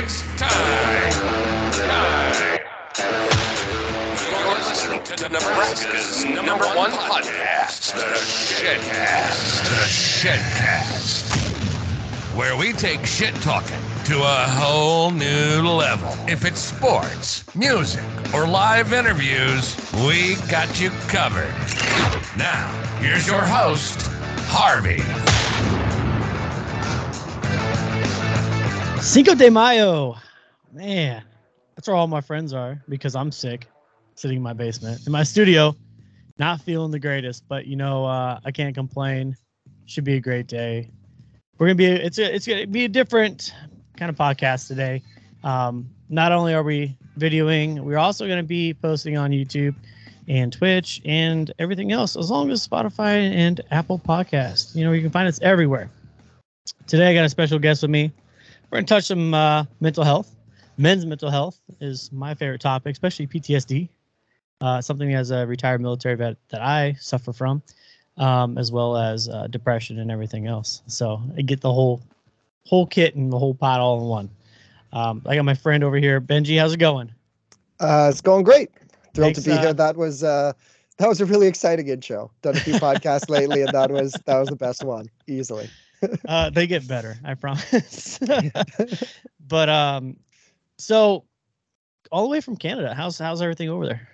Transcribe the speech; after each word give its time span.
It's 0.00 0.22
time. 0.36 1.10
Time. 1.72 2.60
You're 4.30 4.58
listening 4.58 5.02
to 5.02 5.28
Nebraska's 5.28 6.24
number 6.24 6.66
one 6.66 6.92
podcast, 6.92 7.94
The 7.94 8.02
Shedcast. 8.14 9.64
The 9.64 9.86
Shedcast. 10.28 11.34
Where 12.36 12.56
we 12.56 12.72
take 12.74 13.04
shit 13.06 13.34
talking 13.42 13.80
to 14.04 14.20
a 14.20 14.46
whole 14.48 15.10
new 15.10 15.62
level. 15.68 16.14
If 16.28 16.44
it's 16.44 16.60
sports, 16.60 17.42
music, 17.56 18.04
or 18.32 18.46
live 18.46 18.92
interviews, 18.92 19.76
we 20.06 20.36
got 20.48 20.80
you 20.80 20.90
covered. 21.08 21.52
Now, 22.36 22.70
here's 23.00 23.26
your 23.26 23.42
host, 23.42 24.00
Harvey. 24.46 25.02
Cinco 29.08 29.34
de 29.34 29.50
Mayo. 29.50 30.16
Man, 30.70 31.22
that's 31.74 31.88
where 31.88 31.96
all 31.96 32.06
my 32.06 32.20
friends 32.20 32.52
are 32.52 32.78
because 32.90 33.16
I'm 33.16 33.32
sick, 33.32 33.66
sitting 34.16 34.36
in 34.36 34.42
my 34.42 34.52
basement, 34.52 35.06
in 35.06 35.12
my 35.12 35.22
studio, 35.22 35.74
not 36.38 36.60
feeling 36.60 36.90
the 36.90 36.98
greatest. 36.98 37.48
But 37.48 37.66
you 37.66 37.74
know, 37.74 38.04
uh, 38.04 38.38
I 38.44 38.50
can't 38.50 38.74
complain. 38.74 39.34
Should 39.86 40.04
be 40.04 40.16
a 40.16 40.20
great 40.20 40.46
day. 40.46 40.90
We're 41.56 41.68
gonna 41.68 41.76
be 41.76 41.86
it's 41.86 42.18
a, 42.18 42.34
it's 42.34 42.46
gonna 42.46 42.66
be 42.66 42.84
a 42.84 42.88
different 42.88 43.54
kind 43.96 44.10
of 44.10 44.16
podcast 44.16 44.68
today. 44.68 45.02
Um, 45.42 45.88
not 46.10 46.30
only 46.30 46.52
are 46.52 46.62
we 46.62 46.94
videoing, 47.18 47.80
we're 47.80 47.96
also 47.96 48.28
gonna 48.28 48.42
be 48.42 48.74
posting 48.74 49.16
on 49.16 49.30
YouTube 49.30 49.74
and 50.28 50.52
Twitch 50.52 51.00
and 51.06 51.50
everything 51.58 51.92
else, 51.92 52.14
as 52.14 52.30
long 52.30 52.50
as 52.50 52.68
Spotify 52.68 53.32
and 53.32 53.62
Apple 53.70 53.98
Podcast. 53.98 54.76
You 54.76 54.84
know, 54.84 54.92
you 54.92 55.00
can 55.00 55.10
find 55.10 55.26
us 55.26 55.40
everywhere. 55.40 55.88
Today, 56.86 57.10
I 57.10 57.14
got 57.14 57.24
a 57.24 57.30
special 57.30 57.58
guest 57.58 57.80
with 57.80 57.90
me. 57.90 58.12
We're 58.70 58.78
gonna 58.78 58.86
touch 58.86 59.06
some 59.06 59.32
uh, 59.32 59.64
mental 59.80 60.04
health. 60.04 60.34
Men's 60.76 61.06
mental 61.06 61.30
health 61.30 61.58
is 61.80 62.12
my 62.12 62.34
favorite 62.34 62.60
topic, 62.60 62.92
especially 62.92 63.26
PTSD. 63.26 63.88
Uh, 64.60 64.80
something 64.82 65.14
as 65.14 65.30
a 65.30 65.46
retired 65.46 65.80
military 65.80 66.16
vet 66.16 66.36
that 66.50 66.60
I 66.60 66.94
suffer 67.00 67.32
from, 67.32 67.62
um, 68.18 68.58
as 68.58 68.70
well 68.70 68.96
as 68.96 69.28
uh, 69.28 69.46
depression 69.46 70.00
and 70.00 70.10
everything 70.10 70.46
else. 70.46 70.82
So 70.86 71.22
I 71.36 71.42
get 71.42 71.60
the 71.60 71.72
whole 71.72 72.02
whole 72.66 72.86
kit 72.86 73.14
and 73.14 73.32
the 73.32 73.38
whole 73.38 73.54
pot 73.54 73.80
all 73.80 74.00
in 74.00 74.06
one. 74.06 74.30
Um, 74.92 75.22
I 75.24 75.34
got 75.34 75.44
my 75.44 75.54
friend 75.54 75.82
over 75.82 75.96
here, 75.96 76.20
Benjy. 76.20 76.58
How's 76.58 76.74
it 76.74 76.78
going? 76.78 77.10
Uh, 77.80 78.08
it's 78.10 78.20
going 78.20 78.44
great. 78.44 78.70
Thrilled 79.14 79.34
Thanks, 79.34 79.42
to 79.44 79.50
be 79.50 79.52
uh, 79.52 79.60
here. 79.60 79.72
That 79.72 79.96
was 79.96 80.22
uh, 80.22 80.52
that 80.98 81.08
was 81.08 81.22
a 81.22 81.26
really 81.26 81.46
exciting 81.46 81.88
intro. 81.88 82.30
Done 82.42 82.56
a 82.56 82.60
few 82.60 82.74
podcasts 82.78 83.30
lately, 83.30 83.62
and 83.62 83.72
that 83.72 83.90
was 83.90 84.12
that 84.26 84.38
was 84.38 84.48
the 84.48 84.56
best 84.56 84.84
one, 84.84 85.08
easily. 85.26 85.70
Uh, 86.26 86.50
they 86.50 86.66
get 86.66 86.86
better, 86.86 87.16
I 87.24 87.34
promise. 87.34 88.18
but 89.48 89.68
um, 89.68 90.16
so 90.78 91.24
all 92.12 92.22
the 92.22 92.28
way 92.28 92.40
from 92.40 92.56
Canada, 92.56 92.94
how's 92.94 93.18
how's 93.18 93.42
everything 93.42 93.68
over 93.68 93.86
there? 93.86 94.08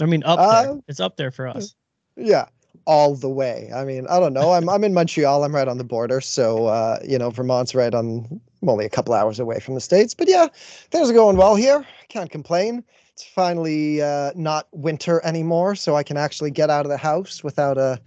I 0.00 0.06
mean, 0.06 0.22
up 0.24 0.38
there. 0.38 0.72
Uh, 0.72 0.76
It's 0.88 1.00
up 1.00 1.16
there 1.16 1.30
for 1.30 1.46
us. 1.46 1.74
Yeah, 2.16 2.46
all 2.86 3.14
the 3.14 3.28
way. 3.28 3.70
I 3.74 3.84
mean, 3.84 4.06
I 4.08 4.18
don't 4.20 4.32
know. 4.32 4.52
I'm 4.52 4.68
I'm 4.68 4.84
in 4.84 4.94
Montreal. 4.94 5.44
I'm 5.44 5.54
right 5.54 5.68
on 5.68 5.78
the 5.78 5.84
border, 5.84 6.20
so 6.20 6.66
uh, 6.66 6.98
you 7.06 7.18
know, 7.18 7.30
Vermont's 7.30 7.74
right 7.74 7.94
on. 7.94 8.40
I'm 8.62 8.68
only 8.68 8.84
a 8.84 8.90
couple 8.90 9.14
hours 9.14 9.40
away 9.40 9.60
from 9.60 9.74
the 9.74 9.80
states, 9.80 10.14
but 10.14 10.28
yeah, 10.28 10.48
things 10.90 11.10
are 11.10 11.14
going 11.14 11.36
well 11.36 11.56
here. 11.56 11.84
Can't 12.08 12.30
complain. 12.30 12.84
It's 13.12 13.24
finally 13.24 14.00
uh, 14.00 14.32
not 14.34 14.68
winter 14.72 15.20
anymore, 15.24 15.74
so 15.74 15.96
I 15.96 16.02
can 16.02 16.16
actually 16.16 16.50
get 16.50 16.70
out 16.70 16.86
of 16.86 16.90
the 16.90 16.96
house 16.96 17.44
without 17.44 17.76
a 17.76 18.00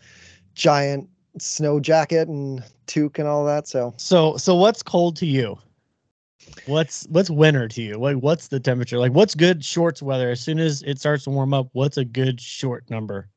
giant 0.56 1.10
snow 1.38 1.80
jacket 1.80 2.28
and 2.28 2.64
toque 2.88 3.20
and 3.20 3.28
all 3.28 3.46
that. 3.46 3.68
So 3.68 3.94
So 3.98 4.38
so 4.38 4.56
what's 4.56 4.84
cold 4.84 5.16
to 5.18 5.26
you? 5.26 5.58
What's 6.66 7.06
what's 7.10 7.30
winter 7.30 7.68
to 7.68 7.82
you? 7.82 7.98
Like 7.98 8.18
what's 8.18 8.48
the 8.48 8.60
temperature? 8.60 8.98
Like 8.98 9.14
what's 9.14 9.36
good 9.36 9.64
shorts 9.64 10.02
weather? 10.02 10.32
As 10.32 10.40
soon 10.42 10.60
as 10.60 10.82
it 10.84 11.00
starts 11.00 11.26
to 11.26 11.30
warm 11.30 11.54
up, 11.54 11.70
what's 11.74 11.98
a 11.98 12.06
good 12.06 12.42
short 12.42 12.90
number? 12.90 13.30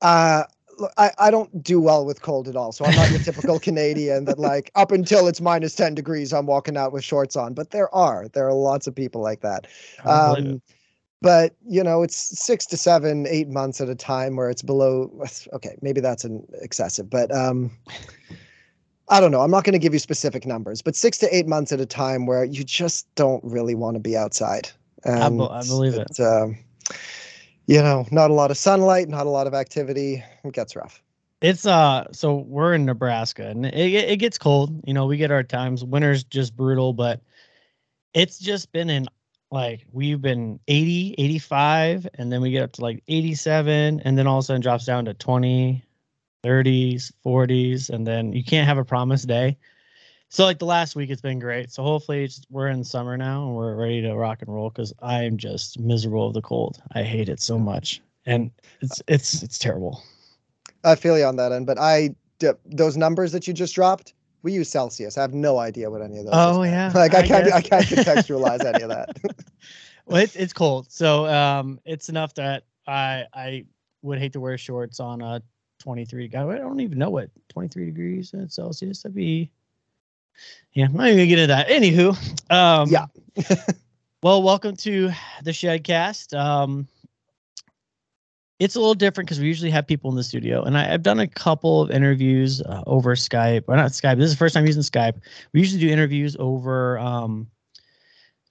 Uh, 0.00 0.44
I, 0.96 1.10
I 1.18 1.30
don't 1.30 1.62
do 1.62 1.80
well 1.80 2.04
with 2.04 2.22
cold 2.22 2.48
at 2.48 2.56
all. 2.56 2.72
So 2.72 2.84
I'm 2.84 2.94
not 2.94 3.10
your 3.10 3.20
typical 3.20 3.58
Canadian 3.60 4.24
that 4.24 4.38
like 4.38 4.70
up 4.74 4.90
until 4.90 5.28
it's 5.28 5.40
minus 5.40 5.74
10 5.74 5.94
degrees, 5.94 6.32
I'm 6.32 6.46
walking 6.46 6.76
out 6.76 6.92
with 6.92 7.04
shorts 7.04 7.36
on. 7.36 7.54
But 7.54 7.70
there 7.70 7.92
are, 7.94 8.28
there 8.28 8.46
are 8.48 8.54
lots 8.54 8.86
of 8.86 8.94
people 8.94 9.20
like 9.20 9.40
that. 9.40 9.66
I 10.04 10.08
don't 10.08 10.24
believe 10.24 10.46
it. 10.46 10.50
Um, 10.52 10.62
but 11.22 11.54
you 11.66 11.82
know, 11.82 12.02
it's 12.02 12.16
six 12.16 12.66
to 12.66 12.76
seven, 12.76 13.26
eight 13.28 13.48
months 13.48 13.80
at 13.80 13.88
a 13.88 13.94
time 13.94 14.36
where 14.36 14.50
it's 14.50 14.62
below. 14.62 15.10
Okay, 15.52 15.76
maybe 15.80 16.00
that's 16.00 16.24
an 16.24 16.46
excessive, 16.60 17.08
but 17.08 17.34
um, 17.34 17.70
I 19.08 19.20
don't 19.20 19.30
know. 19.30 19.40
I'm 19.40 19.50
not 19.50 19.64
going 19.64 19.74
to 19.74 19.78
give 19.78 19.92
you 19.92 19.98
specific 19.98 20.44
numbers, 20.44 20.82
but 20.82 20.96
six 20.96 21.18
to 21.18 21.34
eight 21.34 21.46
months 21.46 21.72
at 21.72 21.80
a 21.80 21.86
time 21.86 22.26
where 22.26 22.44
you 22.44 22.64
just 22.64 23.12
don't 23.14 23.42
really 23.44 23.74
want 23.74 23.94
to 23.94 24.00
be 24.00 24.16
outside. 24.16 24.70
I, 25.06 25.28
be- 25.28 25.48
I 25.48 25.62
believe 25.62 25.94
it. 25.94 26.06
it's, 26.10 26.20
um, 26.20 26.58
you 27.66 27.80
know, 27.80 28.06
not 28.10 28.30
a 28.30 28.34
lot 28.34 28.50
of 28.50 28.56
sunlight, 28.56 29.08
not 29.08 29.26
a 29.26 29.30
lot 29.30 29.46
of 29.46 29.54
activity. 29.54 30.22
It 30.44 30.52
gets 30.52 30.76
rough. 30.76 31.02
It's 31.40 31.66
uh 31.66 32.06
so 32.12 32.36
we're 32.36 32.72
in 32.72 32.84
Nebraska 32.84 33.48
and 33.48 33.66
it 33.66 33.74
it 33.74 34.10
it 34.10 34.16
gets 34.18 34.38
cold. 34.38 34.80
You 34.86 34.94
know, 34.94 35.06
we 35.06 35.16
get 35.16 35.32
our 35.32 35.42
times. 35.42 35.84
Winter's 35.84 36.22
just 36.22 36.56
brutal, 36.56 36.92
but 36.92 37.20
it's 38.14 38.38
just 38.38 38.70
been 38.70 38.88
in 38.88 39.08
like 39.52 39.86
we've 39.92 40.20
been 40.20 40.58
80, 40.66 41.14
85 41.18 42.08
and 42.14 42.32
then 42.32 42.40
we 42.40 42.50
get 42.50 42.62
up 42.62 42.72
to 42.72 42.80
like 42.80 43.02
87 43.06 44.00
and 44.00 44.18
then 44.18 44.26
all 44.26 44.38
of 44.38 44.44
a 44.44 44.46
sudden 44.46 44.62
drops 44.62 44.86
down 44.86 45.04
to 45.04 45.14
20, 45.14 45.84
30s, 46.42 47.12
40s 47.24 47.90
and 47.90 48.06
then 48.06 48.32
you 48.32 48.42
can't 48.42 48.66
have 48.66 48.78
a 48.78 48.84
promised 48.84 49.28
day. 49.28 49.58
So 50.30 50.44
like 50.44 50.58
the 50.58 50.64
last 50.64 50.96
week 50.96 51.10
it's 51.10 51.20
been 51.20 51.38
great. 51.38 51.70
So 51.70 51.82
hopefully 51.82 52.30
we're 52.48 52.68
in 52.68 52.82
summer 52.82 53.18
now 53.18 53.46
and 53.46 53.54
we're 53.54 53.76
ready 53.76 54.00
to 54.00 54.14
rock 54.14 54.40
and 54.40 54.52
roll 54.52 54.70
cuz 54.70 54.94
I'm 55.02 55.36
just 55.36 55.78
miserable 55.78 56.28
of 56.28 56.34
the 56.34 56.40
cold. 56.40 56.82
I 56.92 57.02
hate 57.02 57.28
it 57.28 57.40
so 57.40 57.58
much. 57.58 58.00
And 58.24 58.50
it's 58.80 59.02
it's 59.06 59.42
it's 59.42 59.58
terrible. 59.58 60.02
I 60.82 60.94
feel 60.94 61.18
you 61.18 61.24
on 61.24 61.36
that 61.36 61.52
end, 61.52 61.66
but 61.66 61.78
i 61.78 62.14
those 62.64 62.96
numbers 62.96 63.30
that 63.30 63.46
you 63.46 63.52
just 63.52 63.74
dropped, 63.74 64.14
we 64.42 64.52
use 64.52 64.68
Celsius. 64.68 65.16
I 65.16 65.22
have 65.22 65.34
no 65.34 65.58
idea 65.58 65.90
what 65.90 66.02
any 66.02 66.18
of 66.18 66.24
those. 66.24 66.34
Oh, 66.34 66.62
yeah, 66.62 66.92
like 66.94 67.14
I 67.14 67.20
I 67.20 67.26
can't 67.26 67.52
I 67.52 67.60
can't 67.60 67.84
contextualize 67.86 68.64
any 68.64 68.82
of 68.82 68.88
that. 68.90 69.16
well, 70.06 70.22
it's 70.22 70.36
it's 70.36 70.52
cold, 70.52 70.90
so 70.90 71.26
um, 71.26 71.80
it's 71.84 72.08
enough 72.08 72.34
that 72.34 72.64
I 72.86 73.24
I 73.32 73.64
would 74.02 74.18
hate 74.18 74.32
to 74.32 74.40
wear 74.40 74.58
shorts 74.58 74.98
on 75.00 75.20
a 75.22 75.42
23. 75.78 76.30
I 76.34 76.56
don't 76.56 76.80
even 76.80 76.98
know 76.98 77.10
what 77.10 77.30
23 77.48 77.86
degrees 77.86 78.32
in 78.34 78.48
Celsius. 78.48 79.02
That'd 79.02 79.14
be. 79.14 79.50
Yeah, 80.72 80.86
I'm 80.86 80.94
not 80.94 81.06
even 81.08 81.18
gonna 81.18 81.26
get 81.26 81.38
into 81.38 81.46
that. 81.48 81.68
Anywho, 81.68 82.50
um, 82.50 82.88
Yeah. 82.88 83.06
well, 84.22 84.42
welcome 84.42 84.74
to 84.76 85.10
the 85.42 85.50
Shedcast. 85.50 86.36
Um, 86.36 86.88
it's 88.62 88.76
a 88.76 88.78
little 88.78 88.94
different 88.94 89.28
because 89.28 89.40
we 89.40 89.48
usually 89.48 89.70
have 89.72 89.88
people 89.88 90.08
in 90.10 90.16
the 90.16 90.22
studio, 90.22 90.62
and 90.62 90.78
I, 90.78 90.94
I've 90.94 91.02
done 91.02 91.18
a 91.18 91.26
couple 91.26 91.82
of 91.82 91.90
interviews 91.90 92.62
uh, 92.62 92.84
over 92.86 93.16
Skype, 93.16 93.64
or 93.66 93.74
not 93.74 93.90
Skype. 93.90 94.18
This 94.18 94.26
is 94.26 94.32
the 94.32 94.38
first 94.38 94.54
time 94.54 94.64
using 94.66 94.82
Skype. 94.82 95.20
We 95.52 95.60
usually 95.60 95.80
do 95.80 95.88
interviews 95.88 96.36
over 96.38 96.96
um, 97.00 97.48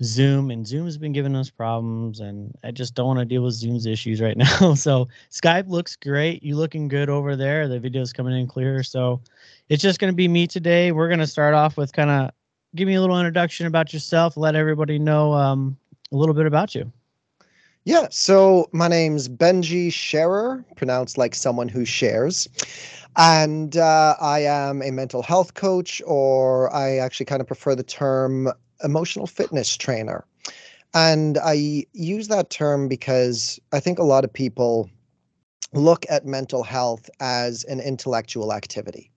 Zoom, 0.03 0.51
and 0.51 0.67
Zoom 0.67 0.83
has 0.83 0.97
been 0.97 1.13
giving 1.13 1.33
us 1.33 1.49
problems, 1.49 2.19
and 2.19 2.53
I 2.61 2.71
just 2.71 2.93
don't 2.93 3.07
want 3.07 3.19
to 3.19 3.25
deal 3.25 3.41
with 3.43 3.53
Zoom's 3.53 3.85
issues 3.85 4.19
right 4.19 4.35
now. 4.61 4.73
so 4.73 5.07
Skype 5.31 5.69
looks 5.69 5.95
great. 5.95 6.43
You 6.43 6.57
looking 6.57 6.89
good 6.89 7.09
over 7.09 7.37
there. 7.37 7.69
The 7.69 7.79
video's 7.79 8.11
coming 8.11 8.37
in 8.37 8.47
clear. 8.47 8.83
So 8.83 9.21
it's 9.69 9.81
just 9.81 9.99
going 9.99 10.11
to 10.11 10.15
be 10.15 10.27
me 10.27 10.45
today. 10.45 10.91
We're 10.91 11.07
going 11.07 11.19
to 11.19 11.27
start 11.27 11.53
off 11.53 11.77
with 11.77 11.93
kind 11.93 12.09
of 12.09 12.31
give 12.75 12.85
me 12.85 12.95
a 12.95 13.01
little 13.01 13.17
introduction 13.17 13.65
about 13.65 13.93
yourself. 13.93 14.35
Let 14.35 14.55
everybody 14.55 14.99
know 14.99 15.31
um, 15.33 15.77
a 16.11 16.17
little 16.17 16.35
bit 16.35 16.47
about 16.47 16.75
you. 16.75 16.91
Yeah, 17.83 18.07
so 18.11 18.69
my 18.73 18.87
name's 18.87 19.27
Benjy 19.27 19.89
Sherer, 19.89 20.63
pronounced 20.75 21.17
like 21.17 21.33
someone 21.33 21.67
who 21.67 21.83
shares. 21.83 22.47
And 23.17 23.75
uh, 23.75 24.15
I 24.21 24.39
am 24.41 24.83
a 24.83 24.91
mental 24.91 25.23
health 25.23 25.55
coach, 25.55 25.99
or 26.05 26.73
I 26.73 26.97
actually 26.97 27.25
kind 27.25 27.41
of 27.41 27.47
prefer 27.47 27.73
the 27.73 27.83
term 27.83 28.49
emotional 28.83 29.25
fitness 29.25 29.75
trainer. 29.75 30.25
And 30.93 31.39
I 31.39 31.85
use 31.93 32.27
that 32.27 32.51
term 32.51 32.87
because 32.87 33.59
I 33.71 33.79
think 33.79 33.97
a 33.97 34.03
lot 34.03 34.23
of 34.25 34.31
people 34.31 34.87
look 35.73 36.05
at 36.07 36.25
mental 36.25 36.61
health 36.61 37.09
as 37.19 37.63
an 37.63 37.79
intellectual 37.79 38.53
activity. 38.53 39.09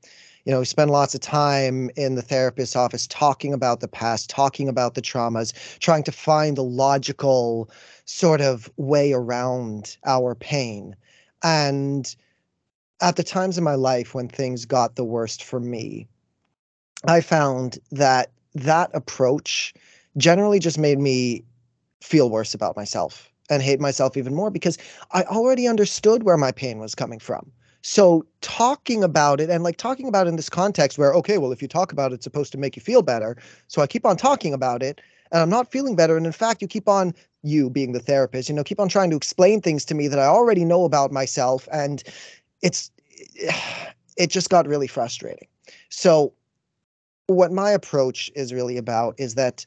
You 0.44 0.52
know, 0.52 0.58
we 0.58 0.67
spend 0.67 0.91
lots 0.91 1.14
of 1.14 1.20
time 1.23 1.91
in 1.96 2.17
the 2.17 2.23
therapist's 2.23 2.76
office 2.76 3.06
talking 3.06 3.55
about 3.55 3.81
the 3.81 3.88
past, 3.88 4.29
talking 4.29 4.69
about 4.69 4.94
the 4.94 5.00
traumas, 5.00 5.52
trying 5.79 6.02
to 6.05 6.12
find 6.12 6.56
the 6.56 6.64
logical 6.64 7.70
sort 8.05 8.43
of 8.43 8.70
way 8.76 9.12
around 9.12 9.96
our 10.05 10.35
pain. 10.35 10.96
And 11.43 12.14
at 13.00 13.17
the 13.17 13.23
times 13.23 13.56
in 13.56 13.64
my 13.64 13.75
life 13.75 14.14
when 14.14 14.29
things 14.29 14.67
got 14.67 14.96
the 14.96 15.05
worst 15.05 15.43
for 15.43 15.61
me, 15.61 16.08
I 17.06 17.23
found 17.23 17.79
that 17.93 18.31
that 18.55 18.90
approach 18.93 19.73
generally 20.17 20.58
just 20.58 20.79
made 20.79 20.99
me 20.99 21.43
feel 22.02 22.29
worse 22.29 22.55
about 22.55 22.76
myself 22.76 23.31
and 23.50 23.62
hate 23.62 23.81
myself 23.81 24.17
even 24.17 24.35
more 24.35 24.50
because 24.50 24.79
I 25.12 25.23
already 25.25 25.67
understood 25.67 26.23
where 26.23 26.37
my 26.37 26.52
pain 26.52 26.79
was 26.79 26.94
coming 26.94 27.19
from. 27.19 27.50
So 27.86 28.25
talking 28.40 29.04
about 29.04 29.42
it 29.42 29.50
and 29.50 29.62
like 29.62 29.76
talking 29.76 30.08
about 30.08 30.26
in 30.26 30.36
this 30.36 30.48
context 30.48 30.96
where, 30.96 31.12
okay, 31.12 31.36
well, 31.36 31.52
if 31.52 31.60
you 31.60 31.69
talk 31.69 31.92
about 31.92 32.12
it, 32.12 32.14
it's 32.14 32.25
supposed 32.25 32.50
to 32.52 32.58
make 32.58 32.76
you 32.76 32.81
feel 32.81 33.02
better. 33.02 33.36
So 33.69 33.82
I 33.82 33.86
keep 33.86 34.06
on 34.06 34.16
talking 34.16 34.54
about 34.54 34.82
it 34.82 35.02
and 35.31 35.42
I'm 35.42 35.50
not 35.50 35.70
feeling 35.70 35.94
better. 35.94 36.16
And 36.16 36.25
in 36.25 36.32
fact, 36.32 36.62
you 36.62 36.66
keep 36.66 36.88
on, 36.88 37.12
you 37.42 37.69
being 37.69 37.92
the 37.92 38.00
therapist, 38.00 38.48
you 38.48 38.54
know, 38.54 38.64
keep 38.64 38.81
on 38.81 38.88
trying 38.88 39.10
to 39.10 39.16
explain 39.16 39.60
things 39.60 39.84
to 39.84 39.94
me 39.94 40.08
that 40.08 40.19
I 40.19 40.25
already 40.25 40.64
know 40.64 40.86
about 40.86 41.12
myself. 41.12 41.69
And 41.70 42.02
it's, 42.62 42.90
it 44.16 44.30
just 44.30 44.48
got 44.48 44.66
really 44.66 44.87
frustrating. 44.87 45.46
So 45.90 46.32
what 47.26 47.52
my 47.52 47.70
approach 47.70 48.30
is 48.34 48.50
really 48.50 48.78
about 48.78 49.14
is 49.19 49.34
that 49.34 49.66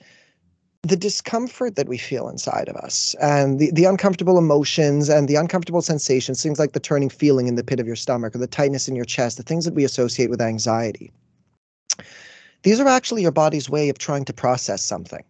the 0.84 0.96
discomfort 0.96 1.76
that 1.76 1.88
we 1.88 1.98
feel 1.98 2.30
inside 2.30 2.70
of 2.70 2.76
us 2.76 3.16
and 3.22 3.60
the, 3.60 3.72
the 3.72 3.86
uncomfortable 3.86 4.38
emotions 4.38 5.10
and 5.10 5.28
the 5.28 5.36
uncomfortable 5.36 5.82
sensations, 5.82 6.42
things 6.42 6.60
like 6.60 6.74
the 6.74 6.80
turning 6.80 7.10
feeling 7.10 7.48
in 7.48 7.56
the 7.56 7.64
pit 7.64 7.80
of 7.80 7.88
your 7.88 7.96
stomach 7.96 8.36
or 8.36 8.38
the 8.38 8.48
tightness 8.48 8.88
in 8.88 8.96
your 8.96 9.06
chest, 9.06 9.38
the 9.38 9.44
things 9.44 9.66
that 9.66 9.74
we 9.74 9.84
associate 9.84 10.30
with 10.30 10.42
anxiety. 10.42 11.12
These 12.64 12.80
are 12.80 12.88
actually 12.88 13.22
your 13.22 13.32
body's 13.32 13.70
way 13.70 13.90
of 13.90 13.98
trying 13.98 14.26
to 14.26 14.34
process 14.34 14.84
something. 14.84 15.24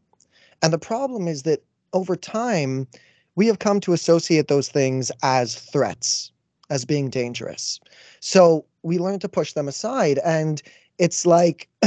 And 0.62 0.74
the 0.74 0.80
problem 0.80 1.28
is 1.28 1.44
that 1.44 1.64
over 1.94 2.16
time, 2.16 2.88
we 3.36 3.48
have 3.48 3.60
come 3.60 3.80
to 3.82 3.94
associate 3.94 4.48
those 4.48 4.70
things 4.70 5.12
as 5.24 5.56
threats, 5.56 6.32
as 6.70 6.86
being 6.86 7.10
dangerous. 7.10 7.80
So 8.20 8.66
we 8.84 8.98
learn 8.98 9.20
to 9.20 9.30
push 9.30 9.54
them 9.54 9.68
aside. 9.68 10.20
And 10.26 10.62
it's 10.98 11.26
like, 11.26 11.70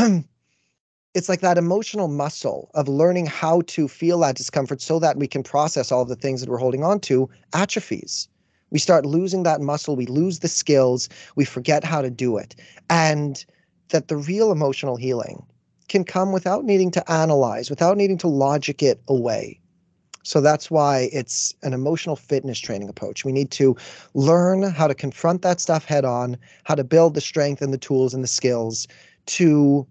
it's 1.14 1.28
like 1.28 1.40
that 1.40 1.58
emotional 1.58 2.08
muscle 2.08 2.70
of 2.74 2.88
learning 2.88 3.26
how 3.26 3.62
to 3.62 3.88
feel 3.88 4.20
that 4.20 4.36
discomfort 4.36 4.80
so 4.80 4.98
that 5.00 5.16
we 5.16 5.26
can 5.26 5.42
process 5.42 5.90
all 5.90 6.04
the 6.04 6.16
things 6.16 6.40
that 6.40 6.48
we're 6.48 6.58
holding 6.58 6.84
on 6.84 7.00
to 7.00 7.28
atrophies. 7.52 8.28
We 8.70 8.78
start 8.78 9.04
losing 9.04 9.42
that 9.42 9.60
muscle, 9.60 9.96
we 9.96 10.06
lose 10.06 10.38
the 10.38 10.48
skills, 10.48 11.08
we 11.34 11.44
forget 11.44 11.82
how 11.82 12.00
to 12.02 12.10
do 12.10 12.36
it. 12.36 12.54
And 12.88 13.44
that 13.88 14.06
the 14.06 14.16
real 14.16 14.52
emotional 14.52 14.96
healing 14.96 15.44
can 15.88 16.04
come 16.04 16.30
without 16.30 16.64
needing 16.64 16.92
to 16.92 17.10
analyze, 17.10 17.68
without 17.68 17.96
needing 17.96 18.18
to 18.18 18.28
logic 18.28 18.80
it 18.80 19.00
away. 19.08 19.58
So 20.22 20.40
that's 20.40 20.70
why 20.70 21.08
it's 21.12 21.52
an 21.64 21.72
emotional 21.72 22.14
fitness 22.14 22.60
training 22.60 22.88
approach. 22.88 23.24
We 23.24 23.32
need 23.32 23.50
to 23.52 23.76
learn 24.14 24.62
how 24.62 24.86
to 24.86 24.94
confront 24.94 25.42
that 25.42 25.60
stuff 25.60 25.84
head 25.84 26.04
on, 26.04 26.36
how 26.62 26.76
to 26.76 26.84
build 26.84 27.14
the 27.14 27.20
strength 27.20 27.62
and 27.62 27.72
the 27.72 27.78
tools 27.78 28.14
and 28.14 28.22
the 28.22 28.28
skills 28.28 28.86
to 29.26 29.86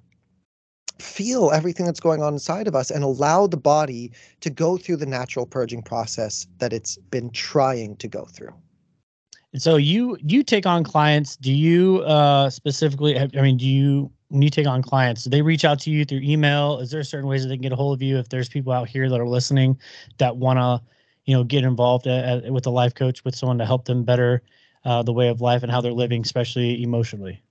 feel 1.00 1.52
everything 1.52 1.86
that's 1.86 2.00
going 2.00 2.22
on 2.22 2.34
inside 2.34 2.68
of 2.68 2.76
us 2.76 2.92
and 2.92 3.04
allow 3.04 3.48
the 3.48 3.58
body 3.58 4.12
to 4.42 4.50
go 4.50 4.78
through 4.78 4.98
the 4.98 5.06
natural 5.06 5.46
purging 5.46 5.82
process 5.82 6.48
that 6.60 6.74
it's 6.74 6.98
been 7.10 7.30
trying 7.32 7.96
to 7.98 8.08
go 8.08 8.26
through. 8.26 8.54
And 9.54 9.62
so 9.62 9.78
you 9.78 10.18
you 10.22 10.44
take 10.44 10.66
on 10.66 10.84
clients. 10.84 11.36
Do 11.36 11.52
you 11.52 12.00
uh, 12.00 12.50
specifically? 12.50 13.18
I 13.18 13.28
mean, 13.42 13.58
do 13.58 13.66
you 13.66 14.12
when 14.28 14.44
you 14.44 14.50
take 14.50 14.68
on 14.68 14.84
clients? 14.84 15.24
Do 15.24 15.32
they 15.32 15.42
reach 15.42 15.66
out 15.66 15.80
to 15.82 15.90
you 15.90 16.06
through 16.06 16.22
email? 16.22 16.78
Is 16.80 16.92
there 16.92 17.04
certain 17.04 17.28
ways 17.28 17.44
that 17.44 17.50
they 17.50 17.56
can 17.56 17.64
get 17.64 17.72
a 17.72 17.76
hold 17.76 17.98
of 17.98 18.02
you? 18.02 18.18
If 18.18 18.30
there's 18.30 18.48
people 18.48 18.72
out 18.72 18.88
here 18.88 19.10
that 19.10 19.20
are 19.20 19.28
listening 19.28 19.80
that 20.20 20.38
want 20.38 20.60
to, 20.60 20.82
you 21.26 21.36
know, 21.36 21.44
get 21.44 21.64
involved 21.64 22.06
at, 22.06 22.52
with 22.52 22.68
a 22.68 22.70
life 22.70 22.94
coach 22.94 23.26
with 23.26 23.36
someone 23.36 23.58
to 23.58 23.66
help 23.66 23.86
them 23.86 24.04
better 24.04 24.44
uh, 24.86 25.02
the 25.02 25.14
way 25.14 25.30
of 25.30 25.42
life 25.42 25.64
and 25.64 25.72
how 25.72 25.82
they're 25.82 25.94
living, 25.94 26.22
especially 26.22 26.84
emotionally. 26.84 27.42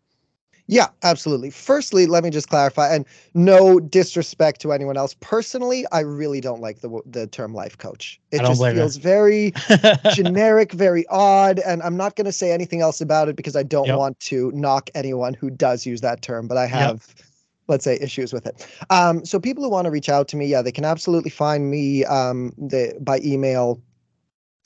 Yeah, 0.70 0.88
absolutely. 1.02 1.48
Firstly, 1.48 2.06
let 2.06 2.22
me 2.22 2.28
just 2.28 2.50
clarify, 2.50 2.94
and 2.94 3.06
no 3.32 3.80
disrespect 3.80 4.60
to 4.60 4.72
anyone 4.72 4.98
else. 4.98 5.14
Personally, 5.20 5.86
I 5.92 6.00
really 6.00 6.42
don't 6.42 6.60
like 6.60 6.80
the 6.80 7.00
the 7.06 7.26
term 7.26 7.54
life 7.54 7.78
coach. 7.78 8.20
It 8.32 8.40
just 8.42 8.62
feels 8.62 8.96
you. 8.96 9.02
very 9.02 9.54
generic, 10.14 10.72
very 10.72 11.06
odd, 11.08 11.58
and 11.60 11.82
I'm 11.82 11.96
not 11.96 12.16
going 12.16 12.26
to 12.26 12.32
say 12.32 12.52
anything 12.52 12.82
else 12.82 13.00
about 13.00 13.30
it 13.30 13.34
because 13.34 13.56
I 13.56 13.62
don't 13.62 13.86
yep. 13.86 13.96
want 13.96 14.20
to 14.20 14.52
knock 14.54 14.90
anyone 14.94 15.32
who 15.32 15.48
does 15.48 15.86
use 15.86 16.02
that 16.02 16.20
term. 16.20 16.46
But 16.46 16.58
I 16.58 16.66
have. 16.66 17.06
Yep 17.08 17.24
let's 17.70 17.84
say 17.84 17.98
issues 18.00 18.32
with 18.32 18.46
it. 18.46 18.66
Um, 18.88 19.22
so 19.26 19.38
people 19.38 19.62
who 19.62 19.68
want 19.68 19.84
to 19.84 19.90
reach 19.90 20.08
out 20.08 20.26
to 20.28 20.38
me, 20.38 20.46
yeah, 20.46 20.62
they 20.62 20.72
can 20.72 20.86
absolutely 20.86 21.28
find 21.28 21.70
me 21.70 22.02
um, 22.06 22.50
the, 22.56 22.96
by 22.98 23.20
email 23.22 23.78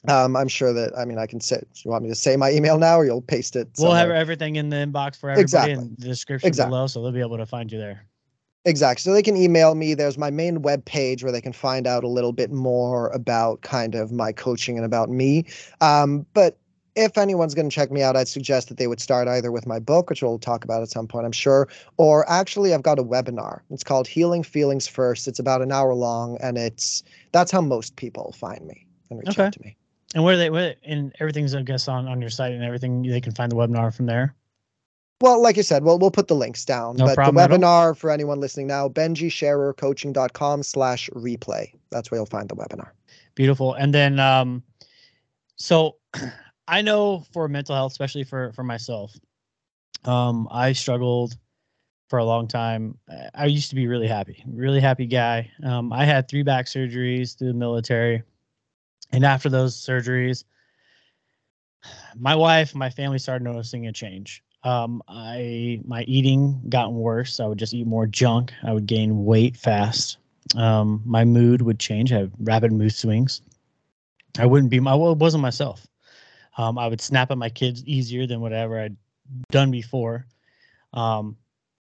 um, 0.08 0.36
I'm 0.36 0.48
sure 0.48 0.72
that 0.72 0.96
I 0.98 1.04
mean 1.04 1.18
I 1.18 1.26
can 1.26 1.40
say. 1.40 1.62
You 1.84 1.90
want 1.90 2.02
me 2.02 2.08
to 2.08 2.14
say 2.14 2.36
my 2.36 2.50
email 2.50 2.78
now, 2.78 2.98
or 2.98 3.04
you'll 3.04 3.22
paste 3.22 3.56
it? 3.56 3.76
Somewhere? 3.76 3.90
We'll 3.90 3.98
have 3.98 4.10
everything 4.10 4.56
in 4.56 4.68
the 4.68 4.76
inbox 4.76 5.16
for 5.16 5.30
everybody 5.30 5.42
exactly. 5.42 5.72
in 5.72 5.94
the 5.98 6.06
description 6.08 6.48
exactly. 6.48 6.70
below, 6.70 6.86
so 6.86 7.02
they'll 7.02 7.12
be 7.12 7.20
able 7.20 7.38
to 7.38 7.46
find 7.46 7.70
you 7.70 7.78
there. 7.78 8.06
Exactly. 8.64 9.00
So 9.00 9.12
they 9.12 9.22
can 9.22 9.36
email 9.36 9.74
me. 9.74 9.94
There's 9.94 10.18
my 10.18 10.30
main 10.30 10.62
web 10.62 10.84
page 10.84 11.24
where 11.24 11.32
they 11.32 11.40
can 11.40 11.52
find 11.52 11.86
out 11.86 12.04
a 12.04 12.08
little 12.08 12.32
bit 12.32 12.52
more 12.52 13.08
about 13.08 13.62
kind 13.62 13.94
of 13.94 14.12
my 14.12 14.30
coaching 14.30 14.76
and 14.76 14.84
about 14.84 15.10
me. 15.10 15.44
Um, 15.80 16.24
but 16.32 16.58
if 16.94 17.18
anyone's 17.18 17.54
going 17.54 17.68
to 17.68 17.74
check 17.74 17.90
me 17.90 18.02
out, 18.02 18.16
I'd 18.16 18.28
suggest 18.28 18.68
that 18.68 18.76
they 18.76 18.86
would 18.86 19.00
start 19.00 19.26
either 19.26 19.50
with 19.50 19.66
my 19.66 19.78
book, 19.78 20.10
which 20.10 20.22
we'll 20.22 20.38
talk 20.38 20.64
about 20.64 20.82
at 20.82 20.90
some 20.90 21.08
point, 21.08 21.26
I'm 21.26 21.32
sure, 21.32 21.68
or 21.96 22.28
actually 22.30 22.74
I've 22.74 22.82
got 22.82 22.98
a 22.98 23.04
webinar. 23.04 23.60
It's 23.70 23.82
called 23.82 24.06
Healing 24.06 24.42
Feelings 24.42 24.86
First. 24.86 25.26
It's 25.26 25.38
about 25.38 25.62
an 25.62 25.72
hour 25.72 25.94
long, 25.94 26.36
and 26.40 26.58
it's 26.58 27.02
that's 27.32 27.50
how 27.50 27.62
most 27.62 27.96
people 27.96 28.34
find 28.38 28.64
me 28.66 28.86
and 29.10 29.18
reach 29.18 29.30
okay. 29.30 29.44
out 29.44 29.52
to 29.54 29.60
me. 29.62 29.76
And 30.14 30.24
where 30.24 30.36
they 30.36 30.50
where 30.50 30.74
and 30.84 31.14
everything's 31.20 31.54
I 31.54 31.62
guess 31.62 31.88
on 31.88 32.06
on 32.06 32.20
your 32.20 32.30
site 32.30 32.52
and 32.52 32.62
everything 32.62 33.02
they 33.02 33.20
can 33.20 33.32
find 33.32 33.50
the 33.50 33.56
webinar 33.56 33.94
from 33.94 34.06
there. 34.06 34.34
Well, 35.20 35.40
like 35.40 35.56
you 35.56 35.62
said, 35.62 35.84
well, 35.84 35.98
we'll 35.98 36.10
put 36.10 36.26
the 36.26 36.34
links 36.34 36.64
down. 36.64 36.96
No 36.96 37.06
but 37.06 37.14
the 37.14 37.30
webinar 37.30 37.96
for 37.96 38.10
anyone 38.10 38.40
listening 38.40 38.66
now, 38.66 38.88
benjysherercoaching.com 38.88 40.64
slash 40.64 41.08
replay. 41.10 41.72
That's 41.90 42.10
where 42.10 42.18
you'll 42.18 42.26
find 42.26 42.48
the 42.48 42.56
webinar. 42.56 42.90
Beautiful. 43.34 43.74
And 43.74 43.94
then 43.94 44.18
um 44.18 44.62
so 45.56 45.96
I 46.68 46.82
know 46.82 47.24
for 47.32 47.48
mental 47.48 47.74
health, 47.74 47.92
especially 47.92 48.24
for 48.24 48.52
for 48.52 48.64
myself, 48.64 49.14
um, 50.04 50.48
I 50.50 50.72
struggled 50.72 51.36
for 52.08 52.18
a 52.18 52.24
long 52.24 52.46
time. 52.46 52.98
I 53.34 53.46
used 53.46 53.70
to 53.70 53.74
be 53.74 53.86
really 53.86 54.06
happy, 54.06 54.44
really 54.46 54.80
happy 54.80 55.06
guy. 55.06 55.50
Um, 55.62 55.92
I 55.92 56.04
had 56.04 56.28
three 56.28 56.42
back 56.42 56.66
surgeries 56.66 57.38
through 57.38 57.48
the 57.48 57.54
military. 57.54 58.22
And 59.12 59.24
after 59.24 59.48
those 59.48 59.76
surgeries, 59.76 60.44
my 62.16 62.34
wife, 62.34 62.72
and 62.72 62.78
my 62.78 62.90
family 62.90 63.18
started 63.18 63.44
noticing 63.44 63.86
a 63.86 63.92
change. 63.92 64.42
Um, 64.64 65.02
I 65.08 65.80
my 65.84 66.02
eating 66.02 66.60
got 66.68 66.92
worse. 66.92 67.40
I 67.40 67.46
would 67.46 67.58
just 67.58 67.74
eat 67.74 67.86
more 67.86 68.06
junk. 68.06 68.52
I 68.62 68.72
would 68.72 68.86
gain 68.86 69.24
weight 69.24 69.56
fast. 69.56 70.18
Um, 70.56 71.02
my 71.04 71.24
mood 71.24 71.62
would 71.62 71.78
change. 71.78 72.12
I 72.12 72.20
had 72.20 72.32
rapid 72.40 72.72
mood 72.72 72.94
swings. 72.94 73.42
I 74.38 74.46
wouldn't 74.46 74.70
be 74.70 74.80
my 74.80 74.94
well, 74.94 75.14
wasn't 75.14 75.42
myself. 75.42 75.86
Um, 76.56 76.78
I 76.78 76.86
would 76.86 77.00
snap 77.00 77.30
at 77.30 77.38
my 77.38 77.48
kids 77.48 77.84
easier 77.84 78.26
than 78.26 78.40
whatever 78.40 78.78
I'd 78.78 78.96
done 79.50 79.70
before. 79.70 80.26
Um, 80.92 81.36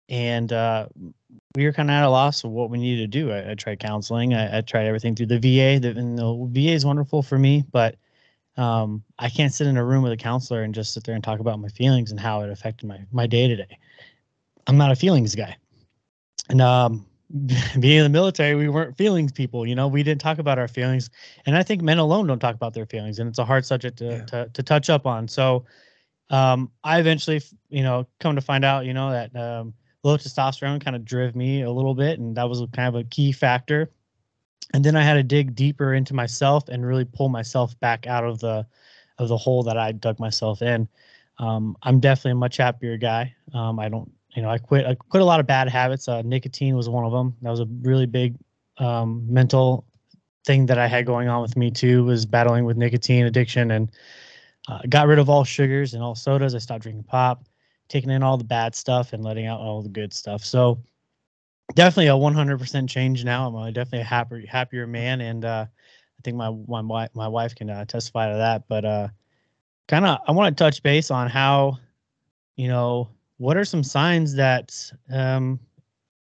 and 0.07 0.51
uh, 0.53 0.87
we 1.55 1.65
were 1.65 1.73
kind 1.73 1.89
of 1.89 1.93
at 1.93 2.03
a 2.03 2.09
loss 2.09 2.43
of 2.43 2.51
what 2.51 2.69
we 2.69 2.77
needed 2.77 3.11
to 3.11 3.19
do. 3.19 3.31
I, 3.31 3.51
I 3.51 3.55
tried 3.55 3.79
counseling. 3.79 4.33
I, 4.33 4.59
I, 4.59 4.61
tried 4.61 4.85
everything 4.85 5.15
through 5.15 5.27
the 5.27 5.39
VA. 5.39 5.79
The, 5.79 5.97
and 5.97 6.17
the 6.17 6.47
VA 6.51 6.73
is 6.73 6.85
wonderful 6.85 7.23
for 7.23 7.37
me, 7.37 7.63
but 7.71 7.95
um, 8.57 9.03
I 9.17 9.29
can't 9.29 9.53
sit 9.53 9.67
in 9.67 9.77
a 9.77 9.85
room 9.85 10.03
with 10.03 10.11
a 10.11 10.17
counselor 10.17 10.63
and 10.63 10.73
just 10.73 10.93
sit 10.93 11.03
there 11.03 11.15
and 11.15 11.23
talk 11.23 11.39
about 11.39 11.59
my 11.59 11.69
feelings 11.69 12.11
and 12.11 12.19
how 12.19 12.41
it 12.41 12.49
affected 12.49 12.87
my 12.87 12.99
my 13.11 13.25
day 13.25 13.47
to 13.47 13.55
day. 13.55 13.77
I'm 14.67 14.77
not 14.77 14.91
a 14.91 14.95
feelings 14.95 15.33
guy, 15.33 15.55
and 16.49 16.61
um, 16.61 17.05
being 17.79 17.97
in 17.97 18.03
the 18.03 18.09
military, 18.09 18.55
we 18.55 18.67
weren't 18.67 18.97
feelings 18.97 19.31
people. 19.31 19.65
You 19.65 19.75
know, 19.75 19.87
we 19.87 20.03
didn't 20.03 20.21
talk 20.21 20.39
about 20.39 20.59
our 20.59 20.67
feelings, 20.67 21.09
and 21.45 21.55
I 21.55 21.63
think 21.63 21.81
men 21.81 21.99
alone 21.99 22.27
don't 22.27 22.39
talk 22.39 22.55
about 22.55 22.73
their 22.73 22.85
feelings, 22.85 23.19
and 23.19 23.29
it's 23.29 23.39
a 23.39 23.45
hard 23.45 23.65
subject 23.65 23.97
to 23.99 24.05
yeah. 24.05 24.25
to, 24.25 24.49
to 24.53 24.63
touch 24.63 24.89
up 24.89 25.05
on. 25.05 25.27
So, 25.27 25.65
um, 26.29 26.69
I 26.83 26.99
eventually, 26.99 27.41
you 27.69 27.83
know, 27.83 28.07
come 28.19 28.35
to 28.35 28.41
find 28.41 28.65
out, 28.65 28.85
you 28.85 28.93
know, 28.93 29.11
that 29.11 29.35
um, 29.35 29.73
low 30.03 30.17
testosterone 30.17 30.83
kind 30.83 30.95
of 30.95 31.05
drove 31.05 31.35
me 31.35 31.61
a 31.61 31.71
little 31.71 31.93
bit, 31.93 32.19
and 32.19 32.35
that 32.37 32.47
was 32.49 32.63
kind 32.73 32.87
of 32.87 32.95
a 32.95 33.03
key 33.03 33.31
factor. 33.31 33.89
And 34.73 34.83
then 34.83 34.95
I 34.95 35.01
had 35.01 35.15
to 35.15 35.23
dig 35.23 35.55
deeper 35.55 35.93
into 35.93 36.13
myself 36.13 36.69
and 36.69 36.85
really 36.85 37.05
pull 37.05 37.29
myself 37.29 37.77
back 37.79 38.07
out 38.07 38.23
of 38.23 38.39
the 38.39 38.65
of 39.17 39.27
the 39.27 39.37
hole 39.37 39.63
that 39.63 39.77
I 39.77 39.91
dug 39.91 40.19
myself 40.19 40.61
in. 40.61 40.87
Um, 41.39 41.75
I'm 41.83 41.99
definitely 41.99 42.31
a 42.31 42.35
much 42.35 42.57
happier 42.57 42.97
guy. 42.97 43.35
Um, 43.53 43.79
I 43.79 43.89
don't, 43.89 44.09
you 44.35 44.41
know, 44.41 44.49
I 44.49 44.57
quit. 44.57 44.85
I 44.85 44.95
quit 44.95 45.21
a 45.21 45.25
lot 45.25 45.39
of 45.39 45.47
bad 45.47 45.69
habits. 45.69 46.07
Uh, 46.07 46.21
nicotine 46.21 46.75
was 46.75 46.87
one 46.87 47.05
of 47.05 47.11
them. 47.11 47.35
That 47.41 47.49
was 47.49 47.59
a 47.59 47.67
really 47.81 48.05
big 48.05 48.35
um, 48.77 49.25
mental 49.31 49.85
thing 50.45 50.67
that 50.67 50.77
I 50.77 50.87
had 50.87 51.05
going 51.05 51.27
on 51.27 51.41
with 51.41 51.57
me 51.57 51.71
too. 51.71 52.05
Was 52.05 52.25
battling 52.25 52.65
with 52.65 52.77
nicotine 52.77 53.25
addiction 53.25 53.71
and 53.71 53.91
uh, 54.67 54.81
got 54.87 55.07
rid 55.07 55.19
of 55.19 55.29
all 55.29 55.43
sugars 55.43 55.93
and 55.93 56.03
all 56.03 56.15
sodas. 56.15 56.53
I 56.53 56.59
stopped 56.59 56.83
drinking 56.83 57.03
pop 57.03 57.43
taking 57.89 58.11
in 58.11 58.23
all 58.23 58.37
the 58.37 58.43
bad 58.43 58.75
stuff 58.75 59.13
and 59.13 59.23
letting 59.23 59.47
out 59.47 59.59
all 59.59 59.81
the 59.81 59.89
good 59.89 60.13
stuff. 60.13 60.43
So 60.45 60.79
definitely 61.75 62.07
a 62.07 62.11
100% 62.11 62.87
change 62.87 63.25
now. 63.25 63.47
I'm 63.47 63.73
definitely 63.73 64.01
a 64.01 64.03
happier 64.03 64.45
happier 64.47 64.87
man, 64.87 65.21
and 65.21 65.43
uh, 65.43 65.65
I 65.67 66.21
think 66.23 66.37
my 66.37 66.81
my 66.81 67.09
my 67.13 67.27
wife 67.27 67.55
can 67.55 67.69
uh, 67.69 67.85
testify 67.85 68.31
to 68.31 68.37
that. 68.37 68.67
But 68.67 68.85
uh, 68.85 69.07
kind 69.87 70.05
of 70.05 70.19
I 70.27 70.31
want 70.31 70.55
to 70.55 70.63
touch 70.63 70.81
base 70.83 71.11
on 71.11 71.29
how, 71.29 71.77
you 72.55 72.67
know, 72.67 73.09
what 73.37 73.57
are 73.57 73.65
some 73.65 73.83
signs 73.83 74.35
that 74.35 74.91
um, 75.11 75.59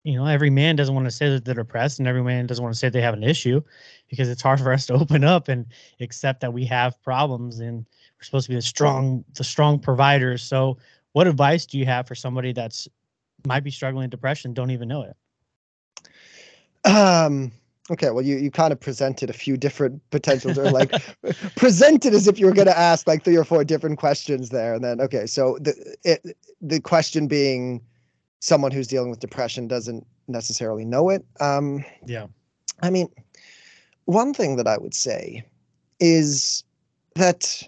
you 0.04 0.14
know, 0.14 0.24
every 0.24 0.48
man 0.48 0.74
doesn't 0.74 0.94
want 0.94 1.06
to 1.06 1.10
say 1.10 1.28
that 1.28 1.44
they're 1.44 1.54
depressed, 1.54 1.98
and 1.98 2.08
every 2.08 2.22
man 2.22 2.46
doesn't 2.46 2.62
want 2.62 2.74
to 2.74 2.78
say 2.78 2.88
they 2.88 3.02
have 3.02 3.12
an 3.12 3.24
issue, 3.24 3.60
because 4.08 4.30
it's 4.30 4.40
hard 4.40 4.58
for 4.58 4.72
us 4.72 4.86
to 4.86 4.94
open 4.94 5.22
up 5.22 5.48
and 5.48 5.66
accept 6.00 6.40
that 6.40 6.52
we 6.52 6.64
have 6.64 7.02
problems, 7.02 7.60
and 7.60 7.78
we're 7.78 8.24
supposed 8.24 8.46
to 8.46 8.50
be 8.50 8.56
the 8.56 8.62
strong, 8.62 9.24
the 9.34 9.44
strong 9.44 9.78
providers. 9.78 10.42
So, 10.42 10.78
what 11.12 11.26
advice 11.26 11.66
do 11.66 11.78
you 11.78 11.86
have 11.86 12.06
for 12.06 12.14
somebody 12.14 12.52
that's 12.52 12.88
might 13.46 13.64
be 13.64 13.70
struggling 13.70 14.04
with 14.04 14.10
depression, 14.10 14.52
don't 14.52 14.70
even 14.70 14.88
know 14.88 15.02
it? 15.02 15.16
Um, 16.88 17.52
okay, 17.90 18.10
well, 18.10 18.24
you, 18.24 18.36
you 18.36 18.50
kind 18.50 18.72
of 18.72 18.80
presented 18.80 19.30
a 19.30 19.32
few 19.32 19.56
different 19.56 20.02
potentials, 20.10 20.58
or 20.58 20.70
like 20.70 20.92
presented 21.56 22.14
as 22.14 22.26
if 22.26 22.38
you 22.38 22.46
were 22.46 22.52
going 22.52 22.66
to 22.66 22.78
ask 22.78 23.06
like 23.06 23.24
three 23.24 23.36
or 23.36 23.44
four 23.44 23.64
different 23.64 23.98
questions 23.98 24.50
there, 24.50 24.74
and 24.74 24.84
then 24.84 25.00
okay, 25.00 25.26
so 25.26 25.58
the 25.60 25.96
it, 26.04 26.36
the 26.60 26.80
question 26.80 27.28
being, 27.28 27.80
someone 28.40 28.70
who's 28.70 28.88
dealing 28.88 29.10
with 29.10 29.20
depression 29.20 29.68
doesn't 29.68 30.06
necessarily 30.28 30.84
know 30.84 31.10
it. 31.10 31.24
Um, 31.40 31.84
Yeah. 32.06 32.26
I 32.82 32.90
mean, 32.90 33.08
one 34.04 34.32
thing 34.32 34.56
that 34.56 34.68
I 34.68 34.78
would 34.78 34.94
say 34.94 35.44
is 35.98 36.62
that 37.16 37.62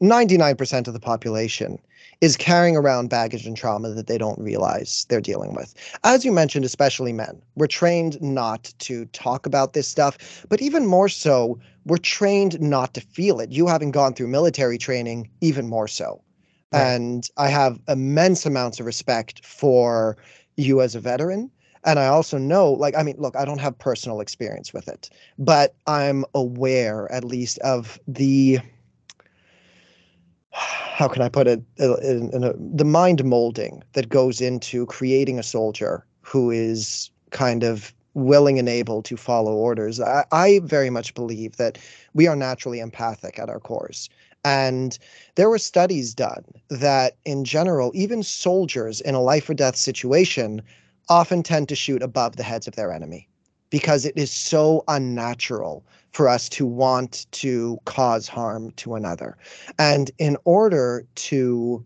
99% 0.00 0.86
of 0.86 0.94
the 0.94 1.00
population 1.00 1.78
is 2.20 2.36
carrying 2.36 2.76
around 2.76 3.08
baggage 3.08 3.46
and 3.46 3.56
trauma 3.56 3.90
that 3.90 4.08
they 4.08 4.18
don't 4.18 4.38
realize 4.40 5.06
they're 5.08 5.20
dealing 5.20 5.54
with. 5.54 5.74
As 6.02 6.24
you 6.24 6.32
mentioned, 6.32 6.64
especially 6.64 7.12
men, 7.12 7.40
we're 7.54 7.68
trained 7.68 8.20
not 8.20 8.72
to 8.80 9.04
talk 9.06 9.46
about 9.46 9.72
this 9.72 9.86
stuff, 9.86 10.44
but 10.48 10.60
even 10.60 10.86
more 10.86 11.08
so, 11.08 11.58
we're 11.84 11.96
trained 11.96 12.60
not 12.60 12.92
to 12.94 13.00
feel 13.00 13.38
it. 13.40 13.52
You 13.52 13.68
having 13.68 13.92
gone 13.92 14.14
through 14.14 14.28
military 14.28 14.78
training, 14.78 15.30
even 15.40 15.68
more 15.68 15.86
so. 15.88 16.22
Right. 16.72 16.82
And 16.82 17.28
I 17.36 17.48
have 17.48 17.78
immense 17.88 18.44
amounts 18.44 18.80
of 18.80 18.86
respect 18.86 19.44
for 19.44 20.16
you 20.56 20.82
as 20.82 20.94
a 20.94 21.00
veteran. 21.00 21.50
And 21.84 22.00
I 22.00 22.08
also 22.08 22.36
know, 22.36 22.72
like, 22.72 22.96
I 22.96 23.04
mean, 23.04 23.14
look, 23.18 23.36
I 23.36 23.44
don't 23.44 23.60
have 23.60 23.78
personal 23.78 24.20
experience 24.20 24.74
with 24.74 24.88
it, 24.88 25.08
but 25.38 25.74
I'm 25.86 26.24
aware 26.34 27.10
at 27.12 27.22
least 27.22 27.58
of 27.60 27.98
the 28.08 28.58
how 30.52 31.08
can 31.08 31.22
I 31.22 31.28
put 31.28 31.46
it, 31.46 31.62
uh, 31.80 31.96
in, 31.96 32.30
in 32.32 32.44
a, 32.44 32.52
the 32.56 32.84
mind 32.84 33.24
molding 33.24 33.82
that 33.92 34.08
goes 34.08 34.40
into 34.40 34.86
creating 34.86 35.38
a 35.38 35.42
soldier 35.42 36.04
who 36.22 36.50
is 36.50 37.10
kind 37.30 37.62
of 37.62 37.94
willing 38.14 38.58
and 38.58 38.68
able 38.68 39.02
to 39.02 39.16
follow 39.16 39.54
orders. 39.54 40.00
I, 40.00 40.24
I 40.32 40.60
very 40.64 40.90
much 40.90 41.14
believe 41.14 41.56
that 41.56 41.78
we 42.14 42.26
are 42.26 42.34
naturally 42.34 42.80
empathic 42.80 43.38
at 43.38 43.48
our 43.48 43.60
cores. 43.60 44.10
And 44.44 44.98
there 45.36 45.48
were 45.48 45.58
studies 45.58 46.14
done 46.14 46.44
that, 46.68 47.16
in 47.24 47.44
general, 47.44 47.92
even 47.94 48.22
soldiers 48.22 49.00
in 49.00 49.14
a 49.14 49.22
life 49.22 49.48
or 49.48 49.54
death 49.54 49.76
situation 49.76 50.62
often 51.08 51.42
tend 51.42 51.68
to 51.68 51.76
shoot 51.76 52.02
above 52.02 52.36
the 52.36 52.42
heads 52.42 52.66
of 52.66 52.74
their 52.74 52.92
enemy 52.92 53.28
because 53.70 54.04
it 54.04 54.16
is 54.16 54.30
so 54.30 54.84
unnatural 54.88 55.84
for 56.12 56.28
us 56.28 56.48
to 56.50 56.66
want 56.66 57.26
to 57.32 57.78
cause 57.84 58.28
harm 58.28 58.70
to 58.72 58.94
another. 58.94 59.36
And 59.78 60.10
in 60.18 60.36
order 60.44 61.06
to 61.16 61.84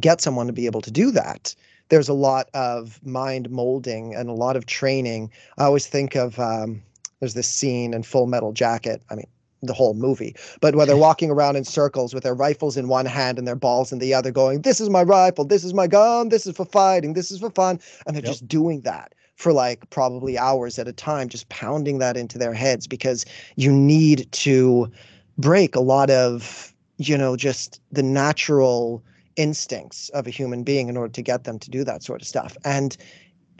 get 0.00 0.20
someone 0.20 0.46
to 0.46 0.52
be 0.52 0.66
able 0.66 0.82
to 0.82 0.90
do 0.90 1.10
that, 1.12 1.54
there's 1.88 2.08
a 2.08 2.14
lot 2.14 2.48
of 2.54 3.04
mind 3.04 3.50
molding 3.50 4.14
and 4.14 4.28
a 4.28 4.34
lot 4.34 4.56
of 4.56 4.66
training. 4.66 5.30
I 5.56 5.64
always 5.64 5.86
think 5.86 6.14
of 6.16 6.38
um, 6.38 6.82
there's 7.20 7.34
this 7.34 7.48
scene 7.48 7.94
in 7.94 8.02
Full 8.02 8.26
Metal 8.26 8.52
Jacket. 8.52 9.02
I 9.10 9.14
mean, 9.14 9.26
the 9.62 9.72
whole 9.72 9.94
movie, 9.94 10.36
but 10.60 10.76
where 10.76 10.86
they're 10.86 10.96
walking 10.96 11.30
around 11.30 11.56
in 11.56 11.64
circles 11.64 12.14
with 12.14 12.22
their 12.22 12.34
rifles 12.34 12.76
in 12.76 12.86
one 12.86 13.06
hand 13.06 13.38
and 13.38 13.48
their 13.48 13.56
balls 13.56 13.90
in 13.92 13.98
the 13.98 14.14
other, 14.14 14.30
going, 14.30 14.62
This 14.62 14.80
is 14.80 14.88
my 14.88 15.02
rifle, 15.02 15.44
this 15.44 15.64
is 15.64 15.74
my 15.74 15.88
gun, 15.88 16.28
this 16.28 16.46
is 16.46 16.54
for 16.54 16.64
fighting, 16.64 17.14
this 17.14 17.32
is 17.32 17.40
for 17.40 17.50
fun. 17.50 17.80
And 18.06 18.14
they're 18.14 18.22
Yep. 18.22 18.30
just 18.34 18.46
doing 18.46 18.82
that 18.82 19.14
for 19.38 19.52
like 19.52 19.88
probably 19.90 20.36
hours 20.36 20.80
at 20.80 20.88
a 20.88 20.92
time, 20.92 21.28
just 21.28 21.48
pounding 21.48 21.98
that 21.98 22.16
into 22.16 22.38
their 22.38 22.52
heads 22.52 22.88
because 22.88 23.24
you 23.54 23.70
need 23.70 24.30
to 24.32 24.90
break 25.38 25.76
a 25.76 25.80
lot 25.80 26.10
of, 26.10 26.74
you 26.96 27.16
know, 27.16 27.36
just 27.36 27.80
the 27.92 28.02
natural 28.02 29.00
instincts 29.36 30.08
of 30.08 30.26
a 30.26 30.30
human 30.30 30.64
being 30.64 30.88
in 30.88 30.96
order 30.96 31.12
to 31.12 31.22
get 31.22 31.44
them 31.44 31.56
to 31.60 31.70
do 31.70 31.84
that 31.84 32.02
sort 32.02 32.20
of 32.20 32.26
stuff. 32.26 32.56
And 32.64 32.96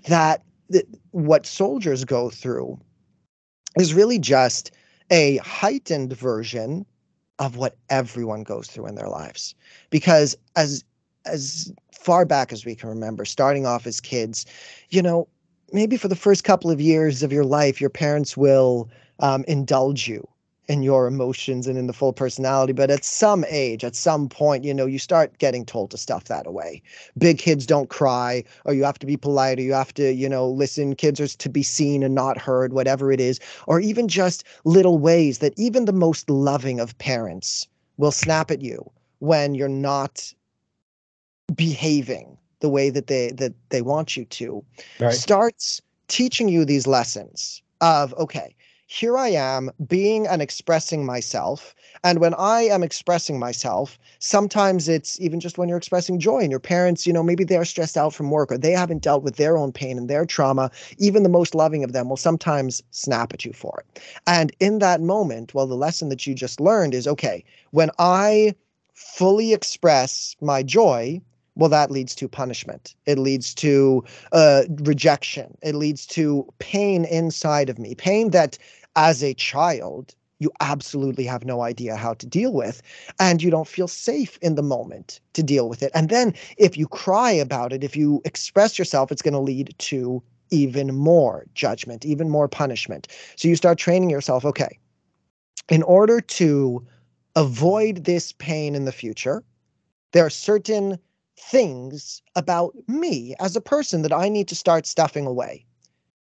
that, 0.09 0.43
that 0.71 0.85
what 1.13 1.47
soldiers 1.47 2.05
go 2.05 2.29
through 2.29 2.77
is 3.79 3.95
really 3.95 4.19
just 4.19 4.73
a 5.13 5.37
heightened 5.37 6.13
version 6.13 6.85
of 7.39 7.57
what 7.57 7.77
everyone 7.89 8.43
goes 8.43 8.67
through 8.67 8.87
in 8.87 8.97
their 8.97 9.09
lives 9.09 9.55
because 9.91 10.37
as 10.57 10.83
as 11.25 11.73
far 11.93 12.25
back 12.25 12.53
as 12.53 12.65
we 12.65 12.75
can 12.75 12.89
remember 12.89 13.25
starting 13.25 13.65
off 13.65 13.87
as 13.87 14.01
kids 14.01 14.45
you 14.91 15.01
know 15.01 15.29
maybe 15.73 15.97
for 15.97 16.09
the 16.09 16.17
first 16.17 16.45
couple 16.45 16.71
of 16.71 16.81
years 16.81 17.23
of 17.23 17.33
your 17.33 17.45
life 17.45 17.81
your 17.81 17.91
parents 17.91 18.37
will 18.37 18.89
um, 19.21 19.45
indulge 19.49 20.09
you 20.09 20.27
in 20.69 20.83
your 20.83 21.07
emotions 21.07 21.67
and 21.67 21.79
in 21.79 21.87
the 21.87 21.93
full 21.93 22.13
personality 22.13 22.73
but 22.73 22.91
at 22.91 23.05
some 23.05 23.45
age 23.49 23.85
at 23.85 23.97
some 23.97 24.29
point 24.29 24.65
you 24.65 24.75
know 24.75 24.87
you 24.87 24.99
start 24.99 25.37
getting 25.39 25.65
told 25.65 25.91
to 25.91 25.97
stuff 25.97 26.25
that 26.25 26.47
away. 26.47 26.83
Big 27.17 27.39
kids 27.39 27.67
don't 27.67 27.89
cry 27.89 28.45
or 28.65 28.75
you 28.75 28.85
have 28.85 28.99
to 28.99 29.07
be 29.07 29.17
polite 29.17 29.59
or 29.59 29.63
you 29.63 29.73
have 29.73 29.95
to 29.95 30.13
you 30.13 30.29
know 30.29 30.49
listen. 30.49 30.95
Kids 30.95 31.21
are 31.21 31.29
to 31.29 31.49
be 31.49 31.63
seen 31.63 32.03
and 32.03 32.15
not 32.15 32.39
heard 32.39 32.73
whatever 32.73 33.11
it 33.11 33.21
is 33.21 33.41
or 33.67 33.81
even 33.81 34.09
just 34.09 34.45
little 34.65 34.99
ways 34.99 35.39
that 35.39 35.55
even 35.57 35.87
the 35.87 35.93
most 35.93 36.29
loving 36.29 36.81
of 36.81 36.97
parents 36.99 37.67
will 37.97 38.13
snap 38.13 38.51
at 38.51 38.63
you 38.63 38.91
when 39.19 39.55
you're 39.55 39.69
not 39.69 40.33
behaving 41.55 42.38
the 42.61 42.69
way 42.69 42.91
that 42.91 43.07
they 43.07 43.31
that 43.33 43.55
they 43.71 43.83
want 43.83 44.17
you 44.17 44.25
to 44.27 44.65
starts 45.11 45.81
teaching 46.09 46.49
you 46.49 46.65
these 46.65 46.87
lessons 46.87 47.63
of 47.81 48.15
okay 48.15 48.55
here 48.87 49.19
i 49.19 49.29
am 49.29 49.71
being 49.87 50.27
and 50.27 50.41
expressing 50.41 51.05
myself. 51.05 51.75
And 52.05 52.21
when 52.21 52.35
i 52.35 52.63
am 52.63 52.83
expressing 52.83 53.39
myself 53.39 53.99
sometimes 54.19 54.89
it's 54.89 55.21
even 55.21 55.41
just 55.41 55.59
when 55.59 55.69
you're 55.69 55.79
expressing 55.79 56.19
joy 56.19 56.39
and 56.39 56.51
your 56.51 56.61
parents 56.61 57.07
you 57.07 57.13
know 57.13 57.23
maybe 57.23 57.45
they're 57.45 57.67
stressed 57.67 57.97
out 57.97 58.15
from 58.15 58.31
work 58.31 58.51
or 58.51 58.59
they 58.59 58.73
haven't 58.73 59.03
dealt 59.03 59.23
with 59.23 59.37
their 59.37 59.59
own 59.59 59.73
pain 59.73 59.99
and 59.99 60.09
their 60.09 60.25
trauma 60.25 60.71
even 60.97 61.23
the 61.23 61.29
most 61.29 61.55
loving 61.55 61.85
of 61.85 61.93
them 61.93 62.09
will 62.09 62.17
sometimes 62.17 62.83
snap 62.91 63.33
at 63.33 63.45
you 63.45 63.53
for 63.53 63.85
it. 63.85 64.03
And 64.27 64.53
in 64.59 64.79
that 64.79 65.03
moment 65.03 65.55
well 65.55 65.67
the 65.67 65.75
lesson 65.77 66.09
that 66.09 66.27
you 66.27 66.35
just 66.35 66.61
learned 66.61 66.95
is 66.95 67.07
okay 67.07 67.45
when 67.73 67.91
i 67.99 68.55
fully 68.95 69.53
express 69.53 70.35
my 70.41 70.63
joy 70.63 71.21
well 71.59 71.69
that 71.69 71.91
leads 71.91 72.15
to 72.15 72.29
punishment. 72.29 72.95
It 73.05 73.19
leads 73.19 73.53
to 73.57 74.05
uh, 74.33 74.63
rejection. 74.83 75.59
It 75.61 75.75
leads 75.75 76.07
to 76.07 76.49
pain 76.61 77.05
inside 77.05 77.69
of 77.69 77.79
me 77.79 77.95
pain 77.95 78.31
that 78.31 78.57
as 78.97 79.23
a 79.23 79.35
child 79.35 80.15
you 80.39 80.53
absolutely 80.61 81.25
have 81.25 81.45
no 81.45 81.63
idea 81.63 81.97
how 81.97 82.15
to 82.15 82.25
deal 82.25 82.53
with 82.53 82.81
and 83.19 83.43
you 83.43 83.51
don't 83.51 83.67
feel 83.67 83.89
safe 83.89 84.39
in 84.41 84.55
the 84.55 84.63
moment 84.63 85.19
to 85.33 85.43
deal 85.43 85.69
with 85.69 85.83
it. 85.83 85.91
And 85.95 86.09
then 86.09 86.33
if 86.57 86.79
you 86.79 86.87
cry 86.87 87.33
about 87.33 87.73
it 87.73 87.83
if 87.83 87.97
you 87.97 88.23
express 88.25 88.79
yourself 88.79 89.11
it's 89.11 89.23
going 89.23 89.35
to 89.35 89.41
lead 89.41 89.75
to 89.79 90.23
even 90.51 90.95
more 90.95 91.45
judgment 91.55 92.07
even 92.07 92.31
more 92.31 92.49
punishment. 92.49 93.09
So 93.37 93.49
you 93.49 93.57
start 93.57 93.79
training 93.79 94.11
yourself 94.11 94.45
okay 94.45 94.79
in 95.69 95.83
order 95.83 96.21
to 96.21 96.87
avoid 97.35 98.05
this 98.05 98.33
pain 98.33 98.77
in 98.77 98.85
the 98.85 98.93
future 98.93 99.43
there 100.13 100.25
are 100.25 100.31
certain 100.31 100.99
things 101.39 102.23
about 102.35 102.75
me 102.89 103.35
as 103.41 103.57
a 103.57 103.61
person 103.61 104.03
that 104.03 104.13
I 104.13 104.29
need 104.29 104.49
to 104.49 104.55
start 104.55 104.87
stuffing 104.87 105.27
away. 105.27 105.65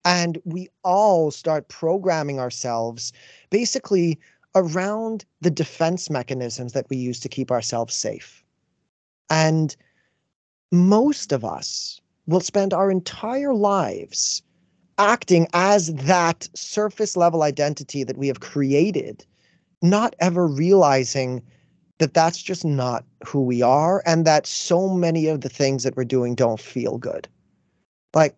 And 0.03 0.41
we 0.45 0.69
all 0.83 1.29
start 1.29 1.67
programming 1.67 2.39
ourselves 2.39 3.13
basically 3.49 4.19
around 4.55 5.25
the 5.41 5.51
defense 5.51 6.09
mechanisms 6.09 6.73
that 6.73 6.89
we 6.89 6.97
use 6.97 7.19
to 7.19 7.29
keep 7.29 7.51
ourselves 7.51 7.93
safe. 7.93 8.43
And 9.29 9.75
most 10.71 11.31
of 11.31 11.45
us 11.45 12.01
will 12.27 12.39
spend 12.39 12.73
our 12.73 12.89
entire 12.89 13.53
lives 13.53 14.41
acting 14.97 15.47
as 15.53 15.93
that 15.93 16.49
surface 16.53 17.15
level 17.15 17.43
identity 17.43 18.03
that 18.03 18.17
we 18.17 18.27
have 18.27 18.39
created, 18.39 19.25
not 19.81 20.15
ever 20.19 20.47
realizing 20.47 21.41
that 22.01 22.15
that's 22.15 22.41
just 22.41 22.65
not 22.65 23.05
who 23.23 23.43
we 23.43 23.61
are 23.61 24.01
and 24.07 24.25
that 24.25 24.47
so 24.47 24.89
many 24.89 25.27
of 25.27 25.41
the 25.41 25.49
things 25.49 25.83
that 25.83 25.95
we're 25.95 26.03
doing 26.03 26.33
don't 26.33 26.59
feel 26.59 26.97
good. 26.97 27.27
Like 28.15 28.35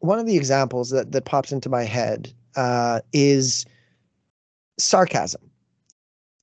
one 0.00 0.18
of 0.18 0.24
the 0.24 0.38
examples 0.38 0.88
that, 0.90 1.12
that 1.12 1.26
pops 1.26 1.52
into 1.52 1.68
my 1.68 1.84
head 1.84 2.32
uh, 2.56 3.00
is 3.12 3.66
sarcasm. 4.78 5.42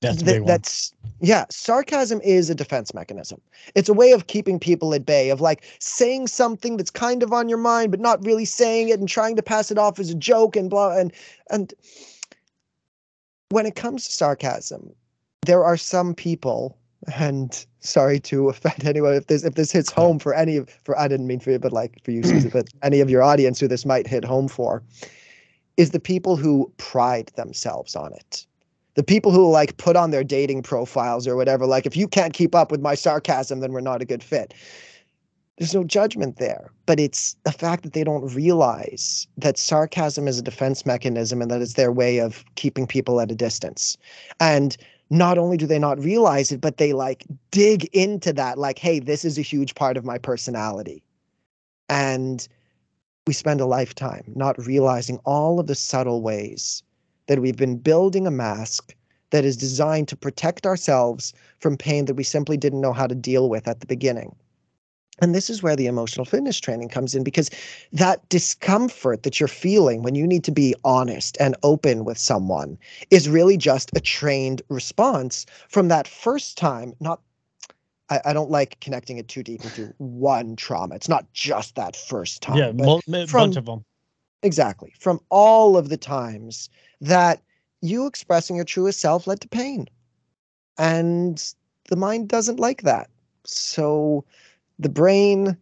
That's 0.00 0.22
Th- 0.22 0.42
that's 0.46 0.94
yeah 1.20 1.44
sarcasm 1.50 2.20
is 2.22 2.48
a 2.50 2.54
defense 2.54 2.94
mechanism. 2.94 3.40
It's 3.74 3.88
a 3.88 3.92
way 3.92 4.12
of 4.12 4.28
keeping 4.28 4.60
people 4.60 4.94
at 4.94 5.04
bay 5.04 5.30
of 5.30 5.40
like 5.40 5.64
saying 5.80 6.28
something 6.28 6.76
that's 6.76 6.90
kind 6.90 7.24
of 7.24 7.32
on 7.32 7.48
your 7.48 7.58
mind 7.58 7.90
but 7.90 7.98
not 7.98 8.24
really 8.24 8.44
saying 8.44 8.90
it 8.90 9.00
and 9.00 9.08
trying 9.08 9.34
to 9.34 9.42
pass 9.42 9.72
it 9.72 9.76
off 9.76 9.98
as 9.98 10.10
a 10.10 10.14
joke 10.14 10.54
and 10.54 10.70
blah 10.70 10.96
and 10.96 11.12
and 11.50 11.74
when 13.48 13.66
it 13.66 13.74
comes 13.74 14.06
to 14.06 14.12
sarcasm 14.12 14.94
there 15.46 15.64
are 15.64 15.76
some 15.76 16.14
people 16.14 16.76
and 17.16 17.64
sorry 17.80 18.20
to 18.20 18.48
offend 18.48 18.84
anyone 18.84 19.14
if 19.14 19.26
this 19.26 19.42
if 19.42 19.54
this 19.54 19.72
hits 19.72 19.90
home 19.90 20.18
for 20.18 20.34
any 20.34 20.56
of 20.56 20.68
for 20.84 20.98
I 20.98 21.08
didn't 21.08 21.26
mean 21.26 21.40
for 21.40 21.50
you, 21.50 21.58
but 21.58 21.72
like 21.72 22.02
for 22.04 22.10
you, 22.10 22.22
Susie, 22.22 22.48
but 22.52 22.68
any 22.82 23.00
of 23.00 23.10
your 23.10 23.22
audience 23.22 23.58
who 23.58 23.68
this 23.68 23.86
might 23.86 24.06
hit 24.06 24.24
home 24.24 24.48
for, 24.48 24.82
is 25.76 25.90
the 25.90 26.00
people 26.00 26.36
who 26.36 26.70
pride 26.76 27.30
themselves 27.36 27.96
on 27.96 28.12
it. 28.12 28.46
The 28.94 29.02
people 29.02 29.30
who 29.30 29.48
like 29.50 29.76
put 29.78 29.96
on 29.96 30.10
their 30.10 30.24
dating 30.24 30.62
profiles 30.62 31.26
or 31.26 31.36
whatever, 31.36 31.66
like 31.66 31.86
if 31.86 31.96
you 31.96 32.06
can't 32.06 32.34
keep 32.34 32.54
up 32.54 32.70
with 32.70 32.80
my 32.80 32.94
sarcasm, 32.94 33.60
then 33.60 33.72
we're 33.72 33.80
not 33.80 34.02
a 34.02 34.04
good 34.04 34.22
fit. 34.22 34.52
There's 35.56 35.74
no 35.74 35.84
judgment 35.84 36.36
there, 36.38 36.70
but 36.86 36.98
it's 36.98 37.36
the 37.44 37.52
fact 37.52 37.82
that 37.82 37.92
they 37.92 38.02
don't 38.02 38.34
realize 38.34 39.28
that 39.36 39.58
sarcasm 39.58 40.26
is 40.26 40.38
a 40.38 40.42
defense 40.42 40.86
mechanism 40.86 41.42
and 41.42 41.50
that 41.50 41.60
it's 41.60 41.74
their 41.74 41.92
way 41.92 42.18
of 42.18 42.44
keeping 42.54 42.86
people 42.86 43.20
at 43.20 43.30
a 43.30 43.34
distance. 43.34 43.98
And 44.40 44.76
not 45.10 45.38
only 45.38 45.56
do 45.56 45.66
they 45.66 45.78
not 45.78 45.98
realize 45.98 46.52
it, 46.52 46.60
but 46.60 46.76
they 46.76 46.92
like 46.92 47.24
dig 47.50 47.84
into 47.86 48.32
that, 48.32 48.58
like, 48.58 48.78
hey, 48.78 49.00
this 49.00 49.24
is 49.24 49.36
a 49.38 49.42
huge 49.42 49.74
part 49.74 49.96
of 49.96 50.04
my 50.04 50.18
personality. 50.18 51.02
And 51.88 52.46
we 53.26 53.32
spend 53.32 53.60
a 53.60 53.66
lifetime 53.66 54.32
not 54.34 54.64
realizing 54.64 55.18
all 55.24 55.58
of 55.58 55.66
the 55.66 55.74
subtle 55.74 56.22
ways 56.22 56.82
that 57.26 57.40
we've 57.40 57.56
been 57.56 57.76
building 57.76 58.26
a 58.26 58.30
mask 58.30 58.94
that 59.30 59.44
is 59.44 59.56
designed 59.56 60.08
to 60.08 60.16
protect 60.16 60.66
ourselves 60.66 61.32
from 61.58 61.76
pain 61.76 62.04
that 62.06 62.14
we 62.14 62.24
simply 62.24 62.56
didn't 62.56 62.80
know 62.80 62.92
how 62.92 63.06
to 63.06 63.14
deal 63.14 63.48
with 63.48 63.68
at 63.68 63.80
the 63.80 63.86
beginning. 63.86 64.34
And 65.20 65.34
this 65.34 65.50
is 65.50 65.62
where 65.62 65.76
the 65.76 65.86
emotional 65.86 66.24
fitness 66.24 66.58
training 66.58 66.88
comes 66.88 67.14
in 67.14 67.22
because 67.24 67.50
that 67.92 68.26
discomfort 68.28 69.22
that 69.22 69.38
you're 69.38 69.48
feeling 69.48 70.02
when 70.02 70.14
you 70.14 70.26
need 70.26 70.44
to 70.44 70.50
be 70.52 70.74
honest 70.84 71.36
and 71.40 71.56
open 71.62 72.04
with 72.04 72.18
someone 72.18 72.78
is 73.10 73.28
really 73.28 73.56
just 73.56 73.90
a 73.94 74.00
trained 74.00 74.62
response 74.68 75.46
from 75.68 75.88
that 75.88 76.08
first 76.08 76.56
time, 76.56 76.94
not 77.00 77.20
I, 78.10 78.20
I 78.26 78.32
don't 78.32 78.50
like 78.50 78.80
connecting 78.80 79.18
it 79.18 79.28
too 79.28 79.42
deep 79.42 79.62
into 79.64 79.94
one 79.98 80.56
trauma. 80.56 80.96
It's 80.96 81.08
not 81.08 81.32
just 81.32 81.76
that 81.76 81.94
first 81.96 82.42
time. 82.42 82.56
yeah, 82.56 82.72
but 82.72 82.86
mul- 83.06 83.26
from- 83.26 83.50
bunch 83.50 83.56
of 83.56 83.66
them. 83.66 83.84
Exactly. 84.42 84.94
From 84.98 85.20
all 85.28 85.76
of 85.76 85.90
the 85.90 85.98
times 85.98 86.70
that 87.02 87.42
you 87.82 88.06
expressing 88.06 88.56
your 88.56 88.64
truest 88.64 88.98
self 89.00 89.26
led 89.26 89.40
to 89.42 89.48
pain. 89.48 89.86
And 90.78 91.42
the 91.88 91.96
mind 91.96 92.28
doesn't 92.28 92.58
like 92.58 92.82
that. 92.82 93.10
So 93.44 94.24
the 94.80 94.88
brain, 94.88 95.56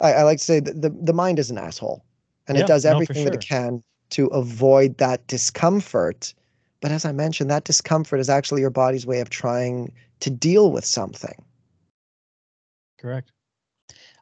I, 0.00 0.12
I 0.14 0.22
like 0.22 0.38
to 0.38 0.44
say 0.44 0.60
that 0.60 0.80
the, 0.82 0.90
the 0.90 1.12
mind 1.12 1.38
is 1.38 1.50
an 1.50 1.58
asshole 1.58 2.04
and 2.48 2.56
Yeah, 2.56 2.64
it 2.64 2.66
does 2.66 2.84
no, 2.84 2.90
for 2.90 2.94
everything 2.94 3.24
that 3.24 3.34
it 3.34 3.40
can 3.40 3.82
to 4.10 4.26
avoid 4.28 4.98
that 4.98 5.26
discomfort. 5.26 6.34
But 6.80 6.92
as 6.92 7.04
I 7.04 7.12
mentioned, 7.12 7.50
that 7.50 7.64
discomfort 7.64 8.20
is 8.20 8.28
actually 8.28 8.60
your 8.60 8.70
body's 8.70 9.06
way 9.06 9.20
of 9.20 9.30
trying 9.30 9.92
to 10.20 10.30
deal 10.30 10.70
with 10.70 10.84
something. 10.84 11.34
Correct. 12.98 13.32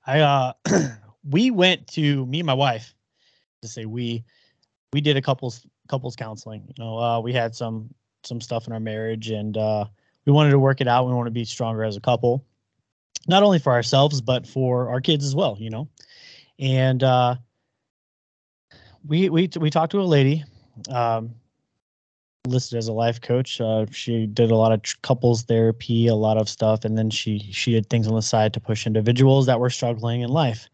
I 0.06 0.20
uh 0.20 0.52
we 1.24 1.50
went 1.50 1.86
to 1.88 2.26
me 2.26 2.40
and 2.40 2.46
my 2.46 2.54
wife 2.54 2.94
to 3.62 3.68
say 3.68 3.84
we 3.86 4.24
we 4.92 5.00
did 5.00 5.16
a 5.16 5.22
couples 5.22 5.66
couples 5.88 6.16
counseling. 6.16 6.64
You 6.66 6.84
know, 6.84 6.98
uh 6.98 7.20
we 7.20 7.32
had 7.32 7.54
some 7.54 7.92
some 8.24 8.40
stuff 8.40 8.66
in 8.66 8.72
our 8.72 8.80
marriage 8.80 9.30
and 9.30 9.56
uh 9.56 9.84
we 10.24 10.32
wanted 10.32 10.50
to 10.50 10.58
work 10.58 10.80
it 10.80 10.88
out. 10.88 11.06
We 11.06 11.12
want 11.14 11.26
to 11.26 11.32
be 11.32 11.44
stronger 11.44 11.84
as 11.84 11.96
a 11.96 12.00
couple. 12.00 12.44
Not 13.28 13.42
only 13.42 13.58
for 13.58 13.72
ourselves 13.72 14.20
but 14.20 14.46
for 14.46 14.88
our 14.90 15.00
kids 15.00 15.24
as 15.24 15.34
well, 15.34 15.56
you 15.58 15.70
know. 15.70 15.88
And 16.58 17.02
uh 17.02 17.36
we 19.06 19.28
we 19.30 19.48
we 19.58 19.70
talked 19.70 19.92
to 19.92 20.00
a 20.00 20.04
lady 20.04 20.44
um 20.88 21.34
listed 22.46 22.78
as 22.78 22.88
a 22.88 22.92
life 22.92 23.20
coach. 23.20 23.60
Uh, 23.60 23.86
she 23.90 24.26
did 24.26 24.50
a 24.50 24.56
lot 24.56 24.72
of 24.72 24.82
tr- 24.82 24.96
couples 25.02 25.42
therapy, 25.42 26.08
a 26.08 26.14
lot 26.14 26.36
of 26.36 26.48
stuff, 26.48 26.84
and 26.84 26.98
then 26.98 27.10
she 27.10 27.38
she 27.52 27.72
did 27.72 27.88
things 27.88 28.08
on 28.08 28.14
the 28.14 28.22
side 28.22 28.52
to 28.54 28.60
push 28.60 28.86
individuals 28.86 29.46
that 29.46 29.60
were 29.60 29.70
struggling 29.70 30.22
in 30.22 30.30
life. 30.30 30.68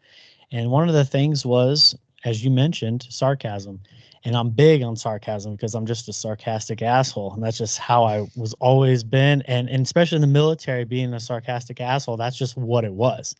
And 0.51 0.71
one 0.71 0.87
of 0.87 0.95
the 0.95 1.05
things 1.05 1.45
was, 1.45 1.95
as 2.25 2.43
you 2.43 2.49
mentioned, 2.49 3.05
sarcasm. 3.09 3.79
And 4.25 4.35
I'm 4.35 4.49
big 4.49 4.83
on 4.83 4.95
sarcasm 4.95 5.55
because 5.55 5.75
I'm 5.75 5.85
just 5.85 6.09
a 6.09 6.13
sarcastic 6.13 6.81
asshole, 6.81 7.33
and 7.33 7.41
that's 7.41 7.57
just 7.57 7.77
how 7.77 8.03
I 8.03 8.27
was 8.35 8.53
always 8.59 9.03
been. 9.03 9.41
And 9.43 9.69
and 9.69 9.85
especially 9.85 10.17
in 10.17 10.21
the 10.21 10.27
military, 10.27 10.83
being 10.83 11.13
a 11.13 11.19
sarcastic 11.19 11.79
asshole, 11.79 12.17
that's 12.17 12.37
just 12.37 12.57
what 12.57 12.83
it 12.83 12.93
was. 12.93 13.35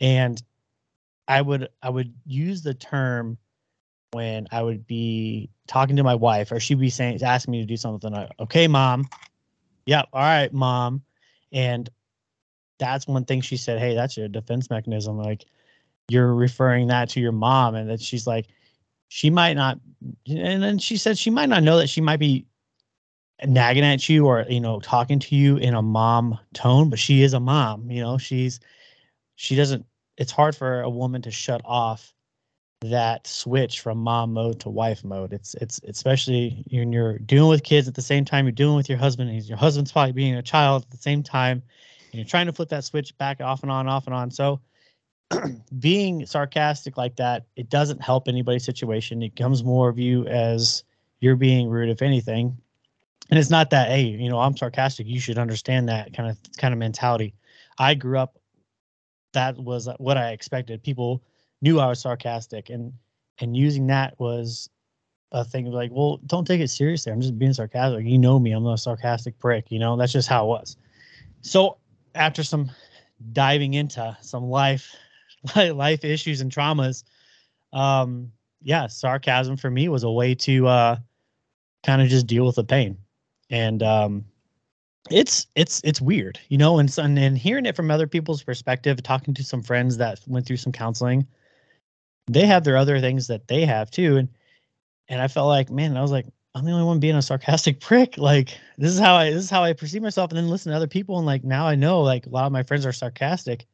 And 0.00 0.40
I 1.26 1.42
would 1.42 1.68
I 1.82 1.90
would 1.90 2.14
use 2.26 2.62
the 2.62 2.74
term 2.74 3.38
when 4.12 4.46
I 4.52 4.62
would 4.62 4.86
be 4.86 5.50
talking 5.66 5.96
to 5.96 6.04
my 6.04 6.14
wife, 6.14 6.52
or 6.52 6.60
she'd 6.60 6.78
be 6.78 6.90
saying, 6.90 7.20
asking 7.22 7.52
me 7.52 7.60
to 7.60 7.66
do 7.66 7.76
something. 7.76 8.14
I, 8.14 8.30
okay, 8.38 8.68
mom. 8.68 9.08
Yep. 9.86 10.08
All 10.12 10.22
right, 10.22 10.52
mom. 10.52 11.02
And 11.52 11.90
that's 12.78 13.06
one 13.08 13.24
thing 13.24 13.40
she 13.40 13.56
said. 13.56 13.80
Hey, 13.80 13.94
that's 13.94 14.16
your 14.16 14.28
defense 14.28 14.70
mechanism. 14.70 15.18
Like 15.18 15.44
you're 16.08 16.34
referring 16.34 16.88
that 16.88 17.08
to 17.10 17.20
your 17.20 17.32
mom, 17.32 17.74
and 17.74 17.90
that 17.90 18.00
she's 18.00 18.26
like, 18.26 18.46
she 19.14 19.30
might 19.30 19.52
not. 19.52 19.78
And 20.26 20.60
then 20.60 20.76
she 20.76 20.96
said 20.96 21.16
she 21.16 21.30
might 21.30 21.48
not 21.48 21.62
know 21.62 21.78
that 21.78 21.88
she 21.88 22.00
might 22.00 22.16
be 22.16 22.46
nagging 23.46 23.84
at 23.84 24.08
you 24.08 24.26
or 24.26 24.44
you 24.48 24.58
know 24.58 24.80
talking 24.80 25.20
to 25.20 25.36
you 25.36 25.56
in 25.56 25.74
a 25.74 25.82
mom 25.82 26.36
tone, 26.52 26.90
but 26.90 26.98
she 26.98 27.22
is 27.22 27.32
a 27.32 27.38
mom. 27.38 27.88
You 27.92 28.02
know, 28.02 28.18
she's 28.18 28.58
she 29.36 29.54
doesn't. 29.54 29.86
It's 30.16 30.32
hard 30.32 30.56
for 30.56 30.80
a 30.80 30.90
woman 30.90 31.22
to 31.22 31.30
shut 31.30 31.60
off 31.64 32.12
that 32.80 33.28
switch 33.28 33.80
from 33.80 33.98
mom 33.98 34.32
mode 34.32 34.58
to 34.60 34.68
wife 34.68 35.04
mode. 35.04 35.32
It's 35.32 35.54
it's 35.60 35.80
especially 35.84 36.64
when 36.72 36.92
you're 36.92 37.18
dealing 37.18 37.50
with 37.50 37.62
kids 37.62 37.86
at 37.86 37.94
the 37.94 38.02
same 38.02 38.24
time 38.24 38.46
you're 38.46 38.52
dealing 38.52 38.76
with 38.76 38.88
your 38.88 38.98
husband. 38.98 39.30
And 39.30 39.40
your 39.44 39.58
husband's 39.58 39.92
probably 39.92 40.10
being 40.10 40.34
a 40.34 40.42
child 40.42 40.82
at 40.82 40.90
the 40.90 40.96
same 40.96 41.22
time, 41.22 41.62
and 42.10 42.14
you're 42.14 42.28
trying 42.28 42.46
to 42.46 42.52
flip 42.52 42.70
that 42.70 42.82
switch 42.82 43.16
back 43.16 43.40
off 43.40 43.62
and 43.62 43.70
on, 43.70 43.86
off 43.86 44.06
and 44.08 44.14
on. 44.14 44.32
So 44.32 44.60
being 45.78 46.26
sarcastic 46.26 46.96
like 46.96 47.16
that, 47.16 47.46
it 47.56 47.68
doesn't 47.68 48.02
help 48.02 48.28
anybody's 48.28 48.64
situation. 48.64 49.22
It 49.22 49.36
comes 49.36 49.64
more 49.64 49.88
of 49.88 49.98
you 49.98 50.26
as 50.26 50.84
you're 51.20 51.36
being 51.36 51.68
rude, 51.68 51.88
if 51.88 52.02
anything. 52.02 52.56
And 53.30 53.38
it's 53.38 53.50
not 53.50 53.70
that, 53.70 53.88
hey, 53.88 54.02
you 54.02 54.28
know, 54.28 54.38
I'm 54.38 54.56
sarcastic. 54.56 55.06
You 55.06 55.18
should 55.18 55.38
understand 55.38 55.88
that 55.88 56.12
kind 56.14 56.30
of 56.30 56.38
kind 56.58 56.74
of 56.74 56.78
mentality. 56.78 57.34
I 57.78 57.94
grew 57.94 58.18
up. 58.18 58.38
That 59.32 59.56
was 59.56 59.88
what 59.98 60.16
I 60.16 60.30
expected. 60.30 60.82
People 60.82 61.22
knew 61.62 61.80
I 61.80 61.88
was 61.88 62.00
sarcastic 62.00 62.70
and 62.70 62.92
and 63.40 63.56
using 63.56 63.86
that 63.88 64.14
was 64.20 64.68
a 65.32 65.44
thing 65.44 65.66
like, 65.66 65.90
well, 65.92 66.18
don't 66.26 66.46
take 66.46 66.60
it 66.60 66.68
seriously. 66.68 67.10
I'm 67.10 67.20
just 67.20 67.38
being 67.38 67.52
sarcastic. 67.52 68.06
You 68.06 68.18
know 68.18 68.38
me, 68.38 68.52
I'm 68.52 68.66
a 68.66 68.78
sarcastic 68.78 69.38
prick, 69.40 69.70
you 69.70 69.80
know, 69.80 69.96
that's 69.96 70.12
just 70.12 70.28
how 70.28 70.44
it 70.44 70.48
was. 70.48 70.76
So 71.40 71.78
after 72.14 72.44
some 72.44 72.70
diving 73.32 73.74
into 73.74 74.16
some 74.20 74.44
life 74.44 74.94
life 75.56 76.04
issues 76.04 76.40
and 76.40 76.50
traumas, 76.50 77.04
um, 77.72 78.32
yeah, 78.62 78.86
sarcasm 78.86 79.56
for 79.56 79.70
me 79.70 79.88
was 79.88 80.04
a 80.04 80.10
way 80.10 80.34
to 80.34 80.66
uh 80.66 80.96
kind 81.84 82.00
of 82.00 82.08
just 82.08 82.26
deal 82.26 82.46
with 82.46 82.56
the 82.56 82.64
pain. 82.64 82.96
And 83.50 83.82
um 83.82 84.24
it's 85.10 85.46
it's 85.54 85.82
it's 85.84 86.00
weird, 86.00 86.40
you 86.48 86.56
know, 86.56 86.78
and, 86.78 86.96
and 86.98 87.18
and 87.18 87.36
hearing 87.36 87.66
it 87.66 87.76
from 87.76 87.90
other 87.90 88.06
people's 88.06 88.42
perspective, 88.42 89.02
talking 89.02 89.34
to 89.34 89.44
some 89.44 89.62
friends 89.62 89.98
that 89.98 90.20
went 90.26 90.46
through 90.46 90.56
some 90.56 90.72
counseling, 90.72 91.26
they 92.26 92.46
have 92.46 92.64
their 92.64 92.76
other 92.76 93.00
things 93.00 93.26
that 93.26 93.48
they 93.48 93.64
have 93.66 93.90
too. 93.90 94.16
And 94.16 94.28
and 95.08 95.20
i 95.20 95.28
felt 95.28 95.48
like 95.48 95.70
man 95.70 95.98
i 95.98 96.00
was 96.00 96.10
like 96.10 96.24
i'm 96.54 96.64
the 96.64 96.72
only 96.72 96.86
one 96.86 96.98
being 97.00 97.16
a 97.16 97.22
sarcastic 97.22 97.80
prick. 97.80 98.16
Like 98.16 98.58
this 98.78 98.92
is 98.92 98.98
how 98.98 99.14
i 99.14 99.30
this 99.30 99.44
is 99.44 99.50
how 99.50 99.62
i 99.62 99.74
perceive 99.74 100.02
myself 100.02 100.30
and 100.30 100.38
then 100.38 100.48
listen 100.48 100.70
to 100.70 100.76
other 100.76 100.86
people. 100.86 101.18
And 101.18 101.26
like 101.26 101.44
now 101.44 101.66
i 101.66 101.74
know 101.74 102.00
like 102.02 102.26
a 102.26 102.30
lot 102.30 102.46
of 102.46 102.52
my 102.52 102.62
friends 102.62 102.86
are 102.86 102.92
sarcastic 102.92 103.66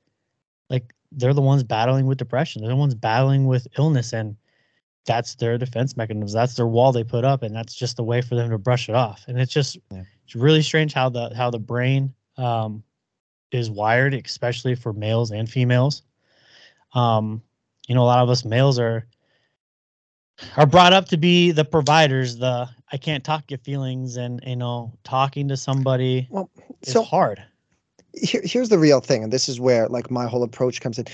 like 0.71 0.95
they're 1.13 1.35
the 1.35 1.43
ones 1.43 1.63
battling 1.65 2.07
with 2.07 2.19
depression. 2.19 2.63
They're 2.63 2.71
the 2.71 2.77
ones 2.77 2.95
battling 2.95 3.47
with 3.47 3.67
illness 3.79 4.13
and 4.13 4.37
that's 5.07 5.35
their 5.35 5.59
defense 5.59 5.97
mechanisms. 5.97 6.33
That's 6.33 6.55
their 6.55 6.67
wall 6.67 6.93
they 6.93 7.05
put 7.05 7.25
up 7.25 7.43
and 7.43 7.55
that's 7.55 7.75
just 7.75 7.97
the 7.97 8.05
way 8.05 8.23
for 8.23 8.37
them 8.37 8.51
to 8.51 8.59
brush 8.59 8.89
it 8.89 8.95
off. 8.95 9.25
And 9.29 9.39
it's 9.39 9.53
just 9.53 9.77
Yeah. 9.91 10.05
it's 10.25 10.37
really 10.37 10.63
strange 10.63 10.93
how 10.95 11.09
the 11.09 11.35
how 11.35 11.51
the 11.51 11.59
brain 11.59 12.15
um 12.39 12.83
is 13.51 13.71
wired 13.71 14.15
especially 14.15 14.75
for 14.77 14.93
males 14.93 15.33
and 15.33 15.51
females. 15.51 16.03
Um 16.95 17.43
you 17.89 17.95
know 17.95 18.03
a 18.03 18.05
lot 18.05 18.23
of 18.23 18.31
us 18.31 18.45
males 18.45 18.79
are 18.79 19.07
are 20.57 20.67
brought 20.67 20.93
up 20.93 21.07
to 21.07 21.17
be 21.17 21.51
the 21.51 21.65
providers 21.65 22.37
the 22.37 22.69
i 22.93 22.97
can't 22.97 23.25
talk 23.25 23.51
your 23.51 23.59
feelings 23.59 24.17
and 24.17 24.41
you 24.47 24.57
know 24.57 24.93
talking 25.05 25.49
to 25.49 25.57
somebody 25.57 26.27
Well, 26.31 26.51
is 26.83 26.95
hard 26.95 27.43
here, 28.15 28.43
here's 28.45 28.69
the 28.69 28.79
real 28.79 29.01
thing 29.01 29.23
and 29.25 29.33
this 29.33 29.49
is 29.49 29.61
where 29.61 29.89
like 29.89 30.11
my 30.11 30.27
whole 30.27 30.43
approach 30.43 30.81
comes 30.81 30.99
in. 30.99 31.07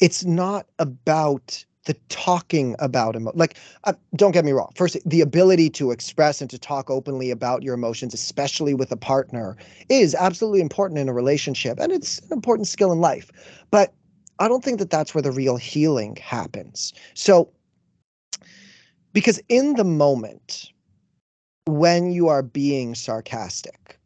It's 0.00 0.24
not 0.24 0.66
about 0.78 1.64
the 1.86 1.94
talking 2.08 2.76
about 2.78 3.16
emo- 3.16 3.32
like 3.34 3.56
uh, 3.84 3.94
don't 4.14 4.32
get 4.32 4.44
me 4.44 4.52
wrong. 4.52 4.70
First 4.74 4.98
the 5.06 5.20
ability 5.20 5.70
to 5.70 5.90
express 5.90 6.40
and 6.40 6.50
to 6.50 6.58
talk 6.58 6.90
openly 6.90 7.30
about 7.30 7.62
your 7.62 7.74
emotions 7.74 8.12
especially 8.14 8.74
with 8.74 8.92
a 8.92 8.96
partner 8.96 9.56
is 9.88 10.14
absolutely 10.14 10.60
important 10.60 10.98
in 10.98 11.08
a 11.08 11.14
relationship 11.14 11.78
and 11.80 11.90
it's 11.92 12.18
an 12.18 12.32
important 12.32 12.68
skill 12.68 12.92
in 12.92 13.00
life 13.00 13.30
but 13.70 13.94
i 14.38 14.48
don't 14.48 14.62
think 14.62 14.78
that 14.78 14.90
that's 14.90 15.14
where 15.14 15.22
the 15.22 15.32
real 15.32 15.56
healing 15.56 16.16
happens. 16.16 16.92
So 17.14 17.50
because 19.12 19.40
in 19.48 19.74
the 19.74 19.84
moment 19.84 20.70
when 21.66 22.12
you 22.12 22.28
are 22.28 22.42
being 22.42 22.94
sarcastic 22.94 23.98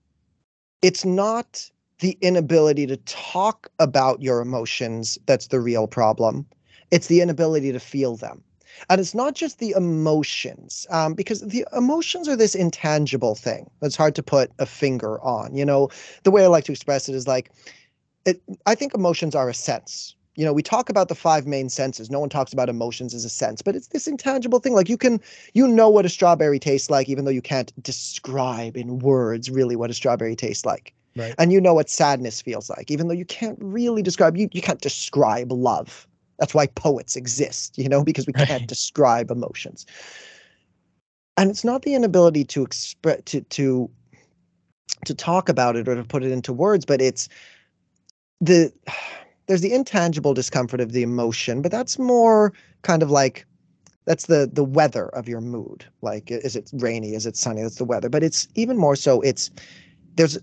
it's 0.83 1.05
not 1.05 1.71
the 2.05 2.19
inability 2.21 2.87
to 2.87 2.99
talk 3.07 3.71
about 3.79 4.21
your 4.21 4.43
emotions 4.43 5.17
that's 5.25 5.47
the 5.47 5.59
real 5.59 5.87
problem. 5.87 6.45
It's 6.91 7.07
the 7.07 7.23
inability 7.23 7.73
to 7.73 7.81
feel 7.81 8.15
them. 8.17 8.45
And 8.91 9.01
it's 9.01 9.15
not 9.15 9.35
just 9.35 9.59
the 9.59 9.71
emotions, 9.71 10.87
um, 10.91 11.15
because 11.15 11.41
the 11.41 11.65
emotions 11.75 12.29
are 12.29 12.37
this 12.37 12.55
intangible 12.55 13.35
thing 13.35 13.71
that's 13.81 13.97
hard 13.97 14.15
to 14.17 14.23
put 14.23 14.51
a 14.59 14.67
finger 14.67 15.19
on. 15.23 15.55
You 15.55 15.65
know, 15.65 15.89
the 16.25 16.31
way 16.31 16.45
I 16.45 16.49
like 16.49 16.65
to 16.65 16.73
express 16.73 17.09
it 17.09 17.15
is 17.15 17.27
like, 17.27 17.51
it, 18.27 18.43
I 18.67 18.75
think 18.75 18.93
emotions 18.93 19.35
are 19.35 19.49
a 19.49 19.55
sense. 19.55 20.15
You 20.37 20.45
know, 20.45 20.53
we 20.53 20.63
talk 20.63 20.91
about 20.91 21.09
the 21.09 21.15
five 21.15 21.47
main 21.47 21.71
senses. 21.71 22.11
No 22.11 22.21
one 22.21 22.29
talks 22.29 22.53
about 22.53 22.69
emotions 22.69 23.15
as 23.15 23.25
a 23.25 23.31
sense, 23.31 23.63
but 23.63 23.77
it's 23.77 23.89
this 23.89 24.07
intangible 24.07 24.59
thing. 24.59 24.75
Like 24.75 24.91
you 24.91 24.99
can, 24.99 25.23
you 25.55 25.67
know 25.67 25.89
what 25.89 26.05
a 26.05 26.11
strawberry 26.11 26.59
tastes 26.59 26.91
like, 26.91 27.09
even 27.09 27.25
though 27.25 27.31
you 27.31 27.41
can't 27.41 27.73
describe 27.83 28.77
in 28.77 28.99
words 28.99 29.49
really 29.49 29.75
what 29.75 29.89
a 29.89 29.95
strawberry 29.95 30.37
tastes 30.37 30.67
like. 30.67 30.93
Right. 31.17 31.35
And 31.39 31.53
you 31.53 31.61
know 31.61 31.75
what 31.75 31.89
sadness 31.89 32.43
feels 32.43 32.69
like, 32.69 32.91
even 32.91 33.09
though 33.09 33.15
you 33.15 33.25
can't 33.25 33.59
really 33.61 34.03
describe, 34.03 34.37
you, 34.37 34.49
you 34.53 34.63
can't 34.63 34.81
describe 34.81 35.53
love. 35.53 36.07
That's 36.39 36.55
why 36.55 36.67
poets 36.67 37.17
exist, 37.17 37.79
you 37.79 37.89
know, 37.89 38.03
because 38.11 38.27
we 38.27 38.33
can't 38.33 38.67
describe 38.67 39.31
emotions. 39.31 39.87
And 41.37 41.51
it's 41.51 41.65
not 41.65 41.83
the 41.83 41.95
inability 41.95 42.45
to 42.45 42.63
express 42.63 43.21
to 43.27 43.41
to 43.41 43.91
to 45.05 45.15
talk 45.15 45.49
about 45.49 45.77
it 45.77 45.89
or 45.89 45.95
to 45.95 46.05
put 46.05 46.23
it 46.23 46.31
into 46.31 46.53
words, 46.53 46.85
but 46.85 47.01
it's 47.01 47.29
the 48.41 48.73
there's 49.47 49.61
the 49.61 49.75
intangible 49.75 50.33
discomfort 50.33 50.81
of 50.81 50.93
the 50.93 51.03
emotion, 51.03 51.61
but 51.61 51.71
that's 51.71 51.99
more 51.99 52.53
kind 52.83 53.03
of 53.03 53.11
like 53.11 53.47
that's 54.07 54.27
the 54.27 54.49
the 54.53 54.65
weather 54.65 55.09
of 55.09 55.29
your 55.29 55.41
mood. 55.41 55.85
Like 56.03 56.31
is 56.31 56.57
it 56.57 56.71
rainy? 56.75 57.15
Is 57.15 57.27
it 57.27 57.37
sunny? 57.37 57.63
That's 57.63 57.77
the 57.77 57.85
weather. 57.85 58.09
But 58.09 58.23
it's 58.23 58.49
even 58.55 58.77
more 58.77 58.97
so 58.97 59.21
it's 59.21 59.51
there's 60.17 60.39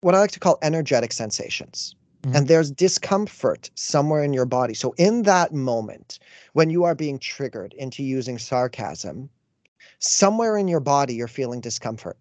what 0.00 0.14
I 0.14 0.18
like 0.18 0.32
to 0.32 0.40
call 0.40 0.58
energetic 0.62 1.12
sensations. 1.12 1.94
And 2.22 2.34
mm-hmm. 2.34 2.44
there's 2.46 2.70
discomfort 2.70 3.70
somewhere 3.74 4.22
in 4.22 4.34
your 4.34 4.44
body. 4.44 4.74
So 4.74 4.94
in 4.98 5.22
that 5.22 5.54
moment 5.54 6.18
when 6.52 6.68
you 6.68 6.84
are 6.84 6.94
being 6.94 7.18
triggered 7.18 7.72
into 7.74 8.02
using 8.02 8.36
sarcasm, 8.36 9.30
somewhere 10.00 10.58
in 10.58 10.68
your 10.68 10.80
body 10.80 11.14
you're 11.14 11.28
feeling 11.28 11.60
discomfort. 11.60 12.18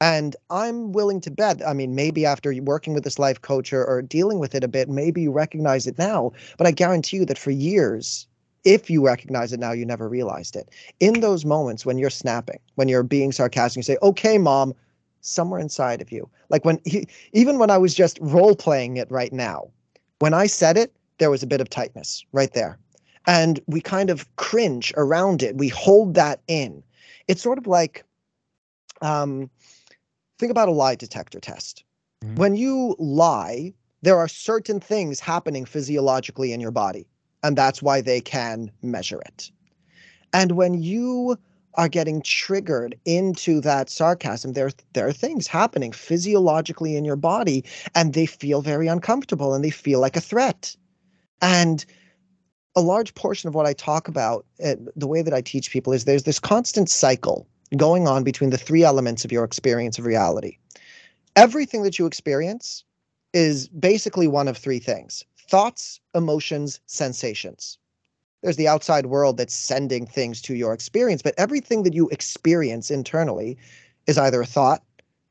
And 0.00 0.34
I'm 0.48 0.92
willing 0.92 1.20
to 1.20 1.30
bet, 1.30 1.64
I 1.66 1.74
mean, 1.74 1.94
maybe 1.94 2.24
after 2.24 2.54
working 2.62 2.94
with 2.94 3.04
this 3.04 3.18
life 3.18 3.42
coach 3.42 3.72
or, 3.72 3.84
or 3.84 4.00
dealing 4.00 4.38
with 4.38 4.54
it 4.54 4.64
a 4.64 4.68
bit, 4.68 4.88
maybe 4.88 5.20
you 5.20 5.30
recognize 5.30 5.86
it 5.86 5.98
now. 5.98 6.32
But 6.56 6.66
I 6.66 6.70
guarantee 6.70 7.18
you 7.18 7.26
that 7.26 7.38
for 7.38 7.50
years, 7.50 8.26
if 8.64 8.90
you 8.90 9.04
recognize 9.04 9.52
it 9.52 9.60
now, 9.60 9.72
you 9.72 9.84
never 9.84 10.08
realized 10.08 10.56
it. 10.56 10.70
In 11.00 11.20
those 11.20 11.44
moments 11.44 11.84
when 11.84 11.98
you're 11.98 12.10
snapping, 12.10 12.60
when 12.76 12.88
you're 12.88 13.02
being 13.02 13.30
sarcastic, 13.30 13.76
you 13.76 13.82
say, 13.82 13.98
okay, 14.02 14.38
mom, 14.38 14.74
somewhere 15.20 15.60
inside 15.60 16.00
of 16.00 16.10
you. 16.12 16.28
Like 16.48 16.64
when, 16.64 16.80
he, 16.84 17.06
even 17.32 17.58
when 17.58 17.70
I 17.70 17.78
was 17.78 17.94
just 17.94 18.18
role 18.20 18.54
playing 18.56 18.96
it 18.96 19.10
right 19.10 19.32
now, 19.32 19.70
when 20.18 20.34
I 20.34 20.46
said 20.46 20.76
it, 20.76 20.92
there 21.18 21.30
was 21.30 21.42
a 21.42 21.46
bit 21.46 21.60
of 21.60 21.68
tightness 21.68 22.24
right 22.32 22.52
there. 22.52 22.78
And 23.26 23.60
we 23.66 23.80
kind 23.80 24.10
of 24.10 24.34
cringe 24.36 24.92
around 24.96 25.42
it. 25.42 25.56
We 25.56 25.68
hold 25.68 26.14
that 26.14 26.40
in. 26.48 26.82
It's 27.28 27.42
sort 27.42 27.58
of 27.58 27.66
like, 27.66 28.04
um, 29.02 29.50
think 30.38 30.50
about 30.50 30.68
a 30.68 30.72
lie 30.72 30.94
detector 30.94 31.40
test. 31.40 31.84
Mhm. 32.24 32.36
When 32.36 32.56
you 32.56 32.96
lie, 32.98 33.74
there 34.02 34.18
are 34.18 34.28
certain 34.28 34.80
things 34.80 35.20
happening 35.20 35.66
physiologically 35.66 36.52
in 36.52 36.60
your 36.60 36.70
body, 36.70 37.06
and 37.42 37.56
that's 37.56 37.82
why 37.82 38.00
they 38.00 38.20
can 38.20 38.70
measure 38.82 39.20
it. 39.20 39.50
And 40.32 40.52
when 40.52 40.82
you 40.82 41.38
are 41.74 41.88
getting 41.88 42.22
triggered 42.22 42.98
into 43.04 43.60
that 43.60 43.88
sarcasm, 43.88 44.52
there, 44.52 44.70
there 44.92 45.06
are 45.06 45.12
things 45.12 45.46
happening 45.46 45.92
physiologically 45.92 46.96
in 46.96 47.04
your 47.04 47.16
body, 47.16 47.64
and 47.94 48.14
they 48.14 48.26
feel 48.26 48.62
very 48.62 48.88
uncomfortable 48.88 49.54
and 49.54 49.64
they 49.64 49.70
feel 49.70 50.00
like 50.00 50.16
a 50.16 50.20
threat. 50.20 50.76
And 51.40 51.84
a 52.76 52.80
large 52.80 53.14
portion 53.14 53.48
of 53.48 53.54
what 53.54 53.66
I 53.66 53.72
talk 53.72 54.08
about, 54.08 54.46
uh, 54.64 54.76
the 54.96 55.06
way 55.06 55.22
that 55.22 55.34
I 55.34 55.40
teach 55.40 55.70
people, 55.70 55.92
is 55.92 56.04
there's 56.04 56.24
this 56.24 56.38
constant 56.38 56.88
cycle 56.88 57.46
going 57.76 58.08
on 58.08 58.24
between 58.24 58.50
the 58.50 58.58
three 58.58 58.82
elements 58.82 59.24
of 59.24 59.32
your 59.32 59.44
experience 59.44 59.98
of 59.98 60.06
reality. 60.06 60.58
Everything 61.36 61.82
that 61.82 61.98
you 61.98 62.06
experience 62.06 62.84
is 63.32 63.68
basically 63.68 64.26
one 64.26 64.48
of 64.48 64.56
three 64.56 64.78
things 64.80 65.24
thoughts, 65.48 66.00
emotions, 66.14 66.80
sensations. 66.86 67.76
There's 68.42 68.56
the 68.56 68.68
outside 68.68 69.06
world 69.06 69.36
that's 69.36 69.54
sending 69.54 70.06
things 70.06 70.40
to 70.42 70.54
your 70.54 70.72
experience, 70.72 71.22
but 71.22 71.34
everything 71.36 71.82
that 71.82 71.94
you 71.94 72.08
experience 72.08 72.90
internally 72.90 73.58
is 74.06 74.18
either 74.18 74.40
a 74.40 74.46
thought 74.46 74.82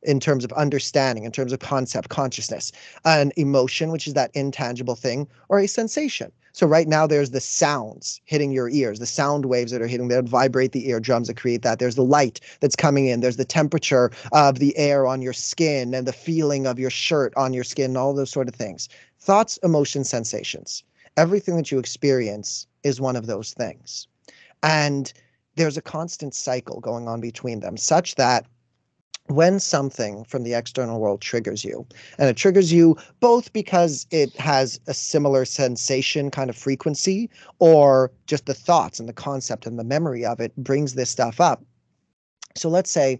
in 0.03 0.19
terms 0.19 0.45
of 0.45 0.51
understanding, 0.53 1.25
in 1.25 1.31
terms 1.31 1.51
of 1.51 1.59
concept, 1.59 2.09
consciousness, 2.09 2.71
an 3.05 3.31
emotion, 3.35 3.91
which 3.91 4.07
is 4.07 4.13
that 4.13 4.31
intangible 4.33 4.95
thing, 4.95 5.27
or 5.49 5.59
a 5.59 5.67
sensation. 5.67 6.31
So 6.53 6.67
right 6.67 6.87
now 6.87 7.05
there's 7.05 7.31
the 7.31 7.41
sounds 7.41 8.21
hitting 8.25 8.51
your 8.51 8.69
ears, 8.69 8.99
the 8.99 9.05
sound 9.05 9.45
waves 9.45 9.71
that 9.71 9.81
are 9.81 9.87
hitting 9.87 10.07
that 10.09 10.25
vibrate 10.25 10.71
the 10.71 10.89
eardrums 10.89 11.27
that 11.27 11.37
create 11.37 11.61
that. 11.63 11.79
There's 11.79 11.95
the 11.95 12.03
light 12.03 12.39
that's 12.59 12.75
coming 12.75 13.07
in. 13.07 13.19
There's 13.19 13.37
the 13.37 13.45
temperature 13.45 14.11
of 14.31 14.59
the 14.59 14.75
air 14.77 15.05
on 15.05 15.21
your 15.21 15.33
skin 15.33 15.93
and 15.93 16.07
the 16.07 16.13
feeling 16.13 16.65
of 16.65 16.79
your 16.79 16.89
shirt 16.89 17.33
on 17.35 17.53
your 17.53 17.63
skin, 17.63 17.97
all 17.97 18.13
those 18.13 18.31
sort 18.31 18.47
of 18.47 18.55
things. 18.55 18.89
Thoughts, 19.19 19.57
emotions, 19.63 20.09
sensations. 20.09 20.83
Everything 21.19 21.57
that 21.57 21.69
you 21.69 21.79
experience 21.79 22.65
is 22.83 23.01
one 23.01 23.17
of 23.17 23.27
those 23.27 23.53
things. 23.53 24.07
And 24.63 25.11
there's 25.55 25.75
a 25.75 25.81
constant 25.81 26.33
cycle 26.33 26.79
going 26.79 27.09
on 27.09 27.19
between 27.19 27.59
them, 27.59 27.75
such 27.75 28.15
that 28.15 28.45
when 29.25 29.59
something 29.59 30.23
from 30.23 30.43
the 30.43 30.53
external 30.53 30.97
world 30.97 31.19
triggers 31.19 31.65
you, 31.65 31.85
and 32.17 32.29
it 32.29 32.37
triggers 32.37 32.71
you 32.71 32.95
both 33.19 33.51
because 33.51 34.07
it 34.11 34.33
has 34.37 34.79
a 34.87 34.93
similar 34.93 35.43
sensation 35.43 36.31
kind 36.31 36.49
of 36.49 36.55
frequency, 36.55 37.29
or 37.59 38.11
just 38.25 38.45
the 38.45 38.53
thoughts 38.53 38.97
and 38.97 39.09
the 39.09 39.13
concept 39.13 39.65
and 39.65 39.77
the 39.77 39.83
memory 39.83 40.25
of 40.25 40.39
it 40.39 40.55
brings 40.55 40.95
this 40.95 41.09
stuff 41.09 41.41
up. 41.41 41.61
So 42.55 42.69
let's 42.69 42.91
say, 42.91 43.19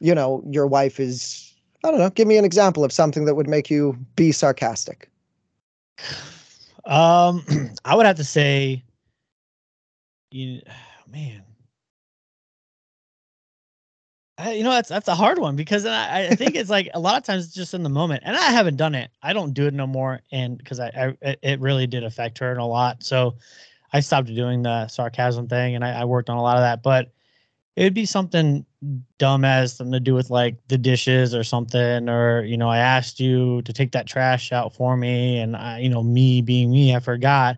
you 0.00 0.14
know, 0.14 0.42
your 0.48 0.66
wife 0.66 0.98
is, 0.98 1.54
I 1.84 1.90
don't 1.90 2.00
know, 2.00 2.10
give 2.10 2.26
me 2.26 2.38
an 2.38 2.46
example 2.46 2.82
of 2.82 2.92
something 2.92 3.26
that 3.26 3.34
would 3.34 3.48
make 3.48 3.70
you 3.70 3.98
be 4.16 4.32
sarcastic. 4.32 5.10
Um, 6.88 7.44
I 7.84 7.94
would 7.94 8.06
have 8.06 8.16
to 8.16 8.24
say, 8.24 8.84
you, 10.30 10.62
man, 11.08 11.44
I, 14.38 14.52
you 14.52 14.62
know 14.62 14.70
that's 14.70 14.88
that's 14.88 15.08
a 15.08 15.14
hard 15.16 15.38
one 15.38 15.56
because 15.56 15.84
I, 15.84 16.28
I 16.28 16.34
think 16.36 16.54
it's 16.54 16.70
like 16.70 16.88
a 16.94 17.00
lot 17.00 17.16
of 17.18 17.24
times 17.24 17.46
it's 17.46 17.54
just 17.54 17.74
in 17.74 17.82
the 17.82 17.88
moment, 17.88 18.22
and 18.24 18.36
I 18.36 18.50
haven't 18.52 18.76
done 18.76 18.94
it. 18.94 19.10
I 19.22 19.32
don't 19.32 19.52
do 19.52 19.66
it 19.66 19.74
no 19.74 19.86
more, 19.86 20.20
and 20.30 20.56
because 20.56 20.78
I, 20.80 21.16
I 21.22 21.36
it- 21.42 21.60
really 21.60 21.86
did 21.88 22.04
affect 22.04 22.38
her 22.38 22.52
a 22.56 22.64
lot, 22.64 23.02
so 23.02 23.36
I 23.92 24.00
stopped 24.00 24.28
doing 24.34 24.62
the 24.62 24.88
sarcasm 24.88 25.48
thing, 25.48 25.74
and 25.74 25.84
I, 25.84 26.02
I 26.02 26.04
worked 26.04 26.30
on 26.30 26.36
a 26.36 26.42
lot 26.42 26.56
of 26.56 26.62
that. 26.62 26.82
But 26.84 27.12
it 27.78 27.84
would 27.84 27.94
be 27.94 28.06
something 28.06 28.66
dumb 29.18 29.44
as 29.44 29.74
something 29.76 29.92
to 29.92 30.00
do 30.00 30.12
with 30.12 30.30
like 30.30 30.56
the 30.66 30.76
dishes 30.76 31.32
or 31.32 31.44
something, 31.44 32.08
or 32.08 32.42
you 32.42 32.56
know, 32.56 32.68
I 32.68 32.78
asked 32.78 33.20
you 33.20 33.62
to 33.62 33.72
take 33.72 33.92
that 33.92 34.08
trash 34.08 34.50
out 34.50 34.74
for 34.74 34.96
me, 34.96 35.38
and 35.38 35.54
I, 35.56 35.78
you 35.78 35.88
know, 35.88 36.02
me 36.02 36.42
being 36.42 36.72
me, 36.72 36.92
I 36.96 36.98
forgot, 36.98 37.56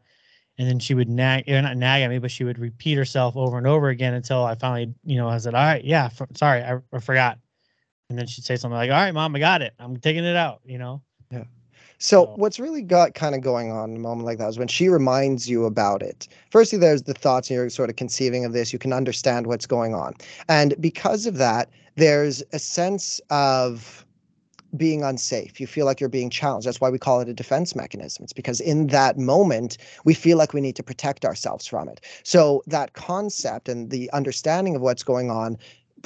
and 0.58 0.68
then 0.68 0.78
she 0.78 0.92
would 0.92 1.08
nag, 1.08 1.48
or 1.48 1.62
not 1.62 1.78
nag 1.78 2.02
at 2.02 2.10
me, 2.10 2.18
but 2.18 2.30
she 2.30 2.44
would 2.44 2.58
repeat 2.58 2.98
herself 2.98 3.34
over 3.34 3.56
and 3.56 3.66
over 3.66 3.88
again 3.88 4.12
until 4.12 4.44
I 4.44 4.56
finally, 4.56 4.92
you 5.04 5.16
know, 5.16 5.26
I 5.26 5.38
said, 5.38 5.54
"All 5.54 5.64
right, 5.64 5.82
yeah, 5.82 6.06
f- 6.06 6.28
sorry, 6.36 6.62
I, 6.62 6.80
I 6.92 6.98
forgot," 7.00 7.38
and 8.10 8.18
then 8.18 8.26
she'd 8.26 8.44
say 8.44 8.56
something 8.56 8.76
like, 8.76 8.90
"All 8.90 8.96
right, 8.96 9.14
mom, 9.14 9.34
I 9.36 9.38
got 9.38 9.62
it. 9.62 9.74
I'm 9.78 9.96
taking 9.98 10.24
it 10.24 10.36
out," 10.36 10.60
you 10.66 10.78
know. 10.78 11.02
So 12.00 12.24
So- 12.24 12.32
what's 12.36 12.58
really 12.58 12.82
got 12.82 13.14
kind 13.14 13.34
of 13.34 13.42
going 13.42 13.70
on 13.70 13.90
in 13.90 13.96
a 13.96 14.00
moment 14.00 14.26
like 14.26 14.38
that 14.38 14.48
is 14.48 14.58
when 14.58 14.68
she 14.68 14.88
reminds 14.88 15.48
you 15.48 15.66
about 15.66 16.02
it. 16.02 16.26
Firstly, 16.50 16.78
there's 16.78 17.02
the 17.02 17.14
thoughts 17.14 17.50
and 17.50 17.56
you're 17.56 17.70
sort 17.70 17.90
of 17.90 17.96
conceiving 17.96 18.44
of 18.44 18.52
this. 18.52 18.72
You 18.72 18.78
can 18.78 18.92
understand 18.92 19.46
what's 19.46 19.66
going 19.66 19.94
on, 19.94 20.14
and 20.48 20.74
because 20.80 21.26
of 21.26 21.36
that, 21.36 21.68
there's 21.96 22.42
a 22.52 22.58
sense 22.58 23.20
of 23.30 24.04
being 24.76 25.02
unsafe. 25.02 25.60
You 25.60 25.66
feel 25.66 25.84
like 25.84 25.98
you're 25.98 26.08
being 26.08 26.30
challenged. 26.30 26.66
That's 26.66 26.80
why 26.80 26.90
we 26.90 26.98
call 26.98 27.20
it 27.20 27.28
a 27.28 27.34
defense 27.34 27.74
mechanism. 27.74 28.22
It's 28.22 28.32
because 28.32 28.60
in 28.60 28.86
that 28.88 29.18
moment, 29.18 29.76
we 30.04 30.14
feel 30.14 30.38
like 30.38 30.54
we 30.54 30.60
need 30.60 30.76
to 30.76 30.82
protect 30.84 31.24
ourselves 31.24 31.66
from 31.66 31.88
it. 31.88 32.00
So 32.22 32.62
that 32.68 32.92
concept 32.92 33.68
and 33.68 33.90
the 33.90 34.08
understanding 34.12 34.76
of 34.76 34.82
what's 34.82 35.02
going 35.02 35.28
on 35.28 35.58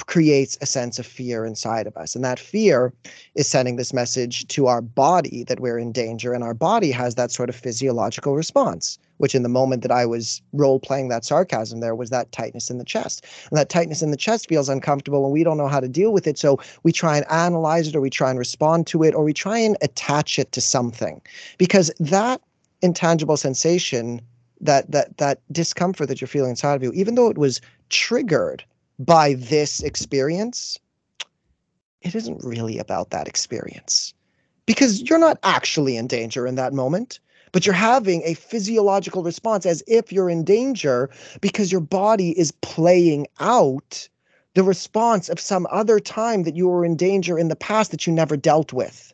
creates 0.07 0.57
a 0.61 0.65
sense 0.65 0.99
of 0.99 1.05
fear 1.05 1.45
inside 1.45 1.87
of 1.87 1.95
us. 1.95 2.15
And 2.15 2.23
that 2.23 2.39
fear 2.39 2.93
is 3.35 3.47
sending 3.47 3.75
this 3.75 3.93
message 3.93 4.47
to 4.47 4.67
our 4.67 4.81
body 4.81 5.43
that 5.45 5.59
we're 5.59 5.77
in 5.77 5.91
danger. 5.91 6.33
And 6.33 6.43
our 6.43 6.53
body 6.53 6.91
has 6.91 7.15
that 7.15 7.31
sort 7.31 7.49
of 7.49 7.55
physiological 7.55 8.35
response, 8.35 8.99
which 9.17 9.35
in 9.35 9.43
the 9.43 9.49
moment 9.49 9.81
that 9.83 9.91
I 9.91 10.05
was 10.05 10.41
role 10.53 10.79
playing 10.79 11.07
that 11.09 11.23
sarcasm, 11.23 11.79
there 11.79 11.95
was 11.95 12.09
that 12.09 12.31
tightness 12.31 12.69
in 12.69 12.77
the 12.77 12.83
chest. 12.83 13.25
And 13.49 13.57
that 13.57 13.69
tightness 13.69 14.01
in 14.01 14.11
the 14.11 14.17
chest 14.17 14.49
feels 14.49 14.69
uncomfortable 14.69 15.23
and 15.23 15.33
we 15.33 15.43
don't 15.43 15.57
know 15.57 15.67
how 15.67 15.79
to 15.79 15.87
deal 15.87 16.11
with 16.11 16.27
it. 16.27 16.37
So 16.37 16.59
we 16.83 16.91
try 16.91 17.17
and 17.17 17.25
analyze 17.31 17.87
it 17.87 17.95
or 17.95 18.01
we 18.01 18.09
try 18.09 18.29
and 18.29 18.39
respond 18.39 18.87
to 18.87 19.03
it 19.03 19.15
or 19.15 19.23
we 19.23 19.33
try 19.33 19.59
and 19.59 19.77
attach 19.81 20.39
it 20.39 20.51
to 20.53 20.61
something 20.61 21.21
because 21.57 21.91
that 21.99 22.41
intangible 22.81 23.37
sensation 23.37 24.21
that 24.61 24.89
that 24.91 25.17
that 25.17 25.39
discomfort 25.51 26.07
that 26.07 26.21
you're 26.21 26.27
feeling 26.27 26.51
inside 26.51 26.75
of 26.75 26.83
you 26.83 26.91
even 26.93 27.15
though 27.15 27.29
it 27.29 27.37
was 27.37 27.59
triggered 27.89 28.63
by 28.99 29.33
this 29.33 29.81
experience 29.81 30.79
it 32.01 32.13
isn't 32.13 32.43
really 32.43 32.77
about 32.77 33.09
that 33.09 33.27
experience. 33.27 34.13
Because 34.67 35.01
you're 35.01 35.17
not 35.17 35.39
actually 35.41 35.97
in 35.97 36.05
danger 36.05 36.45
in 36.45 36.55
that 36.55 36.73
moment 36.73 37.19
but 37.55 37.65
you're 37.65 37.73
having 37.73 38.21
a 38.25 38.33
physiological 38.33 39.23
response 39.23 39.65
as 39.65 39.81
if 39.87 40.11
you're 40.11 40.29
in 40.29 40.43
danger 40.43 41.09
because 41.39 41.71
your 41.71 41.79
body 41.79 42.37
is 42.37 42.51
playing 42.51 43.25
out 43.39 44.09
the 44.55 44.63
response 44.63 45.29
of 45.29 45.39
some 45.39 45.65
other 45.71 45.97
time 45.97 46.43
that 46.43 46.57
you 46.57 46.67
were 46.67 46.83
in 46.83 46.97
danger 46.97 47.39
in 47.39 47.47
the 47.47 47.55
past 47.55 47.91
that 47.91 48.05
you 48.05 48.11
never 48.11 48.35
dealt 48.35 48.73
with 48.73 49.13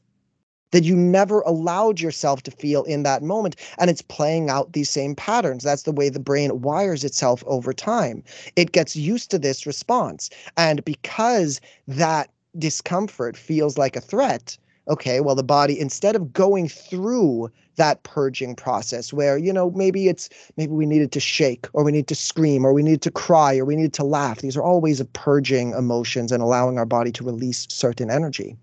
that 0.71 0.83
you 0.83 0.95
never 0.95 1.41
allowed 1.41 1.99
yourself 1.99 2.43
to 2.43 2.51
feel 2.51 2.83
in 2.83 3.03
that 3.03 3.23
moment 3.23 3.55
and 3.77 3.89
it's 3.89 4.01
playing 4.01 4.49
out 4.49 4.73
these 4.73 4.89
same 4.89 5.15
patterns. 5.15 5.63
That's 5.63 5.83
the 5.83 5.91
way 5.91 6.09
the 6.09 6.19
brain 6.19 6.61
wires 6.61 7.03
itself 7.03 7.43
over 7.47 7.73
time. 7.73 8.23
It 8.55 8.71
gets 8.71 8.95
used 8.95 9.31
to 9.31 9.39
this 9.39 9.65
response 9.65 10.29
and 10.57 10.83
because 10.85 11.61
that 11.87 12.29
discomfort 12.57 13.37
feels 13.37 13.77
like 13.77 13.95
a 13.95 14.01
threat 14.01 14.57
okay 14.87 15.21
well 15.21 15.35
the 15.35 15.43
body 15.43 15.79
instead 15.79 16.15
of 16.15 16.33
going 16.33 16.67
through 16.67 17.49
that 17.75 18.03
purging 18.03 18.55
process 18.55 19.13
where 19.13 19.37
you 19.37 19.53
know 19.53 19.71
maybe 19.71 20.07
it's 20.07 20.27
maybe 20.57 20.73
we 20.73 20.85
needed 20.85 21.11
to 21.11 21.19
shake 21.19 21.67
or 21.73 21.83
we 21.83 21.91
need 21.91 22.07
to 22.07 22.15
scream 22.15 22.65
or 22.65 22.73
we 22.73 22.83
need 22.83 23.01
to 23.01 23.11
cry 23.11 23.57
or 23.57 23.63
we 23.63 23.75
need 23.75 23.93
to 23.93 24.03
laugh 24.03 24.39
these 24.39 24.57
are 24.57 24.63
all 24.63 24.81
ways 24.81 24.99
of 24.99 25.11
purging 25.13 25.71
emotions 25.71 26.31
and 26.31 26.41
allowing 26.41 26.77
our 26.77 26.85
body 26.85 27.11
to 27.11 27.23
release 27.23 27.67
certain 27.69 28.09
energy 28.09 28.57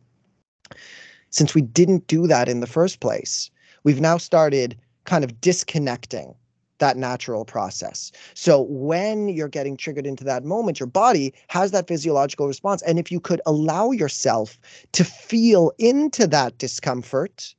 since 1.30 1.54
we 1.54 1.62
didn't 1.62 2.06
do 2.06 2.26
that 2.26 2.48
in 2.48 2.60
the 2.60 2.66
first 2.66 3.00
place 3.00 3.50
we've 3.84 4.00
now 4.00 4.18
started 4.18 4.76
kind 5.04 5.24
of 5.24 5.40
disconnecting 5.40 6.34
that 6.78 6.96
natural 6.96 7.44
process. 7.44 8.12
So 8.34 8.62
when 8.68 9.28
you're 9.28 9.48
getting 9.48 9.76
triggered 9.76 10.06
into 10.06 10.24
that 10.24 10.44
moment, 10.44 10.78
your 10.78 10.86
body 10.86 11.34
has 11.48 11.72
that 11.72 11.88
physiological 11.88 12.46
response. 12.46 12.82
And 12.82 12.98
if 12.98 13.10
you 13.10 13.18
could 13.18 13.40
allow 13.46 13.90
yourself 13.90 14.58
to 14.92 15.04
feel 15.04 15.72
into 15.78 16.26
that 16.28 16.58
discomfort, 16.58 17.54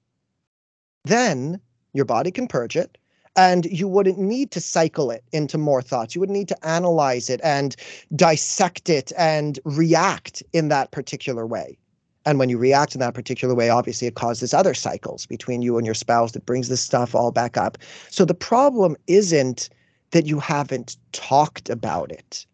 then 1.03 1.60
your 1.93 2.05
body 2.05 2.32
can 2.32 2.47
purge 2.47 2.77
it 2.77 2.97
and 3.36 3.65
you 3.65 3.88
wouldn't 3.88 4.19
need 4.19 4.51
to 4.51 4.62
cycle 4.62 5.12
it 5.12 5.23
into 5.34 5.58
more 5.58 5.82
thoughts. 5.82 6.15
You 6.15 6.21
wouldn't 6.21 6.38
need 6.38 6.49
to 6.49 6.65
analyze 6.65 7.29
it 7.29 7.41
and 7.43 7.75
dissect 8.15 8.89
it 8.89 9.12
and 9.17 9.60
react 9.65 10.43
in 10.53 10.69
that 10.69 10.91
particular 10.91 11.45
way. 11.45 11.77
And 12.30 12.38
when 12.38 12.48
you 12.48 12.60
react 12.60 12.94
in 12.94 13.00
that 13.00 13.15
particular 13.15 13.56
way, 13.56 13.72
obviously 13.72 14.08
it 14.08 14.13
causes 14.13 14.54
other 14.54 14.76
cycles 14.76 15.26
between 15.26 15.63
you 15.63 15.78
and 15.78 15.86
your 15.86 15.96
spouse 15.96 16.34
that 16.34 16.46
brings 16.46 16.70
this 16.70 16.80
stuff 16.80 17.15
all 17.15 17.32
back 17.32 17.58
up. 17.58 17.80
So 18.12 18.24
the 18.24 18.36
problem 18.36 18.96
isn't 19.08 19.68
that 20.12 20.28
you 20.28 20.39
haven't 20.39 20.98
talked 21.12 21.72
about 21.72 22.12
it. 22.12 22.46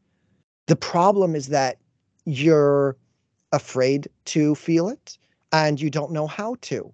The 0.67 0.77
problem 0.77 1.35
is 1.35 1.47
that 1.47 1.77
you're 2.23 2.95
afraid 3.51 4.07
to 4.25 4.55
feel 4.55 4.87
it 4.87 5.17
and 5.51 5.81
you 5.81 5.89
don't 5.89 6.13
know 6.13 6.25
how 6.25 6.55
to 6.61 6.93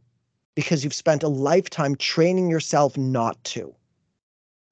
because 0.56 0.84
you've 0.84 0.92
spent 0.92 1.22
a 1.22 1.28
lifetime 1.28 1.96
training 1.96 2.50
yourself 2.50 2.98
not 2.98 3.42
to. 3.44 3.76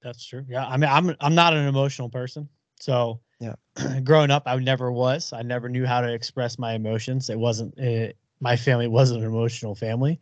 That's 0.02 0.26
true. 0.26 0.46
Yeah, 0.50 0.66
I 0.66 0.78
mean, 0.78 0.90
I'm 0.90 1.16
I'm 1.20 1.36
not 1.36 1.54
an 1.54 1.68
emotional 1.68 2.10
person, 2.10 2.50
so 2.80 3.20
yeah. 3.40 3.56
growing 4.04 4.32
up, 4.32 4.44
I 4.46 4.56
never 4.58 4.92
was. 4.92 5.34
I 5.34 5.42
never 5.42 5.70
knew 5.70 5.86
how 5.86 6.02
to 6.02 6.12
express 6.12 6.60
my 6.60 6.74
emotions. 6.74 7.30
It 7.30 7.40
wasn't. 7.40 7.78
It, 7.78 8.18
my 8.42 8.56
family 8.56 8.88
wasn't 8.88 9.22
an 9.22 9.28
emotional 9.28 9.76
family. 9.76 10.20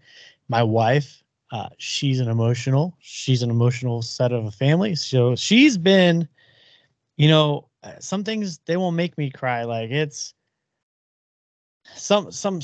My 0.49 0.63
wife, 0.63 1.23
uh, 1.51 1.69
she's 1.77 2.19
an 2.19 2.30
emotional. 2.30 2.95
She's 2.99 3.43
an 3.43 3.49
emotional 3.49 4.01
set 4.01 4.32
of 4.32 4.45
a 4.45 4.51
family. 4.51 4.95
So 4.95 5.36
she's 5.36 5.77
been, 5.77 6.27
you 7.17 7.27
know, 7.27 7.67
uh, 7.84 7.93
some 7.99 8.23
things 8.23 8.60
they 8.65 8.77
won't 8.77 8.95
make 8.95 9.17
me 9.17 9.30
cry. 9.30 9.63
Like 9.63 9.91
it's 9.91 10.34
some 11.95 12.32
some 12.32 12.62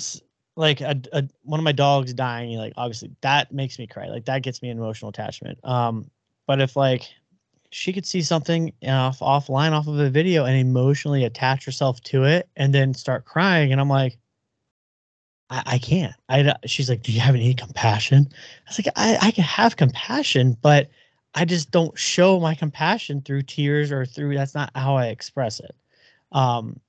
like 0.55 0.81
a, 0.81 0.99
a 1.13 1.23
one 1.43 1.59
of 1.59 1.63
my 1.63 1.71
dogs 1.71 2.13
dying 2.13 2.57
like 2.57 2.73
obviously 2.77 3.09
that 3.21 3.51
makes 3.51 3.79
me 3.79 3.87
cry 3.87 4.07
like 4.07 4.25
that 4.25 4.43
gets 4.43 4.61
me 4.61 4.69
an 4.69 4.77
emotional 4.77 5.09
attachment 5.09 5.57
um 5.63 6.09
but 6.45 6.61
if 6.61 6.75
like 6.75 7.09
she 7.73 7.93
could 7.93 8.05
see 8.05 8.21
something 8.21 8.71
off 8.87 9.19
offline 9.19 9.71
off 9.71 9.87
of 9.87 9.99
a 9.99 10.09
video 10.09 10.45
and 10.45 10.57
emotionally 10.57 11.23
attach 11.23 11.65
herself 11.65 12.01
to 12.01 12.23
it 12.23 12.49
and 12.55 12.73
then 12.73 12.93
start 12.93 13.25
crying 13.25 13.71
and 13.71 13.81
i'm 13.81 13.89
like 13.89 14.17
i, 15.49 15.63
I 15.65 15.77
can't 15.79 16.13
i 16.29 16.53
she's 16.65 16.89
like 16.89 17.03
do 17.03 17.11
you 17.11 17.19
have 17.19 17.35
any 17.35 17.53
compassion 17.53 18.27
i 18.31 18.69
was 18.69 18.79
like 18.79 18.93
I, 18.95 19.27
I 19.27 19.31
can 19.31 19.43
have 19.43 19.75
compassion 19.75 20.57
but 20.61 20.89
i 21.35 21.45
just 21.45 21.71
don't 21.71 21.97
show 21.97 22.39
my 22.39 22.55
compassion 22.55 23.21
through 23.21 23.43
tears 23.43 23.91
or 23.91 24.05
through 24.05 24.35
that's 24.35 24.55
not 24.55 24.71
how 24.75 24.95
i 24.95 25.07
express 25.07 25.59
it 25.59 25.75
um 26.31 26.79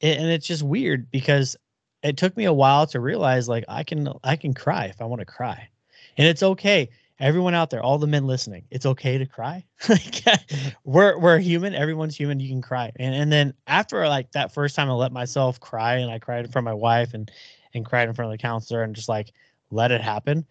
it, 0.00 0.18
and 0.18 0.28
it's 0.28 0.46
just 0.46 0.62
weird 0.62 1.10
because 1.10 1.56
it 2.02 2.16
took 2.16 2.36
me 2.36 2.44
a 2.44 2.52
while 2.52 2.86
to 2.86 3.00
realize 3.00 3.48
like 3.48 3.64
I 3.68 3.82
can 3.82 4.08
I 4.22 4.36
can 4.36 4.54
cry 4.54 4.84
if 4.86 5.00
I 5.00 5.04
want 5.04 5.20
to 5.20 5.26
cry. 5.26 5.68
And 6.16 6.26
it's 6.26 6.42
okay. 6.42 6.88
Everyone 7.18 7.54
out 7.54 7.70
there, 7.70 7.82
all 7.82 7.96
the 7.96 8.06
men 8.06 8.26
listening, 8.26 8.64
it's 8.70 8.84
okay 8.84 9.16
to 9.16 9.24
cry. 9.24 9.64
like 9.88 10.00
mm-hmm. 10.00 10.68
we're 10.84 11.18
we're 11.18 11.38
human, 11.38 11.74
everyone's 11.74 12.16
human, 12.16 12.40
you 12.40 12.48
can 12.48 12.60
cry. 12.60 12.92
And 12.96 13.14
and 13.14 13.32
then 13.32 13.54
after 13.66 14.06
like 14.08 14.32
that 14.32 14.52
first 14.52 14.76
time 14.76 14.90
I 14.90 14.92
let 14.92 15.12
myself 15.12 15.58
cry 15.60 15.94
and 15.96 16.10
I 16.10 16.18
cried 16.18 16.44
in 16.44 16.50
front 16.50 16.66
of 16.66 16.70
my 16.70 16.74
wife 16.74 17.14
and 17.14 17.30
and 17.74 17.86
cried 17.86 18.08
in 18.08 18.14
front 18.14 18.30
of 18.30 18.38
the 18.38 18.42
counselor 18.42 18.82
and 18.82 18.94
just 18.94 19.08
like 19.08 19.32
let 19.70 19.90
it 19.90 20.00
happen, 20.00 20.44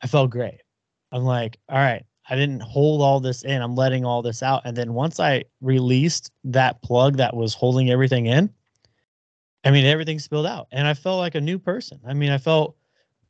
I 0.00 0.06
felt 0.06 0.30
great. 0.30 0.60
I'm 1.10 1.24
like, 1.24 1.58
all 1.68 1.78
right, 1.78 2.04
I 2.28 2.36
didn't 2.36 2.60
hold 2.60 3.02
all 3.02 3.20
this 3.20 3.42
in. 3.42 3.60
I'm 3.60 3.74
letting 3.74 4.04
all 4.04 4.22
this 4.22 4.42
out. 4.42 4.62
And 4.64 4.76
then 4.76 4.94
once 4.94 5.20
I 5.20 5.44
released 5.60 6.30
that 6.44 6.80
plug 6.82 7.16
that 7.16 7.36
was 7.36 7.54
holding 7.54 7.90
everything 7.90 8.26
in, 8.26 8.48
I 9.64 9.70
mean, 9.70 9.84
everything 9.84 10.18
spilled 10.18 10.46
out, 10.46 10.66
and 10.72 10.88
I 10.88 10.94
felt 10.94 11.18
like 11.18 11.34
a 11.34 11.40
new 11.40 11.58
person. 11.58 12.00
I 12.06 12.14
mean, 12.14 12.30
I 12.30 12.38
felt 12.38 12.76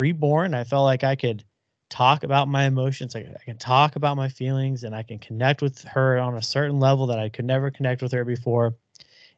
reborn. 0.01 0.55
I 0.55 0.65
felt 0.65 0.85
like 0.85 1.05
I 1.05 1.15
could 1.15 1.45
talk 1.93 2.25
about 2.25 2.49
my 2.49 2.65
emotions. 2.65 3.15
I, 3.15 3.21
I 3.21 3.45
can 3.45 3.59
talk 3.59 3.97
about 3.97 4.17
my 4.17 4.29
feelings, 4.29 4.83
and 4.83 4.95
I 4.95 5.03
can 5.03 5.19
connect 5.19 5.61
with 5.61 5.83
her 5.85 6.19
on 6.19 6.37
a 6.37 6.43
certain 6.43 6.81
level 6.81 7.07
that 7.09 7.19
I 7.19 7.29
could 7.29 7.45
never 7.45 7.71
connect 7.71 8.03
with 8.03 8.13
her 8.13 8.25
before. 8.25 8.75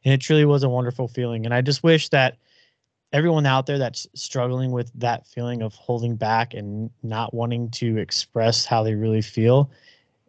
And 0.03 0.13
it 0.13 0.21
truly 0.21 0.45
was 0.45 0.63
a 0.63 0.69
wonderful 0.69 1.07
feeling. 1.07 1.45
And 1.45 1.53
I 1.53 1.61
just 1.61 1.83
wish 1.83 2.09
that 2.09 2.37
everyone 3.11 3.45
out 3.45 3.65
there 3.65 3.77
that's 3.77 4.07
struggling 4.13 4.71
with 4.71 4.91
that 4.95 5.27
feeling 5.27 5.61
of 5.61 5.73
holding 5.73 6.15
back 6.15 6.53
and 6.53 6.89
not 7.03 7.33
wanting 7.33 7.69
to 7.71 7.97
express 7.97 8.65
how 8.65 8.83
they 8.83 8.95
really 8.95 9.21
feel, 9.21 9.71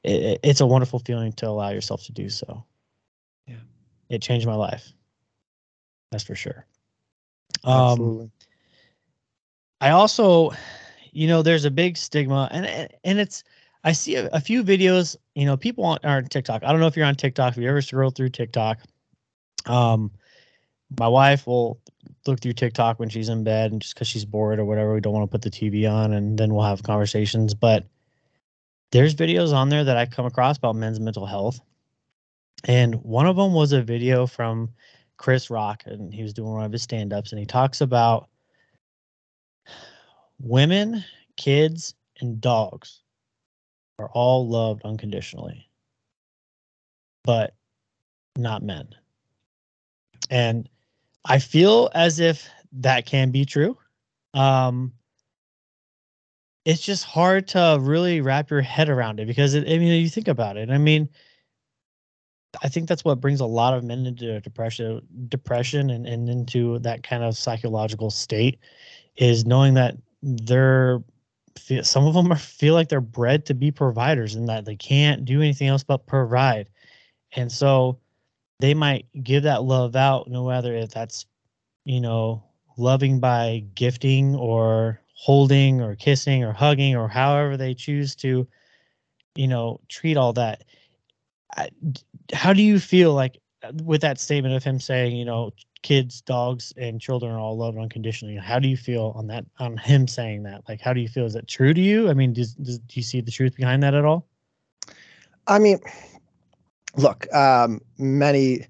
it, 0.02 0.40
it's 0.42 0.60
a 0.60 0.66
wonderful 0.66 0.98
feeling 1.00 1.32
to 1.32 1.48
allow 1.48 1.70
yourself 1.70 2.04
to 2.04 2.12
do 2.12 2.28
so. 2.28 2.64
Yeah. 3.46 3.56
It 4.08 4.22
changed 4.22 4.46
my 4.46 4.54
life. 4.54 4.92
That's 6.10 6.24
for 6.24 6.34
sure. 6.34 6.66
Absolutely. 7.64 8.24
Um, 8.24 8.32
I 9.80 9.90
also, 9.90 10.52
you 11.16 11.26
know, 11.26 11.40
there's 11.40 11.64
a 11.64 11.70
big 11.70 11.96
stigma, 11.96 12.46
and 12.52 12.66
and 13.02 13.18
it's 13.18 13.42
I 13.84 13.92
see 13.92 14.16
a, 14.16 14.28
a 14.28 14.40
few 14.40 14.62
videos. 14.62 15.16
You 15.34 15.46
know, 15.46 15.56
people 15.56 15.84
on, 15.84 15.98
are 16.04 16.18
on 16.18 16.26
TikTok. 16.26 16.62
I 16.62 16.70
don't 16.70 16.80
know 16.80 16.88
if 16.88 16.96
you're 16.96 17.06
on 17.06 17.14
TikTok. 17.14 17.56
If 17.56 17.62
you 17.62 17.68
ever 17.70 17.80
scroll 17.80 18.10
through 18.10 18.28
TikTok, 18.28 18.80
um, 19.64 20.10
my 20.98 21.08
wife 21.08 21.46
will 21.46 21.80
look 22.26 22.40
through 22.40 22.52
TikTok 22.52 23.00
when 23.00 23.08
she's 23.08 23.30
in 23.30 23.44
bed, 23.44 23.72
and 23.72 23.80
just 23.80 23.94
because 23.94 24.08
she's 24.08 24.26
bored 24.26 24.58
or 24.58 24.66
whatever, 24.66 24.92
we 24.92 25.00
don't 25.00 25.14
want 25.14 25.24
to 25.24 25.32
put 25.32 25.40
the 25.40 25.50
TV 25.50 25.90
on, 25.90 26.12
and 26.12 26.38
then 26.38 26.52
we'll 26.52 26.66
have 26.66 26.82
conversations. 26.82 27.54
But 27.54 27.86
there's 28.90 29.14
videos 29.14 29.54
on 29.54 29.70
there 29.70 29.84
that 29.84 29.96
I 29.96 30.04
come 30.04 30.26
across 30.26 30.58
about 30.58 30.76
men's 30.76 31.00
mental 31.00 31.24
health, 31.24 31.60
and 32.64 32.94
one 32.96 33.26
of 33.26 33.36
them 33.36 33.54
was 33.54 33.72
a 33.72 33.80
video 33.80 34.26
from 34.26 34.68
Chris 35.16 35.48
Rock, 35.48 35.84
and 35.86 36.12
he 36.12 36.22
was 36.22 36.34
doing 36.34 36.52
one 36.52 36.64
of 36.66 36.72
his 36.72 36.82
stand 36.82 37.14
ups, 37.14 37.32
and 37.32 37.38
he 37.38 37.46
talks 37.46 37.80
about 37.80 38.28
women, 40.40 41.04
kids, 41.36 41.94
and 42.20 42.40
dogs 42.40 43.02
are 43.98 44.10
all 44.12 44.48
loved 44.48 44.82
unconditionally, 44.84 45.68
but 47.24 47.54
not 48.36 48.62
men. 48.62 48.88
And 50.30 50.68
I 51.24 51.38
feel 51.38 51.90
as 51.94 52.20
if 52.20 52.48
that 52.72 53.06
can 53.06 53.30
be 53.30 53.44
true. 53.44 53.76
Um, 54.34 54.92
it's 56.64 56.82
just 56.82 57.04
hard 57.04 57.48
to 57.48 57.78
really 57.80 58.20
wrap 58.20 58.50
your 58.50 58.60
head 58.60 58.88
around 58.88 59.20
it 59.20 59.26
because 59.26 59.54
it, 59.54 59.64
I 59.68 59.78
mean, 59.78 60.02
you 60.02 60.08
think 60.08 60.28
about 60.28 60.56
it. 60.56 60.68
I 60.68 60.78
mean, 60.78 61.08
I 62.62 62.68
think 62.68 62.88
that's 62.88 63.04
what 63.04 63.20
brings 63.20 63.40
a 63.40 63.46
lot 63.46 63.74
of 63.74 63.84
men 63.84 64.06
into 64.06 64.40
depression, 64.40 65.00
depression, 65.28 65.90
and, 65.90 66.06
and 66.06 66.28
into 66.28 66.78
that 66.80 67.02
kind 67.02 67.22
of 67.22 67.36
psychological 67.36 68.10
state, 68.10 68.58
is 69.16 69.46
knowing 69.46 69.74
that 69.74 69.96
they're 70.26 71.02
some 71.82 72.06
of 72.06 72.14
them 72.14 72.30
are 72.30 72.36
feel 72.36 72.74
like 72.74 72.88
they're 72.88 73.00
bred 73.00 73.46
to 73.46 73.54
be 73.54 73.70
providers 73.70 74.34
and 74.34 74.48
that 74.48 74.64
they 74.64 74.76
can't 74.76 75.24
do 75.24 75.40
anything 75.40 75.68
else 75.68 75.84
but 75.84 76.06
provide, 76.06 76.68
and 77.34 77.50
so 77.50 77.98
they 78.60 78.74
might 78.74 79.06
give 79.22 79.44
that 79.44 79.62
love 79.62 79.94
out, 79.96 80.28
no 80.28 80.46
matter 80.46 80.74
if 80.74 80.90
that's 80.90 81.26
you 81.84 82.00
know 82.00 82.42
loving 82.76 83.20
by 83.20 83.64
gifting 83.74 84.34
or 84.34 85.00
holding 85.14 85.80
or 85.80 85.94
kissing 85.94 86.44
or 86.44 86.52
hugging 86.52 86.94
or 86.94 87.08
however 87.08 87.56
they 87.56 87.72
choose 87.72 88.14
to 88.16 88.46
you 89.36 89.46
know 89.46 89.80
treat 89.88 90.16
all 90.16 90.32
that. 90.32 90.64
How 92.32 92.52
do 92.52 92.62
you 92.62 92.80
feel 92.80 93.14
like 93.14 93.38
with 93.82 94.00
that 94.00 94.20
statement 94.20 94.54
of 94.54 94.64
him 94.64 94.80
saying, 94.80 95.16
you 95.16 95.24
know, 95.24 95.52
kids, 95.82 96.20
dogs, 96.20 96.72
and 96.76 97.00
children 97.00 97.32
are 97.32 97.38
all 97.38 97.56
loved 97.56 97.78
unconditionally. 97.78 98.36
How 98.36 98.58
do 98.58 98.68
you 98.68 98.76
feel 98.76 99.12
on 99.16 99.26
that? 99.28 99.44
On 99.58 99.76
him 99.76 100.08
saying 100.08 100.42
that, 100.44 100.62
like, 100.68 100.80
how 100.80 100.92
do 100.92 101.00
you 101.00 101.08
feel? 101.08 101.26
Is 101.26 101.34
that 101.34 101.48
true 101.48 101.74
to 101.74 101.80
you? 101.80 102.10
I 102.10 102.14
mean, 102.14 102.32
does, 102.32 102.54
does 102.54 102.78
do 102.78 102.94
you 102.94 103.02
see 103.02 103.20
the 103.20 103.30
truth 103.30 103.56
behind 103.56 103.82
that 103.82 103.94
at 103.94 104.04
all? 104.04 104.26
I 105.46 105.58
mean, 105.58 105.78
look, 106.96 107.32
um, 107.32 107.80
many, 107.98 108.66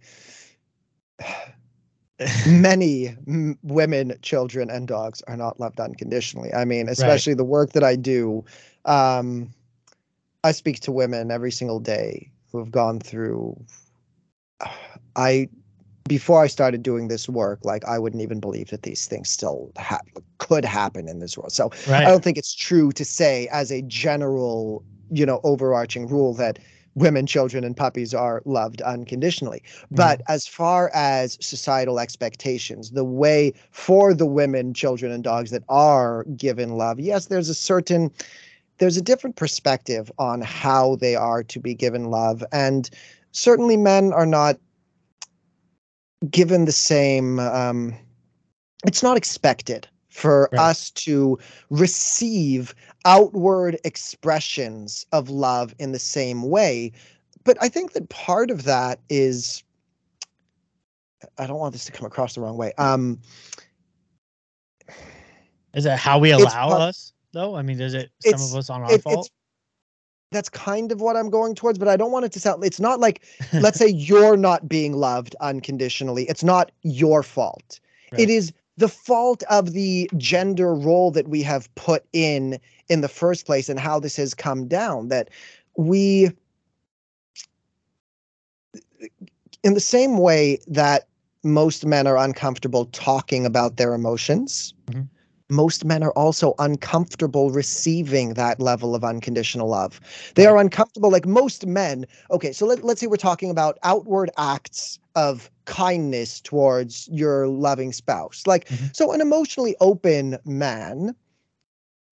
many 2.47 3.09
m- 3.27 3.59
women, 3.63 4.15
children, 4.23 4.71
and 4.71 4.87
dogs 4.87 5.23
are 5.23 5.37
not 5.37 5.59
loved 5.59 5.81
unconditionally. 5.81 6.53
I 6.53 6.65
mean, 6.65 6.89
especially 6.89 7.35
the 7.35 7.45
work 7.45 7.73
that 7.73 7.85
I 7.85 7.97
do. 7.97 8.45
Um, 8.85 9.51
I 10.45 10.53
speak 10.53 10.81
to 10.81 10.93
women 10.93 11.31
every 11.31 11.51
single 11.51 11.81
day 11.81 12.31
who 12.53 12.59
have 12.59 12.71
gone 12.71 13.01
through. 13.01 13.59
I 15.17 15.49
before 16.09 16.43
I 16.43 16.47
started 16.47 16.83
doing 16.83 17.09
this 17.09 17.29
work, 17.29 17.61
like 17.65 17.85
I 17.85 17.99
wouldn't 17.99 18.23
even 18.23 18.41
believe 18.41 18.71
that 18.71 18.83
these 18.83 19.07
things 19.07 19.31
still 19.31 19.71
ha- 19.77 20.01
could 20.39 20.65
happen 20.65 21.09
in 21.09 21.19
this 21.19 21.37
world. 21.37 21.53
So 21.53 21.71
Right. 21.89 22.05
I 22.05 22.11
don't 22.11 22.23
think 22.23 22.39
it's 22.39 22.55
true 22.55 22.93
to 22.93 23.05
say 23.05 23.49
as 23.49 23.71
a 23.71 23.83
general, 23.83 24.85
you 25.11 25.27
know, 25.27 25.41
overarching 25.45 26.09
rule 26.09 26.35
that 26.35 26.59
women, 26.95 27.27
children, 27.27 27.63
and 27.63 27.77
puppies 27.77 28.15
are 28.15 28.43
loved 28.47 28.81
unconditionally. 28.83 29.63
Mm-hmm. 29.67 29.95
But 29.97 30.23
as 30.29 30.47
far 30.47 30.91
as 30.95 31.39
societal 31.41 32.01
expectations, 32.01 32.93
the 32.93 33.05
way 33.05 33.53
for 33.71 34.15
the 34.15 34.27
women, 34.27 34.75
children, 34.75 35.13
and 35.13 35.23
dogs 35.23 35.51
that 35.51 35.63
are 35.69 36.25
given 36.37 36.77
love, 36.77 36.99
yes, 36.99 37.27
there's 37.27 37.49
a 37.49 37.55
certain 37.55 38.11
there's 38.79 38.97
a 38.97 39.03
different 39.03 39.37
perspective 39.37 40.13
on 40.19 40.43
how 40.43 40.97
they 40.97 41.17
are 41.17 41.43
to 41.43 41.59
be 41.59 41.75
given 41.75 42.11
love. 42.11 42.45
And 42.53 42.91
certainly 43.33 43.77
men 43.77 44.13
are 44.13 44.27
not 44.27 44.59
given 46.31 46.65
the 46.65 46.73
same 46.73 47.39
um, 47.41 47.95
it's 48.87 49.03
not 49.03 49.17
expected 49.17 49.89
for 50.09 50.49
Right. 50.53 50.61
us 50.61 50.91
to 50.93 51.39
receive 51.69 52.75
outward 53.05 53.79
expressions 53.85 55.05
of 55.13 55.29
love 55.29 55.75
in 55.79 55.93
the 55.93 55.99
same 55.99 56.43
way 56.43 56.93
but 57.45 57.57
i 57.61 57.69
think 57.69 57.93
that 57.93 58.09
part 58.09 58.51
of 58.51 58.65
that 58.65 58.99
is 59.11 59.63
i 61.39 61.47
don't 61.47 61.59
want 61.59 61.73
this 61.73 61.85
to 61.85 61.93
come 61.93 62.07
across 62.07 62.35
the 62.35 62.41
wrong 62.41 62.57
way 62.57 62.73
um 62.79 63.19
Is 65.75 65.85
that 65.85 65.99
how 65.99 66.19
we 66.19 66.31
allow 66.31 66.71
us 66.71 67.13
though? 67.33 67.55
I 67.55 67.61
mean, 67.61 67.79
is 67.81 67.93
it 67.93 68.11
some 68.21 68.41
of 68.41 68.55
us 68.55 68.71
on 68.71 68.83
our 68.83 68.99
fault? 68.99 69.31
That's 70.31 70.49
kind 70.49 70.93
of 70.93 71.01
what 71.01 71.17
i'm 71.17 71.31
going 71.31 71.55
towards 71.55 71.79
but 71.79 71.89
i 71.89 71.97
don't 71.97 72.11
want 72.11 72.25
it 72.25 72.33
to 72.33 72.41
sound 72.41 72.65
it's 72.65 72.81
not 72.81 73.01
like 73.01 73.23
let's 73.55 73.79
say 73.79 73.89
you're 73.89 74.37
not 74.37 74.69
being 74.69 74.95
loved 74.95 75.35
unconditionally 75.41 76.25
it's 76.29 76.45
not 76.45 76.71
your 76.83 77.23
fault 77.23 77.81
Right. 78.13 78.23
it 78.23 78.31
is 78.31 78.53
the 78.77 78.89
fault 78.89 79.43
of 79.51 79.73
the 79.73 80.09
gender 80.17 80.75
role 80.75 81.11
that 81.11 81.29
we 81.29 81.43
have 81.43 81.75
put 81.75 82.05
in 82.13 82.59
in 82.89 83.01
the 83.01 83.09
first 83.09 83.47
place 83.47 83.69
and 83.69 83.81
how 83.81 83.99
this 83.99 84.17
has 84.17 84.35
come 84.35 84.69
down 84.69 85.09
that 85.09 85.31
we 85.77 86.31
in 89.63 89.75
the 89.75 89.81
same 89.81 90.19
way 90.19 90.59
that 90.69 91.09
most 91.43 91.85
men 91.87 92.07
are 92.07 92.17
uncomfortable 92.17 92.87
talking 92.87 93.45
about 93.47 93.77
their 93.77 93.95
emotions 93.95 94.75
Mhm. 94.87 95.09
Most 95.49 95.85
men 95.85 96.03
are 96.03 96.13
also 96.13 96.55
uncomfortable 96.59 97.51
receiving 97.51 98.35
that 98.35 98.61
level 98.61 98.95
of 98.95 99.05
unconditional 99.05 99.69
love. 99.69 100.01
They 100.35 100.47
are 100.47 100.57
uncomfortable 100.59 101.11
like 101.11 101.27
most 101.27 101.67
men 101.67 102.07
okay 102.31 102.53
so 102.53 102.67
let, 102.67 102.85
let's 102.85 103.01
say 103.01 103.07
we're 103.07 103.17
talking 103.17 103.51
about 103.51 103.79
outward 103.83 104.31
acts 104.39 104.99
of 105.15 105.51
kindness 105.65 106.41
towards 106.41 107.09
your 107.13 107.49
loving 107.49 107.93
spouse. 107.93 108.43
Like 108.47 108.69
Mhm. 108.69 108.95
so 108.97 109.13
an 109.13 109.21
emotionally 109.21 109.77
open 109.81 110.39
man 110.45 111.15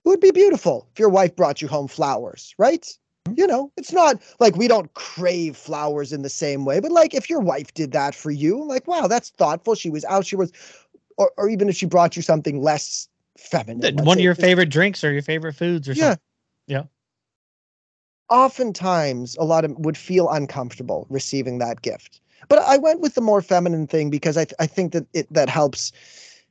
it 0.05 0.09
would 0.09 0.20
be 0.20 0.31
beautiful 0.31 0.87
if 0.92 0.99
your 0.99 1.09
wife 1.09 1.35
brought 1.35 1.62
you 1.62 1.68
home 1.68 1.88
flowers 1.88 2.55
right? 2.59 2.87
You 3.37 3.47
know 3.47 3.73
it's 3.77 3.92
not 3.92 4.20
like 4.38 4.55
we 4.57 4.68
don't 4.68 4.92
crave 4.94 5.57
flowers 5.57 6.12
in 6.12 6.23
the 6.23 6.29
same 6.29 6.64
way 6.64 6.79
but 6.79 6.92
like 6.92 7.14
if 7.14 7.29
your 7.31 7.40
wife 7.40 7.73
did 7.75 7.90
that 7.92 8.14
for 8.14 8.31
you 8.31 8.62
like 8.62 8.87
wow 8.87 9.07
that's 9.09 9.31
thoughtful 9.31 9.75
she 9.75 9.90
was 9.90 10.05
out 10.05 10.27
she 10.27 10.37
was 10.37 10.53
or, 11.16 11.33
or 11.37 11.49
even 11.49 11.68
if 11.68 11.75
she 11.77 11.87
brought 11.87 12.16
you 12.16 12.23
something 12.23 12.61
less 12.62 13.09
feminine 13.38 13.97
One 13.97 14.18
of 14.18 14.25
your 14.25 14.35
favorite 14.35 14.70
drinks 14.70 15.03
or 15.05 15.12
your 15.12 15.23
favorite 15.23 15.55
foods 15.55 15.88
or 15.88 15.92
yeah. 15.92 16.03
something. 16.03 16.20
Yeah. 16.66 16.83
oftentimes 18.31 19.37
a 19.37 19.44
lot 19.44 19.64
of 19.64 19.73
would 19.79 19.97
feel 19.97 20.31
uncomfortable 20.31 21.07
receiving 21.11 21.59
that 21.59 21.83
gift. 21.83 22.20
But 22.49 22.61
i 22.61 22.77
went 22.77 23.01
with 23.01 23.14
the 23.14 23.20
more 23.20 23.42
feminine 23.42 23.87
thing 23.87 24.11
because 24.11 24.37
i, 24.37 24.44
th- 24.44 24.55
I 24.59 24.66
think 24.66 24.92
that 24.92 25.07
it 25.12 25.33
that 25.33 25.49
helps. 25.49 25.92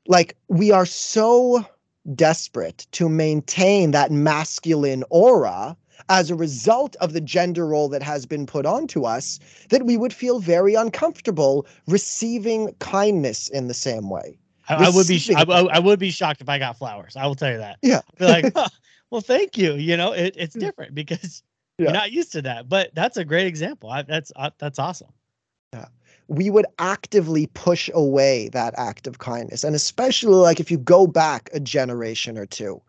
Like 0.07 0.35
we 0.49 0.71
are 0.71 0.85
so 0.85 1.65
desperate 2.15 2.85
to 2.91 3.07
maintain 3.07 3.91
that 3.91 4.11
masculine 4.11 5.03
aura 5.09 5.77
as 6.09 6.29
a 6.29 6.35
result 6.35 6.95
of 6.97 7.13
the 7.13 7.21
gender 7.21 7.65
role 7.65 7.87
that 7.87 8.03
has 8.03 8.25
been 8.25 8.45
put 8.45 8.65
onto 8.65 9.05
us 9.05 9.39
that 9.69 9.85
we 9.85 9.95
would 9.95 10.11
feel 10.11 10.39
very 10.39 10.73
uncomfortable 10.75 11.65
receiving 11.87 12.73
kindness 12.79 13.47
in 13.49 13.67
the 13.69 13.73
same 13.73 14.09
way 14.09 14.37
I, 14.69 14.85
I 14.85 14.89
would 14.89 15.07
be 15.07 15.21
I, 15.35 15.41
I- 15.43 15.75
I 15.75 15.79
would 15.79 15.99
be 15.99 16.11
shocked 16.11 16.41
if 16.41 16.49
I 16.49 16.57
got 16.59 16.77
flowers. 16.77 17.15
I 17.15 17.25
will 17.27 17.35
tell 17.35 17.51
you 17.51 17.57
that. 17.57 17.77
Yeah. 17.81 18.01
Like, 18.19 18.51
"Huh, 18.55 18.67
well, 19.09 19.21
thank 19.21 19.57
you. 19.57 19.73
You 19.75 19.97
know, 19.97 20.11
it, 20.13 20.35
it's 20.37 20.55
different 20.55 20.95
because 20.95 21.43
Yeah. 21.77 21.85
you're 21.85 21.93
not 21.93 22.11
used 22.11 22.31
to 22.33 22.41
that. 22.43 22.69
But 22.69 22.93
that's 22.95 23.17
a 23.17 23.25
great 23.25 23.47
example. 23.47 23.89
I, 23.89 24.03
that's 24.03 24.31
uh, 24.35 24.51
that's 24.57 24.79
awesome. 24.79 25.11
Yeah. 25.73 25.87
we 26.27 26.49
would 26.49 26.65
actively 26.79 27.47
push 27.47 27.89
away 27.93 28.49
that 28.49 28.73
act 28.77 29.07
of 29.07 29.17
kindness. 29.19 29.63
And 29.63 29.75
especially 29.75 30.35
like 30.35 30.59
if 30.59 30.69
you 30.71 30.77
go 30.77 31.07
back 31.07 31.49
a 31.53 31.59
generation 31.59 32.37
or 32.37 32.45
two, 32.45 32.81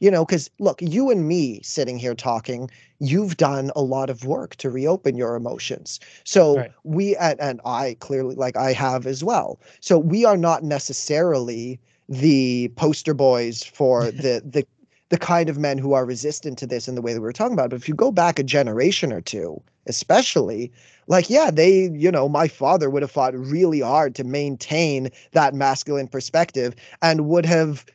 you 0.00 0.10
know, 0.10 0.24
because 0.24 0.50
look, 0.58 0.80
you 0.82 1.10
and 1.10 1.26
me 1.28 1.60
sitting 1.62 1.98
here 1.98 2.14
talking, 2.14 2.70
you've 2.98 3.36
done 3.36 3.70
a 3.76 3.82
lot 3.82 4.10
of 4.10 4.24
work 4.24 4.56
to 4.56 4.70
reopen 4.70 5.16
your 5.16 5.36
emotions. 5.36 6.00
So 6.24 6.56
Right. 6.56 6.72
we, 6.84 7.16
and, 7.16 7.40
and 7.40 7.60
I 7.64 7.96
clearly, 8.00 8.34
like 8.34 8.56
I 8.56 8.72
have 8.72 9.06
as 9.06 9.22
well. 9.24 9.60
So 9.80 9.98
we 9.98 10.24
are 10.24 10.36
not 10.36 10.62
necessarily 10.62 11.80
the 12.08 12.68
poster 12.76 13.14
boys 13.14 13.62
for 13.62 14.10
the, 14.10 14.42
the, 14.44 14.66
the 15.08 15.18
kind 15.18 15.48
of 15.48 15.58
men 15.58 15.78
who 15.78 15.92
are 15.92 16.04
resistant 16.04 16.58
to 16.58 16.66
this 16.66 16.88
in 16.88 16.94
the 16.94 17.02
way 17.02 17.12
that 17.12 17.20
we 17.20 17.26
were 17.26 17.32
talking 17.32 17.52
about. 17.52 17.70
But 17.70 17.76
if 17.76 17.88
you 17.88 17.94
go 17.94 18.10
back 18.10 18.38
a 18.38 18.42
generation 18.42 19.12
or 19.12 19.20
two, 19.20 19.62
especially, 19.86 20.72
like 21.08 21.30
yeah 21.30 21.50
they 21.52 21.88
you 21.94 22.10
know 22.10 22.28
my 22.28 22.48
father 22.48 22.90
would 22.90 23.02
have 23.02 23.10
fought 23.12 23.32
really 23.34 23.78
hard 23.80 24.14
to 24.16 24.24
maintain 24.24 25.08
that 25.32 25.54
masculine 25.54 26.08
perspective 26.08 26.74
and 27.02 27.28
would 27.28 27.46
have 27.46 27.86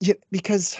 yeah, 0.00 0.14
because 0.32 0.76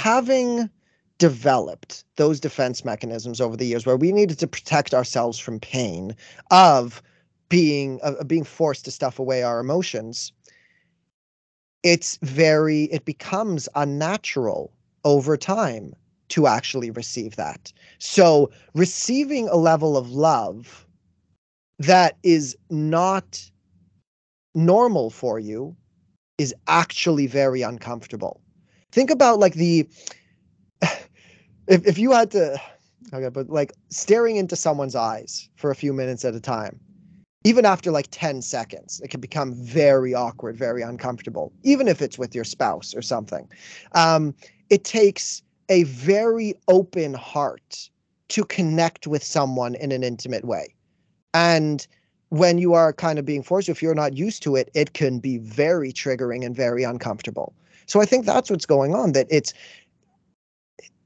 having 0.00 0.70
developed 1.18 2.04
those 2.16 2.40
defense 2.40 2.84
mechanisms 2.84 3.40
over 3.40 3.56
the 3.56 3.66
years 3.66 3.84
where 3.84 3.96
we 3.96 4.10
needed 4.12 4.38
to 4.38 4.46
protect 4.46 4.94
ourselves 4.94 5.38
from 5.38 5.60
pain 5.60 6.16
of 6.50 7.02
being 7.50 8.00
being 8.26 8.44
forced 8.44 8.84
to 8.86 8.90
stuff 8.90 9.18
away 9.18 9.42
our 9.42 9.60
emotions 9.60 10.32
it's 11.82 12.18
very 12.22 12.84
it 12.84 13.04
becomes 13.04 13.68
unnatural 13.74 14.72
over 15.04 15.36
time 15.36 15.92
to 16.28 16.46
actually 16.46 16.90
receive 16.90 17.36
that 17.36 17.70
so 17.98 18.50
receiving 18.74 19.48
a 19.48 19.56
level 19.56 19.98
of 19.98 20.10
love 20.10 20.86
that 21.78 22.16
is 22.22 22.56
not 22.70 23.50
normal 24.54 25.10
for 25.10 25.38
you 25.38 25.76
is 26.38 26.54
actually 26.68 27.26
very 27.26 27.62
uncomfortable. 27.62 28.40
Think 28.92 29.10
about 29.10 29.38
like 29.38 29.54
the 29.54 29.88
if 31.66 31.86
if 31.86 31.98
you 31.98 32.12
had 32.12 32.30
to 32.32 32.60
okay, 33.12 33.28
but 33.28 33.48
like 33.48 33.72
staring 33.90 34.36
into 34.36 34.56
someone's 34.56 34.94
eyes 34.94 35.48
for 35.56 35.70
a 35.70 35.74
few 35.74 35.92
minutes 35.92 36.24
at 36.24 36.34
a 36.34 36.40
time, 36.40 36.78
even 37.44 37.64
after 37.64 37.90
like 37.90 38.08
10 38.10 38.42
seconds, 38.42 39.00
it 39.02 39.08
can 39.08 39.20
become 39.20 39.54
very 39.54 40.14
awkward, 40.14 40.56
very 40.56 40.82
uncomfortable, 40.82 41.52
even 41.62 41.88
if 41.88 42.02
it's 42.02 42.18
with 42.18 42.34
your 42.34 42.44
spouse 42.44 42.94
or 42.94 43.02
something. 43.02 43.48
Um, 43.92 44.34
it 44.68 44.84
takes 44.84 45.42
a 45.68 45.84
very 45.84 46.54
open 46.68 47.14
heart 47.14 47.88
to 48.28 48.44
connect 48.44 49.06
with 49.06 49.24
someone 49.24 49.74
in 49.76 49.90
an 49.90 50.04
intimate 50.04 50.44
way. 50.44 50.74
And 51.32 51.86
when 52.28 52.58
you 52.58 52.74
are 52.74 52.92
kind 52.92 53.18
of 53.18 53.24
being 53.24 53.42
forced, 53.42 53.68
if 53.68 53.82
you're 53.82 53.94
not 53.94 54.16
used 54.16 54.42
to 54.44 54.56
it, 54.56 54.70
it 54.74 54.92
can 54.92 55.18
be 55.18 55.38
very 55.38 55.92
triggering 55.92 56.44
and 56.44 56.54
very 56.54 56.84
uncomfortable. 56.84 57.54
So 57.90 58.00
I 58.00 58.06
think 58.06 58.24
that's 58.24 58.48
what's 58.48 58.66
going 58.66 58.94
on. 58.94 59.12
That 59.12 59.26
it's 59.30 59.52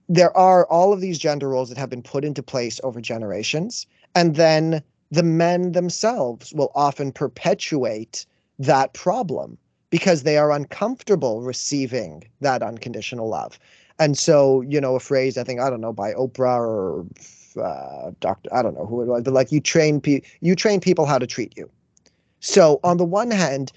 there 0.07 0.37
are 0.37 0.67
all 0.67 0.93
of 0.93 1.01
these 1.01 1.19
gender 1.19 1.49
roles 1.49 1.71
that 1.71 1.79
have 1.79 1.89
been 1.89 2.03
put 2.03 2.27
into 2.27 2.43
place 2.43 2.79
over 2.85 3.01
generations, 3.01 3.87
and 4.15 4.37
then 4.37 4.83
the 5.11 5.23
men 5.23 5.73
themselves 5.73 6.53
will 6.53 6.71
often 6.75 7.11
perpetuate 7.11 8.27
that 8.59 8.93
problem 8.93 9.57
because 9.89 10.25
they 10.25 10.37
are 10.37 10.53
uncomfortable 10.53 11.41
receiving 11.41 12.23
that 12.41 12.63
unconditional 12.63 13.31
love. 13.31 13.59
And 13.99 14.19
so, 14.19 14.61
you 14.61 14.79
know, 14.79 14.95
a 14.95 15.01
phrase 15.01 15.39
I 15.39 15.45
think 15.45 15.61
I 15.61 15.71
don't 15.71 15.81
know 15.81 15.93
by 15.95 16.13
Oprah 16.13 16.59
or 16.59 17.07
uh, 17.65 18.11
doctor. 18.21 18.55
I 18.55 18.61
don't 18.61 18.75
know 18.75 18.85
who 18.85 19.01
it 19.01 19.07
was, 19.07 19.23
but 19.23 19.33
like 19.33 19.51
you 19.51 19.61
train 19.61 20.03
pe- 20.03 20.21
you 20.43 20.55
train 20.55 20.81
people 20.81 21.07
how 21.07 21.19
to 21.19 21.27
treat 21.27 21.57
you. 21.57 21.71
So 22.41 22.79
on 22.85 22.99
the 22.99 23.07
one 23.07 23.31
hand, 23.31 23.73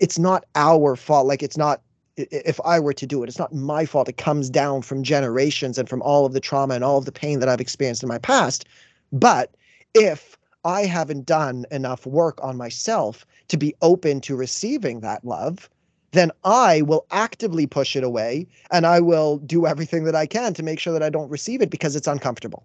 it's 0.00 0.18
not 0.18 0.46
our 0.54 0.96
fault. 0.96 1.26
Like 1.26 1.42
it's 1.42 1.58
not 1.58 1.82
if 2.18 2.60
I 2.64 2.80
were 2.80 2.92
to 2.92 3.06
do 3.06 3.22
it, 3.22 3.28
it's 3.28 3.38
not 3.38 3.54
my 3.54 3.86
fault. 3.86 4.08
It 4.08 4.16
comes 4.16 4.50
down 4.50 4.82
from 4.82 5.02
generations 5.02 5.78
and 5.78 5.88
from 5.88 6.02
all 6.02 6.26
of 6.26 6.32
the 6.32 6.40
trauma 6.40 6.74
and 6.74 6.84
all 6.84 6.98
of 6.98 7.04
the 7.04 7.12
pain 7.12 7.40
that 7.40 7.48
I've 7.48 7.60
experienced 7.60 8.02
in 8.02 8.08
my 8.08 8.18
past. 8.18 8.66
But 9.12 9.54
if 9.94 10.36
I 10.64 10.84
haven't 10.84 11.26
done 11.26 11.64
enough 11.70 12.06
work 12.06 12.38
on 12.42 12.56
myself 12.56 13.24
to 13.48 13.56
be 13.56 13.74
open 13.80 14.20
to 14.22 14.36
receiving 14.36 15.00
that 15.00 15.24
love, 15.24 15.70
then 16.12 16.30
I 16.44 16.82
will 16.82 17.06
actively 17.10 17.66
push 17.66 17.94
it 17.94 18.04
away 18.04 18.46
and 18.70 18.86
I 18.86 19.00
will 19.00 19.38
do 19.38 19.66
everything 19.66 20.04
that 20.04 20.14
I 20.14 20.26
can 20.26 20.54
to 20.54 20.62
make 20.62 20.80
sure 20.80 20.92
that 20.92 21.02
I 21.02 21.10
don't 21.10 21.30
receive 21.30 21.62
it 21.62 21.70
because 21.70 21.96
it's 21.96 22.06
uncomfortable. 22.06 22.64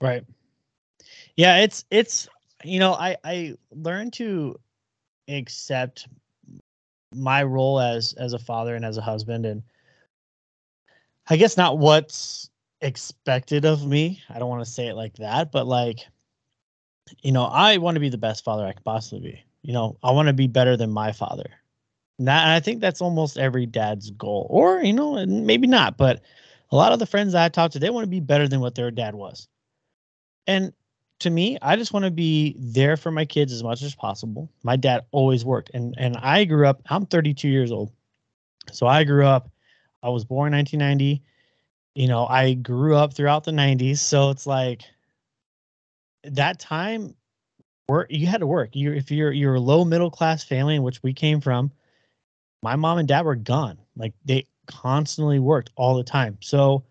Right. 0.00 0.24
Yeah, 1.36 1.58
it's 1.58 1.84
it's 1.90 2.28
you 2.62 2.78
know, 2.78 2.92
I 2.92 3.16
I 3.24 3.54
learned 3.72 4.12
to 4.14 4.58
accept 5.28 6.06
my 7.14 7.42
role 7.42 7.80
as 7.80 8.12
as 8.14 8.32
a 8.32 8.38
father 8.38 8.74
and 8.74 8.84
as 8.84 8.96
a 8.96 9.02
husband 9.02 9.46
and 9.46 9.62
I 11.28 11.36
guess 11.36 11.56
not 11.56 11.78
what's 11.78 12.50
expected 12.80 13.64
of 13.64 13.86
me. 13.86 14.22
I 14.28 14.38
don't 14.38 14.48
want 14.48 14.64
to 14.64 14.70
say 14.70 14.88
it 14.88 14.94
like 14.94 15.14
that, 15.14 15.52
but 15.52 15.66
like 15.66 16.06
you 17.22 17.32
know, 17.32 17.44
I 17.44 17.78
want 17.78 17.96
to 17.96 18.00
be 18.00 18.08
the 18.08 18.18
best 18.18 18.44
father 18.44 18.64
I 18.66 18.72
could 18.72 18.84
possibly 18.84 19.30
be. 19.30 19.44
You 19.62 19.72
know, 19.72 19.96
I 20.02 20.10
want 20.12 20.28
to 20.28 20.34
be 20.34 20.46
better 20.46 20.76
than 20.76 20.90
my 20.90 21.12
father. 21.12 21.50
And 22.18 22.30
I 22.30 22.60
think 22.60 22.80
that's 22.80 23.00
almost 23.00 23.38
every 23.38 23.66
dad's 23.66 24.10
goal. 24.10 24.46
Or, 24.50 24.80
you 24.82 24.92
know, 24.92 25.24
maybe 25.26 25.66
not, 25.66 25.96
but 25.96 26.22
a 26.70 26.76
lot 26.76 26.92
of 26.92 26.98
the 26.98 27.06
friends 27.06 27.32
that 27.32 27.44
I 27.44 27.48
talk 27.48 27.72
to, 27.72 27.78
they 27.78 27.90
want 27.90 28.04
to 28.04 28.10
be 28.10 28.20
better 28.20 28.46
than 28.46 28.60
what 28.60 28.74
their 28.74 28.90
dad 28.90 29.14
was. 29.14 29.48
And 30.46 30.72
to 31.24 31.30
me, 31.30 31.58
I 31.62 31.76
just 31.76 31.92
want 31.92 32.04
to 32.04 32.10
be 32.10 32.54
there 32.58 32.96
for 32.96 33.10
my 33.10 33.24
kids 33.24 33.52
as 33.52 33.62
much 33.62 33.82
as 33.82 33.94
possible. 33.94 34.50
My 34.62 34.76
dad 34.76 35.06
always 35.10 35.44
worked, 35.44 35.70
and 35.74 35.94
and 35.98 36.16
I 36.18 36.44
grew 36.44 36.66
up. 36.66 36.82
I'm 36.88 37.06
32 37.06 37.48
years 37.48 37.72
old, 37.72 37.92
so 38.72 38.86
I 38.86 39.04
grew 39.04 39.26
up. 39.26 39.50
I 40.02 40.10
was 40.10 40.24
born 40.24 40.52
1990. 40.52 41.22
You 41.94 42.08
know, 42.08 42.26
I 42.26 42.54
grew 42.54 42.94
up 42.94 43.14
throughout 43.14 43.44
the 43.44 43.52
90s, 43.52 43.98
so 43.98 44.30
it's 44.30 44.46
like 44.46 44.82
that 46.24 46.58
time. 46.58 47.14
Work 47.88 48.08
you 48.10 48.26
had 48.26 48.40
to 48.40 48.46
work. 48.46 48.76
You 48.76 48.92
if 48.92 49.10
you're 49.10 49.32
you're 49.32 49.56
a 49.56 49.60
low 49.60 49.84
middle 49.84 50.10
class 50.10 50.44
family, 50.44 50.76
in 50.76 50.82
which 50.82 51.02
we 51.02 51.12
came 51.12 51.40
from. 51.40 51.72
My 52.62 52.76
mom 52.76 52.98
and 52.98 53.08
dad 53.08 53.24
were 53.24 53.34
gone. 53.34 53.78
Like 53.96 54.14
they 54.24 54.46
constantly 54.66 55.38
worked 55.38 55.70
all 55.76 55.96
the 55.96 56.04
time. 56.04 56.38
So 56.40 56.84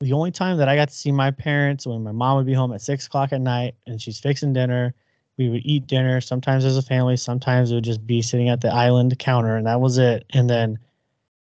the 0.00 0.12
only 0.12 0.30
time 0.30 0.56
that 0.58 0.68
I 0.68 0.76
got 0.76 0.88
to 0.88 0.94
see 0.94 1.12
my 1.12 1.30
parents 1.30 1.86
when 1.86 2.02
my 2.02 2.12
mom 2.12 2.36
would 2.36 2.46
be 2.46 2.54
home 2.54 2.72
at 2.72 2.82
six 2.82 3.06
o'clock 3.06 3.32
at 3.32 3.40
night 3.40 3.74
and 3.86 4.00
she's 4.00 4.18
fixing 4.18 4.52
dinner. 4.52 4.94
We 5.36 5.48
would 5.48 5.62
eat 5.64 5.86
dinner 5.86 6.20
sometimes 6.20 6.64
as 6.64 6.76
a 6.76 6.82
family, 6.82 7.16
sometimes 7.16 7.70
it 7.70 7.74
would 7.74 7.84
just 7.84 8.06
be 8.06 8.22
sitting 8.22 8.48
at 8.48 8.60
the 8.60 8.72
island 8.72 9.18
counter, 9.18 9.56
and 9.56 9.66
that 9.66 9.80
was 9.80 9.98
it. 9.98 10.24
And 10.32 10.48
then 10.48 10.78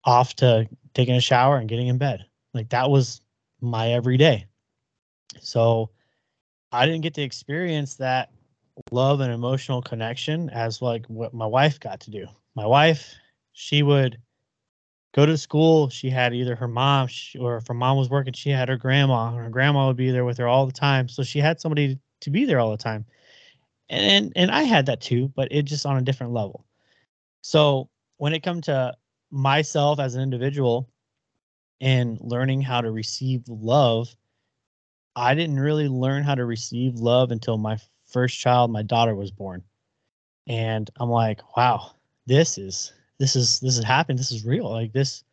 off 0.04 0.36
to 0.38 0.68
taking 0.93 1.16
a 1.16 1.22
shower 1.22 1.58
and 1.58 1.68
getting 1.68 1.88
in 1.88 1.97
bed. 1.97 2.26
Like 2.54 2.70
that 2.70 2.89
was 2.89 3.22
my 3.62 3.91
everyday. 3.91 4.45
So 5.39 5.89
I 6.72 6.86
didn't 6.86 7.02
get 7.02 7.14
to 7.16 7.22
experience 7.22 7.95
that 7.95 8.32
love 8.91 9.20
and 9.20 9.34
emotional 9.34 9.82
connection 9.82 10.50
as 10.50 10.82
like 10.82 11.06
what 11.08 11.34
my 11.34 11.45
wife 11.45 11.80
got 11.80 12.00
to 12.02 12.12
do. 12.12 12.28
My 12.56 12.66
wife, 12.66 13.16
she 13.54 13.84
would 13.84 14.18
go 15.14 15.26
to 15.26 15.38
school, 15.38 15.89
she 15.89 16.10
had 16.10 16.34
either 16.34 16.55
her 16.55 16.68
mom 16.68 17.07
sh- 17.07 17.36
or 17.39 17.57
if 17.57 17.68
her 17.68 17.74
mom 17.74 17.97
was 17.97 18.10
working, 18.10 18.34
she 18.34 18.49
had 18.49 18.70
her 18.70 18.78
grandma. 18.78 19.30
and 19.30 19.38
Her 19.38 19.49
grandma 19.49 19.88
would 19.88 19.97
be 19.97 20.12
there 20.12 20.26
with 20.26 20.38
her 20.38 20.47
all 20.47 20.66
the 20.66 20.72
time. 20.72 21.07
So 21.07 21.24
she 21.24 21.39
had 21.39 21.60
somebody 21.60 21.99
to 22.22 22.30
be 22.30 22.45
there 22.45 22.60
all 22.60 22.72
the 22.72 22.78
time. 22.78 23.05
And 23.89 24.03
and, 24.26 24.34
and 24.36 24.51
I 24.51 24.64
had 24.64 24.86
that 24.88 25.01
too, 25.01 25.30
but 25.36 25.51
it 25.51 25.64
just 25.64 25.86
on 25.86 25.97
a 25.97 26.01
different 26.01 26.34
level. 26.34 26.66
So 27.41 27.89
when 28.18 28.34
it 28.34 28.43
come 28.43 28.62
to 28.62 28.95
myself 29.32 29.99
as 29.99 30.16
an 30.16 30.22
individual 30.22 30.89
and 31.82 32.18
learning 32.22 32.62
how 32.62 32.82
to 32.82 32.91
receive 32.91 33.43
love, 33.47 34.16
I 35.16 35.36
didn't 35.36 35.60
really 35.60 35.88
learn 35.88 36.24
how 36.24 36.36
to 36.36 36.45
receive 36.45 36.95
love 36.95 37.32
until 37.32 37.57
my 37.57 37.78
first 38.07 38.39
child, 38.39 38.72
my 38.72 38.84
daughter 38.84 39.16
was 39.16 39.32
born. 39.32 39.64
And 40.47 40.89
I'm 40.99 41.10
like, 41.10 41.55
wow, 41.57 41.91
this 42.26 42.57
is 42.57 42.93
this 43.20 43.36
is 43.36 43.59
this 43.59 43.76
has 43.76 43.86
happened. 43.86 44.17
This 44.17 44.32
is 44.32 44.45
real. 44.45 44.70
Like 44.70 44.93
this, 44.93 45.24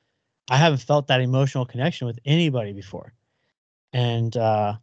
I 0.51 0.57
haven't 0.57 0.83
felt 0.83 1.07
that 1.07 1.21
emotional 1.21 1.65
connection 1.65 2.07
with 2.07 2.19
anybody 2.25 2.73
before. 2.73 3.13
And 3.93 4.37
uh, 4.37 4.75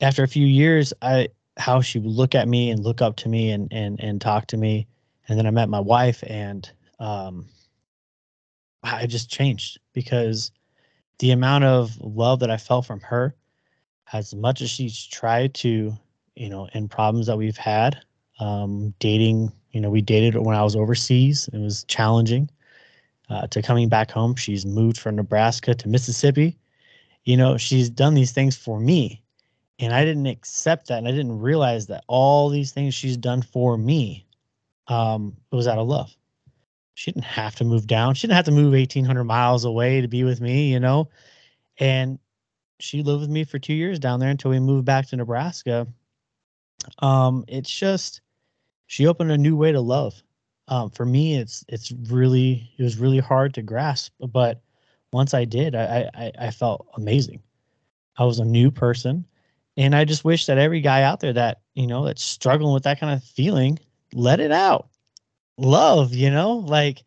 after 0.00 0.22
a 0.22 0.28
few 0.28 0.46
years, 0.46 0.92
I 1.02 1.28
how 1.58 1.82
she 1.82 1.98
would 1.98 2.10
look 2.10 2.34
at 2.34 2.48
me 2.48 2.70
and 2.70 2.82
look 2.82 3.02
up 3.02 3.16
to 3.16 3.28
me 3.28 3.50
and 3.50 3.68
and 3.70 4.00
and 4.00 4.20
talk 4.20 4.46
to 4.48 4.56
me, 4.56 4.88
and 5.28 5.38
then 5.38 5.46
I 5.46 5.50
met 5.50 5.68
my 5.68 5.80
wife, 5.80 6.24
and 6.26 6.68
um, 6.98 7.46
I 8.82 9.06
just 9.06 9.30
changed 9.30 9.78
because 9.92 10.50
the 11.18 11.30
amount 11.30 11.64
of 11.64 11.96
love 12.00 12.40
that 12.40 12.50
I 12.50 12.56
felt 12.56 12.86
from 12.86 13.00
her, 13.00 13.36
as 14.12 14.34
much 14.34 14.60
as 14.62 14.70
she's 14.70 15.04
tried 15.06 15.54
to, 15.54 15.92
you 16.34 16.48
know, 16.48 16.68
in 16.72 16.88
problems 16.88 17.26
that 17.26 17.36
we've 17.36 17.56
had, 17.56 17.98
um, 18.40 18.94
dating 18.98 19.52
you 19.72 19.80
know, 19.80 19.90
we 19.90 20.00
dated 20.00 20.36
when 20.36 20.56
I 20.56 20.62
was 20.62 20.76
overseas. 20.76 21.48
It 21.52 21.58
was 21.58 21.84
challenging. 21.84 22.50
Uh, 23.28 23.46
to 23.46 23.62
coming 23.62 23.88
back 23.88 24.10
home, 24.10 24.34
she's 24.34 24.66
moved 24.66 24.98
from 24.98 25.16
Nebraska 25.16 25.74
to 25.74 25.88
Mississippi. 25.88 26.58
You 27.24 27.36
know, 27.36 27.56
she's 27.56 27.88
done 27.88 28.14
these 28.14 28.32
things 28.32 28.56
for 28.56 28.78
me, 28.78 29.22
and 29.78 29.94
I 29.94 30.04
didn't 30.04 30.26
accept 30.26 30.88
that, 30.88 30.98
and 30.98 31.08
I 31.08 31.12
didn't 31.12 31.38
realize 31.38 31.86
that 31.86 32.04
all 32.08 32.50
these 32.50 32.72
things 32.72 32.94
she's 32.94 33.16
done 33.16 33.40
for 33.42 33.78
me 33.78 34.26
um, 34.88 35.36
was 35.50 35.66
out 35.66 35.78
of 35.78 35.88
love. 35.88 36.14
She 36.94 37.10
didn't 37.10 37.24
have 37.24 37.54
to 37.56 37.64
move 37.64 37.86
down. 37.86 38.14
She 38.14 38.26
didn't 38.26 38.36
have 38.36 38.44
to 38.46 38.50
move 38.50 38.72
1,800 38.72 39.24
miles 39.24 39.64
away 39.64 40.00
to 40.02 40.08
be 40.08 40.24
with 40.24 40.40
me. 40.40 40.70
You 40.70 40.80
know, 40.80 41.08
and 41.78 42.18
she 42.80 43.02
lived 43.02 43.20
with 43.20 43.30
me 43.30 43.44
for 43.44 43.58
two 43.58 43.72
years 43.72 43.98
down 43.98 44.20
there 44.20 44.28
until 44.28 44.50
we 44.50 44.60
moved 44.60 44.84
back 44.84 45.06
to 45.06 45.16
Nebraska. 45.16 45.86
Um, 46.98 47.44
it's 47.48 47.70
just 47.70 48.20
she 48.92 49.06
opened 49.06 49.30
a 49.30 49.38
new 49.38 49.56
way 49.56 49.72
to 49.72 49.80
love. 49.80 50.22
Um, 50.68 50.90
for 50.90 51.06
me, 51.06 51.36
it's 51.36 51.64
it's 51.66 51.92
really 52.10 52.70
it 52.76 52.82
was 52.82 52.98
really 52.98 53.20
hard 53.20 53.54
to 53.54 53.62
grasp, 53.62 54.12
but 54.20 54.60
once 55.14 55.32
I 55.32 55.46
did, 55.46 55.74
I, 55.74 56.10
I 56.14 56.32
I 56.38 56.50
felt 56.50 56.86
amazing. 56.98 57.42
I 58.18 58.26
was 58.26 58.38
a 58.38 58.44
new 58.44 58.70
person, 58.70 59.24
and 59.78 59.96
I 59.96 60.04
just 60.04 60.26
wish 60.26 60.44
that 60.44 60.58
every 60.58 60.82
guy 60.82 61.04
out 61.04 61.20
there 61.20 61.32
that 61.32 61.62
you 61.72 61.86
know 61.86 62.04
that's 62.04 62.22
struggling 62.22 62.74
with 62.74 62.82
that 62.82 63.00
kind 63.00 63.14
of 63.14 63.24
feeling, 63.24 63.78
let 64.12 64.40
it 64.40 64.52
out. 64.52 64.90
Love, 65.56 66.12
you 66.12 66.30
know, 66.30 66.56
like 66.56 67.02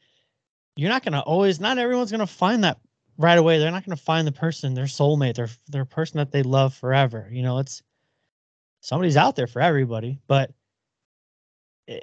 you're 0.76 0.90
not 0.90 1.06
gonna 1.06 1.20
always. 1.20 1.60
Not 1.60 1.78
everyone's 1.78 2.12
gonna 2.12 2.26
find 2.26 2.64
that 2.64 2.80
right 3.20 3.38
away. 3.38 3.60
They're 3.60 3.70
not 3.70 3.86
gonna 3.86 3.96
find 3.96 4.26
the 4.26 4.32
person, 4.32 4.74
their 4.74 4.86
soulmate, 4.86 5.36
their 5.36 5.50
their 5.68 5.86
person 5.86 6.18
that 6.18 6.32
they 6.32 6.42
love 6.42 6.74
forever. 6.74 7.30
You 7.32 7.44
know, 7.44 7.60
it's 7.60 7.84
somebody's 8.82 9.18
out 9.18 9.36
there 9.36 9.46
for 9.46 9.62
everybody, 9.62 10.18
but 10.26 10.52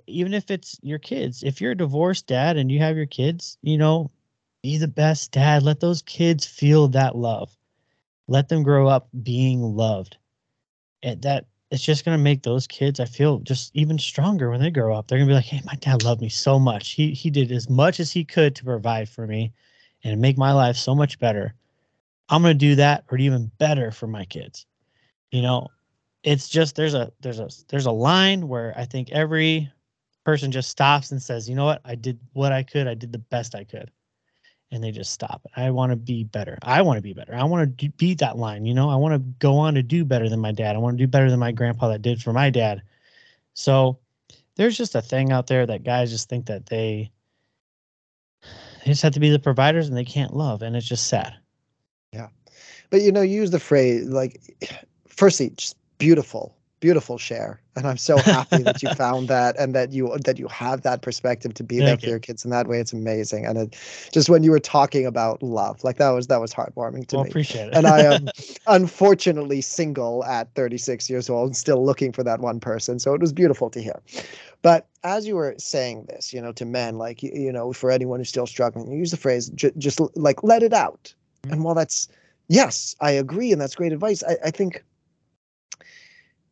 even 0.06 0.34
if 0.34 0.50
it's 0.50 0.78
your 0.82 0.98
kids, 0.98 1.42
if 1.42 1.60
you're 1.60 1.72
a 1.72 1.76
divorced 1.76 2.26
dad 2.26 2.56
and 2.56 2.70
you 2.70 2.78
have 2.78 2.96
your 2.96 3.06
kids, 3.06 3.58
you 3.62 3.76
know, 3.76 4.10
be 4.62 4.76
the 4.76 4.88
best 4.88 5.32
dad. 5.32 5.62
Let 5.62 5.80
those 5.80 6.02
kids 6.02 6.46
feel 6.46 6.88
that 6.88 7.16
love. 7.16 7.56
Let 8.28 8.48
them 8.48 8.62
grow 8.62 8.86
up 8.88 9.08
being 9.22 9.60
loved. 9.60 10.16
And 11.02 11.20
that 11.22 11.46
it's 11.70 11.82
just 11.82 12.04
gonna 12.04 12.18
make 12.18 12.42
those 12.42 12.66
kids, 12.66 13.00
I 13.00 13.06
feel, 13.06 13.40
just 13.40 13.74
even 13.74 13.98
stronger 13.98 14.50
when 14.50 14.60
they 14.60 14.70
grow 14.70 14.94
up. 14.94 15.08
They're 15.08 15.18
gonna 15.18 15.28
be 15.28 15.34
like, 15.34 15.46
hey, 15.46 15.62
my 15.64 15.74
dad 15.76 16.04
loved 16.04 16.20
me 16.20 16.28
so 16.28 16.58
much. 16.58 16.90
He 16.90 17.12
he 17.12 17.30
did 17.30 17.50
as 17.50 17.68
much 17.68 17.98
as 17.98 18.12
he 18.12 18.24
could 18.24 18.54
to 18.56 18.64
provide 18.64 19.08
for 19.08 19.26
me 19.26 19.52
and 20.04 20.20
make 20.20 20.38
my 20.38 20.52
life 20.52 20.76
so 20.76 20.94
much 20.94 21.18
better. 21.18 21.54
I'm 22.28 22.42
gonna 22.42 22.54
do 22.54 22.76
that 22.76 23.04
or 23.10 23.18
even 23.18 23.50
better 23.58 23.90
for 23.90 24.06
my 24.06 24.24
kids. 24.26 24.66
You 25.30 25.42
know, 25.42 25.68
it's 26.24 26.48
just 26.48 26.76
there's 26.76 26.94
a 26.94 27.12
there's 27.20 27.40
a 27.40 27.48
there's 27.68 27.86
a 27.86 27.92
line 27.92 28.48
where 28.48 28.74
I 28.76 28.84
think 28.84 29.10
every 29.10 29.70
person 30.24 30.52
just 30.52 30.70
stops 30.70 31.10
and 31.10 31.20
says, 31.20 31.48
you 31.48 31.56
know 31.56 31.64
what, 31.64 31.80
I 31.84 31.94
did 31.94 32.18
what 32.32 32.52
I 32.52 32.62
could, 32.62 32.86
I 32.86 32.94
did 32.94 33.12
the 33.12 33.18
best 33.18 33.54
I 33.54 33.64
could, 33.64 33.90
and 34.70 34.82
they 34.82 34.92
just 34.92 35.12
stop. 35.12 35.44
I 35.56 35.70
want 35.70 35.90
to 35.90 35.96
be 35.96 36.24
better. 36.24 36.58
I 36.62 36.82
want 36.82 36.98
to 36.98 37.02
be 37.02 37.12
better. 37.12 37.34
I 37.34 37.42
want 37.44 37.76
to 37.76 37.88
beat 37.90 38.18
that 38.18 38.38
line. 38.38 38.64
You 38.64 38.74
know, 38.74 38.88
I 38.88 38.96
want 38.96 39.14
to 39.14 39.18
go 39.38 39.56
on 39.56 39.74
to 39.74 39.82
do 39.82 40.04
better 40.04 40.28
than 40.28 40.40
my 40.40 40.52
dad. 40.52 40.76
I 40.76 40.78
want 40.78 40.96
to 40.96 41.02
do 41.04 41.08
better 41.08 41.30
than 41.30 41.40
my 41.40 41.52
grandpa 41.52 41.88
that 41.88 42.02
did 42.02 42.22
for 42.22 42.32
my 42.32 42.50
dad. 42.50 42.82
So 43.54 43.98
there's 44.56 44.78
just 44.78 44.94
a 44.94 45.02
thing 45.02 45.32
out 45.32 45.46
there 45.46 45.66
that 45.66 45.82
guys 45.82 46.10
just 46.10 46.28
think 46.28 46.46
that 46.46 46.66
they 46.66 47.10
they 48.42 48.90
just 48.90 49.02
have 49.02 49.12
to 49.12 49.20
be 49.20 49.30
the 49.30 49.38
providers 49.38 49.88
and 49.88 49.96
they 49.96 50.04
can't 50.04 50.34
love, 50.34 50.62
and 50.62 50.76
it's 50.76 50.86
just 50.86 51.08
sad. 51.08 51.34
Yeah, 52.12 52.28
but 52.90 53.02
you 53.02 53.10
know, 53.10 53.22
use 53.22 53.50
the 53.50 53.60
phrase 53.60 54.08
like, 54.08 54.40
firstly, 55.08 55.50
just 55.50 55.76
beautiful 56.02 56.56
beautiful 56.82 57.16
share. 57.16 57.60
And 57.76 57.86
i'm 57.86 57.96
so 57.96 58.18
happy 58.18 58.58
that 58.64 58.82
you 58.82 58.92
found 58.94 59.28
that 59.28 59.54
and 59.56 59.72
that 59.74 59.92
you 59.92 60.14
that 60.24 60.38
you 60.38 60.48
have 60.48 60.82
that 60.82 61.00
perspective 61.00 61.54
to 61.54 61.62
be 61.64 61.78
there 61.78 61.96
for 61.96 62.06
you. 62.06 62.10
your 62.10 62.18
kids 62.18 62.44
in 62.44 62.50
that 62.50 62.66
way. 62.66 62.80
It's 62.80 62.92
amazing. 62.92 63.46
And 63.46 63.56
it, 63.56 63.76
just 64.12 64.28
when 64.28 64.42
you 64.42 64.50
were 64.50 64.58
talking 64.58 65.06
about 65.06 65.42
love 65.42 65.82
like 65.84 65.96
that 65.98 66.10
was 66.10 66.26
that 66.26 66.40
was 66.40 66.52
heartwarming 66.52 67.06
to 67.06 67.16
well, 67.16 67.24
me. 67.24 67.30
appreciate 67.30 67.68
it. 67.68 67.74
and 67.74 67.86
i 67.86 68.00
am 68.00 68.28
unfortunately 68.66 69.60
single 69.60 70.24
at 70.24 70.52
36 70.54 71.08
years 71.08 71.30
old 71.30 71.46
and 71.50 71.56
still 71.56 71.86
looking 71.86 72.12
for 72.12 72.24
that 72.24 72.40
one 72.40 72.58
person. 72.60 72.98
So 72.98 73.14
it 73.14 73.20
was 73.20 73.32
beautiful 73.32 73.70
to 73.70 73.80
hear. 73.80 74.02
But 74.60 74.88
as 75.04 75.26
you 75.26 75.36
were 75.36 75.54
saying 75.58 76.06
this 76.08 76.32
you 76.32 76.42
know 76.42 76.52
to 76.52 76.64
men 76.64 76.98
like 76.98 77.22
you, 77.22 77.30
you 77.32 77.52
know 77.52 77.72
for 77.72 77.92
anyone 77.92 78.18
who's 78.18 78.28
still 78.28 78.46
struggling 78.46 78.90
you 78.90 78.98
use 78.98 79.12
the 79.12 79.16
phrase 79.16 79.48
just 79.50 80.00
like 80.16 80.42
let 80.42 80.62
it 80.64 80.72
out. 80.72 81.14
Mhm. 81.46 81.52
and 81.52 81.64
while 81.64 81.74
that's 81.76 82.08
yes 82.48 82.94
i 83.00 83.10
agree 83.10 83.52
and 83.52 83.60
that's 83.60 83.74
great 83.74 83.92
advice 83.92 84.22
i, 84.24 84.36
I 84.48 84.50
think 84.50 84.84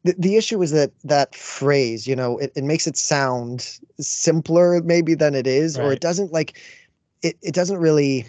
the, 0.05 0.15
the 0.19 0.37
issue 0.37 0.63
is 0.63 0.71
that 0.71 0.93
that 1.05 1.35
phrase 1.35 2.07
you 2.07 2.17
know 2.17 2.39
it, 2.39 2.53
it 2.57 2.65
makes 2.65 2.87
it 2.87 2.97
sound 2.97 3.79
simpler 3.99 4.81
maybe 4.83 5.15
than 5.15 5.35
it 5.35 5.47
is 5.47 5.79
or 5.79 5.93
it 5.93 6.01
doesn't 6.01 6.33
like 6.33 6.59
it, 7.23 7.37
it 7.43 7.55
doesn't 7.55 7.79
really 7.79 8.27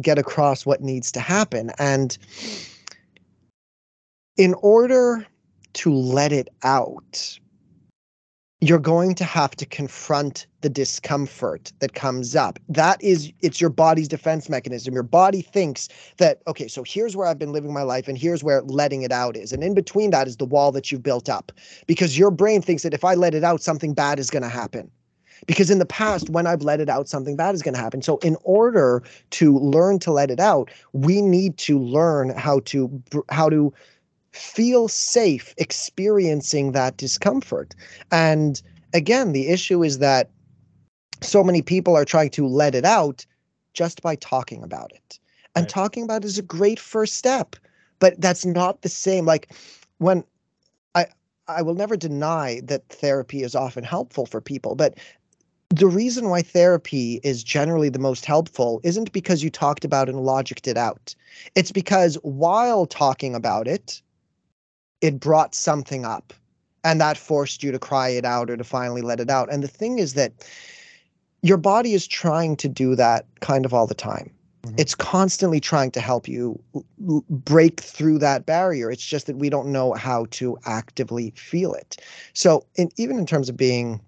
get 0.00 0.18
across 0.18 0.66
what 0.66 0.80
needs 0.80 1.10
to 1.12 1.20
happen. 1.20 1.70
And 1.78 2.16
in 4.36 4.54
order 4.54 5.26
to 5.74 5.92
let 5.92 6.32
it 6.32 6.48
out 6.62 7.38
you're 8.60 8.78
going 8.80 9.14
to 9.14 9.24
have 9.24 9.52
to 9.52 9.64
confront 9.64 10.46
the 10.62 10.68
discomfort 10.68 11.72
that 11.78 11.94
comes 11.94 12.34
up. 12.34 12.58
That 12.68 13.00
is 13.02 13.32
it's 13.40 13.60
your 13.60 13.70
body's 13.70 14.08
defense 14.08 14.48
mechanism. 14.48 14.94
Your 14.94 15.04
body 15.04 15.42
thinks 15.42 15.88
that 16.16 16.42
okay 16.48 16.66
so 16.66 16.82
here's 16.82 17.14
where 17.14 17.28
i've 17.28 17.38
been 17.38 17.52
living 17.52 17.72
my 17.72 17.82
life 17.82 18.08
and 18.08 18.18
here's 18.18 18.42
where 18.42 18.62
letting 18.62 19.02
it 19.02 19.12
out 19.12 19.36
is. 19.36 19.52
And 19.52 19.62
in 19.62 19.74
between 19.74 20.10
that 20.10 20.26
is 20.26 20.36
the 20.38 20.44
wall 20.44 20.72
that 20.72 20.90
you've 20.90 21.02
built 21.02 21.28
up. 21.28 21.52
Because 21.86 22.18
your 22.18 22.32
brain 22.32 22.60
thinks 22.60 22.82
that 22.82 22.94
if 22.94 23.04
i 23.04 23.14
let 23.14 23.34
it 23.34 23.44
out 23.44 23.62
something 23.62 23.94
bad 23.94 24.18
is 24.18 24.30
going 24.30 24.42
to 24.42 24.48
happen. 24.48 24.90
Because 25.46 25.70
in 25.70 25.78
the 25.78 25.86
past 25.86 26.28
when 26.28 26.48
i've 26.48 26.62
let 26.62 26.80
it 26.80 26.88
out 26.88 27.08
something 27.08 27.36
bad 27.36 27.54
is 27.54 27.62
going 27.62 27.74
to 27.74 27.80
happen. 27.80 28.02
So 28.02 28.18
in 28.18 28.36
order 28.42 29.04
to 29.30 29.56
learn 29.58 30.00
to 30.00 30.10
let 30.10 30.32
it 30.32 30.40
out 30.40 30.68
we 30.92 31.22
need 31.22 31.58
to 31.58 31.78
learn 31.78 32.30
how 32.30 32.58
to 32.64 33.02
how 33.28 33.48
to 33.50 33.72
feel 34.38 34.88
safe 34.88 35.54
experiencing 35.58 36.72
that 36.72 36.96
discomfort. 36.96 37.74
And 38.10 38.60
again 38.94 39.32
the 39.32 39.48
issue 39.48 39.82
is 39.84 39.98
that 39.98 40.30
so 41.22 41.42
many 41.42 41.62
people 41.62 41.96
are 41.96 42.04
trying 42.04 42.30
to 42.30 42.46
let 42.46 42.74
it 42.74 42.84
out 42.84 43.26
just 43.74 44.02
by 44.02 44.16
talking 44.16 44.62
about 44.62 44.92
it. 44.92 45.18
And 45.54 45.64
Right. 45.64 45.68
talking 45.68 46.04
about 46.04 46.24
it 46.24 46.28
is 46.28 46.38
a 46.38 46.42
great 46.42 46.78
first 46.78 47.16
step 47.16 47.56
but 48.00 48.20
that's 48.20 48.46
not 48.46 48.82
the 48.82 48.88
same. 48.88 49.26
Like 49.26 49.52
when 49.98 50.24
i 50.94 51.06
i 51.48 51.62
will 51.62 51.74
never 51.74 51.96
deny 51.96 52.60
that 52.64 52.88
therapy 52.88 53.42
is 53.42 53.54
often 53.54 53.82
helpful 53.84 54.26
for 54.26 54.40
people 54.40 54.74
but 54.76 54.96
the 55.70 55.86
reason 55.86 56.28
why 56.30 56.42
therapy 56.42 57.20
is 57.22 57.44
generally 57.44 57.88
the 57.90 57.98
most 57.98 58.24
helpful 58.24 58.80
isn't 58.84 59.12
because 59.12 59.42
you 59.42 59.50
talked 59.50 59.84
about 59.84 60.08
and 60.08 60.18
logicked 60.18 60.66
it 60.66 60.78
out. 60.78 61.14
It's 61.54 61.72
because 61.72 62.14
while 62.22 62.86
talking 62.86 63.34
about 63.34 63.68
it 63.68 64.00
it 65.00 65.20
brought 65.20 65.54
something 65.54 66.04
up 66.04 66.32
and 66.84 67.00
that 67.00 67.16
forced 67.18 67.62
you 67.62 67.72
to 67.72 67.78
cry 67.78 68.08
it 68.08 68.24
out 68.24 68.50
or 68.50 68.56
to 68.56 68.64
finally 68.64 69.02
let 69.02 69.20
it 69.20 69.30
out. 69.30 69.52
And 69.52 69.62
the 69.62 69.68
thing 69.68 69.98
is 69.98 70.14
that 70.14 70.32
your 71.42 71.56
body 71.56 71.94
is 71.94 72.06
trying 72.06 72.56
to 72.56 72.68
do 72.68 72.94
that 72.96 73.26
kind 73.40 73.64
of 73.64 73.72
all 73.74 73.86
the 73.86 73.94
time. 73.94 74.30
Mhm. 74.66 74.74
it's 74.76 74.94
constantly 74.96 75.60
trying 75.60 75.90
to 75.92 76.00
help 76.00 76.26
you 76.26 76.58
break 77.30 77.80
through 77.80 78.18
that 78.18 78.44
barrier. 78.44 78.90
It's 78.90 79.04
just 79.04 79.26
that 79.28 79.36
we 79.36 79.48
don't 79.50 79.68
know 79.70 79.92
how 79.92 80.26
to 80.32 80.58
actively 80.64 81.32
feel 81.36 81.74
it. 81.74 81.96
So 82.34 82.66
in, 82.74 82.90
even 82.96 83.18
in 83.18 83.24
terms 83.26 83.48
of 83.48 83.56
being 83.56 84.00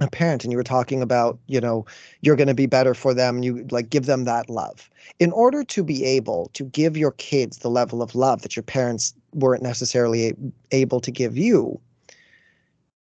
a 0.00 0.08
parent 0.10 0.44
and 0.44 0.52
you 0.52 0.58
were 0.58 0.62
talking 0.64 1.00
about 1.02 1.38
you 1.46 1.60
know 1.60 1.84
you're 2.20 2.36
going 2.36 2.48
to 2.48 2.54
be 2.54 2.66
better 2.66 2.92
for 2.94 3.14
them 3.14 3.42
you 3.42 3.66
like 3.70 3.88
give 3.90 4.06
them 4.06 4.24
that 4.24 4.50
love. 4.50 4.90
In 5.18 5.30
order 5.32 5.62
to 5.64 5.84
be 5.84 6.04
able 6.04 6.50
to 6.54 6.64
give 6.64 6.96
your 6.96 7.12
kids 7.12 7.58
the 7.58 7.70
level 7.70 8.02
of 8.02 8.14
love 8.14 8.42
that 8.42 8.56
your 8.56 8.62
parents 8.62 9.14
weren't 9.36 9.62
necessarily 9.62 10.34
able 10.72 11.00
to 11.00 11.10
give 11.10 11.36
you 11.36 11.80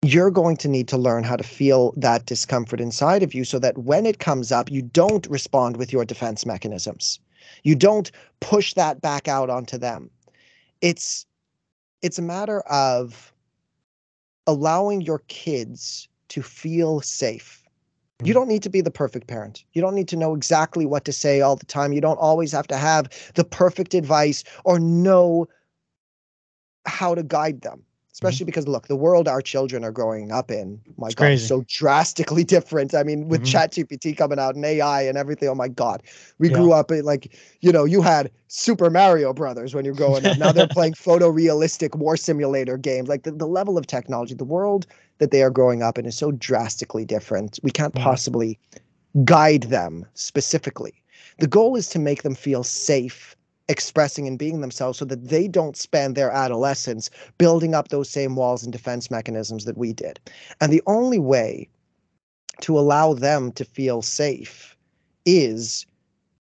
you're 0.03 0.31
going 0.31 0.57
to 0.57 0.68
need 0.68 0.87
to 0.87 0.97
learn 0.97 1.24
how 1.24 1.37
to 1.37 1.43
feel 1.43 1.93
that 1.97 2.27
discomfort 2.27 2.81
inside 2.81 3.22
of 3.22 3.35
you 3.35 3.45
so 3.45 3.59
that 3.59 3.79
when 3.79 4.07
it 4.07 4.18
comes 4.18 4.53
up 4.53 4.70
you 4.70 4.83
don't 4.83 5.27
respond 5.29 5.77
with 5.77 5.93
your 5.93 6.05
defense 6.05 6.45
mechanisms 6.47 7.18
you 7.64 7.74
don't 7.74 8.11
push 8.41 8.74
that 8.74 9.01
back 9.01 9.29
out 9.29 9.51
onto 9.51 9.79
them 9.79 10.11
it's 10.81 11.27
it's 12.03 12.18
a 12.18 12.22
matter 12.22 12.61
of 12.62 13.33
allowing 14.47 15.01
your 15.01 15.20
kids 15.29 16.09
to 16.29 16.43
feel 16.43 17.01
safe 17.01 17.62
you 18.24 18.33
Mhm. 18.33 18.35
don't 18.35 18.49
need 18.49 18.62
to 18.62 18.70
be 18.70 18.81
the 18.81 18.91
perfect 18.91 19.27
parent. 19.27 19.64
You 19.74 19.83
don't 19.83 19.95
need 19.95 20.09
to 20.09 20.16
know 20.16 20.35
exactly 20.35 20.87
what 20.87 21.05
to 21.05 21.12
say 21.12 21.43
all 21.43 21.55
the 21.55 21.66
time. 21.66 21.93
You 21.93 22.01
don't 22.01 22.16
always 22.16 22.51
have 22.53 22.66
to 22.68 22.77
have 22.79 23.11
the 23.35 23.45
perfect 23.45 23.93
advice 23.93 24.43
or 24.64 24.81
know 24.81 25.49
how 26.87 27.14
to 27.14 27.22
guide 27.22 27.62
them. 27.62 27.82
Especially 28.12 28.47
because 28.47 28.66
look, 28.66 28.89
the 28.89 28.97
world 28.97 29.28
our 29.28 29.43
children 29.43 29.84
are 29.84 29.93
growing 29.93 30.32
up 30.32 30.51
in, 30.51 30.80
my 30.97 31.11
It's 31.11 31.14
God, 31.14 31.34
is 31.34 31.43
crazy. 31.43 31.47
so 31.47 31.64
drastically 31.68 32.45
different. 32.45 32.95
I 32.95 33.03
mean, 33.03 33.28
with 33.28 33.43
Mhm. 33.43 33.45
ChatGPT 33.45 34.16
coming 34.16 34.39
out 34.39 34.55
and 34.55 34.64
AI 34.64 35.03
and 35.03 35.18
everything, 35.18 35.49
oh 35.51 35.55
my 35.55 35.68
God. 35.68 36.03
We 36.39 36.49
Yeah. 36.49 36.57
grew 36.57 36.72
up 36.72 36.91
in 36.91 37.05
like, 37.05 37.37
you 37.61 37.72
know, 37.72 37.84
you 37.84 38.01
had 38.03 38.30
Super 38.49 38.91
Mario 38.91 39.34
Brothers 39.34 39.74
when 39.74 39.84
you're 39.84 39.95
growing 39.95 40.24
up. 40.26 40.37
Now 40.37 40.51
they're 40.53 40.64
playing 40.68 40.95
photorealistic 40.95 41.95
war 41.97 42.16
simulator 42.16 42.78
games. 42.78 43.09
Like 43.09 43.24
the, 43.24 43.32
the 43.32 43.47
level 43.47 43.76
of 43.76 43.87
technology, 43.87 44.34
the 44.34 44.45
world 44.45 44.87
that 45.18 45.30
they 45.30 45.43
are 45.43 45.51
growing 45.51 45.82
up 45.82 45.99
in 45.99 46.07
is 46.07 46.16
so 46.16 46.32
drastically 46.32 47.05
different. 47.05 47.59
We 47.62 47.70
can't 47.70 47.95
Mhm. 47.95 48.03
possibly 48.03 48.59
guide 49.24 49.64
them 49.64 50.07
specifically. 50.14 51.03
The 51.39 51.47
goal 51.49 51.76
is 51.76 51.89
to 51.91 51.99
make 51.99 52.22
them 52.22 52.34
feel 52.34 52.64
safe 52.64 53.36
expressing 53.68 54.26
and 54.26 54.38
being 54.38 54.60
themselves 54.60 54.98
so 54.98 55.04
that 55.04 55.28
they 55.28 55.48
don't 55.48 55.76
spend 55.76 56.14
their 56.14 56.30
adolescence 56.30 57.10
building 57.38 57.74
up 57.74 57.88
those 57.88 58.08
same 58.08 58.36
walls 58.36 58.62
and 58.62 58.72
defense 58.72 59.10
mechanisms 59.10 59.64
that 59.64 59.76
we 59.76 59.92
did. 59.92 60.20
And 60.60 60.72
the 60.72 60.82
only 60.86 61.18
way 61.18 61.68
to 62.60 62.78
allow 62.78 63.12
them 63.12 63.52
to 63.52 63.64
feel 63.64 64.02
safe 64.02 64.76
is 65.24 65.86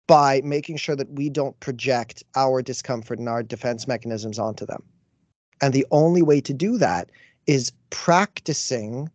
by 0.06 0.40
making 0.42 0.76
sure 0.76 0.96
that 0.96 1.12
we 1.12 1.28
don't 1.28 1.58
project 1.60 2.24
our 2.34 2.62
discomfort 2.62 3.18
and 3.18 3.28
our 3.28 3.42
defense 3.42 3.86
mechanisms 3.86 4.38
onto 4.38 4.66
them. 4.66 4.82
And 5.60 5.72
the 5.72 5.86
only 5.90 6.22
way 6.22 6.40
to 6.40 6.54
do 6.54 6.78
that 6.78 7.10
is 7.46 7.72
practicing 7.90 9.10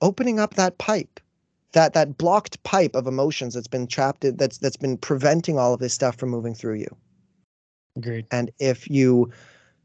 opening 0.00 0.38
up 0.38 0.54
that 0.54 0.78
pipe 0.78 1.20
that 1.72 1.92
that 1.92 2.16
blocked 2.16 2.62
pipe 2.62 2.94
of 2.94 3.06
emotions 3.06 3.54
that's 3.54 3.68
been 3.68 3.86
trapped 3.86 4.24
in, 4.24 4.36
that's 4.36 4.58
that's 4.58 4.76
been 4.76 4.96
preventing 4.96 5.58
all 5.58 5.74
of 5.74 5.80
this 5.80 5.92
stuff 5.92 6.16
from 6.16 6.30
moving 6.30 6.54
through 6.54 6.74
you 6.74 6.96
Agreed. 7.98 8.26
and 8.30 8.50
if 8.58 8.88
you 8.88 9.30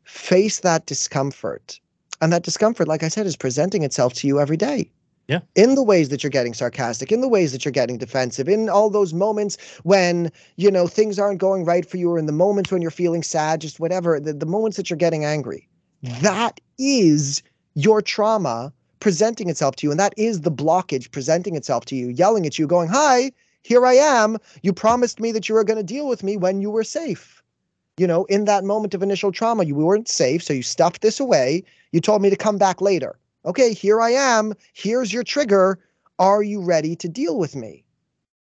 face 0.03 0.59
that 0.61 0.85
discomfort 0.85 1.79
and 2.21 2.31
that 2.31 2.43
discomfort 2.43 2.87
like 2.87 3.03
i 3.03 3.07
said 3.07 3.25
is 3.25 3.35
presenting 3.35 3.83
itself 3.83 4.13
to 4.13 4.27
you 4.27 4.39
every 4.39 4.57
day 4.57 4.89
Yeah. 5.27 5.39
in 5.55 5.75
the 5.75 5.83
ways 5.83 6.09
that 6.09 6.23
you're 6.23 6.29
getting 6.39 6.53
sarcastic 6.53 7.11
in 7.11 7.21
the 7.21 7.27
ways 7.29 7.51
that 7.51 7.63
you're 7.65 7.71
getting 7.71 7.97
defensive 7.97 8.47
in 8.49 8.69
all 8.69 8.89
those 8.89 9.13
moments 9.13 9.57
when 9.83 10.31
you 10.57 10.69
know 10.71 10.87
things 10.87 11.17
aren't 11.19 11.39
going 11.39 11.65
right 11.65 11.85
for 11.89 11.97
you 11.97 12.11
or 12.11 12.17
in 12.19 12.25
the 12.25 12.33
moments 12.33 12.71
when 12.71 12.81
you're 12.81 12.91
feeling 12.91 13.23
sad 13.23 13.61
just 13.61 13.79
whatever 13.79 14.19
the, 14.19 14.33
the 14.33 14.45
moments 14.45 14.77
that 14.77 14.89
you're 14.89 14.97
getting 14.97 15.25
angry 15.25 15.67
that 16.21 16.59
is 16.77 17.41
your 17.75 18.01
trauma 18.01 18.71
presenting 18.99 19.49
itself 19.49 19.75
to 19.77 19.87
you 19.87 19.91
and 19.91 19.99
that 19.99 20.13
is 20.17 20.41
the 20.41 20.51
blockage 20.51 21.11
presenting 21.11 21.55
itself 21.55 21.85
to 21.85 21.95
you 21.95 22.09
yelling 22.09 22.45
at 22.45 22.59
you 22.59 22.67
going 22.67 22.89
hi 22.89 23.31
here 23.63 23.85
i 23.85 23.93
am 23.93 24.37
you 24.61 24.71
promised 24.73 25.19
me 25.19 25.31
that 25.31 25.47
you 25.49 25.55
were 25.55 25.63
going 25.63 25.77
to 25.77 25.83
deal 25.83 26.07
with 26.07 26.23
me 26.23 26.35
when 26.37 26.61
you 26.61 26.69
were 26.69 26.83
safe 26.83 27.42
you 27.97 28.07
know 28.07 28.25
in 28.25 28.45
that 28.45 28.63
moment 28.63 28.93
of 28.93 29.03
initial 29.03 29.31
trauma 29.31 29.63
you 29.63 29.75
weren't 29.75 30.07
safe 30.07 30.43
so 30.43 30.53
you 30.53 30.63
stuffed 30.63 31.01
this 31.01 31.19
away. 31.19 31.63
You 31.91 32.01
told 32.01 32.21
me 32.21 32.29
to 32.29 32.35
come 32.35 32.57
back 32.57 32.81
later. 32.81 33.17
Okay 33.45 33.73
here 33.73 34.01
i 34.01 34.09
am. 34.09 34.53
Here's 34.73 35.13
your 35.13 35.23
trigger. 35.23 35.79
Are 36.19 36.43
you 36.43 36.61
ready 36.61 36.95
to 36.95 37.09
deal 37.09 37.37
with 37.37 37.55
me? 37.55 37.83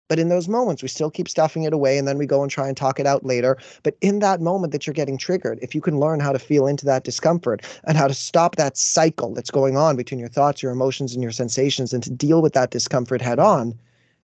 But 0.08 0.18
in 0.18 0.28
those 0.28 0.46
moments 0.48 0.82
we 0.82 0.88
still 0.88 1.10
keep 1.10 1.28
stuffing 1.28 1.64
it 1.64 1.72
away 1.72 1.98
and 1.98 2.06
then 2.06 2.18
we 2.18 2.26
go 2.26 2.42
and 2.42 2.50
try 2.50 2.68
and 2.68 2.76
talk 2.76 3.00
it 3.00 3.06
out 3.06 3.24
later. 3.24 3.56
But 3.82 3.96
in 4.00 4.18
that 4.20 4.40
moment 4.40 4.72
that 4.72 4.86
you're 4.86 4.94
getting 4.94 5.18
triggered 5.18 5.58
if 5.62 5.74
you 5.74 5.80
can 5.80 5.98
learn 5.98 6.20
how 6.20 6.32
to 6.32 6.38
feel 6.38 6.66
into 6.66 6.84
that 6.86 7.04
discomfort 7.04 7.62
and 7.84 7.96
how 7.96 8.06
to 8.06 8.14
stop 8.14 8.56
that 8.56 8.76
cycle 8.76 9.34
that's 9.34 9.50
going 9.50 9.76
on 9.76 9.96
between 9.96 10.20
your 10.20 10.28
thoughts 10.28 10.62
your 10.62 10.72
emotions 10.72 11.14
and 11.14 11.22
your 11.22 11.32
sensations 11.32 11.92
and 11.92 12.02
to 12.02 12.10
deal 12.10 12.42
with 12.42 12.52
that 12.52 12.70
discomfort 12.70 13.20
head 13.20 13.38
on 13.38 13.76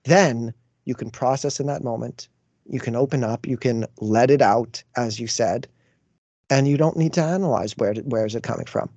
then 0.04 0.52
you 0.84 0.94
can 0.94 1.10
process 1.10 1.58
in 1.58 1.66
that 1.66 1.82
moment 1.82 2.28
you 2.68 2.80
can 2.80 2.96
open 2.96 3.22
up 3.24 3.46
you 3.46 3.56
can 3.56 3.86
let 4.00 4.30
it 4.30 4.42
out 4.42 4.82
as 4.96 5.18
you 5.20 5.26
said 5.26 5.68
and 6.50 6.68
you 6.68 6.76
don't 6.76 6.96
need 6.96 7.12
to 7.12 7.22
analyze 7.22 7.76
where 7.76 7.94
where 7.94 8.26
is 8.26 8.34
it 8.34 8.42
coming 8.42 8.66
from 8.66 8.88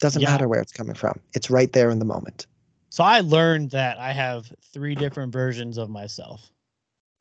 doesn't 0.00 0.22
Yeah. 0.22 0.30
matter 0.30 0.48
where 0.48 0.60
it's 0.60 0.72
coming 0.72 0.94
from 0.94 1.18
it's 1.34 1.50
right 1.50 1.72
there 1.72 1.90
in 1.90 1.98
the 1.98 2.04
moment 2.04 2.46
So 2.90 3.04
I 3.04 3.20
learned 3.20 3.70
that 3.72 3.98
I 3.98 4.12
have 4.12 4.52
three 4.72 4.94
different 4.94 5.32
versions 5.32 5.78
of 5.78 5.90
myself. 5.90 6.50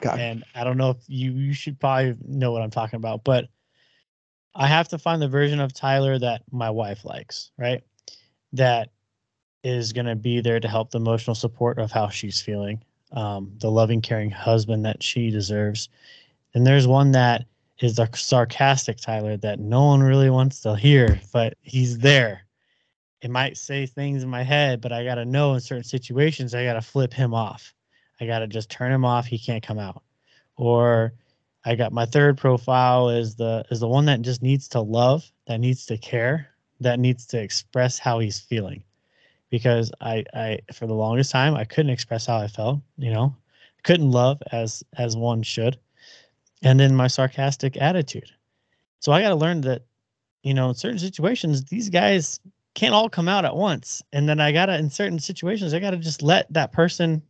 okay 0.06 0.22
and 0.22 0.44
I 0.56 0.64
don't 0.64 0.78
know 0.78 0.92
if 0.92 0.98
you 1.08 1.32
you 1.34 1.54
should 1.54 1.80
probably 1.80 2.16
know 2.28 2.52
what 2.52 2.62
I'm 2.62 2.72
talking 2.72 2.98
about, 2.98 3.24
but 3.24 3.48
I 4.56 4.68
have 4.68 4.88
to 4.90 4.98
find 4.98 5.22
the 5.22 5.28
version 5.28 5.60
of 5.60 5.74
Tyler 5.74 6.18
that 6.20 6.44
my 6.52 6.70
wife 6.70 7.04
likes, 7.04 7.52
right? 7.58 7.84
That 8.54 8.90
is 9.64 9.92
going 9.92 10.06
to 10.06 10.16
be 10.16 10.40
there 10.40 10.60
to 10.62 10.68
help 10.70 10.92
the 10.92 10.98
emotional 11.00 11.36
support 11.36 11.78
of 11.80 11.92
how 11.92 12.08
she's 12.08 12.40
feeling, 12.40 12.82
um, 13.16 13.51
the 13.59 13.72
loving, 13.72 14.01
caring 14.01 14.30
husband 14.30 14.86
that 14.86 15.01
she 15.01 15.30
deserves. 15.30 15.89
And 16.53 16.66
there's 16.66 16.88
one 16.88 17.11
that 17.11 17.45
is 17.80 17.95
the 17.95 18.09
sarcastic 18.13 18.97
Tyler 18.97 19.38
that 19.38 19.59
no 19.59 19.86
one 19.86 20.01
really 20.01 20.30
wants 20.30 20.61
to 20.61 20.76
hear, 20.76 21.20
but 21.34 21.55
he's 21.61 21.97
there. 21.97 22.45
It 23.22 23.32
might 23.32 23.57
say 23.57 23.86
things 23.86 24.24
in 24.24 24.30
my 24.30 24.43
head, 24.43 24.82
but 24.82 24.91
I 24.91 25.03
got 25.03 25.16
to 25.16 25.26
know 25.26 25.53
in 25.53 25.59
certain 25.59 25.84
situations, 25.84 26.53
I 26.53 26.63
got 26.63 26.74
to 26.74 26.82
flip 26.82 27.13
him 27.13 27.34
off. 27.34 27.74
I 28.22 28.26
got 28.26 28.39
to 28.39 28.47
just 28.47 28.70
turn 28.70 28.91
him 28.91 29.03
off. 29.03 29.26
He 29.26 29.38
can't 29.38 29.63
come 29.63 29.80
out. 29.80 30.03
Or 30.55 31.13
I 31.66 31.76
got 31.76 31.91
my 31.91 32.05
third 32.05 32.38
profile 32.38 33.09
is 33.09 33.36
the 33.36 33.66
is 33.72 33.80
the 33.82 33.88
one 33.88 34.05
that 34.05 34.22
just 34.22 34.41
needs 34.41 34.70
to 34.70 34.80
love, 34.80 35.30
that 35.47 35.59
needs 35.59 35.86
to 35.88 35.97
care, 35.97 36.47
that 36.80 36.99
needs 36.99 37.26
to 37.28 37.41
express 37.41 37.99
how 37.99 38.20
he's 38.20 38.39
feeling. 38.39 38.84
Because 39.56 39.91
I 40.01 40.26
I 40.34 40.60
for 40.74 40.86
the 40.86 40.93
longest 40.93 41.32
time 41.32 41.56
I 41.56 41.64
couldn't 41.64 41.91
express 41.91 42.26
how 42.26 42.38
I 42.38 42.47
felt, 42.47 42.82
you 42.97 43.12
know. 43.12 43.36
Couldn't 43.84 44.12
love 44.12 44.41
as 44.51 44.84
as 44.97 45.16
one 45.16 45.43
should. 45.43 45.80
And 46.62 46.80
then 46.80 46.95
my 46.95 47.08
sarcastic 47.08 47.78
attitude. 47.78 48.32
So 48.99 49.12
I 49.12 49.22
got 49.22 49.30
to 49.30 49.36
learn 49.36 49.62
that 49.62 49.84
you 50.43 50.53
know, 50.53 50.70
in 50.70 50.76
certain 50.76 50.99
situations 50.99 51.64
these 51.66 51.89
guys 51.89 52.39
can't 52.74 52.93
all 52.93 53.10
come 53.10 53.30
out 53.30 53.45
at 53.45 53.56
once. 53.56 54.03
And 54.12 54.28
then 54.28 54.41
I 54.41 54.51
got 54.51 54.66
to 54.66 54.78
in 54.78 54.89
certain 54.89 55.20
situations 55.20 55.74
I 55.74 55.80
got 55.80 55.91
to 55.91 55.97
just 55.97 56.22
let 56.22 56.51
that 56.53 56.74
person 56.74 57.22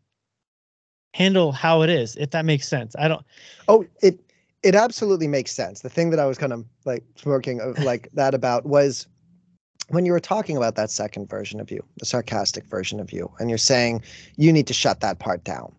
handle 1.16 1.54
how 1.54 1.82
it 1.82 1.90
is 1.90 2.18
if 2.18 2.32
that 2.32 2.44
makes 2.44 2.68
sense 2.68 2.94
i 3.00 3.08
don't 3.08 3.26
oh 3.70 3.86
it 4.02 4.20
it 4.64 4.76
absolutely 4.76 5.30
makes 5.30 5.50
sense 5.52 5.80
the 5.80 5.90
thing 5.90 6.10
that 6.10 6.20
i 6.20 6.26
was 6.26 6.38
kind 6.38 6.52
of 6.52 6.66
like 6.84 7.06
smirking 7.16 7.62
of 7.62 7.80
like 7.80 8.10
that 8.14 8.34
about 8.34 8.66
was 8.66 9.08
when 9.90 10.06
you 10.06 10.12
were 10.12 10.20
talking 10.20 10.58
about 10.58 10.76
that 10.76 10.90
second 10.90 11.30
version 11.30 11.60
of 11.60 11.72
you 11.72 11.84
the 11.98 12.06
sarcastic 12.06 12.66
version 12.66 13.00
of 13.00 13.12
you 13.12 13.32
and 13.40 13.50
you're 13.50 13.58
saying 13.58 14.02
you 14.38 14.52
need 14.52 14.68
to 14.68 14.74
shut 14.74 15.00
that 15.00 15.20
part 15.20 15.44
down 15.44 15.74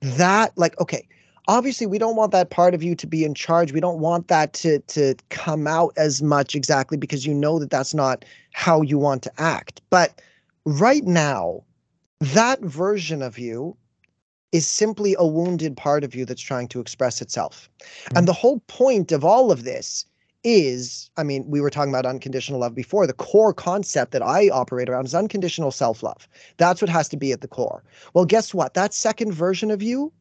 that 0.00 0.56
like 0.56 0.78
okay 0.80 1.06
obviously 1.46 1.86
we 1.86 1.98
don't 1.98 2.16
want 2.16 2.32
that 2.32 2.50
part 2.50 2.74
of 2.74 2.82
you 2.82 2.94
to 2.94 3.06
be 3.06 3.24
in 3.24 3.34
charge 3.34 3.72
we 3.72 3.80
don't 3.80 4.00
want 4.00 4.28
that 4.28 4.52
to 4.52 4.78
to 4.80 5.14
come 5.30 5.66
out 5.66 5.92
as 5.96 6.22
much 6.22 6.54
exactly 6.54 6.96
because 6.96 7.26
you 7.26 7.34
know 7.34 7.58
that 7.58 7.70
that's 7.70 7.94
not 7.94 8.24
how 8.52 8.82
you 8.82 8.98
want 8.98 9.22
to 9.22 9.32
act 9.38 9.80
but 9.90 10.20
right 10.64 11.04
now 11.04 11.62
that 12.20 12.60
version 12.60 13.22
of 13.22 13.38
you 13.38 13.76
is 14.52 14.66
simply 14.66 15.14
a 15.18 15.26
wounded 15.26 15.76
part 15.76 16.04
of 16.04 16.14
you 16.14 16.24
that's 16.24 16.40
trying 16.40 16.68
to 16.68 16.80
express 16.80 17.20
itself. 17.20 17.68
Mm-hmm. 17.80 18.18
And 18.18 18.28
the 18.28 18.32
whole 18.32 18.60
point 18.66 19.12
of 19.12 19.24
all 19.24 19.52
of 19.52 19.64
this 19.64 20.06
is 20.44 21.10
I 21.16 21.22
mean, 21.22 21.44
we 21.48 21.60
were 21.60 21.70
talking 21.70 21.92
about 21.92 22.06
unconditional 22.06 22.60
love 22.60 22.74
before. 22.74 23.06
The 23.06 23.12
core 23.12 23.52
concept 23.52 24.12
that 24.12 24.22
I 24.22 24.48
operate 24.50 24.88
around 24.88 25.06
is 25.06 25.14
unconditional 25.14 25.70
self 25.70 26.02
love. 26.02 26.28
That's 26.56 26.80
what 26.80 26.88
has 26.88 27.08
to 27.08 27.16
be 27.16 27.32
at 27.32 27.40
the 27.40 27.48
core. 27.48 27.82
Well, 28.14 28.24
guess 28.24 28.54
what? 28.54 28.74
That 28.74 28.94
second 28.94 29.32
version 29.32 29.70
of 29.70 29.82
you, 29.82 30.12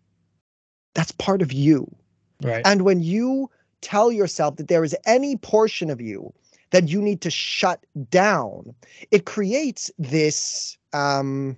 that's 0.93 1.11
part 1.11 1.41
of 1.41 1.53
you. 1.53 1.93
Right. 2.41 2.61
And 2.65 2.81
when 2.81 3.01
you 3.01 3.49
tell 3.81 4.11
yourself 4.11 4.55
that 4.57 4.67
there 4.67 4.83
is 4.83 4.95
any 5.05 5.37
portion 5.37 5.89
of 5.89 6.01
you 6.01 6.33
that 6.71 6.89
you 6.89 7.01
need 7.01 7.21
to 7.21 7.29
shut 7.29 7.85
down, 8.09 8.73
it 9.11 9.25
creates 9.25 9.89
this 9.97 10.77
um, 10.93 11.55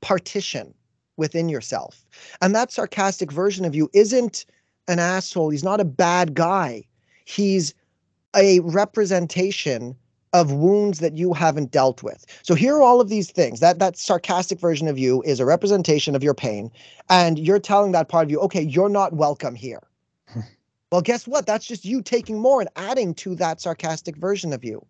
partition 0.00 0.74
within 1.16 1.48
yourself. 1.48 2.04
And 2.40 2.54
that 2.54 2.72
sarcastic 2.72 3.32
version 3.32 3.64
of 3.64 3.74
you 3.74 3.90
isn't 3.92 4.44
an 4.86 4.98
asshole. 4.98 5.50
He's 5.50 5.64
not 5.64 5.80
a 5.80 5.84
bad 5.84 6.34
guy. 6.34 6.84
He's 7.28 7.74
a 8.34 8.60
representation 8.60 9.94
of 10.32 10.52
wounds 10.52 10.98
that 11.00 11.16
you 11.16 11.34
haven't 11.34 11.70
dealt 11.70 12.02
with. 12.02 12.24
So 12.42 12.54
here 12.54 12.76
are 12.76 12.82
all 12.82 13.02
of 13.02 13.10
these 13.10 13.30
things. 13.30 13.60
That 13.60 13.78
that 13.80 13.98
sarcastic 13.98 14.58
version 14.58 14.88
of 14.88 14.98
you 14.98 15.22
is 15.22 15.38
a 15.38 15.44
representation 15.44 16.16
of 16.16 16.22
your 16.22 16.32
pain 16.34 16.70
and 17.10 17.38
you're 17.38 17.58
telling 17.58 17.92
that 17.92 18.08
part 18.08 18.24
of 18.24 18.30
you, 18.30 18.40
"Okay, 18.40 18.62
you're 18.62 18.88
not 18.88 19.12
welcome 19.12 19.54
here." 19.54 19.82
well, 20.92 21.02
guess 21.02 21.26
what? 21.26 21.46
That's 21.46 21.66
just 21.66 21.84
you 21.84 22.00
taking 22.00 22.38
more 22.38 22.60
and 22.60 22.70
adding 22.76 23.12
to 23.16 23.34
that 23.36 23.60
sarcastic 23.60 24.16
version 24.16 24.54
of 24.54 24.64
you. 24.64 24.84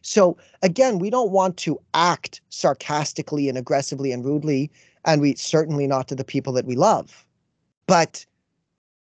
So 0.00 0.38
again, 0.62 0.98
we 0.98 1.10
don't 1.10 1.32
want 1.32 1.58
to 1.58 1.78
act 1.92 2.40
sarcastically 2.48 3.50
and 3.50 3.58
aggressively 3.58 4.10
and 4.10 4.24
rudely 4.24 4.70
and 5.04 5.20
we 5.20 5.34
certainly 5.34 5.86
not 5.86 6.08
to 6.08 6.14
the 6.14 6.24
people 6.24 6.54
that 6.54 6.64
we 6.64 6.76
love. 6.76 7.26
But 7.86 8.24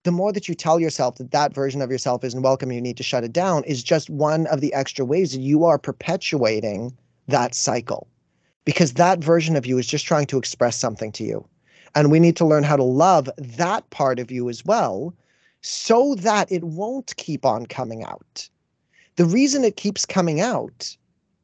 the 0.04 0.12
more 0.12 0.34
that 0.34 0.47
you 0.47 0.56
tell 0.56 0.80
yourself 0.80 1.16
that 1.16 1.32
that 1.32 1.54
version 1.54 1.82
of 1.82 1.91
yourself 1.91 2.24
isn't 2.24 2.41
welcome, 2.41 2.72
you 2.72 2.82
need 2.82 2.97
to 2.97 3.04
shut 3.04 3.24
it 3.24 3.34
down, 3.34 3.64
is 3.66 3.84
just 3.84 4.10
one 4.10 4.47
of 4.47 4.62
the 4.62 4.74
extra 4.74 5.06
ways 5.06 5.32
that 5.32 5.41
you 5.41 5.64
are 5.64 5.78
perpetuating 5.78 6.95
that 7.28 7.54
cycle. 7.54 8.08
Because 8.66 8.93
that 8.93 9.20
version 9.20 9.56
of 9.56 9.66
you 9.66 9.78
is 9.78 9.88
just 9.88 10.06
trying 10.06 10.28
to 10.28 10.38
express 10.38 10.78
something 10.78 11.12
to 11.14 11.24
you. 11.24 11.47
And 11.95 12.12
we 12.12 12.20
need 12.20 12.36
to 12.38 12.45
learn 12.45 12.64
how 12.64 12.78
to 12.78 12.84
love 12.84 13.30
that 13.38 13.89
part 13.89 14.20
of 14.20 14.32
you 14.32 14.49
as 14.49 14.64
well 14.66 15.14
so 15.62 16.16
that 16.16 16.52
it 16.52 16.64
won't 16.64 17.16
keep 17.18 17.45
on 17.45 17.66
coming 17.66 18.04
out. 18.04 18.49
The 19.18 19.26
reason 19.26 19.64
it 19.64 19.76
keeps 19.76 20.06
coming 20.06 20.41
out 20.41 20.95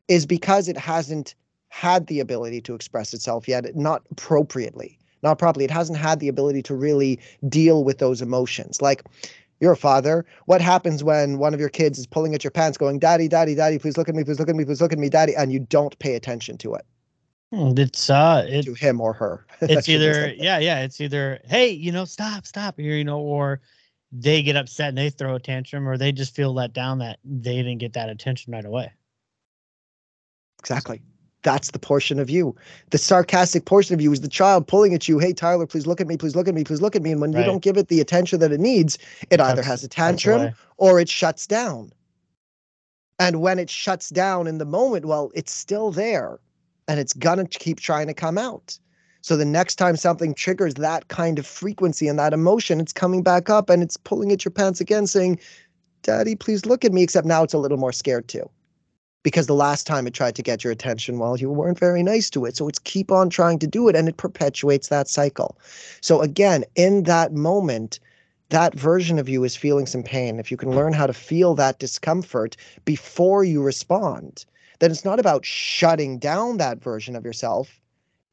is 0.07 0.25
because 0.25 0.67
it 0.67 0.77
hasn't 0.77 1.35
had 1.69 2.07
the 2.07 2.19
ability 2.19 2.61
to 2.61 2.73
express 2.73 3.13
itself 3.13 3.47
yet, 3.47 3.75
not 3.75 4.03
appropriately, 4.09 4.96
not 5.23 5.39
properly. 5.39 5.65
It 5.65 5.71
hasn't 5.71 5.97
had 5.97 6.19
the 6.19 6.27
ability 6.27 6.63
to 6.63 6.75
really 6.75 7.19
deal 7.47 7.83
with 7.83 7.97
those 7.99 8.21
emotions. 8.21 8.81
Like 8.81 9.03
you're 9.59 9.73
a 9.73 9.77
father. 9.77 10.25
What 10.45 10.61
happens 10.61 11.03
when 11.03 11.39
one 11.39 11.53
of 11.53 11.59
your 11.59 11.69
kids 11.69 11.97
is 11.97 12.07
pulling 12.07 12.35
at 12.35 12.43
your 12.43 12.51
pants, 12.51 12.77
going, 12.77 12.99
Daddy, 12.99 13.27
Daddy, 13.27 13.55
Daddy, 13.55 13.79
please 13.79 13.97
look 13.97 14.09
at 14.09 14.15
me, 14.15 14.23
please 14.23 14.39
look 14.39 14.49
at 14.49 14.55
me, 14.55 14.65
please 14.65 14.81
look 14.81 14.93
at 14.93 14.99
me, 14.99 15.09
Daddy, 15.09 15.35
and 15.35 15.51
you 15.51 15.59
don't 15.59 15.97
pay 15.99 16.15
attention 16.15 16.57
to 16.59 16.75
it? 16.75 16.85
Hmm, 17.51 17.71
it's 17.77 18.09
uh 18.09 18.45
it, 18.47 18.63
to 18.63 18.73
him 18.73 18.99
or 18.99 19.13
her. 19.13 19.45
It's 19.61 19.87
either 19.87 20.33
yeah, 20.33 20.59
yeah, 20.59 20.81
it's 20.81 20.99
either, 20.99 21.39
hey, 21.45 21.69
you 21.69 21.91
know, 21.91 22.05
stop, 22.05 22.45
stop 22.45 22.77
here, 22.77 22.95
you 22.95 23.05
know, 23.05 23.19
or 23.19 23.61
they 24.11 24.43
get 24.43 24.55
upset 24.55 24.89
and 24.89 24.97
they 24.97 25.09
throw 25.09 25.35
a 25.35 25.39
tantrum, 25.39 25.87
or 25.87 25.97
they 25.97 26.11
just 26.11 26.35
feel 26.35 26.53
let 26.53 26.73
down 26.73 26.99
that 26.99 27.19
they 27.23 27.55
didn't 27.55 27.77
get 27.77 27.93
that 27.93 28.09
attention 28.09 28.53
right 28.53 28.65
away. 28.65 28.91
Exactly 30.59 31.01
that's 31.43 31.71
the 31.71 31.79
portion 31.79 32.19
of 32.19 32.29
you. 32.29 32.55
The 32.89 32.97
sarcastic 32.97 33.65
portion 33.65 33.93
of 33.93 34.01
you 34.01 34.11
is 34.11 34.21
the 34.21 34.27
child 34.27 34.67
pulling 34.67 34.93
at 34.93 35.07
you, 35.07 35.19
hey, 35.19 35.33
Tyler, 35.33 35.67
please 35.67 35.85
look 35.85 36.01
at 36.01 36.07
me, 36.07 36.17
please 36.17 36.35
look 36.35 36.47
at 36.47 36.55
me, 36.55 36.63
please 36.63 36.81
look 36.81 36.95
at 36.95 37.01
me. 37.01 37.11
And 37.11 37.21
when 37.21 37.31
right. 37.31 37.41
you 37.41 37.45
don't 37.45 37.61
give 37.61 37.77
it 37.77 37.87
the 37.87 38.01
attention 38.01 38.39
that 38.39 38.51
it 38.51 38.59
needs, 38.59 38.97
it 39.29 39.39
either 39.39 39.61
has 39.61 39.83
a 39.83 39.87
tantrum 39.87 40.53
or 40.77 40.99
it 40.99 41.09
shuts 41.09 41.47
down. 41.47 41.91
And 43.19 43.41
when 43.41 43.59
it 43.59 43.69
shuts 43.69 44.09
down 44.09 44.47
in 44.47 44.57
the 44.57 44.65
moment, 44.65 45.05
well, 45.05 45.31
it's 45.33 45.51
still 45.51 45.91
there 45.91 46.39
and 46.87 46.99
it's 46.99 47.13
going 47.13 47.45
to 47.47 47.59
keep 47.59 47.79
trying 47.79 48.07
to 48.07 48.13
come 48.13 48.37
out. 48.37 48.77
So 49.21 49.35
the 49.35 49.45
next 49.45 49.75
time 49.75 49.97
something 49.97 50.33
triggers 50.33 50.75
that 50.75 51.07
kind 51.07 51.39
of 51.39 51.45
frequency 51.45 52.07
and 52.07 52.17
that 52.19 52.33
emotion, 52.33 52.79
it's 52.79 52.93
coming 52.93 53.23
back 53.23 53.49
up 53.49 53.69
and 53.69 53.81
it's 53.81 53.97
pulling 53.97 54.31
at 54.31 54.45
your 54.45 54.51
pants 54.51 54.79
again, 54.79 55.07
saying, 55.07 55.39
Daddy, 56.03 56.35
please 56.35 56.65
look 56.65 56.85
at 56.85 56.93
me. 56.93 57.03
Except 57.03 57.27
now 57.27 57.43
it's 57.43 57.53
a 57.53 57.57
little 57.57 57.77
more 57.77 57.91
scared 57.91 58.27
too 58.27 58.49
because 59.27 59.47
the 59.47 59.53
last 59.53 59.85
time 59.85 60.07
it 60.07 60.13
tried 60.13 60.35
to 60.35 60.41
get 60.41 60.63
your 60.63 60.71
attention, 60.71 61.19
well, 61.19 61.35
you 61.35 61.51
weren't 61.51 61.77
very 61.77 62.01
nice 62.01 62.29
to 62.29 62.45
it. 62.45 62.55
So 62.55 62.69
it's 62.69 62.79
keep 62.79 63.11
on 63.11 63.29
trying 63.29 63.59
to 63.59 63.67
do 63.67 63.89
it 63.89 63.95
and 63.97 64.07
it 64.07 64.15
perpetuates 64.15 64.87
that 64.87 65.09
cycle. 65.09 65.57
So 65.99 66.21
again, 66.21 66.63
in 66.75 67.03
that 67.03 67.33
moment, 67.33 67.99
that 68.51 68.73
version 68.73 69.19
of 69.19 69.27
you 69.27 69.43
is 69.43 69.53
feeling 69.53 69.85
some 69.85 70.01
pain. 70.01 70.39
If 70.39 70.49
you 70.49 70.55
can 70.55 70.71
learn 70.71 70.93
how 70.93 71.07
to 71.07 71.13
feel 71.13 71.55
that 71.55 71.77
discomfort 71.77 72.55
before 72.85 73.43
you 73.43 73.61
respond, 73.61 74.45
then 74.79 74.91
it's 74.91 75.03
not 75.03 75.19
about 75.19 75.43
shutting 75.43 76.19
down 76.19 76.55
that 76.55 76.81
version 76.81 77.13
of 77.13 77.25
yourself. 77.25 77.81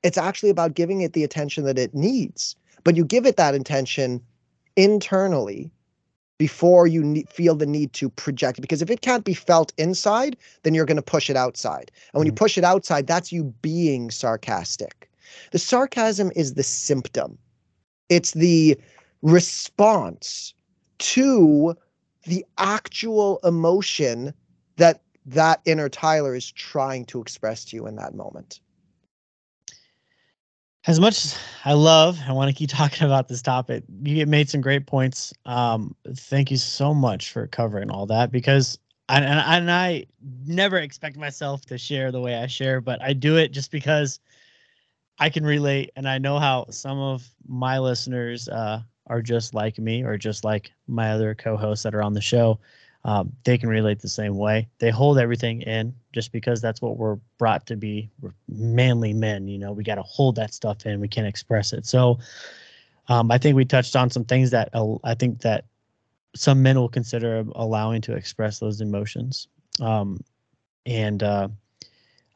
It's 0.05 0.17
actually 0.17 0.51
about 0.51 0.75
giving 0.75 1.01
it 1.01 1.13
the 1.13 1.25
attention 1.25 1.65
that 1.65 1.77
it 1.77 1.93
needs. 1.93 2.55
But 2.85 2.95
you 2.95 3.05
give 3.05 3.27
it 3.27 3.37
that 3.37 3.57
intention 3.57 4.21
internally 4.77 5.73
before 6.39 6.87
you 6.87 7.03
ne- 7.03 7.25
feel 7.25 7.55
the 7.55 7.67
need 7.67 7.93
to 7.95 8.09
project 8.11 8.59
it. 8.59 8.63
Because 8.63 8.83
if 8.83 8.91
it 8.91 9.01
can't 9.01 9.25
be 9.25 9.35
felt 9.35 9.73
inside, 9.79 10.37
then 10.63 10.75
you're 10.75 10.85
going 10.85 10.97
to 10.97 11.03
push 11.03 11.31
it 11.31 11.37
outside. 11.37 11.91
And 12.13 12.19
when 12.19 12.23
mm-hmm. 12.23 12.33
you 12.33 12.33
push 12.33 12.59
it 12.59 12.65
outside, 12.65 13.07
that's 13.07 13.33
you 13.33 13.45
being 13.63 14.11
sarcastic. 14.11 15.11
The 15.53 15.59
sarcasm 15.59 16.31
is 16.37 16.55
the 16.55 16.63
symptom, 16.63 17.39
it's 18.09 18.33
the 18.33 18.79
response 19.23 20.55
to 20.99 21.75
the 22.25 22.45
actual 22.59 23.41
emotion 23.43 24.33
that 24.77 25.03
that 25.27 25.61
inner 25.65 25.89
Tyler 25.89 26.35
is 26.35 26.51
trying 26.53 27.05
to 27.07 27.21
express 27.21 27.65
to 27.67 27.77
you 27.77 27.87
in 27.87 27.97
that 27.97 28.15
moment 28.15 28.61
as 30.87 31.01
much 31.01 31.25
as 31.25 31.39
I 31.65 31.73
love, 31.73 32.19
I 32.27 32.33
want 32.33 32.49
to 32.51 32.55
keep 32.55 32.71
talking 32.77 33.07
about 33.07 33.29
this 33.29 33.43
topic. 33.43 33.85
You 34.03 34.27
made 34.27 34.49
some 34.51 34.61
great 34.61 34.87
points. 34.87 35.33
Um, 35.47 35.95
thank 36.15 36.51
you 36.51 36.57
so 36.57 36.95
much 36.95 37.33
for 37.33 37.47
covering 37.47 37.91
all 37.91 38.07
that 38.07 38.31
because 38.31 38.79
and, 39.09 39.25
and, 39.25 39.39
and 39.39 39.71
I 39.71 40.07
never 40.47 40.79
expect 40.79 41.19
myself 41.19 41.67
to 41.67 41.77
share 41.77 42.11
the 42.11 42.21
way 42.21 42.37
I 42.37 42.47
share, 42.47 42.81
but 42.81 43.03
I 43.03 43.13
do 43.13 43.37
it 43.37 43.53
just 43.53 43.71
because 43.71 44.19
I 45.19 45.29
can 45.29 45.45
relate 45.45 45.91
and 45.97 46.09
I 46.09 46.19
know 46.19 46.39
how 46.39 46.67
some 46.71 46.99
of 46.99 47.29
my 47.47 47.79
listeners 47.79 48.49
uh, 48.49 48.81
are 49.07 49.21
just 49.21 49.53
like 49.53 49.79
me 49.79 50.03
or 50.03 50.17
just 50.17 50.43
like 50.45 50.73
my 50.87 51.13
other 51.13 51.35
co-hosts 51.35 51.83
that 51.85 51.95
are 51.95 52.03
on 52.03 52.15
the 52.15 52.21
show. 52.21 52.59
Um, 53.05 53.33
they 53.45 53.59
can 53.59 53.69
relate 53.69 54.01
the 54.01 54.09
same 54.09 54.37
way. 54.37 54.69
They 54.79 54.91
hold 54.91 55.19
everything 55.19 55.63
in 55.63 55.95
just 56.13 56.33
because 56.33 56.61
that's 56.61 56.81
what 56.81 56.97
we're 56.97 57.19
brought 57.39 57.67
to 57.67 57.77
be. 57.77 58.11
We're 58.21 58.33
manly 58.49 59.13
men, 59.13 59.47
you 59.47 59.59
know. 59.59 59.73
We 59.73 59.85
got 59.85 59.97
to 59.97 60.03
hold 60.03 60.37
that 60.37 60.55
stuff 60.55 60.87
in. 60.87 61.01
We 61.01 61.09
can't 61.09 61.27
express 61.27 61.73
it. 61.73 61.85
So, 61.85 62.19
um, 63.09 63.31
I 63.31 63.37
think 63.37 63.57
we 63.57 63.67
touched 63.67 63.95
on 63.95 64.09
some 64.09 64.25
things 64.25 64.51
that 64.53 64.71
uh, 64.73 64.95
I 65.05 65.15
think 65.15 65.43
that 65.43 65.67
some 66.35 66.63
men 66.63 66.77
will 66.77 66.89
consider 66.89 67.45
allowing 67.55 68.01
to 68.03 68.15
express 68.15 68.59
those 68.59 68.81
emotions. 68.81 69.49
Um, 69.81 70.25
and 70.87 71.23
uh, 71.23 71.49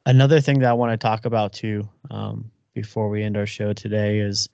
another 0.05 0.41
thing 0.41 0.59
that 0.61 0.71
I 0.71 0.75
want 0.75 0.93
to 0.93 0.99
talk 0.99 1.25
about 1.25 1.55
too, 1.55 1.89
um, 2.11 2.51
before 2.75 3.09
we 3.09 3.23
end 3.23 3.37
our 3.39 3.47
show 3.47 3.73
today, 3.73 4.19
is 4.19 4.51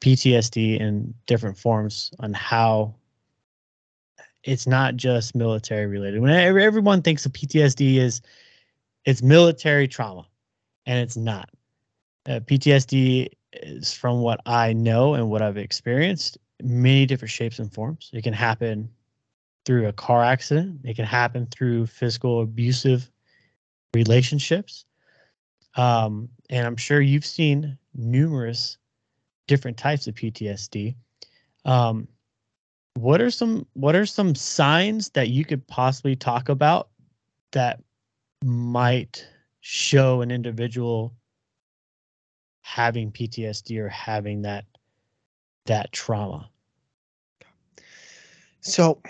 PTSD 0.00 0.80
in 0.80 1.14
different 1.26 1.58
forms 1.58 2.10
on 2.20 2.32
how 2.32 2.94
it's 4.44 4.66
not 4.66 4.96
just 4.96 5.34
military 5.34 5.86
related. 5.86 6.20
When 6.20 6.32
everyone 6.32 7.02
thinks 7.02 7.26
of 7.26 7.32
PTSD 7.32 7.96
is 7.96 8.20
it's 9.04 9.22
military 9.22 9.88
trauma, 9.88 10.26
and 10.86 10.98
it's 10.98 11.16
not. 11.16 11.48
Uh, 12.26 12.40
PTSD 12.40 13.28
is 13.52 13.92
from 13.92 14.20
what 14.20 14.40
I 14.46 14.72
know 14.72 15.14
and 15.14 15.28
what 15.28 15.42
I've 15.42 15.56
experienced, 15.56 16.38
many 16.62 17.06
different 17.06 17.30
shapes 17.30 17.58
and 17.58 17.72
forms. 17.72 18.10
It 18.12 18.22
can 18.22 18.32
happen 18.32 18.88
through 19.64 19.88
a 19.88 19.92
car 19.92 20.22
accident. 20.22 20.80
It 20.84 20.94
can 20.94 21.04
happen 21.04 21.46
through 21.46 21.86
physical 21.86 22.42
abusive 22.42 23.10
relationships. 23.94 24.84
Um, 25.76 26.28
and 26.50 26.66
I'm 26.66 26.76
sure 26.76 27.00
you've 27.00 27.26
seen 27.26 27.78
numerous 27.94 28.78
different 29.46 29.76
types 29.76 30.06
of 30.06 30.14
PTSD. 30.14 30.94
Um, 31.64 32.08
what 32.94 33.20
are 33.20 33.30
some 33.30 33.66
what 33.74 33.94
are 33.94 34.06
some 34.06 34.34
signs 34.34 35.10
that 35.10 35.28
you 35.28 35.44
could 35.44 35.66
possibly 35.66 36.16
talk 36.16 36.48
about 36.48 36.88
that 37.52 37.82
might 38.44 39.26
show 39.60 40.20
an 40.20 40.30
individual 40.30 41.14
having 42.62 43.10
PTSD 43.10 43.78
or 43.78 43.88
having 43.88 44.42
that 44.42 44.64
that 45.66 45.92
trauma? 45.92 46.48
So 48.60 49.00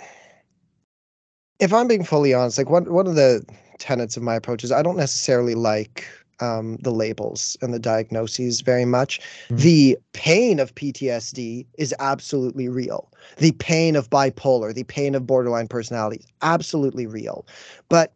if 1.60 1.72
I'm 1.72 1.88
being 1.88 2.04
fully 2.04 2.34
honest, 2.34 2.58
like 2.58 2.70
one 2.70 2.92
one 2.92 3.06
of 3.06 3.14
the 3.14 3.44
tenets 3.78 4.16
of 4.16 4.22
my 4.22 4.36
approach 4.36 4.64
is 4.64 4.72
I 4.72 4.82
don't 4.82 4.96
necessarily 4.96 5.54
like 5.54 6.06
um, 6.42 6.76
the 6.82 6.90
labels 6.90 7.56
and 7.62 7.72
the 7.72 7.78
diagnoses 7.78 8.60
very 8.60 8.84
much. 8.84 9.20
Mm-hmm. 9.20 9.56
The 9.56 9.98
pain 10.12 10.58
of 10.58 10.74
PTSD 10.74 11.66
is 11.78 11.94
absolutely 12.00 12.68
real. 12.68 13.10
The 13.38 13.52
pain 13.52 13.94
of 13.94 14.10
bipolar, 14.10 14.74
the 14.74 14.84
pain 14.84 15.14
of 15.14 15.26
borderline 15.26 15.68
personality, 15.68 16.20
is 16.24 16.32
absolutely 16.42 17.06
real. 17.06 17.46
But 17.88 18.12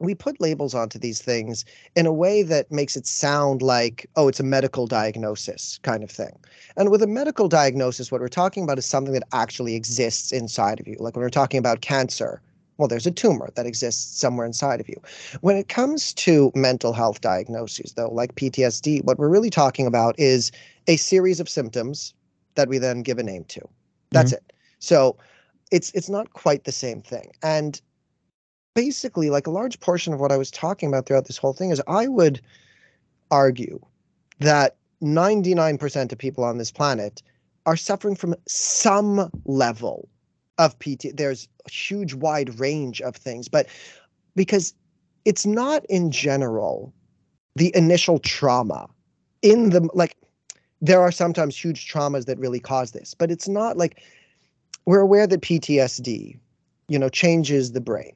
we 0.00 0.14
put 0.14 0.40
labels 0.40 0.74
onto 0.74 0.98
these 0.98 1.20
things 1.20 1.64
in 1.96 2.06
a 2.06 2.12
way 2.12 2.42
that 2.42 2.70
makes 2.70 2.96
it 2.96 3.06
sound 3.06 3.62
like, 3.62 4.08
oh, 4.16 4.28
it's 4.28 4.38
a 4.38 4.44
medical 4.44 4.86
diagnosis 4.86 5.78
kind 5.82 6.04
of 6.04 6.10
thing. 6.10 6.38
And 6.76 6.90
with 6.90 7.02
a 7.02 7.06
medical 7.06 7.48
diagnosis, 7.48 8.12
what 8.12 8.20
we're 8.20 8.28
talking 8.28 8.62
about 8.62 8.78
is 8.78 8.86
something 8.86 9.14
that 9.14 9.24
actually 9.32 9.74
exists 9.74 10.30
inside 10.30 10.78
of 10.78 10.86
you. 10.86 10.96
Like 11.00 11.16
when 11.16 11.22
we're 11.22 11.30
talking 11.30 11.58
about 11.58 11.80
cancer, 11.80 12.40
well, 12.78 12.88
there's 12.88 13.06
a 13.06 13.10
tumor 13.10 13.50
that 13.56 13.66
exists 13.66 14.18
somewhere 14.18 14.46
inside 14.46 14.80
of 14.80 14.88
you. 14.88 15.00
When 15.40 15.56
it 15.56 15.68
comes 15.68 16.14
to 16.14 16.52
mental 16.54 16.92
health 16.92 17.20
diagnoses, 17.20 17.92
though, 17.94 18.08
like 18.08 18.36
PTSD, 18.36 19.04
what 19.04 19.18
we're 19.18 19.28
really 19.28 19.50
talking 19.50 19.86
about 19.86 20.14
is 20.18 20.52
a 20.86 20.96
series 20.96 21.40
of 21.40 21.48
symptoms 21.48 22.14
that 22.54 22.68
we 22.68 22.78
then 22.78 23.02
give 23.02 23.18
a 23.18 23.22
name 23.22 23.44
to. 23.44 23.60
That's 24.10 24.32
mm-hmm. 24.32 24.44
it. 24.44 24.52
So 24.78 25.16
it's 25.70 25.90
it's 25.92 26.08
not 26.08 26.32
quite 26.32 26.64
the 26.64 26.72
same 26.72 27.02
thing. 27.02 27.32
And 27.42 27.80
basically, 28.74 29.28
like 29.28 29.48
a 29.48 29.50
large 29.50 29.80
portion 29.80 30.12
of 30.12 30.20
what 30.20 30.32
I 30.32 30.36
was 30.36 30.50
talking 30.50 30.88
about 30.88 31.06
throughout 31.06 31.26
this 31.26 31.36
whole 31.36 31.52
thing 31.52 31.70
is 31.70 31.82
I 31.88 32.06
would 32.06 32.40
argue 33.30 33.80
that 34.38 34.76
99% 35.02 36.12
of 36.12 36.18
people 36.18 36.44
on 36.44 36.58
this 36.58 36.70
planet 36.70 37.22
are 37.66 37.76
suffering 37.76 38.14
from 38.14 38.34
some 38.46 39.30
level 39.44 40.08
of 40.58 40.78
PT. 40.78 41.16
There's 41.16 41.48
a 41.66 41.70
huge 41.70 42.14
wide 42.14 42.58
range 42.58 43.00
of 43.00 43.16
things, 43.16 43.48
but 43.48 43.66
because 44.34 44.74
it's 45.24 45.46
not 45.46 45.84
in 45.88 46.10
general 46.10 46.92
the 47.56 47.74
initial 47.74 48.18
trauma 48.20 48.88
in 49.42 49.70
the 49.70 49.88
like 49.94 50.16
there 50.80 51.00
are 51.00 51.10
sometimes 51.10 51.56
huge 51.56 51.92
traumas 51.92 52.26
that 52.26 52.38
really 52.38 52.60
cause 52.60 52.92
this, 52.92 53.14
but 53.14 53.30
it's 53.30 53.48
not 53.48 53.76
like 53.76 54.02
we're 54.86 55.00
aware 55.00 55.26
that 55.26 55.40
PTSD, 55.42 56.38
you 56.88 56.98
know, 56.98 57.08
changes 57.08 57.72
the 57.72 57.80
brain. 57.80 58.14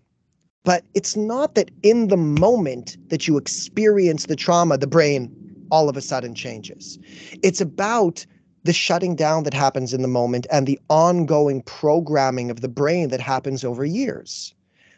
But 0.65 0.85
it's 0.95 1.17
not 1.17 1.57
that 1.57 1.73
in 1.83 2.07
the 2.07 2.17
moment 2.17 2.97
that 3.09 3.27
you 3.27 3.37
experience 3.37 4.27
the 4.27 4.37
trauma, 4.37 4.79
the 4.79 4.87
brain 4.87 5.31
all 5.73 5.89
of 5.89 5.97
a 5.97 6.01
sudden 6.01 6.35
changes. 6.35 6.99
It's 7.43 7.61
about 7.61 8.25
the 8.65 8.73
shutting 8.73 9.17
down 9.17 9.45
that 9.45 9.55
happens 9.55 9.93
in 9.93 10.03
the 10.03 10.09
moment 10.09 10.47
and 10.51 10.67
the 10.67 10.79
ongoing 10.89 11.63
programming 11.63 12.51
of 12.51 12.61
the 12.61 12.69
brain 12.69 13.09
that 13.09 13.21
happens 13.21 13.65
over 13.65 13.85
years. 13.85 14.55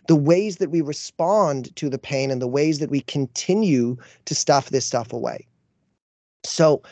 The 0.06 0.16
ways 0.16 0.58
that 0.58 0.70
we 0.70 0.82
respond 0.82 1.74
to 1.76 1.88
the 1.88 1.98
pain 1.98 2.30
and 2.30 2.42
the 2.42 2.48
ways 2.48 2.78
that 2.78 2.90
we 2.90 3.00
continue 3.00 3.96
to 4.26 4.34
stuff 4.34 4.68
this 4.68 4.84
stuff 4.84 5.12
away. 5.12 5.46
So, 6.44 6.82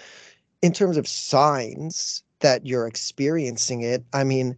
in 0.63 0.73
terms 0.73 0.97
of 0.97 1.07
signs 1.07 2.23
that 2.41 2.67
you're 2.67 2.87
experiencing 2.87 3.83
it, 3.83 4.03
I 4.15 4.25
mean, 4.25 4.57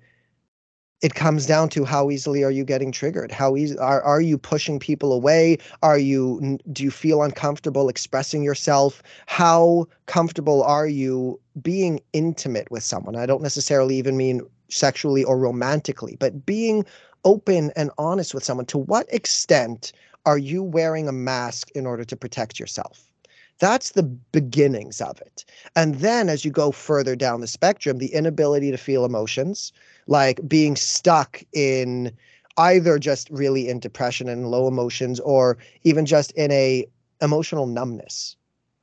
it 1.05 1.15
comes 1.15 1.45
down 1.45 1.69
to 1.69 1.85
how 1.85 2.11
easily 2.11 2.43
are 2.45 2.51
you 2.51 2.65
getting 2.65 2.91
triggered? 2.91 3.31
How 3.31 3.57
easy 3.57 3.77
are, 3.77 4.01
are 4.01 4.23
you 4.23 4.39
pushing 4.39 4.79
people 4.79 5.13
away? 5.13 5.59
Are 5.83 5.99
you 5.99 6.59
do 6.73 6.83
you 6.83 6.91
feel 6.91 7.23
uncomfortable 7.23 7.91
expressing 7.91 8.43
yourself? 8.43 9.03
How 9.27 9.87
comfortable 10.07 10.63
are 10.63 10.87
you 10.87 11.39
being 11.61 12.01
intimate 12.15 12.71
with 12.71 12.83
someone? 12.83 13.17
I 13.17 13.27
don't 13.27 13.43
necessarily 13.43 13.97
even 13.97 14.17
mean 14.17 14.41
sexually 14.71 15.23
or 15.23 15.39
romantically 15.39 16.17
but 16.19 16.47
being 16.47 16.87
open 17.27 17.71
and 17.77 17.91
honest 17.99 18.33
with 18.33 18.43
someone. 18.43 18.65
To 18.67 18.79
what 18.79 19.07
extent 19.13 19.93
are 20.25 20.39
you 20.39 20.63
wearing 20.63 21.07
a 21.07 21.13
mask 21.13 21.71
in 21.75 21.85
order 21.85 22.05
to 22.05 22.17
protect 22.17 22.59
yourself? 22.59 23.11
That's 23.59 23.93
the 23.93 24.03
beginnings 24.03 25.03
of 25.03 25.21
it. 25.21 25.45
And 25.77 25.97
then 25.97 26.31
as 26.31 26.47
you 26.47 26.51
go 26.51 26.73
further 26.73 27.15
down 27.15 27.43
the 27.43 27.47
spectrum 27.47 27.99
the 27.99 28.15
inability 28.15 28.71
to 28.71 28.79
feel 28.79 29.05
emotions 29.05 29.71
like 30.07 30.41
being 30.47 30.77
stuck 30.77 31.43
in 31.53 32.13
either 32.57 32.99
just 32.99 33.29
really 33.31 33.69
in 33.69 33.81
depression 33.81 34.29
and 34.29 34.51
low 34.51 34.69
emotions 34.69 35.21
or 35.21 35.59
even 35.83 36.07
just 36.07 36.31
in 36.33 36.51
a 36.53 36.87
emotional 37.21 37.67
numbness 37.67 38.37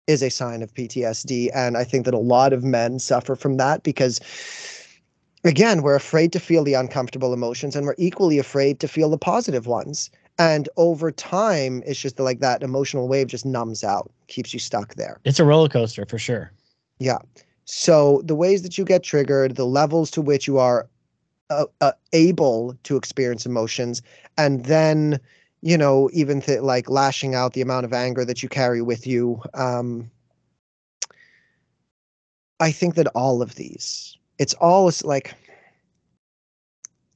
is 0.07 0.22
a 0.22 0.30
sign 0.30 0.61
of 0.61 0.74
PTSD 0.74 1.49
and 1.53 1.78
I 1.78 1.84
think 1.84 2.05
that 2.05 2.13
a 2.13 2.19
lot 2.19 2.53
of 2.53 2.63
men 2.63 2.99
suffer 2.99 3.36
from 3.36 3.57
that 3.57 3.84
because 3.84 4.19
again 5.43 5.82
we're 5.84 5.95
afraid 5.95 6.34
to 6.34 6.39
feel 6.39 6.63
the 6.63 6.74
uncomfortable 6.74 7.34
emotions 7.34 7.76
and 7.76 7.86
we're 7.86 7.95
equally 7.97 8.39
afraid 8.39 8.80
to 8.80 8.88
feel 8.88 9.09
the 9.09 9.17
positive 9.17 9.67
ones. 9.67 10.09
And 10.39 10.67
over 10.76 11.11
time 11.11 11.84
it's 11.86 11.99
just 11.99 12.19
like 12.19 12.39
that 12.39 12.63
emotional 12.63 13.07
wave 13.07 13.28
just 13.28 13.45
numbs 13.45 13.84
out 13.84 14.11
keeps 14.28 14.53
you 14.53 14.59
stuck 14.59 14.95
there. 14.95 15.19
It's 15.24 15.39
a 15.39 15.45
roller 15.45 15.69
coaster 15.69 16.05
for 16.05 16.17
sure. 16.17 16.51
Yeah. 16.99 17.19
So 17.65 18.22
the 18.26 18.36
ways 18.36 18.63
that 18.63 18.78
you 18.78 18.84
get 18.84 19.03
triggered 19.03 19.55
the 19.55 19.65
levels 19.65 20.11
to 20.11 20.22
which 20.22 20.47
you 20.47 20.57
are 20.57 20.88
uh, 21.51 21.65
uh, 21.81 21.93
able 22.13 22.75
to 22.83 22.97
experience 22.97 23.45
emotions 23.45 24.01
and 24.37 24.65
then 24.65 25.19
you 25.61 25.77
know 25.77 26.09
even 26.13 26.41
th- 26.41 26.61
like 26.61 26.89
lashing 26.89 27.35
out 27.35 27.53
the 27.53 27.61
amount 27.61 27.85
of 27.85 27.93
anger 27.93 28.25
that 28.25 28.43
you 28.43 28.49
carry 28.49 28.81
with 28.81 29.05
you 29.07 29.41
um 29.53 30.09
i 32.59 32.71
think 32.71 32.95
that 32.95 33.07
all 33.15 33.41
of 33.41 33.55
these 33.55 34.17
it's 34.39 34.53
all 34.55 34.89
like 35.03 35.35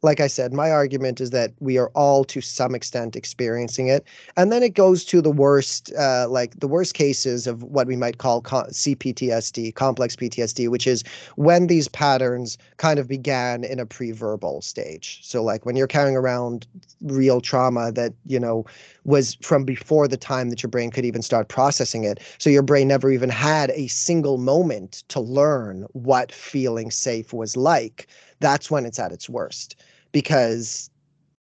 like 0.05 0.19
I 0.19 0.27
said, 0.27 0.53
my 0.53 0.69
argument 0.69 1.19
is 1.19 1.31
that 1.31 1.53
we 1.59 1.79
are 1.79 1.89
all 1.95 2.23
to 2.25 2.39
some 2.39 2.75
extent 2.75 3.15
experiencing 3.15 3.87
it. 3.87 4.05
And 4.37 4.51
then 4.51 4.61
it 4.61 4.75
goes 4.75 5.03
to 5.05 5.19
the 5.19 5.31
worst, 5.31 5.91
uh, 5.97 6.27
like 6.29 6.59
the 6.59 6.67
worst 6.67 6.93
cases 6.93 7.47
of 7.47 7.63
what 7.63 7.87
we 7.87 7.95
might 7.95 8.19
call 8.19 8.43
CPTSD, 8.43 9.73
complex 9.73 10.15
PTSD, 10.15 10.69
which 10.69 10.85
is 10.85 11.03
when 11.37 11.65
these 11.65 11.87
patterns 11.87 12.55
kind 12.77 12.99
of 12.99 13.07
began 13.07 13.63
in 13.63 13.79
a 13.79 13.85
pre 13.87 14.11
verbal 14.11 14.61
stage. 14.61 15.21
So, 15.23 15.41
like 15.43 15.65
when 15.65 15.75
you're 15.75 15.87
carrying 15.87 16.15
around 16.15 16.67
real 17.01 17.41
trauma 17.41 17.91
that, 17.93 18.13
you 18.27 18.39
know, 18.39 18.63
was 19.05 19.35
from 19.41 19.63
before 19.65 20.07
the 20.07 20.17
time 20.17 20.51
that 20.51 20.61
your 20.61 20.69
brain 20.69 20.91
could 20.91 21.05
even 21.05 21.23
start 21.23 21.47
processing 21.47 22.03
it. 22.03 22.19
So, 22.37 22.51
your 22.51 22.61
brain 22.61 22.87
never 22.87 23.09
even 23.09 23.29
had 23.29 23.71
a 23.71 23.87
single 23.87 24.37
moment 24.37 25.03
to 25.07 25.19
learn 25.19 25.87
what 25.93 26.31
feeling 26.31 26.91
safe 26.91 27.33
was 27.33 27.57
like. 27.57 28.07
That's 28.39 28.69
when 28.69 28.85
it's 28.85 28.99
at 28.99 29.11
its 29.11 29.27
worst 29.27 29.75
because 30.15 30.89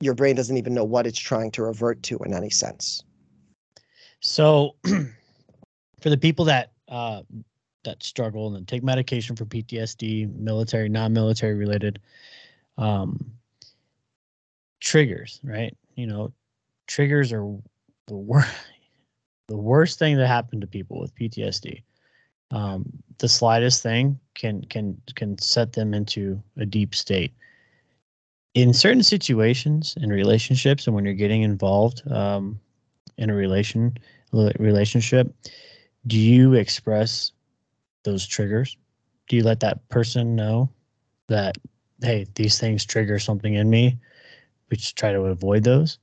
your 0.01 0.14
brain 0.14 0.35
doesn't 0.35 0.57
even 0.57 0.75
know 0.75 0.83
what 0.83 1.07
it's 1.07 1.20
trying 1.20 1.49
to 1.49 1.62
revert 1.62 2.03
to 2.03 2.18
in 2.25 2.35
any 2.35 2.51
sense. 2.51 3.05
So, 4.18 4.75
for 6.01 6.11
the 6.11 6.16
people 6.16 6.45
that 6.47 6.72
uh, 6.89 7.22
that 7.85 8.03
struggle 8.03 8.57
and 8.57 8.66
take 8.66 8.83
medication 8.83 9.37
for 9.37 9.45
PTSD, 9.45 10.37
military, 10.37 10.89
non-military 10.89 11.55
related, 11.55 12.01
um, 12.77 13.25
triggers, 14.81 15.39
right? 15.45 15.77
You 15.95 16.09
know, 16.09 16.33
triggers 16.89 17.33
are 17.33 17.47
the 18.09 18.16
worst 18.16 18.51
the 19.47 19.57
worst 19.57 20.01
thing 20.01 20.16
that 20.16 20.27
happened 20.27 20.62
to 20.62 20.66
people 20.66 20.99
with 20.99 21.14
PTSD. 21.14 21.85
Um, 22.51 22.87
the 23.18 23.29
slightest 23.29 23.85
thing 23.85 24.18
can 24.35 24.64
can 24.64 25.01
can 25.14 25.39
set 25.39 25.75
them 25.75 25.95
into 25.95 26.43
a 26.57 26.66
deep 26.66 26.93
state. 26.93 27.33
In 28.55 28.73
certain 28.73 29.03
situations, 29.03 29.97
and 30.01 30.13
relationships, 30.13 30.87
and 30.87 30.95
when 30.95 31.05
you're 31.05 31.15
getting 31.15 31.43
involved 31.43 32.03
um, 32.11 32.61
in 33.19 33.29
a 33.31 33.35
relation 33.35 33.97
relationship, 34.33 35.33
do 36.07 36.17
you 36.17 36.55
express 36.55 37.33
those 38.05 38.27
triggers? 38.27 38.77
Do 39.29 39.37
you 39.37 39.43
let 39.43 39.61
that 39.61 39.89
person 39.89 40.37
know 40.37 40.69
that 41.29 41.59
hey, 42.03 42.27
these 42.35 42.59
things 42.59 42.85
trigger 42.85 43.19
something 43.19 43.55
in 43.55 43.71
me? 43.71 43.99
We 44.71 44.77
just 44.77 44.97
try 44.97 45.13
to 45.13 45.23
avoid 45.23 45.65
those, 45.65 45.99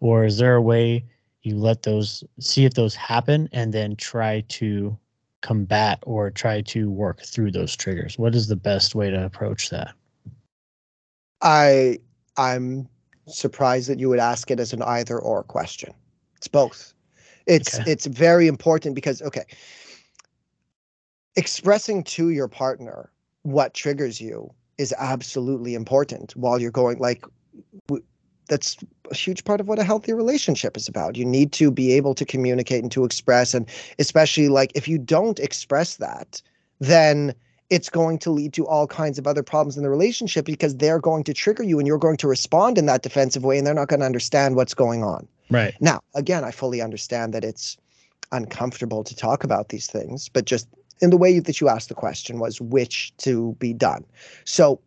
or 0.00 0.24
is 0.24 0.38
there 0.38 0.56
a 0.56 0.62
way 0.62 1.04
you 1.42 1.56
let 1.56 1.82
those 1.84 2.22
see 2.38 2.64
if 2.66 2.74
those 2.74 2.94
happen 2.94 3.48
and 3.52 3.72
then 3.72 3.96
try 3.96 4.40
to 4.48 4.98
combat 5.40 6.00
or 6.02 6.30
try 6.30 6.60
to 6.62 6.90
work 6.90 7.22
through 7.22 7.52
those 7.52 7.76
triggers 7.76 8.18
what 8.18 8.34
is 8.34 8.48
the 8.48 8.56
best 8.56 8.96
way 8.96 9.08
to 9.08 9.24
approach 9.24 9.70
that 9.70 9.94
i 11.42 11.98
i'm 12.36 12.88
surprised 13.26 13.88
that 13.88 13.98
you 13.98 14.08
would 14.08 14.18
ask 14.18 14.50
it 14.50 14.60
as 14.60 14.72
an 14.72 14.82
either 14.82 15.18
or 15.18 15.42
question 15.42 15.92
it's 16.36 16.48
both 16.48 16.94
it's 17.46 17.78
okay. 17.78 17.90
it's 17.90 18.06
very 18.06 18.46
important 18.46 18.94
because 18.94 19.22
okay 19.22 19.44
expressing 21.36 22.02
to 22.02 22.30
your 22.30 22.48
partner 22.48 23.10
what 23.42 23.74
triggers 23.74 24.20
you 24.20 24.50
is 24.78 24.94
absolutely 24.98 25.74
important 25.74 26.34
while 26.36 26.60
you're 26.60 26.70
going 26.70 26.98
like 26.98 27.24
that's 28.48 28.76
a 29.10 29.14
huge 29.14 29.44
part 29.44 29.60
of 29.60 29.68
what 29.68 29.78
a 29.78 29.84
healthy 29.84 30.12
relationship 30.12 30.76
is 30.76 30.88
about. 30.88 31.16
You 31.16 31.24
need 31.24 31.52
to 31.52 31.70
be 31.70 31.92
able 31.92 32.14
to 32.14 32.24
communicate 32.24 32.82
and 32.82 32.90
to 32.92 33.04
express. 33.04 33.54
And 33.54 33.68
especially 33.98 34.48
like 34.48 34.72
if 34.74 34.88
you 34.88 34.98
don't 34.98 35.38
express 35.38 35.96
that, 35.96 36.42
then 36.80 37.34
it's 37.70 37.90
going 37.90 38.18
to 38.18 38.30
lead 38.30 38.52
to 38.54 38.66
all 38.66 38.86
kinds 38.86 39.18
of 39.18 39.26
other 39.26 39.42
problems 39.42 39.76
in 39.76 39.82
the 39.82 39.90
relationship 39.90 40.44
because 40.44 40.76
they're 40.76 41.00
going 41.00 41.24
to 41.24 41.34
trigger 41.34 41.62
you 41.62 41.78
and 41.78 41.86
you're 41.86 41.98
going 41.98 42.16
to 42.16 42.28
respond 42.28 42.78
in 42.78 42.86
that 42.86 43.02
defensive 43.02 43.44
way 43.44 43.58
and 43.58 43.66
they're 43.66 43.74
not 43.74 43.88
going 43.88 44.00
to 44.00 44.06
understand 44.06 44.56
what's 44.56 44.74
going 44.74 45.04
on. 45.04 45.28
Right. 45.50 45.74
Now, 45.80 46.00
again, 46.14 46.44
I 46.44 46.50
fully 46.50 46.80
understand 46.80 47.34
that 47.34 47.44
it's 47.44 47.76
uncomfortable 48.32 49.04
to 49.04 49.14
talk 49.14 49.44
about 49.44 49.68
these 49.68 49.86
things, 49.86 50.28
but 50.28 50.44
just 50.44 50.68
in 51.00 51.10
the 51.10 51.16
way 51.16 51.38
that 51.38 51.60
you 51.60 51.68
asked 51.68 51.88
the 51.88 51.94
question 51.94 52.38
was 52.38 52.60
which 52.60 53.14
to 53.18 53.54
be 53.58 53.72
done. 53.72 54.04
So 54.44 54.80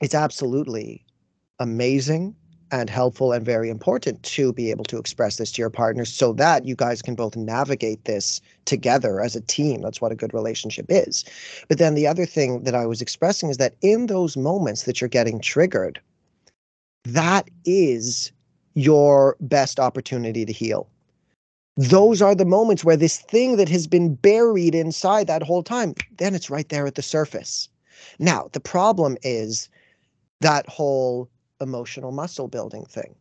it's 0.00 0.14
absolutely 0.14 1.04
amazing 1.58 2.34
and 2.72 2.88
helpful 2.88 3.32
and 3.32 3.44
very 3.44 3.68
important 3.68 4.22
to 4.22 4.52
be 4.52 4.70
able 4.70 4.84
to 4.84 4.98
express 4.98 5.36
this 5.36 5.52
to 5.52 5.62
your 5.62 5.70
partner 5.70 6.04
so 6.04 6.32
that 6.34 6.64
you 6.64 6.74
guys 6.76 7.02
can 7.02 7.14
both 7.14 7.36
navigate 7.36 8.04
this 8.04 8.40
together 8.64 9.20
as 9.20 9.34
a 9.34 9.40
team. 9.40 9.80
That's 9.80 10.00
what 10.00 10.12
a 10.12 10.16
good 10.16 10.32
relationship 10.32 10.86
is. 10.88 11.24
But 11.68 11.78
then 11.78 11.94
the 11.94 12.06
other 12.06 12.26
thing 12.26 12.62
that 12.64 12.74
I 12.74 12.86
was 12.86 13.00
expressing 13.00 13.50
is 13.50 13.56
that 13.56 13.74
in 13.82 14.06
those 14.06 14.36
moments 14.36 14.84
that 14.84 15.00
you're 15.00 15.08
getting 15.08 15.40
triggered, 15.40 16.00
that 17.04 17.48
is 17.64 18.32
your 18.74 19.36
best 19.40 19.80
opportunity 19.80 20.44
to 20.44 20.52
heal. 20.52 20.88
Those 21.76 22.20
are 22.20 22.34
the 22.34 22.44
moments 22.44 22.84
where 22.84 22.96
this 22.96 23.18
thing 23.18 23.56
that 23.56 23.68
has 23.68 23.86
been 23.86 24.14
buried 24.14 24.74
inside 24.74 25.26
that 25.26 25.42
whole 25.42 25.62
time, 25.62 25.94
then 26.18 26.34
it's 26.34 26.50
right 26.50 26.68
there 26.68 26.86
at 26.86 26.94
the 26.94 27.02
surface. 27.02 27.68
Now, 28.18 28.48
the 28.52 28.60
problem 28.60 29.16
is 29.22 29.68
that 30.40 30.68
whole 30.68 31.28
emotional 31.60 32.12
muscle 32.12 32.48
building 32.48 32.84
thing 32.84 33.14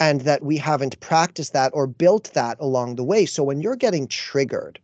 and 0.00 0.22
that 0.22 0.42
we 0.42 0.56
haven't 0.56 0.98
practiced 1.00 1.52
that 1.52 1.72
or 1.74 1.86
built 1.86 2.30
that 2.34 2.56
along 2.60 2.96
the 2.96 3.04
way. 3.04 3.26
So 3.26 3.42
when 3.42 3.60
you're 3.60 3.76
getting 3.76 4.06
triggered 4.06 4.78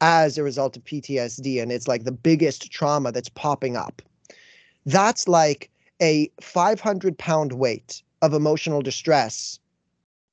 as 0.00 0.36
a 0.36 0.42
result 0.42 0.76
of 0.76 0.84
PTSD 0.84 1.62
and 1.62 1.70
it's 1.70 1.88
like 1.88 2.04
the 2.04 2.12
biggest 2.12 2.70
trauma 2.70 3.12
that's 3.12 3.28
popping 3.28 3.76
up, 3.76 4.02
that's 4.84 5.28
like 5.28 5.70
a 6.02 6.30
500 6.40 7.16
pound 7.18 7.52
weight 7.52 8.02
of 8.22 8.34
emotional 8.34 8.82
distress 8.82 9.58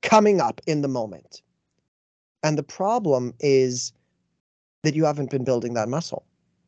coming 0.02 0.40
up 0.40 0.60
in 0.66 0.82
the 0.82 0.88
moment. 0.88 1.42
And 2.42 2.58
the 2.58 2.62
problem 2.62 3.34
is 3.40 3.92
that 4.82 4.94
you 4.94 5.04
haven't 5.04 5.30
been 5.30 5.44
building 5.44 5.74
that 5.74 5.88
muscle. 5.88 6.24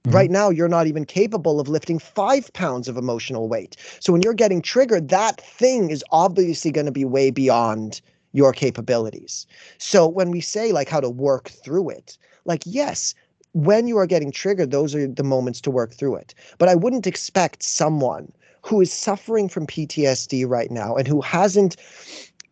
Mm-hmm. 0.06 0.14
Right 0.14 0.30
now, 0.30 0.50
you're 0.50 0.68
not 0.68 0.86
even 0.86 1.04
capable 1.04 1.58
of 1.58 1.68
lifting 1.68 1.98
five 1.98 2.52
pounds 2.52 2.86
of 2.86 2.96
emotional 2.96 3.48
weight. 3.48 3.76
So 3.98 4.12
when 4.12 4.22
you're 4.22 4.34
getting 4.34 4.62
triggered, 4.62 5.08
that 5.08 5.40
thing 5.40 5.90
is 5.90 6.04
obviously 6.12 6.70
going 6.70 6.86
to 6.86 6.92
be 6.92 7.04
way 7.04 7.32
beyond 7.32 8.00
your 8.32 8.52
capabilities. 8.52 9.48
So 9.78 10.06
when 10.06 10.30
we 10.30 10.40
say 10.40 10.70
like 10.70 10.88
how 10.88 11.00
to 11.00 11.10
work 11.10 11.48
through 11.48 11.90
it, 11.90 12.16
like, 12.44 12.62
yes, 12.64 13.14
when 13.52 13.88
you 13.88 13.98
are 13.98 14.06
getting 14.06 14.30
triggered, 14.30 14.70
those 14.70 14.94
are 14.94 15.08
the 15.08 15.24
moments 15.24 15.60
to 15.62 15.72
work 15.72 15.92
through 15.92 16.16
it. 16.16 16.34
But 16.58 16.68
I 16.68 16.76
wouldn't 16.76 17.08
expect 17.08 17.64
someone 17.64 18.30
who 18.62 18.80
is 18.80 18.92
suffering 18.92 19.48
from 19.48 19.66
PTSD 19.66 20.48
right 20.48 20.70
now 20.70 20.94
and 20.94 21.08
who 21.08 21.20
hasn't 21.20 21.76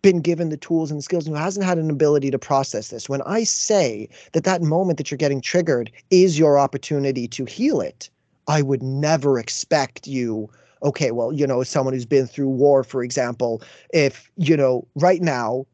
been 0.05 0.21
given 0.21 0.51
the 0.51 0.59
tools 0.59 0.91
and 0.91 0.99
the 0.99 1.03
skills 1.03 1.27
and 1.27 1.35
who 1.35 1.43
hasn't 1.43 1.65
had 1.65 1.79
an 1.79 1.89
ability 1.89 2.31
to 2.31 2.39
process 2.39 2.89
this, 2.89 3.09
when 3.09 3.23
I 3.23 3.43
say 3.43 4.07
that 4.33 4.45
that 4.45 4.61
moment 4.61 4.99
that 4.99 5.11
you're 5.11 5.17
getting 5.17 5.41
triggered 5.41 5.91
is 6.11 6.39
your 6.39 6.59
opportunity 6.59 7.27
to 7.29 7.47
heal 7.47 7.81
it, 7.81 8.11
I 8.47 8.61
would 8.61 8.83
never 8.83 9.39
expect 9.39 10.07
you 10.07 10.51
okay, 10.83 11.13
well, 11.13 11.33
you 11.33 11.47
know, 11.47 11.63
someone 11.63 11.95
who's 11.95 12.05
been 12.05 12.27
through 12.27 12.51
war, 12.51 12.85
for 12.85 13.03
example, 13.03 13.63
if, 13.95 14.31
you 14.37 14.55
know, 14.55 14.87
right 14.97 15.23
now 15.23 15.65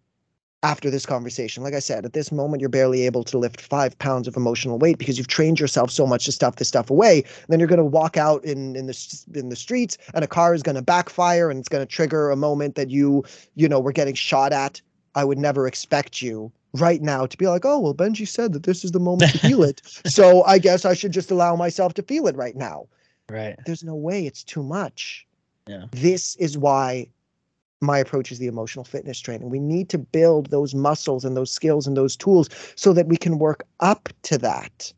after 0.62 0.90
this 0.90 1.06
conversation. 1.06 1.62
Like 1.62 1.74
I 1.74 1.78
said, 1.78 2.04
at 2.04 2.12
this 2.12 2.30
moment, 2.30 2.60
you're 2.60 2.68
barely 2.68 3.06
able 3.06 3.24
to 3.24 3.38
lift 3.38 3.60
five 3.60 3.98
pounds 3.98 4.28
of 4.28 4.36
emotional 4.36 4.78
weight 4.78 4.98
because 4.98 5.16
you've 5.16 5.28
trained 5.28 5.58
yourself 5.58 5.90
so 5.90 6.06
much 6.06 6.26
to 6.26 6.32
stuff 6.32 6.56
this 6.56 6.68
stuff 6.68 6.90
away. 6.90 7.24
then 7.48 7.58
you're 7.58 7.68
going 7.68 7.78
to 7.78 7.84
walk 7.84 8.16
out 8.16 8.44
in 8.44 8.76
in 8.76 8.86
the 8.86 9.24
in 9.34 9.48
the 9.48 9.56
streets, 9.56 9.96
and 10.14 10.24
a 10.24 10.28
car 10.28 10.54
is 10.54 10.62
going 10.62 10.76
to 10.76 10.82
backfire, 10.82 11.50
and 11.50 11.58
it's 11.58 11.68
going 11.68 11.86
to 11.86 11.90
trigger 11.90 12.30
a 12.30 12.36
moment 12.36 12.74
that 12.74 12.90
you 12.90 13.24
you 13.54 13.68
know 13.68 13.80
were 13.80 13.92
getting 13.92 14.14
shot 14.14 14.52
at. 14.52 14.80
I 15.14 15.24
would 15.24 15.38
never 15.38 15.66
expect 15.66 16.22
you 16.22 16.52
right 16.74 17.02
now 17.02 17.26
to 17.26 17.36
be 17.36 17.48
like, 17.48 17.64
oh 17.64 17.78
well, 17.80 17.94
Benjy 17.94 18.28
said 18.28 18.52
that 18.52 18.64
this 18.64 18.84
is 18.84 18.92
the 18.92 19.00
moment 19.00 19.32
to 19.32 19.38
feel 19.46 19.62
it, 19.62 19.80
so 19.84 20.44
I 20.44 20.58
guess 20.58 20.84
I 20.84 20.94
should 20.94 21.12
just 21.12 21.30
allow 21.30 21.56
myself 21.56 21.94
to 21.94 22.02
feel 22.02 22.26
it 22.26 22.36
right 22.36 22.56
now. 22.56 22.86
Right. 23.30 23.56
There's 23.64 23.84
no 23.84 23.94
way. 23.94 24.26
It's 24.26 24.44
too 24.44 24.62
much. 24.62 25.26
Yeah. 25.66 25.84
This 25.92 26.34
is 26.36 26.58
why 26.58 27.06
my 27.80 27.98
approach 27.98 28.30
is 28.30 28.38
the 28.38 28.46
emotional 28.46 28.84
fitness 28.84 29.18
training. 29.18 29.50
We 29.50 29.58
need 29.58 29.88
to 29.90 29.98
build 29.98 30.50
those 30.50 30.74
muscles 30.74 31.24
and 31.24 31.36
those 31.36 31.50
skills 31.50 31.86
and 31.86 31.96
those 31.96 32.16
tools 32.16 32.48
so 32.76 32.92
that 32.92 33.06
we 33.06 33.16
can 33.16 33.38
work 33.38 33.64
up 33.80 34.08
to 34.22 34.38
that. 34.38 34.92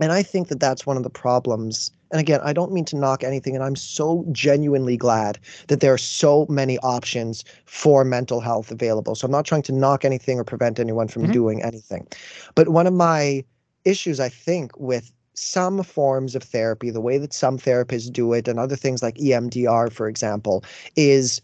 And 0.00 0.12
I 0.12 0.22
think 0.22 0.48
that 0.48 0.60
that's 0.60 0.84
one 0.84 0.98
of 0.98 1.02
the 1.02 1.10
problems. 1.10 1.90
And 2.12 2.20
again, 2.20 2.40
I 2.44 2.52
don't 2.52 2.72
mean 2.72 2.84
to 2.86 2.96
knock 2.96 3.24
anything, 3.24 3.54
and 3.54 3.64
I'm 3.64 3.76
so 3.76 4.26
genuinely 4.30 4.96
glad 4.96 5.38
that 5.68 5.80
there 5.80 5.92
are 5.92 5.98
so 5.98 6.46
many 6.50 6.78
options 6.78 7.44
for 7.64 8.04
mental 8.04 8.40
health 8.40 8.70
available. 8.70 9.14
So 9.14 9.24
I'm 9.24 9.32
not 9.32 9.46
trying 9.46 9.62
to 9.62 9.72
knock 9.72 10.04
anything 10.04 10.38
or 10.38 10.44
prevent 10.44 10.78
anyone 10.78 11.08
from 11.08 11.22
mm-hmm. 11.24 11.32
doing 11.32 11.62
anything. 11.62 12.06
But 12.54 12.68
one 12.68 12.86
of 12.86 12.92
my 12.92 13.42
issues, 13.84 14.20
I 14.20 14.28
think, 14.28 14.78
with 14.78 15.10
some 15.32 15.82
forms 15.82 16.34
of 16.34 16.42
therapy, 16.42 16.90
the 16.90 17.00
way 17.00 17.18
that 17.18 17.32
some 17.32 17.58
therapists 17.58 18.12
do 18.12 18.32
it, 18.34 18.48
and 18.48 18.58
other 18.58 18.76
things 18.76 19.02
like 19.02 19.16
EMDR, 19.16 19.90
for 19.90 20.08
example, 20.08 20.62
is 20.94 21.40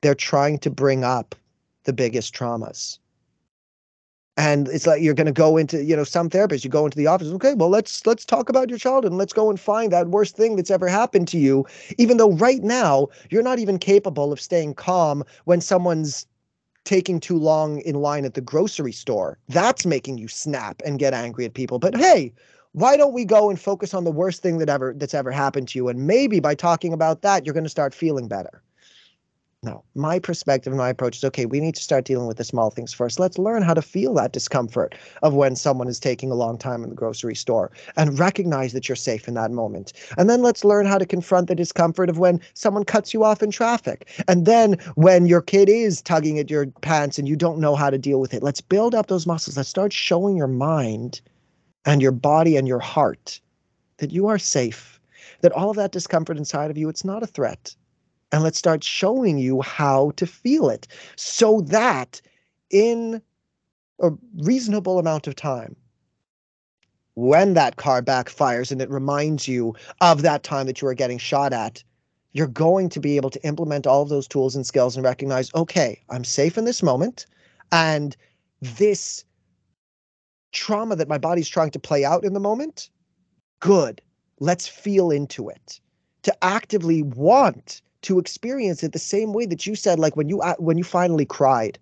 they're 0.00 0.14
trying 0.14 0.58
to 0.58 0.70
bring 0.70 1.04
up 1.04 1.34
the 1.84 1.92
biggest 1.92 2.34
traumas. 2.34 2.98
And 4.36 4.68
it's 4.68 4.86
like 4.86 5.02
you're 5.02 5.14
going 5.14 5.26
to 5.26 5.32
go 5.32 5.56
into 5.56 5.84
you 5.84 5.94
know 5.94 6.04
some 6.04 6.30
therapists 6.30 6.64
you 6.64 6.70
go 6.70 6.86
into 6.86 6.96
the 6.96 7.06
office 7.06 7.28
okay 7.28 7.52
well 7.52 7.68
let's 7.68 8.06
let's 8.06 8.24
talk 8.24 8.48
about 8.48 8.70
your 8.70 8.78
childhood 8.78 9.12
and 9.12 9.18
let's 9.18 9.34
go 9.34 9.50
and 9.50 9.60
find 9.60 9.92
that 9.92 10.08
worst 10.08 10.34
thing 10.34 10.56
that's 10.56 10.70
ever 10.70 10.88
happened 10.88 11.28
to 11.28 11.38
you 11.38 11.66
even 11.98 12.16
though 12.16 12.32
right 12.32 12.62
now 12.62 13.08
you're 13.28 13.42
not 13.42 13.58
even 13.58 13.78
capable 13.78 14.32
of 14.32 14.40
staying 14.40 14.72
calm 14.72 15.24
when 15.44 15.60
someone's 15.60 16.26
taking 16.84 17.20
too 17.20 17.36
long 17.36 17.80
in 17.80 17.96
line 17.96 18.24
at 18.24 18.32
the 18.32 18.40
grocery 18.40 18.92
store. 18.92 19.38
That's 19.48 19.84
making 19.84 20.16
you 20.16 20.28
snap 20.28 20.80
and 20.86 20.98
get 20.98 21.12
angry 21.12 21.44
at 21.44 21.52
people. 21.52 21.78
But 21.78 21.96
hey 21.96 22.32
why 22.72 22.96
don't 22.96 23.12
we 23.12 23.24
go 23.24 23.50
and 23.50 23.60
focus 23.60 23.92
on 23.92 24.04
the 24.04 24.12
worst 24.12 24.42
thing 24.42 24.58
that 24.58 24.70
ever 24.70 24.94
that's 24.96 25.12
ever 25.12 25.32
happened 25.32 25.68
to 25.68 25.78
you? 25.78 25.88
And 25.88 26.06
maybe 26.06 26.40
by 26.40 26.54
talking 26.54 26.94
about 26.94 27.20
that 27.22 27.44
you're 27.44 27.52
going 27.52 27.64
to 27.64 27.70
start 27.70 27.92
feeling 27.92 28.28
better 28.28 28.62
no, 29.62 29.84
my 29.94 30.18
perspective 30.18 30.72
and 30.72 30.78
my 30.78 30.88
approach 30.88 31.18
is 31.18 31.24
okay, 31.24 31.44
we 31.44 31.60
need 31.60 31.74
to 31.74 31.82
start 31.82 32.06
dealing 32.06 32.26
with 32.26 32.38
the 32.38 32.44
small 32.44 32.70
things 32.70 32.94
first. 32.94 33.20
Let's 33.20 33.36
learn 33.36 33.62
how 33.62 33.74
to 33.74 33.82
feel 33.82 34.14
that 34.14 34.32
discomfort 34.32 34.94
of 35.22 35.34
when 35.34 35.54
someone 35.54 35.86
is 35.86 36.00
taking 36.00 36.30
a 36.30 36.34
long 36.34 36.56
time 36.56 36.82
in 36.82 36.88
the 36.88 36.96
grocery 36.96 37.34
store 37.34 37.70
and 37.96 38.18
recognize 38.18 38.72
that 38.72 38.88
you're 38.88 38.96
safe 38.96 39.28
in 39.28 39.34
that 39.34 39.50
moment. 39.50 39.92
And 40.16 40.30
then 40.30 40.40
let's 40.40 40.64
learn 40.64 40.86
how 40.86 40.96
to 40.96 41.04
confront 41.04 41.48
the 41.48 41.54
discomfort 41.54 42.08
of 42.08 42.16
when 42.16 42.40
someone 42.54 42.84
cuts 42.84 43.12
you 43.12 43.22
off 43.22 43.42
in 43.42 43.50
traffic. 43.50 44.08
And 44.28 44.46
then 44.46 44.78
when 44.94 45.26
your 45.26 45.42
kid 45.42 45.68
is 45.68 46.00
tugging 46.00 46.38
at 46.38 46.48
your 46.48 46.66
pants 46.80 47.18
and 47.18 47.28
you 47.28 47.36
don't 47.36 47.60
know 47.60 47.76
how 47.76 47.90
to 47.90 47.98
deal 47.98 48.18
with 48.18 48.32
it. 48.32 48.42
Let's 48.42 48.62
build 48.62 48.94
up 48.94 49.08
those 49.08 49.26
muscles. 49.26 49.58
Let's 49.58 49.68
start 49.68 49.92
showing 49.92 50.38
your 50.38 50.46
mind 50.46 51.20
and 51.84 52.00
your 52.00 52.12
body 52.12 52.56
and 52.56 52.66
your 52.66 52.80
heart 52.80 53.38
that 53.98 54.10
you 54.10 54.26
are 54.26 54.38
safe, 54.38 54.98
that 55.42 55.52
all 55.52 55.68
of 55.68 55.76
that 55.76 55.92
discomfort 55.92 56.38
inside 56.38 56.70
of 56.70 56.78
you, 56.78 56.88
it's 56.88 57.04
not 57.04 57.22
a 57.22 57.26
threat 57.26 57.74
and 58.32 58.42
let's 58.42 58.58
start 58.58 58.84
showing 58.84 59.38
you 59.38 59.60
how 59.60 60.12
to 60.16 60.26
feel 60.26 60.68
it 60.68 60.86
so 61.16 61.60
that 61.62 62.20
in 62.70 63.20
a 64.00 64.10
reasonable 64.38 64.98
amount 64.98 65.26
of 65.26 65.34
time 65.34 65.76
when 67.14 67.54
that 67.54 67.76
car 67.76 68.00
backfires 68.00 68.70
and 68.70 68.80
it 68.80 68.88
reminds 68.90 69.48
you 69.48 69.74
of 70.00 70.22
that 70.22 70.42
time 70.42 70.66
that 70.66 70.80
you 70.80 70.86
were 70.86 70.94
getting 70.94 71.18
shot 71.18 71.52
at 71.52 71.82
you're 72.32 72.46
going 72.46 72.88
to 72.88 73.00
be 73.00 73.16
able 73.16 73.30
to 73.30 73.44
implement 73.44 73.86
all 73.86 74.02
of 74.02 74.08
those 74.08 74.28
tools 74.28 74.54
and 74.54 74.66
skills 74.66 74.96
and 74.96 75.04
recognize 75.04 75.52
okay 75.54 76.00
i'm 76.08 76.24
safe 76.24 76.56
in 76.56 76.64
this 76.64 76.82
moment 76.82 77.26
and 77.72 78.16
this 78.60 79.24
trauma 80.52 80.96
that 80.96 81.08
my 81.08 81.18
body's 81.18 81.48
trying 81.48 81.70
to 81.70 81.78
play 81.78 82.04
out 82.04 82.24
in 82.24 82.32
the 82.32 82.40
moment 82.40 82.90
good. 83.60 84.02
Let's 84.40 84.66
feel 84.66 85.10
into 85.10 85.48
it. 85.48 85.80
To 86.24 86.44
actively 86.44 87.02
want 87.02 87.82
to 88.02 88.18
experience 88.18 88.82
it 88.82 88.92
the 88.92 88.98
same 88.98 89.32
way 89.32 89.46
that 89.46 89.66
you 89.66 89.74
said 89.74 89.98
like 89.98 90.16
when 90.16 90.28
you 90.28 90.40
uh, 90.40 90.54
when 90.58 90.78
you 90.78 90.84
finally 90.84 91.24
cried 91.24 91.78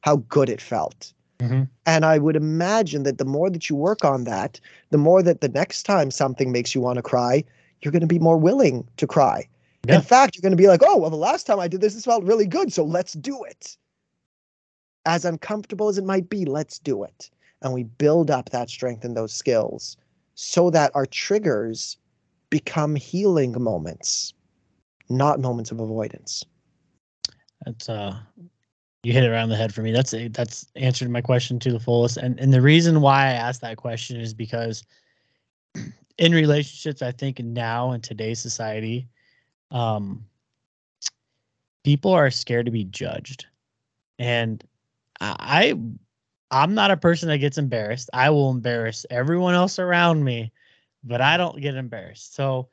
how 0.00 0.16
good 0.28 0.48
it 0.48 0.60
felt. 0.60 1.12
Mm-hmm. 1.40 1.62
and 1.86 2.04
i 2.04 2.18
would 2.18 2.34
imagine 2.34 3.04
that 3.04 3.18
the 3.18 3.24
more 3.24 3.48
that 3.48 3.70
you 3.70 3.76
work 3.76 4.04
on 4.04 4.24
that 4.24 4.58
the 4.90 4.98
more 4.98 5.22
that 5.22 5.40
the 5.40 5.48
next 5.48 5.84
time 5.84 6.10
something 6.10 6.50
makes 6.50 6.74
you 6.74 6.80
want 6.80 6.96
to 6.96 7.02
cry 7.02 7.44
you're 7.80 7.92
going 7.92 8.00
to 8.00 8.08
be 8.08 8.18
more 8.18 8.36
willing 8.38 8.86
to 8.96 9.06
cry. 9.06 9.48
Yeah. 9.86 9.96
in 9.96 10.02
fact 10.02 10.34
you're 10.34 10.42
going 10.42 10.56
to 10.58 10.62
be 10.62 10.66
like 10.66 10.82
oh 10.84 10.96
well 10.96 11.10
the 11.10 11.16
last 11.16 11.46
time 11.46 11.60
i 11.60 11.68
did 11.68 11.80
this 11.80 11.94
this 11.94 12.04
felt 12.04 12.24
really 12.24 12.46
good 12.46 12.72
so 12.72 12.82
let's 12.84 13.12
do 13.12 13.44
it. 13.44 13.76
As 15.06 15.24
uncomfortable 15.24 15.88
as 15.88 15.96
it 15.96 16.04
might 16.04 16.28
be 16.28 16.44
let's 16.44 16.78
do 16.80 17.04
it. 17.04 17.30
And 17.62 17.72
we 17.72 17.84
build 17.84 18.30
up 18.30 18.50
that 18.50 18.68
strength 18.68 19.04
and 19.04 19.16
those 19.16 19.32
skills 19.32 19.96
so 20.34 20.70
that 20.70 20.90
our 20.94 21.06
triggers 21.06 21.96
become 22.50 22.96
healing 22.96 23.60
moments 23.62 24.34
not 25.10 25.40
moments 25.40 25.70
of 25.70 25.80
avoidance 25.80 26.44
That's 27.64 27.88
uh 27.88 28.16
you 29.02 29.12
hit 29.12 29.24
it 29.24 29.28
around 29.30 29.48
the 29.50 29.56
head 29.56 29.72
for 29.74 29.82
me. 29.82 29.92
That's 29.92 30.14
that's 30.30 30.66
answered 30.76 31.10
my 31.10 31.20
question 31.20 31.58
to 31.60 31.72
the 31.72 31.80
fullest. 31.80 32.16
And 32.16 32.38
and 32.40 32.52
the 32.52 32.60
reason 32.62 33.00
why 33.00 33.26
I 33.26 33.32
asked 33.32 33.60
that 33.62 33.76
question 33.76 34.20
is 34.20 34.34
because 34.34 34.84
in 36.18 36.32
relationships, 36.32 37.02
I 37.02 37.12
think 37.12 37.38
now 37.40 37.92
in 37.92 38.00
today's 38.00 38.40
society, 38.40 39.08
um 39.70 40.24
people 41.84 42.12
are 42.12 42.30
scared 42.30 42.66
to 42.66 42.72
be 42.72 42.84
judged. 42.84 43.46
And 44.18 44.62
I 45.20 45.36
I- 45.72 45.80
I'm 46.50 46.74
not 46.74 46.90
a 46.90 46.96
person 46.96 47.28
that 47.28 47.38
gets 47.38 47.58
embarrassed. 47.58 48.10
I 48.12 48.30
will 48.30 48.50
embarrass 48.50 49.04
everyone 49.10 49.54
else 49.54 49.78
around 49.78 50.24
me, 50.24 50.52
but 51.04 51.20
I 51.20 51.36
don't 51.36 51.60
get 51.60 51.74
embarrassed. 51.74 52.34
So 52.34 52.68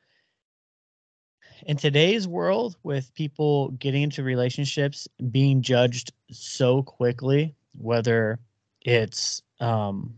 in 1.64 1.76
today's 1.76 2.28
world 2.28 2.76
with 2.82 3.12
people 3.14 3.70
getting 3.70 4.02
into 4.02 4.22
relationships 4.22 5.08
being 5.30 5.62
judged 5.62 6.12
so 6.30 6.82
quickly 6.82 7.54
whether 7.78 8.38
it's 8.82 9.42
um 9.60 10.14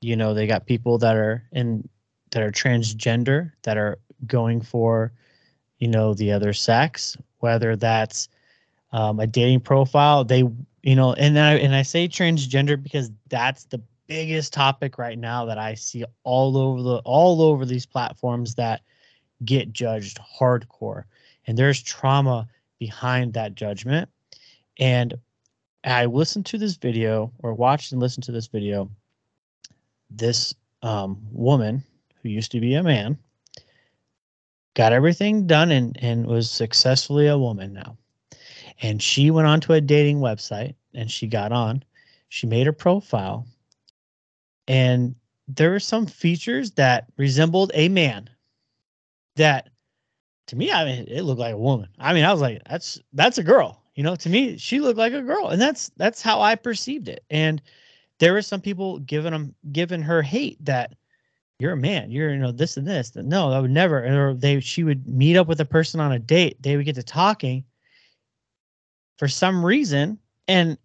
you 0.00 0.16
know 0.16 0.34
they 0.34 0.46
got 0.46 0.66
people 0.66 0.98
that 0.98 1.16
are 1.16 1.42
in 1.52 1.88
that 2.30 2.42
are 2.42 2.52
transgender 2.52 3.52
that 3.62 3.76
are 3.76 3.98
going 4.26 4.60
for 4.60 5.12
you 5.78 5.88
know 5.88 6.14
the 6.14 6.32
other 6.32 6.52
sex 6.52 7.16
whether 7.38 7.76
that's 7.76 8.28
um, 8.92 9.18
a 9.20 9.26
dating 9.26 9.60
profile 9.60 10.24
they 10.24 10.44
you 10.82 10.94
know 10.94 11.12
and 11.14 11.38
I 11.38 11.54
and 11.54 11.74
I 11.74 11.82
say 11.82 12.08
transgender 12.08 12.80
because 12.80 13.10
that's 13.28 13.64
the 13.64 13.80
biggest 14.06 14.52
topic 14.52 14.98
right 14.98 15.18
now 15.18 15.46
that 15.46 15.58
I 15.58 15.74
see 15.74 16.04
all 16.24 16.56
over 16.56 16.82
the 16.82 16.96
all 17.04 17.40
over 17.40 17.64
these 17.64 17.86
platforms 17.86 18.56
that 18.56 18.82
get 19.44 19.72
judged 19.72 20.18
hardcore. 20.20 21.04
And 21.46 21.56
there's 21.56 21.82
trauma 21.82 22.48
behind 22.78 23.34
that 23.34 23.54
judgment. 23.54 24.08
And 24.78 25.14
i 25.84 26.04
listened 26.04 26.46
to 26.46 26.58
this 26.58 26.76
video 26.76 27.32
or 27.40 27.54
watched 27.54 27.90
and 27.90 28.00
listened 28.00 28.22
to 28.22 28.32
this 28.32 28.46
video 28.46 28.88
this 30.10 30.54
um, 30.82 31.18
woman 31.32 31.82
who 32.22 32.28
used 32.28 32.52
to 32.52 32.60
be 32.60 32.74
a 32.74 32.82
man 32.82 33.18
got 34.74 34.92
everything 34.92 35.46
done 35.46 35.70
and, 35.70 35.98
and 36.00 36.26
was 36.26 36.50
successfully 36.50 37.26
a 37.26 37.38
woman 37.38 37.72
now. 37.72 37.96
And 38.80 39.02
she 39.02 39.30
went 39.30 39.46
onto 39.46 39.72
a 39.72 39.80
dating 39.80 40.18
website 40.18 40.74
and 40.94 41.10
she 41.10 41.26
got 41.26 41.52
on. 41.52 41.84
She 42.28 42.46
made 42.46 42.66
a 42.66 42.72
profile. 42.72 43.46
And 44.66 45.14
there 45.48 45.70
were 45.70 45.80
some 45.80 46.06
features 46.06 46.72
that 46.72 47.06
resembled 47.16 47.70
a 47.74 47.88
man 47.88 48.30
that 49.36 49.70
to 50.46 50.56
me 50.56 50.70
i 50.70 50.84
mean 50.84 51.06
it 51.08 51.22
looked 51.22 51.40
like 51.40 51.54
a 51.54 51.58
woman. 51.58 51.88
I 51.98 52.12
mean 52.12 52.24
i 52.24 52.32
was 52.32 52.40
like 52.40 52.60
that's 52.68 53.00
that's 53.12 53.38
a 53.38 53.42
girl. 53.42 53.82
You 53.94 54.02
know 54.02 54.16
to 54.16 54.28
me 54.28 54.56
she 54.58 54.80
looked 54.80 54.98
like 54.98 55.12
a 55.12 55.22
girl 55.22 55.48
and 55.48 55.60
that's 55.60 55.90
that's 55.96 56.22
how 56.22 56.40
i 56.40 56.54
perceived 56.54 57.08
it. 57.08 57.24
And 57.30 57.62
there 58.18 58.32
were 58.32 58.42
some 58.42 58.60
people 58.60 58.98
giving 59.00 59.32
them 59.32 59.54
giving 59.72 60.02
her 60.02 60.22
hate 60.22 60.62
that 60.64 60.94
you're 61.58 61.72
a 61.72 61.76
man. 61.76 62.10
You're 62.10 62.32
you 62.32 62.38
know 62.38 62.52
this 62.52 62.76
and 62.76 62.86
this. 62.86 63.10
That 63.10 63.24
no 63.24 63.50
i 63.52 63.60
would 63.60 63.70
never 63.70 64.28
or 64.28 64.34
they 64.34 64.60
she 64.60 64.84
would 64.84 65.06
meet 65.06 65.36
up 65.36 65.46
with 65.46 65.60
a 65.60 65.64
person 65.64 66.00
on 66.00 66.12
a 66.12 66.18
date 66.18 66.60
they 66.62 66.76
would 66.76 66.86
get 66.86 66.96
to 66.96 67.02
talking 67.02 67.64
for 69.18 69.28
some 69.28 69.64
reason 69.64 70.18
and 70.48 70.76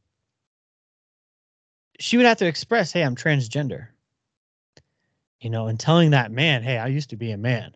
she 2.00 2.18
would 2.18 2.26
have 2.26 2.38
to 2.38 2.46
express 2.46 2.92
hey 2.92 3.02
i'm 3.04 3.16
transgender. 3.16 3.88
You 5.42 5.50
know 5.50 5.68
and 5.68 5.80
telling 5.80 6.12
that 6.12 6.32
man 6.32 6.64
hey 6.64 6.78
i 6.78 6.88
used 6.88 7.10
to 7.12 7.16
be 7.18 7.32
a 7.32 7.38
man 7.38 7.76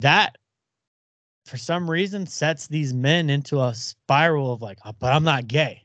that 0.00 0.36
for 1.46 1.56
some 1.56 1.88
reason 1.88 2.26
sets 2.26 2.66
these 2.66 2.92
men 2.92 3.30
into 3.30 3.60
a 3.60 3.74
spiral 3.74 4.52
of 4.52 4.62
like, 4.62 4.78
"Oh, 4.84 4.92
but 4.98 5.12
I'm 5.12 5.24
not 5.24 5.46
gay. 5.46 5.84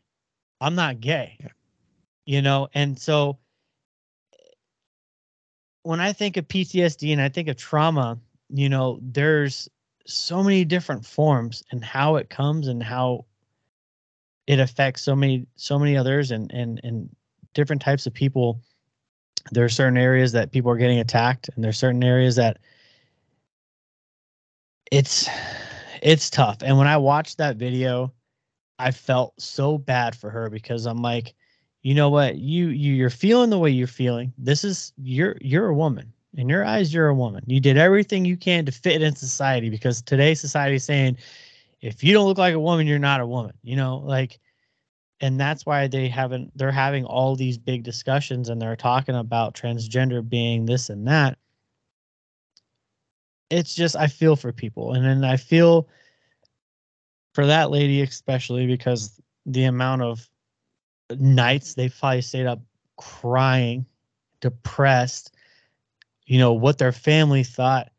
I'm 0.59 0.75
not 0.75 0.99
gay. 0.99 1.37
You 2.25 2.41
know, 2.41 2.69
and 2.73 2.99
so 2.99 3.39
when 5.83 5.99
I 5.99 6.13
think 6.13 6.37
of 6.37 6.47
PTSD 6.47 7.11
and 7.11 7.21
I 7.21 7.29
think 7.29 7.47
of 7.47 7.57
trauma, 7.57 8.19
you 8.49 8.69
know, 8.69 8.99
there's 9.01 9.69
so 10.05 10.43
many 10.43 10.65
different 10.65 11.05
forms 11.05 11.63
and 11.71 11.83
how 11.83 12.15
it 12.17 12.29
comes 12.29 12.67
and 12.67 12.81
how 12.81 13.25
it 14.47 14.59
affects 14.59 15.01
so 15.03 15.15
many 15.15 15.47
so 15.55 15.79
many 15.79 15.95
others 15.95 16.31
and 16.31 16.51
and 16.51 16.81
and 16.83 17.09
different 17.53 17.81
types 17.81 18.05
of 18.05 18.13
people. 18.13 18.61
There 19.51 19.65
are 19.65 19.69
certain 19.69 19.97
areas 19.97 20.31
that 20.33 20.51
people 20.51 20.71
are 20.71 20.77
getting 20.77 20.99
attacked 20.99 21.49
and 21.49 21.63
there 21.63 21.69
are 21.69 21.73
certain 21.73 22.03
areas 22.03 22.35
that 22.35 22.57
it's 24.91 25.27
it's 26.01 26.29
tough. 26.29 26.57
And 26.61 26.77
when 26.77 26.87
i 26.87 26.97
watched 26.97 27.37
that 27.37 27.57
video 27.57 28.13
i 28.77 28.91
felt 28.91 29.33
so 29.39 29.77
bad 29.77 30.15
for 30.15 30.29
her 30.29 30.49
because 30.49 30.85
i'm 30.85 31.01
like 31.01 31.33
you 31.81 31.95
know 31.95 32.09
what? 32.09 32.37
You, 32.37 32.67
you 32.67 32.93
you're 32.93 33.09
feeling 33.09 33.49
the 33.49 33.57
way 33.57 33.71
you're 33.71 33.87
feeling. 33.87 34.33
This 34.37 34.63
is 34.63 34.93
you're 34.97 35.35
you're 35.41 35.67
a 35.67 35.73
woman. 35.73 36.13
In 36.35 36.47
your 36.47 36.63
eyes 36.63 36.93
you're 36.93 37.09
a 37.09 37.15
woman. 37.15 37.43
You 37.47 37.59
did 37.59 37.77
everything 37.77 38.23
you 38.23 38.37
can 38.37 38.65
to 38.65 38.71
fit 38.71 39.01
in 39.01 39.15
society 39.15 39.69
because 39.69 40.01
today 40.01 40.33
society 40.33 40.75
is 40.75 40.83
saying 40.83 41.17
if 41.81 42.03
you 42.03 42.13
don't 42.13 42.27
look 42.27 42.37
like 42.37 42.53
a 42.53 42.59
woman 42.59 42.87
you're 42.87 42.99
not 42.99 43.19
a 43.19 43.27
woman 43.27 43.53
you 43.63 43.75
know 43.75 43.97
like 43.97 44.39
and 45.19 45.39
that's 45.39 45.65
why 45.65 45.87
they 45.87 46.07
haven't 46.07 46.55
they're 46.55 46.71
having 46.71 47.03
all 47.05 47.35
these 47.35 47.57
big 47.57 47.83
discussions 47.83 48.47
and 48.47 48.61
they're 48.61 48.77
talking 48.77 49.15
about 49.15 49.55
transgender 49.55 50.27
being 50.27 50.65
this 50.65 50.89
and 50.89 51.07
that 51.07 51.37
it's 53.51 53.75
just 53.75 53.95
I 53.95 54.07
feel 54.07 54.35
for 54.35 54.51
people, 54.51 54.93
and 54.93 55.05
then 55.05 55.23
I 55.23 55.37
feel 55.37 55.87
for 57.33 57.45
that 57.45 57.69
lady 57.71 58.01
especially 58.01 58.65
because 58.67 59.19
the 59.45 59.65
amount 59.65 60.01
of 60.01 60.27
nights 61.17 61.75
they 61.75 61.89
probably 61.89 62.21
stayed 62.21 62.45
up 62.45 62.61
crying, 62.97 63.85
depressed, 64.39 65.35
you 66.25 66.39
know 66.39 66.53
what 66.53 66.77
their 66.77 66.91
family 66.91 67.43
thought. 67.43 67.91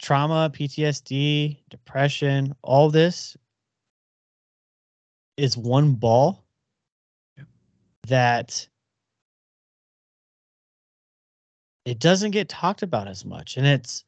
Trauma, 0.00 0.50
PTSD, 0.52 1.58
depression, 1.70 2.54
all 2.62 2.90
this 2.90 3.36
is 5.36 5.56
one 5.56 5.94
ball 5.94 6.44
that 8.06 8.68
it 11.84 11.98
doesn't 11.98 12.30
get 12.30 12.48
talked 12.48 12.82
about 12.82 13.08
as 13.08 13.24
much 13.24 13.56
and 13.56 13.66
it's 13.66 14.04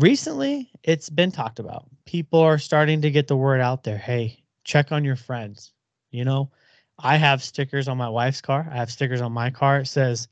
recently 0.00 0.70
it's 0.82 1.10
been 1.10 1.30
talked 1.30 1.58
about. 1.58 1.84
People 2.06 2.40
are 2.40 2.58
starting 2.58 3.02
to 3.02 3.10
get 3.10 3.28
the 3.28 3.36
word 3.36 3.60
out 3.60 3.84
there 3.84 3.98
hey 3.98 4.42
check 4.64 4.92
on 4.92 5.04
your 5.04 5.16
friends. 5.16 5.72
You 6.10 6.24
know 6.24 6.50
i 6.98 7.16
have 7.16 7.42
stickers 7.42 7.88
on 7.88 7.96
my 7.96 8.08
wife's 8.08 8.40
car 8.40 8.68
i 8.70 8.76
have 8.76 8.90
stickers 8.90 9.20
on 9.20 9.32
my 9.32 9.50
car 9.50 9.80
it 9.80 9.86
says 9.86 10.28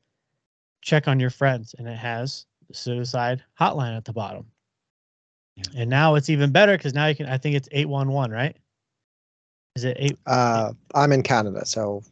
check 0.82 1.08
on 1.08 1.20
your 1.20 1.30
friends 1.30 1.74
and 1.78 1.86
it 1.86 1.96
has 1.96 2.46
the 2.68 2.74
suicide 2.74 3.42
hotline 3.58 3.96
at 3.96 4.04
the 4.04 4.12
bottom. 4.12 4.46
Yeah. 5.56 5.64
and 5.82 5.90
now 5.90 6.14
it's 6.14 6.30
even 6.30 6.52
better 6.52 6.76
because 6.76 6.94
now 6.94 7.06
you 7.06 7.14
can 7.14 7.26
i 7.26 7.36
think 7.36 7.56
it's 7.56 7.68
811 7.72 8.30
right? 8.34 8.56
Is 9.76 9.84
it 9.84 9.96
8 9.98 10.18
uh 10.26 10.72
i'm 10.94 11.12
in 11.12 11.22
canada 11.22 11.64
so 11.66 12.02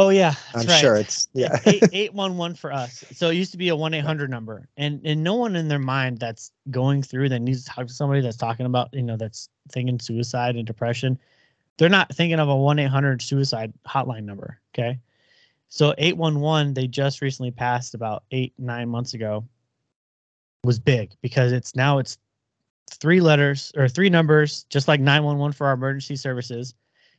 Oh 0.00 0.10
yeah, 0.10 0.34
I'm 0.54 0.60
that's 0.60 0.68
right. 0.68 0.80
sure 0.80 0.94
it's 0.94 1.28
yeah. 1.32 1.58
eight 1.66 2.14
one 2.14 2.36
one 2.36 2.54
for 2.54 2.72
us. 2.72 3.02
So 3.14 3.30
it 3.30 3.34
used 3.34 3.50
to 3.50 3.58
be 3.58 3.70
a 3.70 3.74
one 3.74 3.94
eight 3.94 4.04
hundred 4.04 4.30
number, 4.30 4.68
and 4.76 5.00
and 5.04 5.24
no 5.24 5.34
one 5.34 5.56
in 5.56 5.66
their 5.66 5.80
mind 5.80 6.18
that's 6.18 6.52
going 6.70 7.02
through 7.02 7.30
that 7.30 7.40
needs 7.40 7.64
to 7.64 7.70
talk 7.70 7.88
to 7.88 7.92
somebody 7.92 8.20
that's 8.20 8.36
talking 8.36 8.64
about 8.64 8.94
you 8.94 9.02
know 9.02 9.16
that's 9.16 9.48
thinking 9.72 9.98
suicide 9.98 10.54
and 10.54 10.68
depression. 10.68 11.18
They're 11.78 11.88
not 11.88 12.14
thinking 12.14 12.38
of 12.38 12.48
a 12.48 12.54
one 12.54 12.78
eight 12.78 12.90
hundred 12.90 13.20
suicide 13.22 13.72
hotline 13.88 14.22
number. 14.22 14.60
Okay, 14.72 15.00
so 15.68 15.96
eight 15.98 16.16
one 16.16 16.38
one 16.38 16.74
they 16.74 16.86
just 16.86 17.20
recently 17.20 17.50
passed 17.50 17.94
about 17.94 18.22
eight 18.30 18.52
nine 18.56 18.88
months 18.88 19.14
ago 19.14 19.44
was 20.62 20.78
big 20.78 21.10
because 21.22 21.50
it's 21.50 21.74
now 21.74 21.98
it's 21.98 22.18
three 22.88 23.20
letters 23.20 23.72
or 23.76 23.88
three 23.88 24.10
numbers, 24.10 24.64
just 24.70 24.86
like 24.86 25.00
911 25.00 25.54
for 25.54 25.66
our 25.66 25.72
emergency 25.72 26.14
services. 26.14 26.74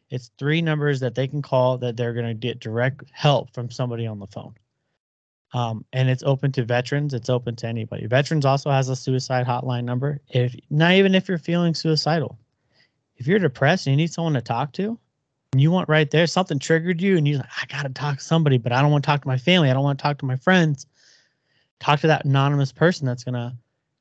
It's 0.10 0.32
three 0.40 0.62
numbers 0.62 1.00
that 1.02 1.16
they 1.16 1.28
can 1.28 1.42
call 1.42 1.78
that 1.80 1.96
they're 1.96 2.14
going 2.14 2.28
to 2.28 2.34
get 2.34 2.60
direct 2.60 3.04
help 3.12 3.54
from 3.54 3.70
somebody 3.70 4.08
on 4.08 4.20
the 4.20 4.28
phone. 4.28 4.56
Um, 5.54 5.86
and 5.94 6.10
it's 6.10 6.24
open 6.24 6.52
to 6.54 6.64
veterans. 6.64 7.14
It's 7.14 7.30
open 7.30 7.56
to 7.58 7.68
anybody. 7.68 8.06
Veterans 8.06 8.46
also 8.46 8.70
has 8.70 8.90
a 8.90 8.96
suicide 8.96 9.48
hotline 9.48 9.84
number. 9.84 10.20
If 10.30 10.56
not 10.70 10.94
even 10.94 11.16
if 11.16 11.28
you're 11.28 11.38
feeling 11.38 11.74
suicidal, 11.74 12.38
if 13.18 13.28
you're 13.28 13.40
depressed 13.40 13.88
and 13.88 13.94
you 13.94 13.98
need 13.98 14.14
someone 14.14 14.34
to 14.34 14.42
talk 14.42 14.74
to, 14.74 14.98
and 15.52 15.62
you 15.62 15.72
want 15.72 15.90
right 15.90 16.10
there 16.10 16.28
something 16.28 16.60
triggered 16.60 17.02
you, 17.02 17.18
and 17.18 17.28
you're 17.28 17.40
like, 17.40 17.50
I 17.62 17.66
gotta 17.66 17.90
talk 17.90 18.18
to 18.18 18.24
somebody, 18.24 18.60
but 18.60 18.72
I 18.72 18.82
don't 18.82 18.92
want 18.92 19.04
to 19.04 19.08
talk 19.08 19.24
to 19.24 19.28
my 19.28 19.38
family. 19.38 19.70
I 19.70 19.74
don't 19.74 19.84
want 19.84 19.98
to 19.98 20.04
talk 20.04 20.20
to 20.20 20.26
my 20.26 20.36
friends. 20.36 20.86
Talk 21.80 22.02
to 22.02 22.08
that 22.08 22.26
anonymous 22.26 22.72
person 22.72 23.08
that's 23.08 23.24
gonna 23.24 23.58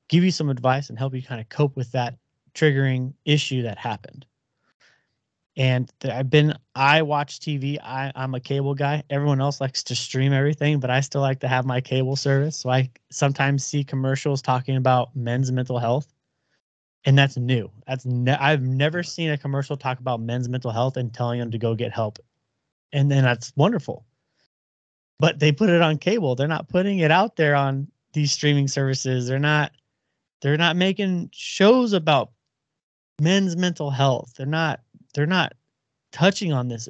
give 0.09 0.25
you 0.25 0.31
some 0.31 0.51
advice 0.51 0.91
and 0.91 0.99
help 0.99 1.15
you 1.15 1.23
kind 1.23 1.41
of 1.41 1.49
cope 1.49 1.75
with 1.77 1.91
that 1.93 2.17
triggering 2.55 3.15
issue 3.25 3.63
that 3.63 3.79
happened. 3.79 4.27
And 5.59 5.93
I've 6.05 6.31
been, 6.31 6.55
I 6.77 7.03
watch 7.03 7.41
TV. 7.41 7.81
I, 7.83 8.13
I'm 8.15 8.33
a 8.37 8.41
cable 8.41 8.75
guy. 8.75 9.03
Everyone 9.11 9.41
else 9.41 9.61
likes 9.61 9.83
to 9.83 9.97
stream 9.97 10.33
everything, 10.33 10.79
but 10.79 10.89
I 10.89 11.01
still 11.01 11.21
like 11.21 11.41
to 11.41 11.49
have 11.49 11.67
my 11.67 11.81
cable 11.81 12.15
service. 12.15 12.57
So 12.57 12.71
I 12.71 12.89
sometimes 13.11 13.65
see 13.65 13.83
commercials 13.83 14.41
talking 14.41 14.77
about 14.77 15.17
men's 15.17 15.51
mental 15.51 15.81
health. 15.81 16.15
And 17.05 17.19
that's 17.19 17.37
new. 17.37 17.73
That's 17.89 18.07
ne- 18.07 18.37
I've 18.37 18.63
never 18.63 19.03
seen 19.03 19.31
a 19.31 19.39
commercial 19.39 19.77
talk 19.77 19.99
about 19.99 20.21
men's 20.21 20.49
mental 20.49 20.71
health 20.71 20.97
and 20.97 21.13
telling 21.13 21.41
them 21.41 21.51
to 21.51 21.59
go 21.59 21.75
get 21.75 21.93
help. 21.93 22.21
And 22.93 23.11
then 23.11 23.25
that's 23.25 23.53
wonderful. 23.57 24.07
But 25.19 25.41
they 25.41 25.51
put 25.51 25.71
it 25.71 25.83
on 25.83 25.99
cable. 25.99 26.37
They're 26.37 26.47
not 26.47 26.69
putting 26.69 27.01
it 27.01 27.11
out 27.11 27.35
there 27.35 27.57
on 27.57 27.89
these 28.13 28.31
streaming 28.31 28.69
services. 28.69 29.27
They're 29.27 29.41
not 29.41 29.73
they're 30.41 30.57
not 30.57 30.77
making 30.77 31.31
shows 31.33 31.95
about 31.95 32.31
men's 33.21 33.57
mental 33.57 33.91
health. 33.91 34.35
They're 34.37 34.47
not 34.47 34.81
they're 35.19 35.27
not 35.27 35.53
touching 36.13 36.53
on 36.53 36.69
this. 36.69 36.89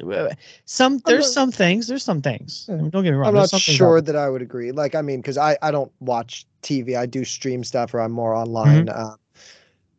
Some 0.67 0.99
there's 1.07 1.25
not, 1.25 1.33
some 1.33 1.51
things. 1.51 1.87
There's 1.87 2.03
some 2.03 2.21
things. 2.21 2.67
don't 2.67 2.91
get 2.91 3.05
me 3.05 3.11
wrong. 3.11 3.29
I'm 3.29 3.35
not 3.35 3.51
sure 3.59 4.03
that 4.03 4.15
I 4.17 4.29
would 4.29 4.43
agree. 4.43 4.71
Like 4.71 4.95
I 4.95 5.01
mean, 5.01 5.23
because 5.23 5.39
I 5.39 5.57
I 5.63 5.71
don't 5.71 5.91
watch 6.01 6.47
TV. 6.63 6.97
I 6.97 7.07
do 7.07 7.25
stream 7.25 7.65
stuff, 7.65 7.95
or 7.95 8.01
I'm 8.01 8.13
more 8.13 8.35
online. 8.35 8.87
Mm-hmm. 8.87 9.13
Uh, 9.13 9.17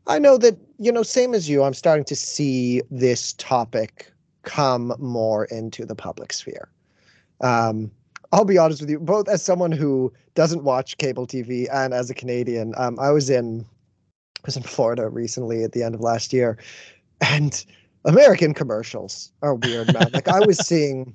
I 0.06 0.20
know 0.20 0.38
that 0.38 0.58
you 0.78 0.92
know, 0.92 1.02
same 1.02 1.34
as 1.34 1.50
you. 1.50 1.64
I'm 1.64 1.74
starting 1.74 2.06
to 2.06 2.16
see 2.16 2.84
this 2.92 3.34
topic 3.34 4.12
come 4.44 4.94
more 5.00 5.46
into 5.46 5.86
the 5.86 5.96
public 5.96 6.32
sphere. 6.32 6.70
Um, 7.42 7.90
I'll 8.32 8.46
be 8.46 8.60
honest 8.60 8.82
with 8.82 8.92
you, 8.92 9.00
both 9.00 9.28
as 9.28 9.42
someone 9.42 9.72
who 9.72 10.14
doesn't 10.36 10.64
watch 10.64 11.00
cable 11.00 11.26
TV 11.26 11.68
and 11.74 11.96
as 11.96 12.12
a 12.12 12.14
Canadian, 12.14 12.76
um, 12.78 13.00
I 13.00 13.10
was 13.10 13.32
in 13.32 13.66
I 14.38 14.46
was 14.46 14.56
in 14.56 14.62
Florida 14.62 15.10
recently 15.10 15.64
at 15.64 15.72
the 15.72 15.82
end 15.82 15.96
of 15.96 16.02
last 16.02 16.32
year, 16.32 16.60
and 17.22 17.66
American 18.06 18.54
commercials 18.54 19.32
are 19.42 19.56
weird, 19.56 19.94
man. 19.94 20.10
like 20.14 20.28
I 20.28 20.40
was 20.40 20.58
seeing, 20.66 21.14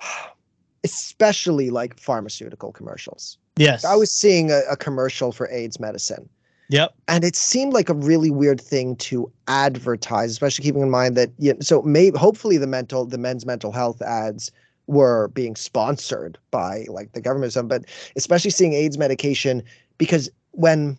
especially 0.84 1.70
like 1.70 1.98
pharmaceutical 1.98 2.72
commercials. 2.72 3.38
Yes, 3.56 3.84
I 3.84 3.94
was 3.94 4.12
seeing 4.12 4.50
a, 4.50 4.60
a 4.70 4.76
commercial 4.76 5.32
for 5.32 5.48
AIDS 5.50 5.78
medicine. 5.78 6.28
Yep. 6.70 6.94
And 7.08 7.24
it 7.24 7.36
seemed 7.36 7.72
like 7.72 7.88
a 7.88 7.94
really 7.94 8.30
weird 8.30 8.60
thing 8.60 8.96
to 8.96 9.30
advertise, 9.48 10.30
especially 10.30 10.64
keeping 10.64 10.82
in 10.82 10.90
mind 10.90 11.16
that 11.16 11.30
you 11.38 11.52
know, 11.52 11.60
so 11.60 11.82
maybe 11.82 12.16
hopefully 12.16 12.56
the 12.56 12.66
mental 12.66 13.04
the 13.04 13.18
men's 13.18 13.44
mental 13.44 13.70
health 13.70 14.00
ads 14.02 14.50
were 14.86 15.28
being 15.28 15.56
sponsored 15.56 16.38
by 16.50 16.86
like 16.88 17.12
the 17.12 17.20
government 17.20 17.48
or 17.48 17.52
something, 17.52 17.80
but 17.80 17.88
especially 18.16 18.50
seeing 18.50 18.72
AIDS 18.72 18.98
medication 18.98 19.62
because 19.98 20.30
when 20.52 20.98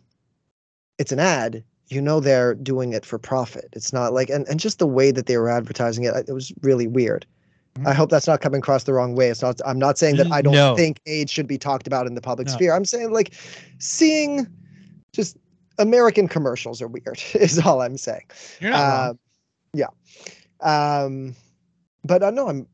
it's 0.97 1.11
an 1.11 1.19
ad 1.19 1.63
you 1.87 2.01
know 2.01 2.19
they're 2.19 2.55
doing 2.55 2.93
it 2.93 3.05
for 3.05 3.17
profit 3.17 3.67
it's 3.73 3.93
not 3.93 4.13
like 4.13 4.29
and, 4.29 4.47
and 4.47 4.59
just 4.59 4.79
the 4.79 4.87
way 4.87 5.11
that 5.11 5.25
they 5.27 5.37
were 5.37 5.49
advertising 5.49 6.03
it 6.03 6.13
it 6.27 6.33
was 6.33 6.51
really 6.61 6.87
weird 6.87 7.25
mm-hmm. 7.75 7.87
i 7.87 7.93
hope 7.93 8.09
that's 8.09 8.27
not 8.27 8.41
coming 8.41 8.59
across 8.59 8.83
the 8.83 8.93
wrong 8.93 9.15
way 9.15 9.29
it's 9.29 9.41
not 9.41 9.59
i'm 9.65 9.79
not 9.79 9.97
saying 9.97 10.17
that 10.17 10.31
i 10.31 10.41
don't 10.41 10.53
no. 10.53 10.75
think 10.75 10.99
aids 11.05 11.31
should 11.31 11.47
be 11.47 11.57
talked 11.57 11.87
about 11.87 12.07
in 12.07 12.15
the 12.15 12.21
public 12.21 12.47
no. 12.47 12.53
sphere 12.53 12.73
i'm 12.73 12.85
saying 12.85 13.11
like 13.11 13.33
seeing 13.79 14.47
just 15.13 15.37
american 15.77 16.27
commercials 16.27 16.81
are 16.81 16.87
weird 16.87 17.21
is 17.35 17.59
all 17.59 17.81
i'm 17.81 17.97
saying 17.97 18.25
You're 18.59 18.73
uh, 18.73 19.13
yeah 19.73 19.87
um 20.61 21.35
but 22.03 22.23
i 22.23 22.27
uh, 22.27 22.31
know 22.31 22.49
i'm 22.49 22.67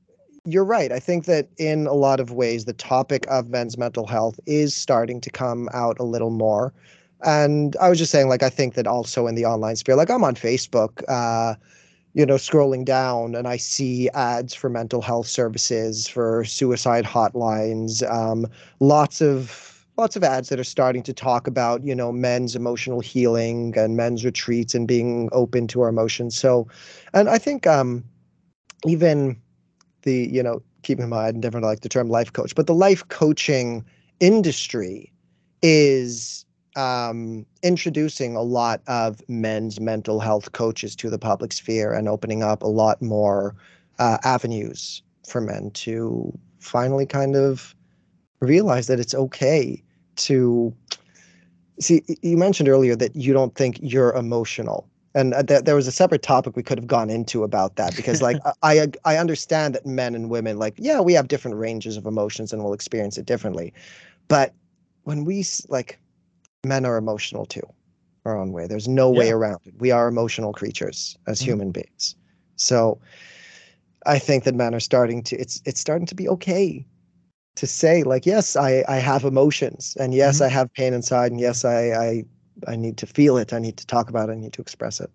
you're 0.45 0.65
right. 0.65 0.91
I 0.91 0.99
think 0.99 1.25
that 1.25 1.49
in 1.57 1.87
a 1.87 1.93
lot 1.93 2.19
of 2.19 2.31
ways, 2.31 2.65
the 2.65 2.73
topic 2.73 3.25
of 3.29 3.49
men's 3.49 3.77
mental 3.77 4.07
health 4.07 4.39
is 4.45 4.75
starting 4.75 5.21
to 5.21 5.29
come 5.29 5.69
out 5.73 5.99
a 5.99 6.03
little 6.03 6.31
more. 6.31 6.73
And 7.23 7.75
I 7.81 7.89
was 7.89 7.97
just 7.99 8.11
saying, 8.11 8.29
like, 8.29 8.43
I 8.43 8.49
think 8.49 8.73
that 8.75 8.87
also 8.87 9.27
in 9.27 9.35
the 9.35 9.45
online 9.45 9.75
sphere, 9.75 9.95
like, 9.95 10.09
I'm 10.09 10.23
on 10.23 10.35
Facebook, 10.35 11.03
uh, 11.07 11.55
you 12.13 12.25
know, 12.25 12.35
scrolling 12.35 12.83
down 12.85 13.35
and 13.35 13.47
I 13.47 13.57
see 13.57 14.09
ads 14.09 14.53
for 14.53 14.69
mental 14.69 15.01
health 15.01 15.27
services, 15.27 16.07
for 16.07 16.43
suicide 16.45 17.05
hotlines, 17.05 18.09
um, 18.11 18.47
lots 18.79 19.21
of 19.21 19.67
lots 19.97 20.15
of 20.15 20.23
ads 20.23 20.49
that 20.49 20.59
are 20.59 20.63
starting 20.63 21.03
to 21.03 21.13
talk 21.13 21.47
about 21.47 21.83
you 21.83 21.93
know 21.93 22.11
men's 22.11 22.55
emotional 22.55 23.01
healing 23.01 23.73
and 23.77 23.95
men's 23.97 24.25
retreats 24.25 24.73
and 24.73 24.87
being 24.87 25.29
open 25.31 25.67
to 25.67 25.81
our 25.81 25.89
emotions. 25.89 26.35
So 26.35 26.67
and 27.13 27.29
i 27.29 27.37
think 27.37 27.67
um 27.67 28.03
even 28.87 29.39
the 30.03 30.27
you 30.31 30.41
know 30.41 30.61
keep 30.83 30.99
in 30.99 31.09
mind 31.09 31.37
I 31.37 31.39
never 31.39 31.61
like 31.61 31.81
the 31.81 31.89
term 31.89 32.09
life 32.09 32.33
coach 32.33 32.55
but 32.55 32.67
the 32.67 32.73
life 32.73 33.07
coaching 33.09 33.85
industry 34.19 35.11
is 35.61 36.45
um, 36.75 37.45
introducing 37.63 38.35
a 38.35 38.41
lot 38.41 38.81
of 38.87 39.21
men's 39.27 39.79
mental 39.79 40.19
health 40.19 40.51
coaches 40.51 40.95
to 40.97 41.09
the 41.09 41.19
public 41.19 41.53
sphere 41.53 41.93
and 41.93 42.07
opening 42.07 42.43
up 42.43 42.61
a 42.63 42.67
lot 42.67 43.01
more 43.01 43.55
uh, 43.99 44.17
avenues 44.23 45.03
for 45.27 45.41
men 45.41 45.71
to 45.71 46.31
finally 46.59 47.05
kind 47.05 47.35
of 47.35 47.75
realize 48.39 48.87
that 48.87 48.99
it's 48.99 49.13
okay 49.13 49.83
to 50.15 50.73
see 51.79 52.03
you 52.21 52.37
mentioned 52.37 52.69
earlier 52.69 52.95
that 52.95 53.15
you 53.15 53.33
don't 53.33 53.55
think 53.55 53.79
you're 53.81 54.13
emotional 54.13 54.87
and 55.13 55.33
uh, 55.33 55.43
th- 55.43 55.63
there 55.63 55.75
was 55.75 55.87
a 55.87 55.91
separate 55.91 56.21
topic 56.21 56.55
we 56.55 56.63
could 56.63 56.77
have 56.77 56.87
gone 56.87 57.09
into 57.09 57.43
about 57.43 57.75
that 57.75 57.95
because 57.95 58.21
like 58.21 58.37
I 58.63 58.87
I 59.05 59.17
understand 59.17 59.75
that 59.75 59.85
men 59.85 60.15
and 60.15 60.29
women 60.29 60.57
like 60.57 60.75
yeah 60.77 61.01
we 61.01 61.13
have 61.13 61.27
different 61.27 61.57
ranges 61.57 61.97
of 61.97 62.05
emotions 62.05 62.53
and 62.53 62.63
we'll 62.63 62.73
experience 62.73 63.17
it 63.17 63.25
differently, 63.25 63.73
but 64.27 64.53
when 65.03 65.25
we 65.25 65.45
like 65.67 65.99
men 66.63 66.85
are 66.85 66.97
emotional 66.97 67.45
too, 67.45 67.67
our 68.25 68.37
own 68.37 68.51
way. 68.51 68.67
There's 68.67 68.87
no 68.87 69.09
way 69.09 69.31
around 69.31 69.59
it. 69.65 69.73
We 69.79 69.91
are 69.91 70.07
emotional 70.07 70.53
creatures 70.53 71.17
as 71.27 71.39
mm-hmm. 71.39 71.51
human 71.51 71.71
beings, 71.71 72.15
so 72.55 72.99
I 74.05 74.19
think 74.19 74.43
that 74.43 74.55
men 74.55 74.73
are 74.75 74.79
starting 74.79 75.23
to 75.23 75.37
it's 75.37 75.61
it's 75.65 75.79
starting 75.79 76.07
to 76.07 76.15
be 76.15 76.29
okay 76.29 76.85
to 77.55 77.67
say 77.67 78.03
like 78.03 78.25
yes 78.25 78.55
I 78.55 78.83
I 78.87 78.97
have 78.97 79.23
emotions 79.23 79.97
and 79.99 80.13
yes 80.13 80.35
mm-hmm. 80.35 80.45
I 80.45 80.47
have 80.49 80.73
pain 80.73 80.93
inside 80.93 81.31
and 81.31 81.39
yes 81.39 81.65
I 81.65 81.91
I 81.91 82.23
I 82.67 82.75
need 82.75 82.97
to 82.97 83.07
feel 83.07 83.37
it. 83.37 83.53
I 83.53 83.59
need 83.59 83.77
to 83.77 83.87
talk 83.87 84.09
about 84.09 84.29
it. 84.29 84.33
I 84.33 84.35
need 84.35 84.53
to 84.53 84.61
express 84.61 84.99
it. 84.99 85.09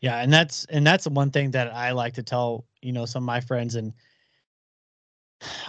Yeah, 0.00 0.18
and 0.18 0.32
that's 0.32 0.66
and 0.66 0.86
that's 0.86 1.06
one 1.06 1.30
thing 1.30 1.50
that 1.52 1.72
I 1.74 1.92
like 1.92 2.14
to 2.14 2.22
tell 2.22 2.66
you 2.82 2.92
know 2.92 3.06
some 3.06 3.22
of 3.22 3.26
my 3.26 3.40
friends 3.40 3.74
and 3.74 3.92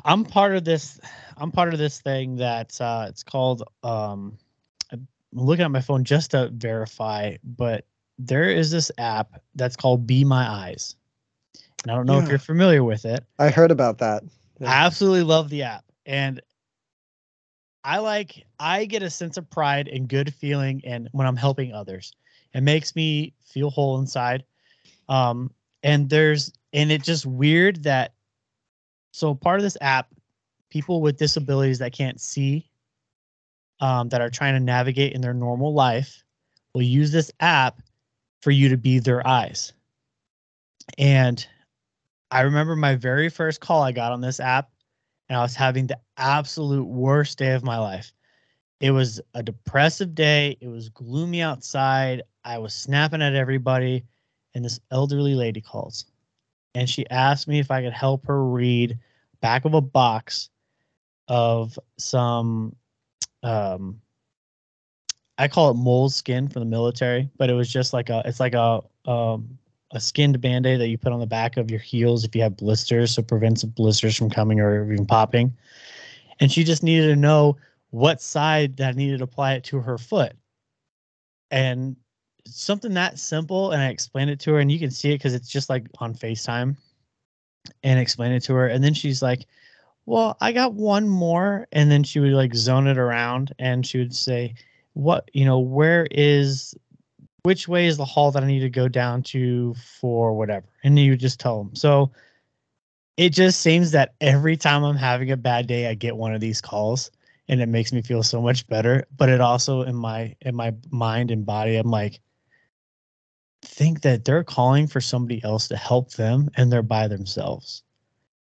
I'm 0.03 0.23
part 0.23 0.55
of 0.55 0.63
this. 0.63 0.99
I'm 1.37 1.51
part 1.51 1.73
of 1.73 1.79
this 1.79 2.01
thing 2.01 2.37
that 2.37 2.79
uh, 2.79 3.07
it's 3.09 3.23
called. 3.23 3.63
Um, 3.83 4.37
looking 5.33 5.65
at 5.65 5.71
my 5.71 5.81
phone 5.81 6.03
just 6.03 6.31
to 6.31 6.49
verify, 6.53 7.35
but 7.43 7.85
there 8.17 8.49
is 8.49 8.71
this 8.71 8.91
app 8.97 9.41
that's 9.55 9.75
called 9.75 10.07
Be 10.07 10.23
My 10.23 10.49
Eyes, 10.49 10.95
and 11.83 11.91
I 11.91 11.95
don't 11.95 12.05
know 12.05 12.17
yeah. 12.17 12.23
if 12.23 12.29
you're 12.29 12.39
familiar 12.39 12.83
with 12.83 13.05
it. 13.05 13.23
I 13.39 13.49
heard 13.49 13.71
about 13.71 13.97
that. 13.99 14.23
Yeah. 14.59 14.69
I 14.69 14.85
absolutely 14.85 15.23
love 15.23 15.49
the 15.49 15.63
app, 15.63 15.83
and 16.05 16.41
I 17.85 17.99
like 17.99 18.45
I 18.59 18.85
get 18.85 19.03
a 19.03 19.09
sense 19.11 19.37
of 19.37 19.47
pride 19.49 19.87
and 19.87 20.09
good 20.09 20.33
feeling 20.33 20.81
and 20.85 21.07
when 21.11 21.27
I'm 21.27 21.35
helping 21.35 21.71
others. 21.71 22.11
It 22.53 22.61
makes 22.61 22.95
me 22.95 23.33
feel 23.45 23.69
whole 23.69 23.99
inside. 23.99 24.43
Um 25.07 25.51
and 25.83 26.09
there's 26.09 26.51
and 26.73 26.91
it's 26.91 27.05
just 27.05 27.27
weird 27.27 27.83
that 27.83 28.13
so 29.11 29.35
part 29.35 29.59
of 29.59 29.63
this 29.63 29.77
app 29.81 30.07
people 30.71 30.99
with 30.99 31.17
disabilities 31.17 31.77
that 31.79 31.93
can't 31.93 32.19
see 32.19 32.67
um, 33.79 34.09
that 34.09 34.21
are 34.21 34.29
trying 34.29 34.53
to 34.53 34.59
navigate 34.59 35.13
in 35.13 35.21
their 35.21 35.33
normal 35.33 35.73
life 35.73 36.23
will 36.73 36.81
use 36.81 37.11
this 37.11 37.31
app 37.39 37.81
for 38.41 38.51
you 38.51 38.69
to 38.69 38.77
be 38.77 38.99
their 38.99 39.25
eyes. 39.25 39.73
And 40.97 41.45
I 42.31 42.41
remember 42.41 42.75
my 42.75 42.95
very 42.95 43.29
first 43.29 43.61
call 43.61 43.81
I 43.81 43.91
got 43.91 44.11
on 44.11 44.21
this 44.21 44.39
app, 44.39 44.69
and 45.29 45.37
I 45.37 45.41
was 45.41 45.55
having 45.55 45.87
the 45.87 45.99
absolute 46.17 46.85
worst 46.85 47.37
day 47.37 47.53
of 47.53 47.63
my 47.63 47.77
life. 47.77 48.11
It 48.79 48.91
was 48.91 49.21
a 49.33 49.41
depressive 49.41 50.13
day. 50.13 50.57
It 50.61 50.67
was 50.67 50.89
gloomy 50.89 51.41
outside. 51.41 52.23
I 52.43 52.57
was 52.57 52.73
snapping 52.73 53.21
at 53.21 53.33
everybody, 53.33 54.03
and 54.53 54.63
this 54.63 54.79
elderly 54.91 55.33
lady 55.33 55.61
calls, 55.61 56.05
and 56.75 56.89
she 56.89 57.09
asked 57.09 57.47
me 57.47 57.59
if 57.59 57.71
I 57.71 57.81
could 57.81 57.93
help 57.93 58.27
her 58.27 58.45
read 58.45 58.99
back 59.41 59.65
of 59.65 59.73
a 59.73 59.81
box 59.81 60.49
of 61.27 61.79
some 61.97 62.75
um 63.45 64.01
I 65.37 65.47
call 65.47 65.69
it 65.69 65.75
mole 65.75 66.09
skin 66.09 66.47
for 66.47 66.59
the 66.59 66.65
military, 66.65 67.29
but 67.37 67.49
it 67.49 67.53
was 67.53 67.71
just 67.71 67.93
like 67.93 68.09
a 68.09 68.21
it's 68.25 68.39
like 68.39 68.55
a 68.55 68.81
um 69.05 69.57
a 69.91 69.99
skinned 69.99 70.41
band-aid 70.41 70.79
that 70.79 70.87
you 70.89 70.97
put 70.97 71.13
on 71.13 71.19
the 71.19 71.27
back 71.27 71.57
of 71.57 71.69
your 71.69 71.79
heels 71.79 72.25
if 72.25 72.35
you 72.35 72.41
have 72.41 72.57
blisters, 72.57 73.11
so 73.11 73.21
prevents 73.21 73.63
blisters 73.63 74.15
from 74.15 74.29
coming 74.29 74.59
or 74.59 74.91
even 74.91 75.05
popping. 75.05 75.55
And 76.39 76.51
she 76.51 76.63
just 76.63 76.83
needed 76.83 77.07
to 77.07 77.15
know 77.15 77.57
what 77.91 78.21
side 78.21 78.75
that 78.77 78.95
needed 78.95 79.19
to 79.19 79.23
apply 79.23 79.53
it 79.53 79.63
to 79.65 79.79
her 79.79 79.97
foot. 79.97 80.33
And 81.51 81.95
something 82.45 82.93
that 82.95 83.19
simple, 83.19 83.71
and 83.71 83.81
I 83.81 83.89
explained 83.89 84.31
it 84.31 84.39
to 84.41 84.53
her, 84.53 84.59
and 84.59 84.71
you 84.71 84.79
can 84.79 84.91
see 84.91 85.11
it 85.11 85.19
because 85.19 85.33
it's 85.33 85.47
just 85.47 85.69
like 85.69 85.87
on 85.99 86.13
FaceTime 86.13 86.75
and 87.83 87.99
explain 87.99 88.31
it 88.31 88.41
to 88.43 88.53
her. 88.53 88.67
And 88.67 88.83
then 88.83 88.93
she's 88.93 89.21
like, 89.21 89.45
Well, 90.05 90.37
I 90.39 90.51
got 90.51 90.73
one 90.73 91.09
more. 91.09 91.67
And 91.71 91.89
then 91.89 92.03
she 92.03 92.19
would 92.19 92.31
like 92.31 92.55
zone 92.55 92.87
it 92.87 92.97
around 92.97 93.53
and 93.59 93.85
she 93.85 93.97
would 93.97 94.15
say, 94.15 94.55
What, 94.93 95.29
you 95.33 95.45
know, 95.45 95.59
where 95.59 96.07
is 96.11 96.75
which 97.43 97.67
way 97.67 97.85
is 97.85 97.97
the 97.97 98.05
hall 98.05 98.31
that 98.31 98.43
I 98.43 98.47
need 98.47 98.61
to 98.61 98.69
go 98.69 98.87
down 98.87 99.21
to 99.23 99.75
for 99.99 100.33
whatever? 100.33 100.65
And 100.83 100.97
you 100.97 101.15
just 101.15 101.39
tell 101.39 101.63
them. 101.63 101.75
So 101.75 102.11
it 103.17 103.29
just 103.29 103.61
seems 103.61 103.91
that 103.91 104.15
every 104.19 104.57
time 104.57 104.83
I'm 104.83 104.95
having 104.95 105.31
a 105.31 105.37
bad 105.37 105.67
day, 105.67 105.87
I 105.87 105.93
get 105.93 106.17
one 106.17 106.33
of 106.33 106.41
these 106.41 106.59
calls 106.59 107.11
and 107.47 107.61
it 107.61 107.67
makes 107.69 107.93
me 107.93 108.01
feel 108.01 108.23
so 108.23 108.41
much 108.41 108.67
better. 108.67 109.05
But 109.15 109.29
it 109.29 109.41
also 109.41 109.83
in 109.83 109.95
my 109.95 110.35
in 110.41 110.55
my 110.55 110.73
mind 110.89 111.31
and 111.31 111.45
body, 111.45 111.75
I'm 111.77 111.91
like, 111.91 112.19
think 113.61 114.01
that 114.01 114.25
they're 114.25 114.43
calling 114.43 114.87
for 114.87 115.01
somebody 115.01 115.43
else 115.43 115.67
to 115.69 115.77
help 115.77 116.11
them 116.13 116.49
and 116.55 116.71
they're 116.71 116.81
by 116.81 117.07
themselves. 117.07 117.83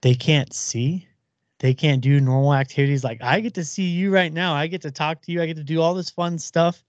They 0.03 0.15
can't 0.15 0.53
see. 0.53 1.07
They 1.61 1.75
can't 1.75 2.01
do 2.01 2.21
normal 2.21 2.55
activities 2.55 3.05
like 3.05 3.23
I 3.23 3.41
get 3.41 3.53
to 3.55 3.65
see 3.65 3.85
you 3.85 4.13
right 4.13 4.33
now. 4.33 4.55
I 4.55 4.67
get 4.67 4.81
to 4.83 4.91
talk 4.91 5.21
to 5.23 5.33
you. 5.33 5.43
I 5.43 5.47
get 5.47 5.57
to 5.57 5.65
do 5.65 5.83
all 5.83 5.95
this 5.95 6.09
fun 6.09 6.39
stuff. 6.39 6.83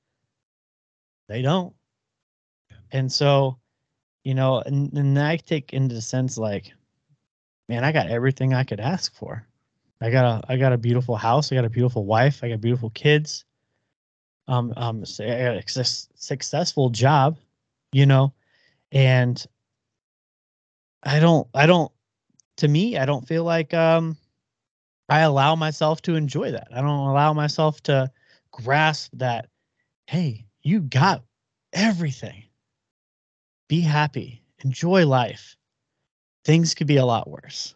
They 1.27 1.41
don't. 1.41 1.73
And 2.93 3.11
so, 3.11 3.59
you 4.23 4.33
know, 4.33 4.59
and, 4.59 4.91
and 4.93 5.19
I 5.19 5.35
take 5.35 5.73
into 5.73 5.93
the 5.93 6.01
sense 6.01 6.37
like, 6.37 6.71
man, 7.67 7.83
I 7.83 7.91
got 7.91 8.09
everything 8.09 8.53
I 8.53 8.63
could 8.63 8.79
ask 8.79 9.13
for. 9.13 9.45
I 9.99 10.09
got 10.09 10.25
a 10.25 10.51
I 10.51 10.57
got 10.57 10.73
a 10.73 10.77
beautiful 10.77 11.17
house. 11.17 11.51
I 11.51 11.55
got 11.55 11.65
a 11.65 11.69
beautiful 11.69 12.05
wife. 12.05 12.41
I 12.41 12.49
got 12.49 12.61
beautiful 12.61 12.89
kids. 12.91 13.43
Um, 14.47 14.73
um, 14.77 15.03
I 15.19 15.23
got 15.25 15.57
a 15.57 15.83
successful 15.83 16.89
job, 16.89 17.37
you 17.91 18.05
know, 18.05 18.33
and 18.93 19.45
I 21.03 21.19
don't 21.19 21.47
I 21.53 21.65
don't 21.65 21.91
to 22.57 22.67
me 22.67 22.97
I 22.97 23.05
don't 23.05 23.27
feel 23.27 23.43
like 23.43 23.73
um 23.73 24.17
I 25.11 25.19
allow 25.19 25.55
myself 25.55 26.01
to 26.03 26.15
enjoy 26.15 26.51
that. 26.51 26.69
I 26.71 26.77
don't 26.77 27.07
allow 27.07 27.33
myself 27.33 27.83
to 27.83 28.09
grasp 28.51 29.11
that. 29.15 29.49
Hey, 30.07 30.45
you 30.63 30.79
got 30.79 31.23
everything 31.73 32.45
be 33.67 33.81
happy, 33.81 34.41
enjoy 34.65 35.05
life. 35.05 35.55
Things 36.45 36.73
could 36.73 36.87
be 36.87 36.97
a 36.97 37.05
lot 37.05 37.29
worse. 37.29 37.75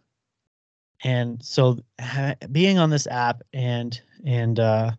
And 1.04 1.44
so 1.44 1.80
ha- 2.02 2.36
being 2.54 2.78
on 2.80 2.90
this 2.90 3.06
app 3.08 3.42
and 3.54 4.00
and 4.26 4.60
uh 4.60 4.92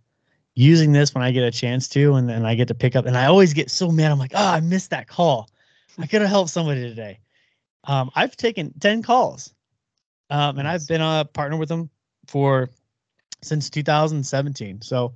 using 0.55 0.93
this 0.93 1.15
when 1.15 1.25
I 1.25 1.33
get 1.33 1.43
a 1.43 1.51
chance 1.51 1.89
to 1.91 2.15
and 2.15 2.29
then 2.29 2.45
I 2.45 2.55
get 2.55 2.69
to 2.69 2.75
pick 2.75 2.97
up 2.97 3.07
and 3.07 3.17
I 3.17 3.27
always 3.27 3.55
get 3.55 3.71
so 3.71 3.91
mad 3.91 4.11
I'm 4.13 4.19
like, 4.19 4.33
"Oh, 4.35 4.47
I 4.47 4.61
missed 4.61 4.91
that 4.91 5.09
call. 5.09 5.49
I 5.99 6.07
could 6.07 6.21
have 6.21 6.31
helped 6.31 6.51
somebody 6.51 6.83
today." 6.83 7.19
Um 7.85 8.11
I've 8.15 8.37
taken 8.37 8.75
10 8.79 9.03
calls. 9.03 9.55
Um 10.31 10.59
and 10.59 10.69
I've 10.69 10.87
been 10.87 11.01
a 11.01 11.27
partner 11.33 11.57
with 11.57 11.71
them 11.71 11.91
for 12.27 12.71
since 13.43 13.71
2017. 13.71 14.83
So 14.83 15.15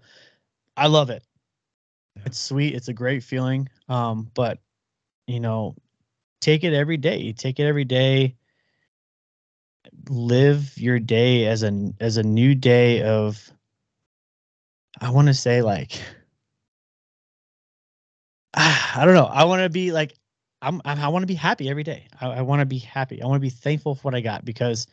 I 0.77 0.87
love 0.87 1.11
it. 1.11 1.25
It's 2.25 2.39
sweet. 2.39 2.75
It's 2.75 2.89
a 2.89 2.93
great 2.93 3.23
feeling. 3.23 3.69
Um, 3.89 4.31
but 4.35 4.59
you 5.27 5.41
know, 5.41 5.77
take 6.41 6.65
it 6.65 6.73
every 6.73 6.97
day. 6.97 7.19
You 7.19 7.33
take 7.33 7.61
it 7.61 7.65
every 7.65 7.85
day. 7.85 8.37
Live 10.09 10.77
your 10.77 10.99
day 10.99 11.47
as 11.47 11.63
a 11.63 11.93
as 12.01 12.17
a 12.17 12.23
new 12.23 12.55
day 12.55 13.03
of 13.03 13.53
I 15.01 15.11
want 15.11 15.29
to 15.29 15.35
say 15.35 15.63
like 15.63 16.01
I 18.55 19.03
don't 19.05 19.15
know. 19.15 19.27
I 19.27 19.45
want 19.45 19.63
to 19.63 19.71
be 19.71 19.93
like 19.93 20.15
I'm, 20.63 20.83
I 20.85 21.09
want 21.09 21.23
to 21.23 21.27
be 21.27 21.35
happy 21.35 21.71
every 21.71 21.85
day. 21.85 22.07
I, 22.21 22.27
I 22.27 22.41
want 22.43 22.61
to 22.61 22.67
be 22.67 22.79
happy. 22.79 23.23
I 23.23 23.27
want 23.27 23.37
to 23.37 23.41
be 23.41 23.51
thankful 23.51 23.95
for 23.95 24.03
what 24.03 24.15
I 24.15 24.21
got 24.21 24.45
because 24.45 24.87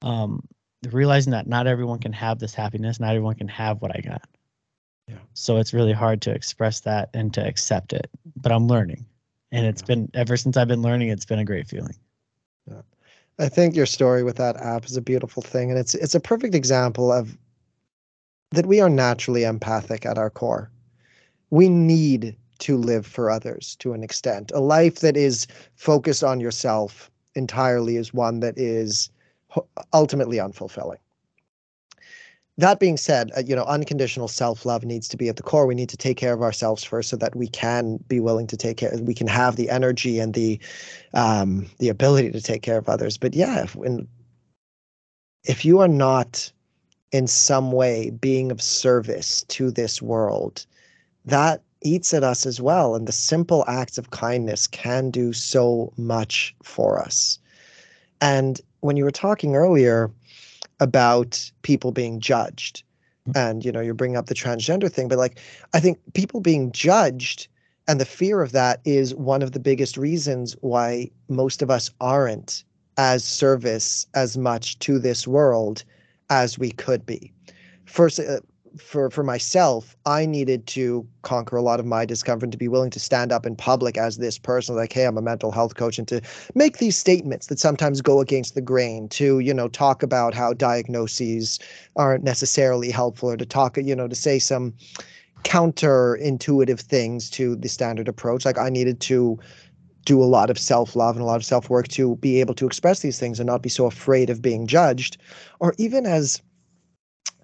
um 0.00 0.46
realizing 0.90 1.30
that 1.32 1.46
not 1.46 1.66
everyone 1.66 1.98
can 1.98 2.12
have 2.12 2.38
this 2.38 2.54
happiness, 2.54 2.98
not 2.98 3.10
everyone 3.10 3.34
can 3.34 3.48
have 3.48 3.80
what 3.80 3.96
I 3.96 4.00
got. 4.00 4.28
Yeah. 5.08 5.16
So 5.34 5.58
it's 5.58 5.74
really 5.74 5.92
hard 5.92 6.22
to 6.22 6.30
express 6.30 6.80
that 6.80 7.10
and 7.14 7.32
to 7.34 7.46
accept 7.46 7.92
it. 7.92 8.10
But 8.36 8.52
I'm 8.52 8.66
learning 8.66 9.04
and 9.52 9.66
it's 9.66 9.82
been 9.82 10.10
ever 10.14 10.36
since 10.36 10.56
I've 10.56 10.68
been 10.68 10.82
learning. 10.82 11.10
It's 11.10 11.26
been 11.26 11.38
a 11.38 11.44
great 11.44 11.68
feeling. 11.68 11.94
Yeah. 12.68 12.80
I 13.38 13.48
think 13.48 13.76
your 13.76 13.86
story 13.86 14.22
with 14.22 14.36
that 14.36 14.56
app 14.56 14.86
is 14.86 14.96
a 14.96 15.02
beautiful 15.02 15.42
thing, 15.42 15.70
and 15.70 15.78
it's 15.78 15.94
it's 15.94 16.14
a 16.14 16.20
perfect 16.20 16.54
example 16.54 17.12
of 17.12 17.36
that 18.50 18.66
we 18.66 18.80
are 18.80 18.90
naturally 18.90 19.44
empathic 19.44 20.04
at 20.04 20.18
our 20.18 20.30
core. 20.30 20.70
We 21.50 21.68
need 21.68 22.36
to 22.60 22.76
live 22.76 23.06
for 23.06 23.30
others 23.30 23.76
to 23.80 23.92
an 23.92 24.02
extent. 24.02 24.52
A 24.54 24.60
life 24.60 25.00
that 25.00 25.16
is 25.16 25.46
focused 25.74 26.24
on 26.24 26.40
yourself 26.40 27.10
entirely 27.34 27.96
is 27.96 28.14
one 28.14 28.40
that 28.40 28.58
is 28.58 29.10
ultimately 29.92 30.38
unfulfilling 30.38 30.98
that 32.58 32.78
being 32.78 32.96
said, 32.96 33.30
uh, 33.36 33.40
you 33.40 33.56
know, 33.56 33.64
unconditional 33.64 34.28
self 34.28 34.66
love 34.66 34.84
needs 34.84 35.08
to 35.08 35.16
be 35.16 35.28
at 35.28 35.36
the 35.36 35.42
core. 35.42 35.66
We 35.66 35.74
need 35.74 35.88
to 35.88 35.96
take 35.96 36.16
care 36.16 36.34
of 36.34 36.42
ourselves 36.42 36.84
first, 36.84 37.08
so 37.08 37.16
that 37.16 37.34
we 37.34 37.48
can 37.48 37.98
be 38.08 38.20
willing 38.20 38.46
to 38.48 38.56
take 38.56 38.76
care. 38.76 38.92
We 39.00 39.14
can 39.14 39.26
have 39.26 39.56
the 39.56 39.70
energy 39.70 40.18
and 40.18 40.34
the 40.34 40.60
um, 41.14 41.70
the 41.78 41.88
ability 41.88 42.30
to 42.32 42.40
take 42.40 42.62
care 42.62 42.78
of 42.78 42.88
others. 42.88 43.16
But 43.16 43.34
yeah, 43.34 43.62
if 43.62 43.76
if 45.44 45.64
you 45.64 45.80
are 45.80 45.88
not 45.88 46.52
in 47.10 47.26
some 47.26 47.72
way 47.72 48.10
being 48.10 48.50
of 48.52 48.60
service 48.60 49.44
to 49.48 49.70
this 49.70 50.02
world, 50.02 50.66
that 51.24 51.62
eats 51.82 52.14
at 52.14 52.22
us 52.22 52.46
as 52.46 52.60
well. 52.60 52.94
And 52.94 53.08
the 53.08 53.12
simple 53.12 53.64
acts 53.66 53.98
of 53.98 54.10
kindness 54.10 54.66
can 54.66 55.10
do 55.10 55.32
so 55.32 55.92
much 55.96 56.54
for 56.62 57.00
us. 57.00 57.38
And 58.22 58.58
when 58.80 58.96
you 58.96 59.04
were 59.04 59.10
talking 59.10 59.54
earlier 59.56 60.10
about 60.80 61.50
people 61.62 61.92
being 61.92 62.20
judged 62.20 62.82
mm. 63.28 63.36
and 63.36 63.64
you 63.64 63.72
know 63.72 63.80
you're 63.80 63.94
bringing 63.94 64.16
up 64.16 64.26
the 64.26 64.34
transgender 64.34 64.90
thing 64.90 65.06
but 65.08 65.18
like 65.18 65.38
i 65.74 65.80
think 65.80 65.98
people 66.14 66.40
being 66.40 66.72
judged 66.72 67.46
and 67.88 68.00
the 68.00 68.04
fear 68.04 68.42
of 68.42 68.52
that 68.52 68.80
is 68.84 69.14
one 69.14 69.42
of 69.42 69.52
the 69.52 69.60
biggest 69.60 69.96
reasons 69.96 70.56
why 70.60 71.08
most 71.28 71.62
of 71.62 71.70
us 71.70 71.90
aren't 72.00 72.64
as 72.96 73.24
service 73.24 74.06
as 74.14 74.36
much 74.36 74.78
to 74.80 74.98
this 74.98 75.26
world 75.26 75.84
as 76.30 76.58
we 76.58 76.70
could 76.72 77.06
be 77.06 77.32
first 77.84 78.18
uh, 78.18 78.40
for 78.78 79.10
for 79.10 79.22
myself, 79.22 79.96
I 80.06 80.26
needed 80.26 80.66
to 80.68 81.06
conquer 81.22 81.56
a 81.56 81.62
lot 81.62 81.80
of 81.80 81.86
my 81.86 82.04
discomfort 82.04 82.50
to 82.52 82.58
be 82.58 82.68
willing 82.68 82.90
to 82.90 83.00
stand 83.00 83.32
up 83.32 83.46
in 83.46 83.56
public 83.56 83.96
as 83.96 84.18
this 84.18 84.38
person, 84.38 84.76
like, 84.76 84.92
hey, 84.92 85.04
I'm 85.04 85.18
a 85.18 85.22
mental 85.22 85.50
health 85.50 85.74
coach, 85.76 85.98
and 85.98 86.08
to 86.08 86.20
make 86.54 86.78
these 86.78 86.96
statements 86.96 87.46
that 87.48 87.58
sometimes 87.58 88.00
go 88.00 88.20
against 88.20 88.54
the 88.54 88.60
grain, 88.60 89.08
to 89.10 89.38
you 89.40 89.54
know 89.54 89.68
talk 89.68 90.02
about 90.02 90.34
how 90.34 90.52
diagnoses 90.52 91.58
aren't 91.96 92.24
necessarily 92.24 92.90
helpful, 92.90 93.30
or 93.30 93.36
to 93.36 93.46
talk, 93.46 93.76
you 93.76 93.96
know, 93.96 94.08
to 94.08 94.16
say 94.16 94.38
some 94.38 94.74
counterintuitive 95.44 96.80
things 96.80 97.28
to 97.30 97.56
the 97.56 97.68
standard 97.68 98.08
approach. 98.08 98.44
Like 98.44 98.58
I 98.58 98.68
needed 98.70 99.00
to 99.00 99.38
do 100.04 100.22
a 100.22 100.24
lot 100.24 100.50
of 100.50 100.58
self 100.58 100.96
love 100.96 101.16
and 101.16 101.22
a 101.22 101.26
lot 101.26 101.36
of 101.36 101.44
self 101.44 101.70
work 101.70 101.88
to 101.88 102.16
be 102.16 102.40
able 102.40 102.54
to 102.54 102.66
express 102.66 103.00
these 103.00 103.18
things 103.18 103.38
and 103.38 103.46
not 103.46 103.62
be 103.62 103.68
so 103.68 103.86
afraid 103.86 104.30
of 104.30 104.42
being 104.42 104.66
judged, 104.66 105.18
or 105.60 105.74
even 105.78 106.06
as 106.06 106.40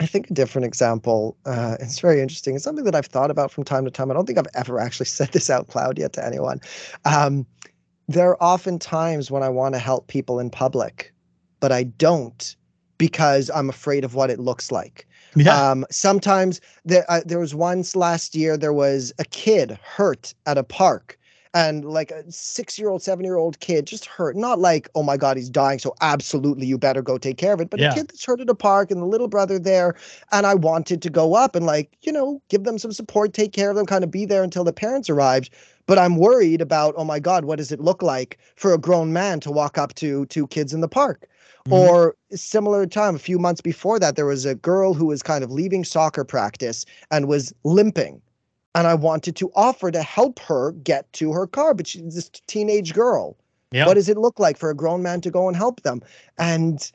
I 0.00 0.06
think 0.06 0.30
a 0.30 0.34
different 0.34 0.64
example, 0.64 1.36
uh, 1.44 1.76
it's 1.80 1.98
very 1.98 2.20
interesting. 2.20 2.54
It's 2.54 2.64
something 2.64 2.84
that 2.84 2.94
I've 2.94 3.06
thought 3.06 3.30
about 3.30 3.50
from 3.50 3.64
time 3.64 3.84
to 3.84 3.90
time. 3.90 4.10
I 4.10 4.14
don't 4.14 4.26
think 4.26 4.38
I've 4.38 4.46
ever 4.54 4.78
actually 4.78 5.06
said 5.18 5.32
this 5.32 5.50
out 5.50 5.74
loud 5.74 5.98
yet 5.98 6.12
to 6.14 6.24
anyone. 6.24 6.60
Um, 7.04 7.46
there 8.06 8.30
are 8.30 8.42
often 8.42 8.78
times 8.78 9.30
when 9.30 9.42
I 9.42 9.48
want 9.48 9.74
to 9.74 9.78
help 9.78 10.06
people 10.06 10.40
in 10.40 10.50
public, 10.50 11.12
but 11.60 11.72
I 11.72 11.82
don't 11.84 12.56
because 12.96 13.50
I'm 13.54 13.68
afraid 13.68 14.04
of 14.04 14.14
what 14.14 14.30
it 14.30 14.40
looks 14.40 14.72
like. 14.72 15.06
Yeah. 15.36 15.54
Um, 15.54 15.84
sometimes 15.90 16.60
there, 16.84 17.04
uh, 17.08 17.20
there 17.24 17.38
was 17.38 17.54
once 17.54 17.94
last 17.94 18.34
year, 18.34 18.56
there 18.56 18.72
was 18.72 19.12
a 19.18 19.24
kid 19.24 19.78
hurt 19.82 20.34
at 20.46 20.58
a 20.58 20.64
park 20.64 21.18
and 21.54 21.84
like 21.84 22.10
a 22.10 22.30
six 22.30 22.78
year 22.78 22.88
old, 22.88 23.02
seven 23.02 23.24
year 23.24 23.36
old 23.36 23.58
kid 23.60 23.86
just 23.86 24.06
hurt. 24.06 24.36
Not 24.36 24.58
like, 24.58 24.88
oh 24.94 25.02
my 25.02 25.16
God, 25.16 25.36
he's 25.36 25.50
dying. 25.50 25.78
So 25.78 25.94
absolutely 26.00 26.66
you 26.66 26.78
better 26.78 27.02
go 27.02 27.18
take 27.18 27.36
care 27.38 27.52
of 27.54 27.60
it. 27.60 27.70
But 27.70 27.80
Yeah. 27.80 27.92
a 27.92 27.94
kid 27.94 28.08
that's 28.08 28.24
hurt 28.24 28.40
at 28.40 28.50
a 28.50 28.54
park 28.54 28.90
and 28.90 29.00
the 29.00 29.06
little 29.06 29.28
brother 29.28 29.58
there. 29.58 29.94
And 30.32 30.46
I 30.46 30.54
wanted 30.54 31.02
to 31.02 31.10
go 31.10 31.34
up 31.34 31.54
and 31.56 31.66
like, 31.66 31.96
you 32.02 32.12
know, 32.12 32.40
give 32.48 32.64
them 32.64 32.78
some 32.78 32.92
support, 32.92 33.32
take 33.32 33.52
care 33.52 33.70
of 33.70 33.76
them, 33.76 33.86
kind 33.86 34.04
of 34.04 34.10
be 34.10 34.24
there 34.24 34.42
until 34.42 34.64
the 34.64 34.72
parents 34.72 35.08
arrived. 35.10 35.50
But 35.86 35.98
I'm 35.98 36.16
worried 36.16 36.60
about, 36.60 36.94
oh 36.96 37.04
my 37.04 37.18
God, 37.18 37.44
what 37.46 37.56
does 37.56 37.72
it 37.72 37.80
look 37.80 38.02
like 38.02 38.38
for 38.56 38.72
a 38.74 38.78
grown 38.78 39.12
man 39.12 39.40
to 39.40 39.50
walk 39.50 39.78
up 39.78 39.94
to 39.94 40.26
two 40.26 40.46
kids 40.48 40.74
in 40.74 40.80
the 40.82 40.88
park? 40.88 41.28
Mhm. 41.66 41.72
Or 41.72 42.16
similar 42.32 42.86
time, 42.86 43.16
a 43.16 43.18
few 43.18 43.38
months 43.38 43.60
before 43.60 43.98
that, 43.98 44.16
there 44.16 44.26
was 44.26 44.44
a 44.44 44.54
girl 44.54 44.94
who 44.94 45.06
was 45.06 45.22
kind 45.22 45.42
of 45.44 45.50
leaving 45.50 45.84
soccer 45.84 46.24
practice 46.24 46.84
and 47.10 47.26
was 47.26 47.52
limping. 47.64 48.20
And 48.74 48.86
I 48.86 48.94
wanted 48.94 49.34
to 49.36 49.50
offer 49.56 49.90
to 49.90 50.02
help 50.02 50.38
her 50.40 50.72
get 50.72 51.12
to 51.14 51.32
her 51.32 51.46
car, 51.46 51.74
but 51.74 51.86
she's 51.86 52.14
this 52.14 52.30
teenage 52.46 52.94
girl. 52.94 53.36
yeah. 53.72 53.86
What 53.86 53.94
does 53.94 54.08
it 54.08 54.16
look 54.18 54.38
like 54.38 54.56
for 54.56 54.70
a 54.70 54.74
grown 54.74 55.02
man 55.02 55.20
to 55.22 55.30
go 55.30 55.48
and 55.48 55.56
help 55.56 55.82
them? 55.82 56.00
And 56.38 56.90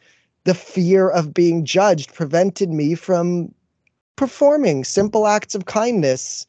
the 0.45 0.53
fear 0.53 1.09
of 1.09 1.33
being 1.33 1.65
judged 1.65 2.13
prevented 2.13 2.69
me 2.69 2.95
from 2.95 3.53
performing 4.15 4.83
simple 4.83 5.27
acts 5.27 5.55
of 5.55 5.65
kindness. 5.65 6.45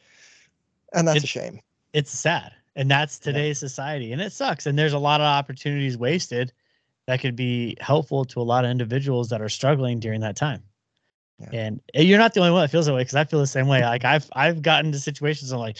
And 0.92 1.08
that's 1.08 1.24
a 1.24 1.26
shame. 1.26 1.60
it's 1.92 2.10
sad 2.10 2.52
and 2.76 2.90
that's 2.90 3.18
Yeah. 3.18 3.32
today's 3.32 3.58
society 3.58 4.12
and 4.12 4.20
it 4.20 4.32
sucks 4.32 4.66
and 4.66 4.78
there's 4.78 4.92
a 4.92 4.98
lot 4.98 5.20
of 5.20 5.24
opportunities 5.26 5.96
wasted 5.96 6.52
that 7.06 7.20
could 7.20 7.36
be 7.36 7.76
helpful 7.80 8.24
to 8.26 8.40
a 8.40 8.42
lot 8.42 8.64
of 8.64 8.70
individuals 8.70 9.28
that 9.28 9.40
are 9.40 9.48
struggling 9.48 10.00
during 10.00 10.20
that 10.20 10.36
time 10.36 10.62
Yeah. 11.38 11.48
and 11.52 11.80
uh, 11.96 12.00
you're 12.00 12.18
not 12.18 12.32
the 12.32 12.40
only 12.40 12.52
one 12.52 12.62
that 12.62 12.70
feels 12.70 12.86
that 12.86 12.94
way 12.94 13.00
because 13.00 13.16
i 13.16 13.24
feel 13.24 13.40
the 13.40 13.46
same 13.46 13.66
way 13.66 13.82
like 13.82 14.04
i've 14.04 14.28
i've 14.34 14.62
gotten 14.62 14.92
to 14.92 14.98
situations 15.00 15.52
i'm 15.52 15.58
like 15.58 15.76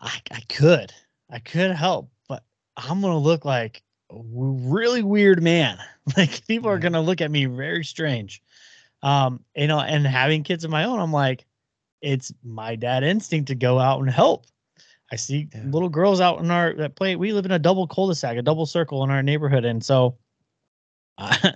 I, 0.00 0.20
I 0.30 0.40
could 0.48 0.92
i 1.30 1.38
could 1.38 1.70
help 1.70 2.10
but 2.28 2.44
i'm 2.76 3.00
gonna 3.00 3.18
look 3.18 3.44
like 3.44 3.82
a 4.10 4.16
really 4.22 5.02
weird 5.02 5.42
man 5.42 5.78
like 6.16 6.46
people 6.46 6.68
are 6.68 6.78
gonna 6.78 7.00
look 7.00 7.20
at 7.20 7.30
me 7.30 7.46
very 7.46 7.84
strange 7.84 8.42
um 9.02 9.42
you 9.56 9.66
know 9.66 9.80
and 9.80 10.06
having 10.06 10.42
kids 10.42 10.64
of 10.64 10.70
my 10.70 10.84
own 10.84 11.00
i'm 11.00 11.12
like 11.12 11.46
it's 12.02 12.32
my 12.44 12.76
dad 12.76 13.02
instinct 13.02 13.48
to 13.48 13.54
go 13.54 13.78
out 13.78 14.00
and 14.00 14.10
help 14.10 14.46
I 15.12 15.16
see 15.16 15.48
Yeah. 15.52 15.62
little 15.64 15.88
girls 15.88 16.20
out 16.20 16.38
in 16.38 16.50
our 16.52 16.72
that 16.74 16.94
play. 16.94 17.16
We 17.16 17.32
live 17.32 17.44
in 17.44 17.50
a 17.50 17.58
double 17.58 17.86
cul-de-sac, 17.88 18.36
a 18.36 18.42
double 18.42 18.64
circle 18.64 19.02
in 19.02 19.10
our 19.10 19.22
neighborhood, 19.24 19.64
and 19.64 19.84
so 19.84 20.16
uh, 21.18 21.50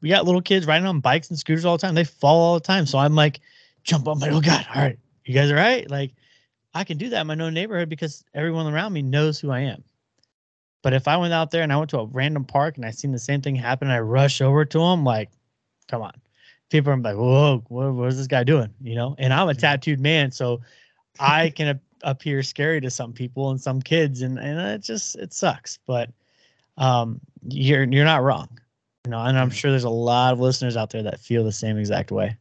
we 0.00 0.08
got 0.08 0.24
little 0.24 0.42
kids 0.42 0.66
riding 0.66 0.86
on 0.86 1.00
bikes 1.00 1.30
and 1.30 1.38
scooters 1.38 1.64
all 1.64 1.76
the 1.76 1.80
time. 1.80 1.94
They 1.94 2.04
fall 2.04 2.40
all 2.40 2.54
the 2.54 2.60
time. 2.60 2.86
So 2.86 2.98
I'm 2.98 3.14
like, 3.14 3.40
jump 3.82 4.08
up, 4.08 4.14
I'm 4.14 4.20
like, 4.20 4.32
oh 4.32 4.40
god, 4.40 4.66
all 4.74 4.82
right, 4.82 4.98
you 5.24 5.34
guys 5.34 5.50
are 5.50 5.56
right. 5.56 5.90
Like, 5.90 6.12
I 6.74 6.84
can 6.84 6.98
do 6.98 7.08
that 7.10 7.22
in 7.22 7.26
my 7.26 7.34
own 7.34 7.54
neighborhood 7.54 7.88
because 7.88 8.24
everyone 8.34 8.72
around 8.72 8.92
me 8.92 9.02
knows 9.02 9.40
who 9.40 9.50
I 9.50 9.60
am. 9.60 9.82
But 10.82 10.94
if 10.94 11.08
I 11.08 11.16
went 11.16 11.34
out 11.34 11.50
there 11.50 11.62
and 11.62 11.72
I 11.72 11.76
went 11.76 11.90
to 11.90 11.98
a 11.98 12.06
random 12.06 12.44
park 12.44 12.76
and 12.76 12.86
I 12.86 12.90
seen 12.90 13.12
the 13.12 13.18
same 13.18 13.42
thing 13.42 13.54
happen, 13.54 13.88
and 13.88 13.94
I 13.94 14.00
rush 14.00 14.40
over 14.40 14.64
to 14.64 14.78
them, 14.78 15.04
like, 15.04 15.30
come 15.88 16.02
on. 16.02 16.12
People 16.70 16.92
are 16.92 16.96
like, 16.96 17.16
whoa, 17.16 17.62
what, 17.68 17.92
what 17.92 18.08
is 18.08 18.16
this 18.16 18.28
guy 18.28 18.44
doing? 18.44 18.72
You 18.80 18.94
know, 18.94 19.16
and 19.18 19.32
I'm 19.34 19.48
a 19.48 19.54
tattooed 19.54 20.00
man, 20.00 20.30
so 20.30 20.60
I 21.18 21.50
can 21.50 21.68
ap- 21.68 21.82
appear 22.02 22.42
scary 22.42 22.80
to 22.80 22.90
some 22.90 23.12
people 23.12 23.50
and 23.50 23.60
some 23.60 23.82
kids, 23.82 24.22
and 24.22 24.38
and 24.38 24.58
it 24.60 24.82
just 24.82 25.16
it 25.16 25.32
sucks. 25.34 25.80
But 25.86 26.10
um, 26.78 27.20
you're 27.48 27.82
you're 27.82 28.04
not 28.04 28.22
wrong, 28.22 28.48
you 29.04 29.10
know, 29.10 29.20
and 29.20 29.38
I'm 29.38 29.50
sure 29.50 29.70
there's 29.70 29.84
a 29.84 29.90
lot 29.90 30.32
of 30.32 30.40
listeners 30.40 30.76
out 30.76 30.90
there 30.90 31.02
that 31.02 31.20
feel 31.20 31.44
the 31.44 31.52
same 31.52 31.78
exact 31.78 32.10
way. 32.10 32.36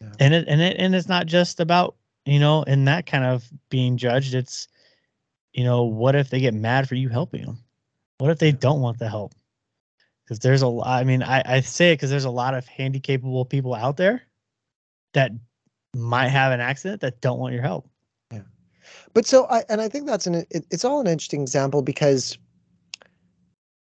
Yeah. 0.00 0.12
And 0.20 0.34
it 0.34 0.48
and 0.48 0.60
it 0.60 0.76
and 0.78 0.94
it's 0.94 1.08
not 1.08 1.26
just 1.26 1.58
about 1.58 1.96
you 2.26 2.38
know 2.38 2.62
in 2.64 2.84
that 2.84 3.06
kind 3.06 3.24
of 3.24 3.48
being 3.70 3.96
judged. 3.96 4.34
It's 4.34 4.68
you 5.54 5.64
know 5.64 5.84
what 5.84 6.14
if 6.14 6.28
they 6.28 6.40
get 6.40 6.52
mad 6.52 6.88
for 6.88 6.96
you 6.96 7.08
helping 7.08 7.44
them? 7.44 7.58
What 8.18 8.30
if 8.30 8.38
they 8.38 8.52
don't 8.52 8.82
want 8.82 8.98
the 8.98 9.08
help? 9.08 9.34
Because 10.24 10.40
there's 10.40 10.62
a 10.62 10.68
lot. 10.68 10.86
I 10.86 11.04
mean, 11.04 11.22
I 11.22 11.42
I 11.46 11.60
say 11.60 11.92
it 11.92 11.96
because 11.96 12.10
there's 12.10 12.24
a 12.24 12.30
lot 12.30 12.54
of 12.54 12.66
handy 12.66 13.00
capable 13.00 13.46
people 13.46 13.74
out 13.74 13.96
there 13.96 14.22
that 15.14 15.32
might 15.94 16.28
have 16.28 16.52
an 16.52 16.60
accident 16.60 17.00
that 17.00 17.22
don't 17.22 17.38
want 17.38 17.54
your 17.54 17.62
help. 17.62 17.88
Yeah. 18.30 18.40
But 19.14 19.24
so 19.24 19.46
I 19.46 19.64
and 19.70 19.80
I 19.80 19.88
think 19.88 20.06
that's 20.06 20.26
an 20.26 20.34
it, 20.50 20.66
it's 20.70 20.84
all 20.84 21.00
an 21.00 21.06
interesting 21.06 21.40
example 21.40 21.80
because 21.80 22.36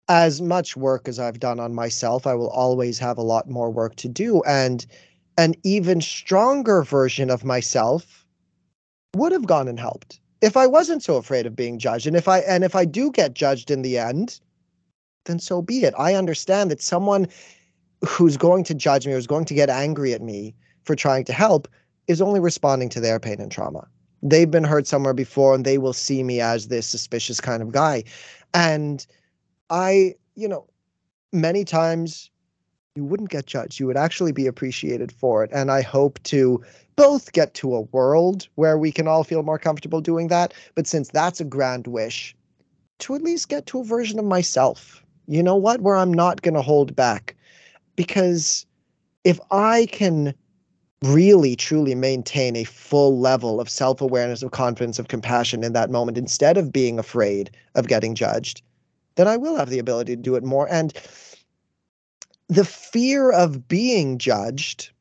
as 0.09 0.41
much 0.41 0.75
work 0.75 1.07
as 1.07 1.19
I've 1.19 1.39
done 1.39 1.59
on 1.59 1.73
myself, 1.73 2.27
I 2.27 2.34
will 2.34 2.49
always 2.49 2.99
have 2.99 3.17
a 3.17 3.23
lot 3.23 3.49
more 3.49 3.69
work 3.69 3.95
to 3.97 4.09
do 4.09 4.41
and 4.43 4.85
an 5.38 5.55
even 5.63 6.01
stronger 6.01 6.84
version 6.84 7.30
of 7.30 7.43
myself 7.43 8.25
would 9.15 9.31
have 9.31 9.47
gone 9.47 9.67
and 9.67 9.80
helped. 9.80 10.19
If 10.41 10.57
I 10.57 10.67
wasn't 10.67 11.03
so 11.03 11.15
afraid 11.15 11.45
of 11.45 11.55
being 11.55 11.80
judged 11.80 12.05
and 12.05 12.15
if 12.15 12.27
I 12.27 12.39
and 12.39 12.63
if 12.63 12.75
I 12.75 12.85
do 12.85 13.11
get 13.11 13.34
judged 13.34 13.71
in 13.71 13.81
the 13.81 13.97
end 13.97 14.39
then 15.25 15.39
so 15.39 15.61
be 15.61 15.84
it. 15.84 15.93
I 15.97 16.15
understand 16.15 16.69
that 16.71 16.81
someone 16.81 17.27
who's 18.05 18.38
going 18.38 18.63
to 18.65 18.73
judge 18.73 19.07
me 19.07 19.13
or 19.13 19.17
is 19.17 19.27
going 19.27 19.45
to 19.45 19.53
get 19.53 19.69
angry 19.69 20.13
at 20.13 20.21
me 20.21 20.53
for 20.84 20.95
trying 20.95 21.23
to 21.25 21.34
help 21.34 21.67
is 22.07 22.21
only 22.21 22.39
responding 22.39 22.89
to 22.89 22.99
their 22.99 23.19
pain 23.19 23.39
and 23.39 23.51
trauma. 23.51 23.88
They've 24.21 24.51
been 24.51 24.65
hurt 24.65 24.88
somewhere 24.88 25.13
before 25.13 25.55
and 25.55 25.65
they 25.65 25.77
will 25.77 25.93
see 25.93 26.23
me 26.23 26.41
as 26.41 26.67
this 26.67 26.85
suspicious 26.85 27.39
kind 27.39 27.61
of 27.61 27.71
guy. 27.71 28.03
And 28.53 29.05
i 29.69 30.14
you 30.35 30.48
know 30.48 30.65
many 31.31 31.64
times 31.64 32.30
you 32.95 33.03
wouldn't 33.03 33.30
get 33.30 33.45
judged 33.45 33.80
you 33.80 33.88
would 33.88 33.98
actually 33.98 34.31
be 34.31 34.48
appreciated 34.48 35.11
for 35.11 35.44
it 35.44 35.49
and 35.53 35.72
i 35.72 35.81
hope 35.81 36.22
to 36.23 36.61
both 36.95 37.31
get 37.31 37.53
to 37.56 37.76
a 37.76 37.81
world 37.81 38.48
where 38.56 38.77
we 38.77 38.91
can 38.91 39.07
all 39.07 39.23
feel 39.23 39.41
more 39.41 39.57
comfortable 39.57 40.02
doing 40.02 40.27
that 40.27 40.53
but 40.76 40.85
since 40.85 41.10
that's 41.10 41.41
a 41.41 41.45
grand 41.45 41.88
wish 41.88 42.35
to 43.03 43.15
at 43.15 43.22
least 43.22 43.49
get 43.49 43.65
to 43.68 43.81
a 43.81 43.84
version 43.84 44.18
of 44.18 44.26
myself. 44.26 45.03
You 45.27 45.44
know 45.44 45.56
what? 45.56 45.81
Where 45.81 45.95
i'm 45.95 46.14
not 46.14 46.41
going 46.41 46.53
to 46.53 46.61
hold 46.61 46.95
back. 46.95 47.35
Because 47.95 48.65
if 49.23 49.40
i 49.52 49.88
can 49.91 50.34
really 51.03 51.56
truly 51.56 51.95
maintain 51.95 52.56
a 52.56 52.64
full 52.64 53.19
level 53.19 53.60
of 53.60 53.69
self-awareness 53.69 54.41
of 54.41 54.52
confidence 54.52 54.99
of 54.99 55.10
compassion 55.10 55.61
in 55.61 55.73
that 55.73 55.91
moment 55.91 56.18
instead 56.18 56.57
of 56.57 56.72
being 56.72 56.98
afraid 56.98 57.52
of 57.76 57.88
getting 57.88 58.15
judged 58.15 58.61
then 59.15 59.27
i 59.27 59.38
will 59.38 59.56
have 59.56 59.69
the 59.69 59.80
ability 59.80 60.15
to 60.15 60.22
do 60.22 60.35
it 60.35 60.44
more. 60.44 60.68
And 60.72 60.94
the 62.48 62.65
fear 62.65 63.31
of 63.31 63.68
being 63.68 64.18
judged 64.18 64.91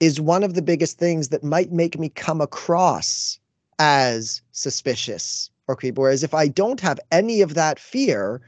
is 0.00 0.20
one 0.20 0.42
of 0.42 0.54
the 0.54 0.62
biggest 0.62 0.98
things 0.98 1.28
that 1.28 1.44
might 1.44 1.72
make 1.72 1.98
me 1.98 2.08
come 2.08 2.40
across 2.40 3.38
as 3.78 4.42
suspicious 4.52 5.50
or 5.66 5.76
creepy. 5.76 6.00
Whereas 6.00 6.22
if 6.22 6.34
i 6.34 6.48
don't 6.48 6.80
have 6.80 7.00
any 7.10 7.40
of 7.40 7.54
that 7.54 7.78
fear 7.78 8.40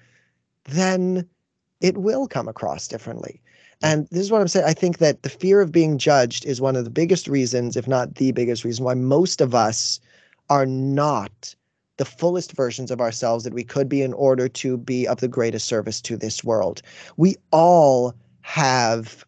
then 0.64 1.28
it 1.80 1.98
will 1.98 2.26
come 2.26 2.48
across 2.48 2.88
differently. 2.88 3.40
And 3.82 4.08
this 4.10 4.20
is 4.20 4.30
what 4.30 4.40
I'm 4.40 4.48
saying. 4.48 4.66
I 4.66 4.72
think 4.72 4.98
that 4.98 5.22
the 5.22 5.28
fear 5.28 5.60
of 5.60 5.72
being 5.72 5.98
judged 5.98 6.46
is 6.46 6.60
one 6.60 6.76
of 6.76 6.84
the 6.84 6.90
biggest 6.90 7.28
reasons, 7.28 7.76
if 7.76 7.86
not 7.86 8.14
the 8.14 8.32
biggest 8.32 8.64
reason, 8.64 8.84
why 8.84 8.94
most 8.94 9.40
of 9.40 9.54
us 9.54 10.00
are 10.48 10.66
not 10.66 11.54
the 11.96 12.04
fullest 12.04 12.52
versions 12.52 12.90
of 12.90 13.00
ourselves 13.00 13.44
that 13.44 13.54
we 13.54 13.64
could 13.64 13.88
be 13.88 14.02
in 14.02 14.12
order 14.12 14.48
to 14.48 14.76
be 14.76 15.06
of 15.06 15.20
the 15.20 15.28
greatest 15.28 15.66
service 15.66 16.00
to 16.02 16.16
this 16.16 16.44
world. 16.44 16.82
We 17.16 17.36
all 17.52 18.14
have, 18.42 19.24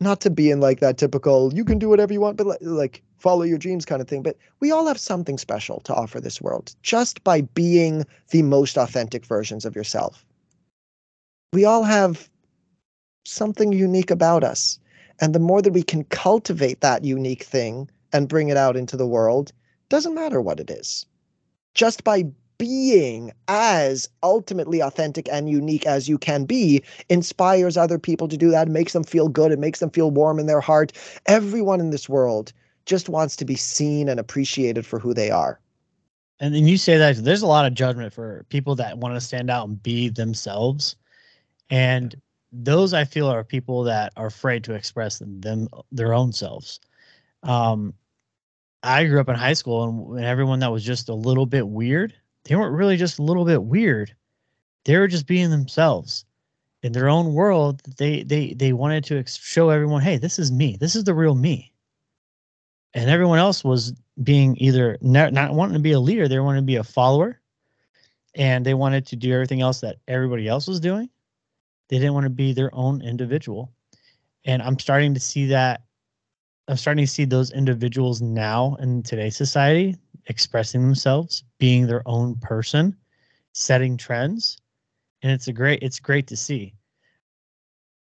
not 0.00 0.20
to 0.22 0.30
be 0.30 0.50
in 0.50 0.60
like 0.60 0.80
that 0.80 0.98
typical, 0.98 1.52
you 1.54 1.64
can 1.64 1.78
do 1.78 1.88
whatever 1.88 2.12
you 2.12 2.20
want, 2.20 2.36
but 2.36 2.60
like 2.60 3.02
follow 3.18 3.42
your 3.42 3.58
dreams 3.58 3.84
kind 3.84 4.02
of 4.02 4.08
thing, 4.08 4.22
but 4.22 4.36
we 4.60 4.70
all 4.70 4.86
have 4.86 4.98
something 4.98 5.38
special 5.38 5.80
to 5.80 5.94
offer 5.94 6.20
this 6.20 6.42
world 6.42 6.74
just 6.82 7.22
by 7.24 7.40
being 7.40 8.04
the 8.30 8.42
most 8.42 8.76
authentic 8.76 9.24
versions 9.24 9.64
of 9.64 9.74
yourself. 9.74 10.26
We 11.52 11.64
all 11.64 11.84
have 11.84 12.28
something 13.24 13.72
unique 13.72 14.10
about 14.10 14.44
us. 14.44 14.78
And 15.20 15.34
the 15.34 15.38
more 15.38 15.62
that 15.62 15.72
we 15.72 15.82
can 15.82 16.04
cultivate 16.04 16.80
that 16.80 17.04
unique 17.04 17.44
thing 17.44 17.88
and 18.12 18.28
bring 18.28 18.48
it 18.48 18.56
out 18.56 18.76
into 18.76 18.96
the 18.96 19.06
world, 19.06 19.52
doesn't 19.88 20.14
matter 20.14 20.40
what 20.40 20.60
it 20.60 20.70
is. 20.70 21.06
Just 21.74 22.04
by 22.04 22.24
being 22.56 23.32
as 23.48 24.08
ultimately 24.22 24.80
authentic 24.80 25.28
and 25.30 25.50
unique 25.50 25.86
as 25.86 26.08
you 26.08 26.18
can 26.18 26.44
be 26.44 26.82
inspires 27.08 27.76
other 27.76 27.98
people 27.98 28.28
to 28.28 28.36
do 28.36 28.50
that, 28.50 28.68
makes 28.68 28.92
them 28.92 29.04
feel 29.04 29.28
good, 29.28 29.52
it 29.52 29.58
makes 29.58 29.80
them 29.80 29.90
feel 29.90 30.10
warm 30.10 30.38
in 30.38 30.46
their 30.46 30.60
heart. 30.60 30.92
Everyone 31.26 31.80
in 31.80 31.90
this 31.90 32.08
world 32.08 32.52
just 32.86 33.08
wants 33.08 33.34
to 33.36 33.44
be 33.44 33.56
seen 33.56 34.08
and 34.08 34.20
appreciated 34.20 34.86
for 34.86 34.98
who 34.98 35.14
they 35.14 35.30
are. 35.30 35.58
And 36.40 36.54
then 36.54 36.66
you 36.66 36.76
say 36.76 36.96
that 36.96 37.16
there's 37.16 37.42
a 37.42 37.46
lot 37.46 37.66
of 37.66 37.74
judgment 37.74 38.12
for 38.12 38.44
people 38.48 38.74
that 38.76 38.98
want 38.98 39.14
to 39.14 39.20
stand 39.20 39.50
out 39.50 39.68
and 39.68 39.82
be 39.82 40.08
themselves. 40.08 40.96
And 41.70 42.14
those 42.52 42.92
I 42.94 43.04
feel 43.04 43.26
are 43.28 43.44
people 43.44 43.82
that 43.84 44.12
are 44.16 44.26
afraid 44.26 44.64
to 44.64 44.74
express 44.74 45.18
them 45.18 45.68
their 45.90 46.12
own 46.12 46.32
selves. 46.32 46.80
Um, 47.42 47.94
I 48.84 49.06
grew 49.06 49.18
up 49.18 49.28
in 49.28 49.34
high 49.34 49.54
school, 49.54 50.14
and, 50.14 50.24
everyone 50.24 50.58
that 50.60 50.70
was 50.70 50.84
just 50.84 51.08
a 51.08 51.14
little 51.14 51.46
bit 51.46 51.66
weird, 51.66 52.14
they 52.44 52.54
weren't 52.54 52.76
really 52.76 52.96
just 52.96 53.18
a 53.18 53.22
little 53.22 53.44
bit 53.44 53.62
weird. 53.62 54.14
They 54.84 54.98
were 54.98 55.08
just 55.08 55.26
being 55.26 55.50
themselves 55.50 56.26
in 56.82 56.92
their 56.92 57.08
own 57.08 57.32
world. 57.32 57.80
They 57.96 58.22
they 58.22 58.52
they 58.52 58.74
wanted 58.74 59.04
to 59.04 59.18
ex- 59.18 59.38
show 59.38 59.70
everyone, 59.70 60.02
hey, 60.02 60.18
this 60.18 60.38
is 60.38 60.52
me. 60.52 60.76
This 60.78 60.94
is 60.94 61.04
the 61.04 61.14
real 61.14 61.34
me. 61.34 61.72
And 62.92 63.08
everyone 63.08 63.38
else 63.38 63.64
was 63.64 63.94
being 64.22 64.56
either 64.58 64.98
not 65.00 65.54
wanting 65.54 65.74
to 65.74 65.80
be 65.80 65.92
a 65.92 66.00
leader, 66.00 66.28
they 66.28 66.38
wanted 66.38 66.60
to 66.60 66.66
be 66.66 66.76
a 66.76 66.84
follower, 66.84 67.40
and 68.34 68.64
they 68.64 68.74
wanted 68.74 69.06
to 69.06 69.16
do 69.16 69.32
everything 69.32 69.62
else 69.62 69.80
that 69.80 69.96
everybody 70.06 70.46
else 70.46 70.68
was 70.68 70.78
doing. 70.78 71.08
They 71.88 71.98
didn't 71.98 72.14
want 72.14 72.24
to 72.24 72.30
be 72.30 72.52
their 72.52 72.72
own 72.74 73.00
individual. 73.02 73.72
And 74.44 74.62
I'm 74.62 74.78
starting 74.78 75.14
to 75.14 75.20
see 75.20 75.46
that 75.46 75.83
I'm 76.68 76.76
starting 76.76 77.04
to 77.04 77.10
see 77.10 77.24
those 77.24 77.50
individuals 77.50 78.22
now 78.22 78.76
in 78.80 79.02
today's 79.02 79.36
society 79.36 79.96
expressing 80.26 80.80
themselves, 80.80 81.44
being 81.58 81.86
their 81.86 82.02
own 82.06 82.36
person, 82.36 82.96
setting 83.52 83.96
trends. 83.96 84.56
And 85.22 85.30
it's 85.30 85.48
a 85.48 85.52
great 85.52 85.82
it's 85.82 86.00
great 86.00 86.26
to 86.28 86.36
see. 86.36 86.74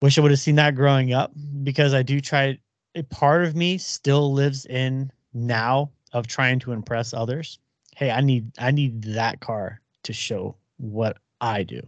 Wish 0.01 0.17
I 0.17 0.21
would 0.21 0.31
have 0.31 0.39
seen 0.39 0.55
that 0.55 0.75
growing 0.75 1.13
up 1.13 1.31
because 1.63 1.93
I 1.93 2.03
do 2.03 2.21
try 2.21 2.57
a 2.95 3.03
part 3.03 3.43
of 3.43 3.55
me 3.55 3.77
still 3.77 4.33
lives 4.33 4.65
in 4.65 5.11
now 5.33 5.91
of 6.13 6.27
trying 6.27 6.59
to 6.59 6.71
impress 6.71 7.13
others. 7.13 7.59
Hey, 7.95 8.11
I 8.11 8.21
need 8.21 8.51
I 8.57 8.71
need 8.71 9.03
that 9.03 9.41
car 9.41 9.81
to 10.03 10.13
show 10.13 10.55
what 10.77 11.17
I 11.41 11.63
do. 11.63 11.81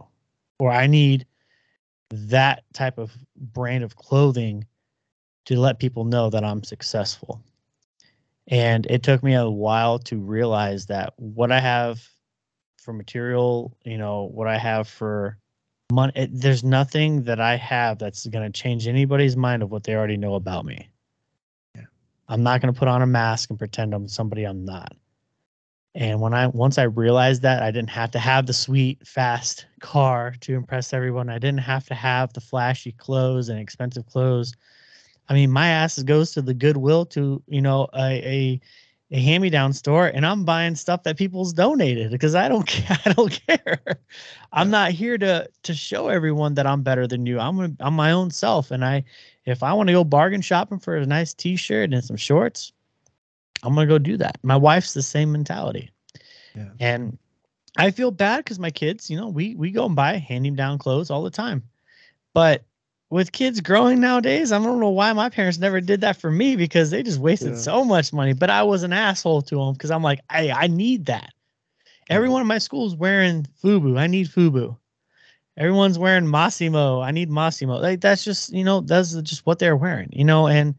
Or 0.58 0.70
I 0.70 0.86
need 0.86 1.26
that 2.10 2.64
type 2.74 2.98
of 2.98 3.12
brand 3.36 3.84
of 3.84 3.96
clothing 3.96 4.66
to 5.48 5.58
let 5.58 5.78
people 5.78 6.04
know 6.04 6.28
that 6.28 6.44
I'm 6.44 6.62
successful. 6.62 7.42
And 8.48 8.84
it 8.90 9.02
took 9.02 9.22
me 9.22 9.32
a 9.32 9.48
while 9.48 9.98
to 10.00 10.18
realize 10.18 10.84
that 10.86 11.14
what 11.16 11.50
I 11.50 11.58
have 11.58 12.06
for 12.76 12.92
material, 12.92 13.74
you 13.82 13.96
know, 13.96 14.24
what 14.24 14.46
I 14.46 14.58
have 14.58 14.88
for 14.88 15.38
money, 15.90 16.12
it, 16.16 16.28
there's 16.34 16.64
nothing 16.64 17.22
that 17.22 17.40
I 17.40 17.56
have 17.56 17.98
that's 17.98 18.26
going 18.26 18.44
to 18.44 18.60
change 18.60 18.86
anybody's 18.86 19.38
mind 19.38 19.62
of 19.62 19.70
what 19.70 19.84
they 19.84 19.94
already 19.94 20.18
know 20.18 20.34
about 20.34 20.66
me. 20.66 20.90
Yeah. 21.74 21.84
I'm 22.28 22.42
not 22.42 22.60
going 22.60 22.72
to 22.72 22.78
put 22.78 22.88
on 22.88 23.00
a 23.00 23.06
mask 23.06 23.48
and 23.48 23.58
pretend 23.58 23.94
I'm 23.94 24.06
somebody 24.06 24.44
I'm 24.44 24.66
not. 24.66 24.94
And 25.94 26.20
when 26.20 26.34
I 26.34 26.48
once 26.48 26.76
I 26.76 26.82
realized 26.82 27.40
that 27.42 27.62
I 27.62 27.70
didn't 27.70 27.90
have 27.90 28.10
to 28.10 28.18
have 28.18 28.44
the 28.44 28.52
sweet 28.52 29.06
fast 29.06 29.64
car 29.80 30.34
to 30.40 30.54
impress 30.54 30.92
everyone, 30.92 31.30
I 31.30 31.38
didn't 31.38 31.60
have 31.60 31.86
to 31.86 31.94
have 31.94 32.34
the 32.34 32.42
flashy 32.42 32.92
clothes 32.92 33.48
and 33.48 33.58
expensive 33.58 34.04
clothes. 34.04 34.52
I 35.28 35.34
mean, 35.34 35.50
my 35.50 35.68
ass 35.68 36.02
goes 36.02 36.32
to 36.32 36.42
the 36.42 36.54
Goodwill 36.54 37.06
to 37.06 37.42
you 37.46 37.60
know 37.60 37.88
a 37.94 38.00
a, 38.00 38.60
a 39.10 39.20
hand 39.20 39.42
me 39.42 39.50
down 39.50 39.72
store, 39.72 40.06
and 40.06 40.24
I'm 40.24 40.44
buying 40.44 40.74
stuff 40.74 41.02
that 41.02 41.16
people's 41.16 41.52
donated 41.52 42.10
because 42.10 42.34
I 42.34 42.48
don't 42.48 42.68
I 43.06 43.12
don't 43.12 43.40
care. 43.46 43.80
I'm 44.52 44.70
not 44.70 44.92
here 44.92 45.18
to 45.18 45.48
to 45.62 45.74
show 45.74 46.08
everyone 46.08 46.54
that 46.54 46.66
I'm 46.66 46.82
better 46.82 47.06
than 47.06 47.26
you. 47.26 47.38
I'm 47.38 47.76
I'm 47.80 47.94
my 47.94 48.12
own 48.12 48.30
self, 48.30 48.70
and 48.70 48.84
I 48.84 49.04
if 49.44 49.62
I 49.62 49.72
want 49.72 49.88
to 49.88 49.92
go 49.92 50.04
bargain 50.04 50.40
shopping 50.40 50.78
for 50.78 50.96
a 50.96 51.06
nice 51.06 51.34
T-shirt 51.34 51.92
and 51.92 52.04
some 52.04 52.16
shorts, 52.16 52.72
I'm 53.62 53.74
gonna 53.74 53.86
go 53.86 53.98
do 53.98 54.16
that. 54.16 54.38
My 54.42 54.56
wife's 54.56 54.94
the 54.94 55.02
same 55.02 55.32
mentality. 55.32 55.90
Yeah. 56.54 56.70
And 56.80 57.18
I 57.76 57.90
feel 57.90 58.10
bad 58.10 58.38
because 58.38 58.58
my 58.58 58.70
kids, 58.70 59.10
you 59.10 59.16
know, 59.16 59.28
we 59.28 59.54
we 59.54 59.70
go 59.70 59.86
and 59.86 59.94
buy 59.94 60.16
hand 60.16 60.42
me 60.42 60.50
down 60.50 60.78
clothes 60.78 61.10
all 61.10 61.22
the 61.22 61.30
time. 61.30 61.62
But 62.34 62.64
with 63.10 63.32
kids 63.32 63.60
growing 63.60 64.00
nowadays, 64.00 64.52
I 64.52 64.62
don't 64.62 64.80
know 64.80 64.90
why 64.90 65.12
my 65.12 65.30
parents 65.30 65.58
never 65.58 65.80
did 65.80 66.02
that 66.02 66.20
for 66.20 66.30
me 66.30 66.56
because 66.56 66.90
they 66.90 67.02
just 67.02 67.18
wasted 67.18 67.52
Yeah. 67.52 67.58
so 67.58 67.84
much 67.84 68.12
money. 68.12 68.34
But 68.34 68.50
I 68.50 68.62
was 68.62 68.82
an 68.82 68.92
asshole 68.92 69.42
to 69.42 69.56
them 69.56 69.72
because 69.72 69.90
I'm 69.90 70.02
like, 70.02 70.20
hey, 70.30 70.50
I 70.50 70.66
need 70.66 71.06
that. 71.06 71.32
Everyone 72.10 72.40
mm-hmm. 72.40 72.42
in 72.42 72.48
my 72.48 72.58
school 72.58 72.86
is 72.86 72.94
wearing 72.94 73.46
FUBU. 73.62 73.98
I 73.98 74.06
need 74.06 74.28
FUBU. 74.28 74.76
Everyone's 75.56 75.98
wearing 75.98 76.24
Mossimo. 76.24 77.04
I 77.04 77.10
need 77.10 77.30
Mossimo. 77.30 77.80
Like 77.80 78.00
that's 78.00 78.24
just, 78.24 78.52
you 78.52 78.62
know, 78.62 78.80
that's 78.80 79.14
just 79.14 79.44
what 79.46 79.58
they're 79.58 79.76
wearing, 79.76 80.08
you 80.12 80.24
know, 80.24 80.46
and 80.46 80.74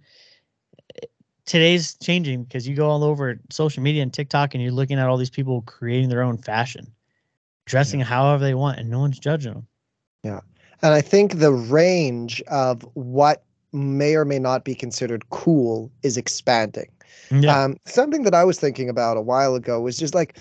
eh, 1.01 1.07
today's 1.45 1.95
changing 1.95 2.43
because 2.43 2.68
you 2.68 2.76
go 2.76 2.89
all 2.89 3.03
over 3.03 3.39
social 3.49 3.84
media 3.84 4.03
and 4.03 4.14
TikTok 4.14 4.53
and 4.53 4.64
you're 4.64 4.72
looking 4.72 4.99
at 4.99 5.07
all 5.07 5.18
these 5.18 5.30
people 5.30 5.61
creating 5.64 6.10
their 6.10 6.22
own 6.22 6.38
fashion, 6.38 6.88
dressing 7.65 7.99
however 7.99 8.43
they 8.43 8.53
want, 8.53 8.80
and 8.80 8.89
no 8.89 8.99
one's 8.99 9.19
judging 9.19 9.53
them. 9.53 9.68
And 10.81 10.93
I 10.93 11.01
think 11.01 11.39
the 11.39 11.51
range 11.51 12.41
of 12.43 12.84
what 12.93 13.43
may 13.73 14.15
or 14.15 14.26
may 14.26 14.39
not 14.39 14.64
be 14.64 14.76
considered 14.76 15.30
cool 15.30 15.91
is 16.03 16.18
expanding. 16.18 16.89
Yeah. 17.31 17.64
Um, 17.64 17.77
something 17.85 18.23
that 18.23 18.34
I 18.34 18.43
was 18.43 18.60
thinking 18.60 18.89
about 18.89 19.18
a 19.18 19.22
while 19.22 19.56
ago 19.56 19.81
was 19.81 19.97
just 19.97 20.15
like, 20.15 20.38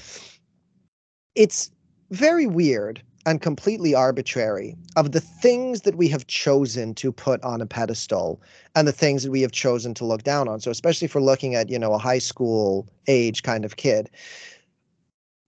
it's 1.34 1.70
very 2.10 2.46
weird 2.46 3.02
and 3.26 3.42
completely 3.42 3.94
arbitrary 3.94 4.74
of 4.96 5.12
the 5.12 5.20
things 5.20 5.82
that 5.82 5.96
we 5.96 6.08
have 6.08 6.26
chosen 6.28 6.94
to 6.94 7.12
put 7.12 7.42
on 7.42 7.60
a 7.60 7.66
pedestal 7.66 8.40
and 8.74 8.88
the 8.88 8.92
things 8.92 9.22
that 9.22 9.30
we 9.30 9.42
have 9.42 9.52
chosen 9.52 9.92
to 9.92 10.04
look 10.06 10.22
down 10.22 10.48
on. 10.48 10.60
So, 10.60 10.70
especially 10.70 11.08
for 11.08 11.20
looking 11.20 11.54
at, 11.54 11.68
you 11.68 11.78
know, 11.78 11.92
a 11.92 11.98
high 11.98 12.20
school 12.20 12.88
age 13.06 13.42
kind 13.42 13.66
of 13.66 13.76
kid, 13.76 14.08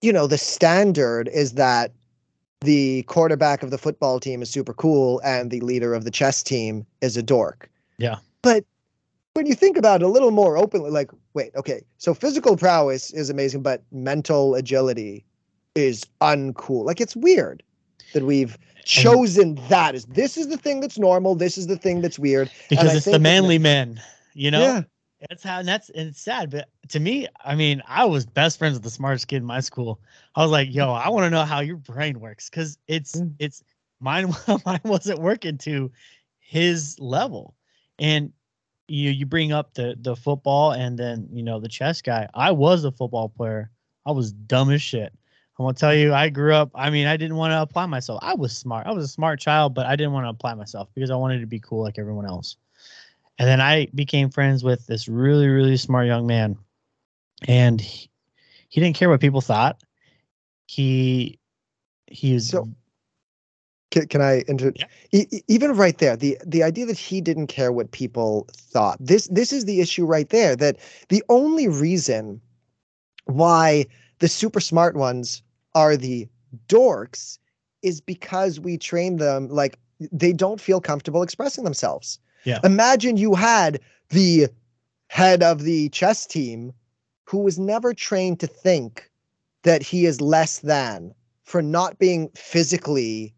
you 0.01 0.13
know, 0.13 0.27
the 0.27 0.37
standard 0.37 1.27
is 1.29 1.53
that 1.53 1.91
the 2.61 3.03
quarterback 3.03 3.63
of 3.63 3.71
the 3.71 3.77
football 3.77 4.19
team 4.19 4.41
is 4.41 4.49
super 4.49 4.73
cool 4.73 5.19
and 5.23 5.51
the 5.51 5.59
leader 5.61 5.93
of 5.93 6.05
the 6.05 6.11
chess 6.11 6.43
team 6.43 6.85
is 7.01 7.17
a 7.17 7.23
dork. 7.23 7.69
Yeah. 7.97 8.17
But 8.41 8.65
when 9.33 9.45
you 9.45 9.55
think 9.55 9.77
about 9.77 10.01
it 10.01 10.05
a 10.05 10.07
little 10.07 10.31
more 10.31 10.57
openly, 10.57 10.91
like, 10.91 11.11
wait, 11.33 11.55
okay, 11.55 11.81
so 11.97 12.13
physical 12.13 12.57
prowess 12.57 13.11
is 13.11 13.29
amazing, 13.29 13.63
but 13.63 13.83
mental 13.91 14.55
agility 14.55 15.25
is 15.75 16.05
uncool. 16.21 16.85
Like, 16.85 17.01
it's 17.01 17.15
weird 17.15 17.63
that 18.13 18.23
we've 18.23 18.57
chosen 18.83 19.55
that 19.69 19.95
as 19.95 20.05
this 20.05 20.37
is 20.37 20.47
the 20.47 20.57
thing 20.57 20.81
that's 20.81 20.99
normal, 20.99 21.35
this 21.35 21.57
is 21.57 21.67
the 21.67 21.77
thing 21.77 22.01
that's 22.01 22.19
weird. 22.19 22.51
because 22.69 22.93
it's 22.93 23.05
the 23.05 23.19
manly 23.19 23.57
men, 23.57 24.01
you 24.33 24.51
know? 24.51 24.61
Yeah. 24.61 24.81
That's 25.29 25.43
how 25.43 25.59
and 25.59 25.67
that's 25.67 25.89
and 25.89 26.09
it's 26.09 26.21
sad, 26.21 26.49
but 26.49 26.69
to 26.89 26.99
me, 26.99 27.27
I 27.45 27.55
mean, 27.55 27.81
I 27.87 28.05
was 28.05 28.25
best 28.25 28.57
friends 28.57 28.73
with 28.73 28.83
the 28.83 28.89
smartest 28.89 29.27
kid 29.27 29.37
in 29.37 29.45
my 29.45 29.59
school. 29.59 30.01
I 30.35 30.41
was 30.41 30.51
like, 30.51 30.73
yo, 30.73 30.91
I 30.91 31.09
want 31.09 31.25
to 31.25 31.29
know 31.29 31.45
how 31.45 31.59
your 31.59 31.77
brain 31.77 32.19
works 32.19 32.49
because 32.49 32.77
it's 32.87 33.15
Mm. 33.17 33.35
it's 33.39 33.63
mine 33.99 34.33
mine 34.65 34.81
wasn't 34.83 35.19
working 35.19 35.57
to 35.59 35.91
his 36.39 36.99
level. 36.99 37.55
And 37.99 38.33
you 38.87 39.11
you 39.11 39.25
bring 39.27 39.51
up 39.51 39.73
the 39.75 39.95
the 40.01 40.15
football 40.15 40.71
and 40.73 40.97
then 40.97 41.27
you 41.31 41.43
know 41.43 41.59
the 41.59 41.69
chess 41.69 42.01
guy. 42.01 42.27
I 42.33 42.51
was 42.51 42.83
a 42.83 42.91
football 42.91 43.29
player. 43.29 43.71
I 44.05 44.11
was 44.11 44.31
dumb 44.33 44.71
as 44.71 44.81
shit. 44.81 45.13
I'm 45.59 45.65
gonna 45.65 45.73
tell 45.75 45.93
you, 45.93 46.13
I 46.13 46.29
grew 46.29 46.55
up. 46.55 46.71
I 46.73 46.89
mean, 46.89 47.05
I 47.07 47.17
didn't 47.17 47.37
want 47.37 47.51
to 47.51 47.61
apply 47.61 47.85
myself. 47.85 48.19
I 48.23 48.33
was 48.35 48.57
smart. 48.57 48.87
I 48.87 48.91
was 48.91 49.05
a 49.05 49.07
smart 49.07 49.39
child, 49.39 49.75
but 49.75 49.85
I 49.85 49.95
didn't 49.95 50.13
want 50.13 50.25
to 50.25 50.29
apply 50.29 50.55
myself 50.55 50.89
because 50.95 51.11
I 51.11 51.15
wanted 51.15 51.41
to 51.41 51.47
be 51.47 51.59
cool 51.59 51.83
like 51.83 51.99
everyone 51.99 52.25
else. 52.25 52.57
And 53.41 53.47
then 53.47 53.59
I 53.59 53.87
became 53.95 54.29
friends 54.29 54.63
with 54.63 54.85
this 54.85 55.07
really, 55.07 55.47
really 55.47 55.75
smart 55.75 56.05
young 56.05 56.27
man. 56.27 56.55
And 57.47 57.81
he, 57.81 58.07
he 58.69 58.79
didn't 58.79 58.95
care 58.95 59.09
what 59.09 59.19
people 59.19 59.41
thought. 59.41 59.81
He 60.67 61.39
he 62.05 62.35
was 62.35 62.49
So- 62.49 62.69
Can, 63.89 64.07
can 64.09 64.21
I 64.21 64.43
inter- 64.47 64.73
Yeah. 64.75 64.85
e- 65.11 65.25
e- 65.31 65.41
even 65.47 65.71
right 65.75 65.97
there 65.97 66.15
the 66.15 66.37
the 66.45 66.61
idea 66.61 66.85
that 66.85 66.99
he 66.99 67.19
didn't 67.19 67.47
care 67.47 67.71
what 67.71 67.89
people 67.89 68.47
thought 68.53 68.97
this 68.99 69.27
this 69.31 69.51
is 69.51 69.65
the 69.65 69.81
issue 69.81 70.05
right 70.05 70.29
there 70.29 70.55
that 70.57 70.77
the 71.09 71.23
only 71.27 71.67
reason 71.67 72.39
why 73.25 73.87
the 74.19 74.27
super 74.27 74.59
smart 74.59 74.95
ones 74.95 75.41
are 75.73 75.97
the 75.97 76.29
dorks 76.67 77.39
is 77.81 78.01
because 78.01 78.59
we 78.59 78.77
train 78.77 79.17
them 79.17 79.47
like 79.49 79.79
they 80.11 80.31
don't 80.31 80.61
feel 80.61 80.79
comfortable 80.79 81.23
expressing 81.23 81.63
themselves 81.63 82.19
Yeah. 82.43 82.59
imagine 82.63 83.17
you 83.17 83.35
had 83.35 83.79
the 84.09 84.47
head 85.07 85.43
of 85.43 85.63
the 85.63 85.89
chess 85.89 86.25
team 86.25 86.73
who 87.25 87.39
was 87.39 87.59
never 87.59 87.93
trained 87.93 88.39
to 88.39 88.47
think 88.47 89.09
that 89.63 89.83
he 89.83 90.05
is 90.05 90.21
less 90.21 90.59
than 90.59 91.13
for 91.43 91.61
not 91.61 91.99
being 91.99 92.29
physically 92.35 93.33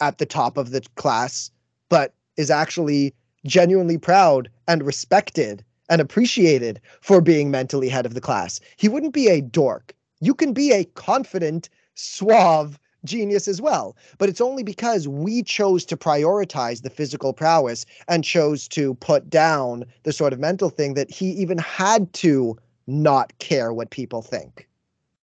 at 0.00 0.18
the 0.18 0.26
top 0.26 0.56
of 0.56 0.70
the 0.70 0.80
class, 0.94 1.50
but 1.88 2.14
is 2.36 2.50
actually 2.50 3.14
genuinely 3.44 3.98
proud 3.98 4.48
and 4.68 4.82
respected 4.84 5.64
and 5.88 6.00
appreciated 6.00 6.80
for 7.00 7.20
being 7.20 7.50
mentally 7.50 7.88
head 7.88 8.06
of 8.06 8.14
the 8.14 8.20
class. 8.20 8.60
He 8.76 8.88
wouldn't 8.88 9.12
be 9.12 9.28
a 9.28 9.40
dork. 9.40 9.94
You 10.20 10.34
can 10.34 10.52
be 10.52 10.72
a 10.72 10.84
confident, 10.84 11.68
suave 11.94 12.78
genius 13.04 13.48
as 13.48 13.60
well, 13.60 13.96
but 14.18 14.28
it's 14.28 14.40
only 14.40 14.62
because 14.62 15.08
we 15.08 15.42
chose 15.42 15.84
to 15.86 15.96
prioritize 15.96 16.82
the 16.82 16.90
physical 16.90 17.32
prowess 17.32 17.86
and 18.08 18.24
chose 18.24 18.68
to 18.68 18.94
put 18.94 19.28
down 19.30 19.84
the 20.02 20.12
sort 20.12 20.32
of 20.32 20.38
mental 20.38 20.70
thing 20.70 20.94
that 20.94 21.10
he 21.10 21.30
even 21.30 21.58
had 21.58 22.12
to 22.14 22.56
not 22.86 23.36
care 23.38 23.72
what 23.72 23.90
people 23.90 24.22
think. 24.22 24.68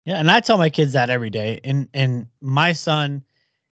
Yeah, 0.05 0.17
and 0.17 0.31
I 0.31 0.41
tell 0.41 0.59
my 0.59 0.71
kids 0.71 0.93
that 0.95 1.11
every 1.11 1.31
day. 1.31 1.61
And 1.65 1.89
and 1.93 2.27
my 2.41 2.73
son 2.73 3.23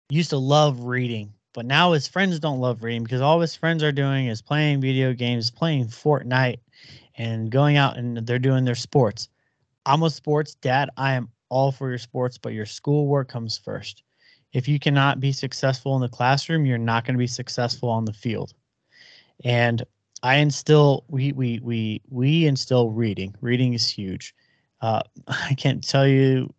used 0.09 0.31
to 0.31 0.39
love 0.39 0.85
reading, 0.85 1.33
but 1.53 1.67
now 1.67 1.93
his 1.93 2.07
friends 2.07 2.39
don't 2.39 2.61
love 2.61 2.83
reading 2.83 3.03
because 3.03 3.21
all 3.21 3.41
his 3.41 3.57
friends 3.57 3.83
are 3.83 3.93
doing 3.93 4.27
is 4.27 4.41
playing 4.43 4.81
video 4.81 5.13
games, 5.13 5.51
playing 5.51 5.87
Fortnite, 5.87 6.59
and 7.17 7.51
going 7.51 7.77
out 7.77 7.97
and 7.97 8.19
they're 8.27 8.39
doing 8.39 8.65
their 8.65 8.75
sports. 8.75 9.29
I'm 9.85 10.03
a 10.03 10.11
sports 10.11 10.55
dad. 10.55 10.91
I 10.97 11.15
am 11.15 11.29
all 11.53 11.71
for 11.71 11.91
your 11.91 11.99
sports, 11.99 12.39
but 12.39 12.55
your 12.55 12.67
schoolwork 12.67 13.29
comes 13.29 13.59
first. 13.59 14.03
If 14.53 14.67
you 14.67 14.79
cannot 14.79 15.21
be 15.21 15.33
successful 15.33 15.95
in 15.95 16.01
the 16.01 16.09
classroom, 16.09 16.65
you're 16.65 16.79
not 16.79 17.05
going 17.05 17.15
to 17.15 17.19
be 17.19 17.27
successful 17.27 17.91
on 17.91 18.07
the 18.07 18.13
field. 18.13 18.55
And 19.45 19.83
I 20.23 20.37
instill 20.37 21.05
we 21.09 21.33
we 21.33 21.61
we 21.63 22.01
we 22.09 22.47
instill 22.47 22.91
reading. 22.91 23.35
Reading 23.41 23.75
is 23.75 23.89
huge. 23.89 24.35
Uh, 24.81 25.03
I 25.29 25.55
can't 25.55 25.87
tell 25.87 26.07
you 26.07 26.53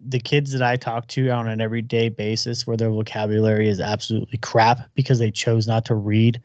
the 0.00 0.20
kids 0.20 0.52
that 0.52 0.62
I 0.62 0.76
talk 0.76 1.08
to 1.08 1.28
on 1.30 1.48
an 1.48 1.60
everyday 1.60 2.08
basis 2.08 2.66
where 2.66 2.76
their 2.76 2.90
vocabulary 2.90 3.68
is 3.68 3.80
absolutely 3.80 4.38
crap 4.38 4.88
because 4.94 5.18
they 5.18 5.30
chose 5.30 5.66
not 5.66 5.84
to 5.86 5.94
read 5.94 6.40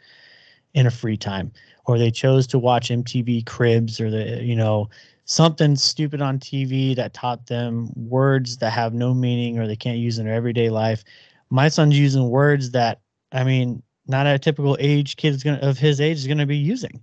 in 0.74 0.88
a 0.88 0.92
free 0.92 1.16
time 1.16 1.52
or 1.86 1.98
they 1.98 2.12
chose 2.12 2.48
to 2.48 2.60
watch 2.60 2.90
MTV 2.90 3.46
Cribs 3.46 4.02
or 4.02 4.10
the 4.10 4.44
you 4.44 4.56
know 4.56 4.90
something 5.26 5.76
stupid 5.76 6.22
on 6.22 6.40
TV 6.40 6.96
that 6.96 7.14
taught 7.14 7.48
them 7.48 7.90
words 7.96 8.58
that 8.58 8.72
have 8.72 8.94
no 8.94 9.14
meaning 9.14 9.60
or 9.60 9.68
they 9.68 9.76
can't 9.76 9.98
use 9.98 10.18
in 10.18 10.26
their 10.26 10.36
everyday 10.36 10.70
life. 10.70 11.04
My 11.50 11.68
son's 11.68 11.98
using 12.00 12.30
words 12.30 12.72
that 12.72 13.02
I 13.32 13.44
mean, 13.44 13.84
not 14.08 14.28
a 14.28 14.40
typical 14.40 14.78
age 14.80 15.18
kid 15.18 15.34
is 15.34 15.44
gonna 15.44 15.58
of 15.58 15.78
his 15.78 16.00
age 16.00 16.18
is 16.18 16.28
gonna 16.28 16.46
be 16.46 16.58
using. 16.58 17.02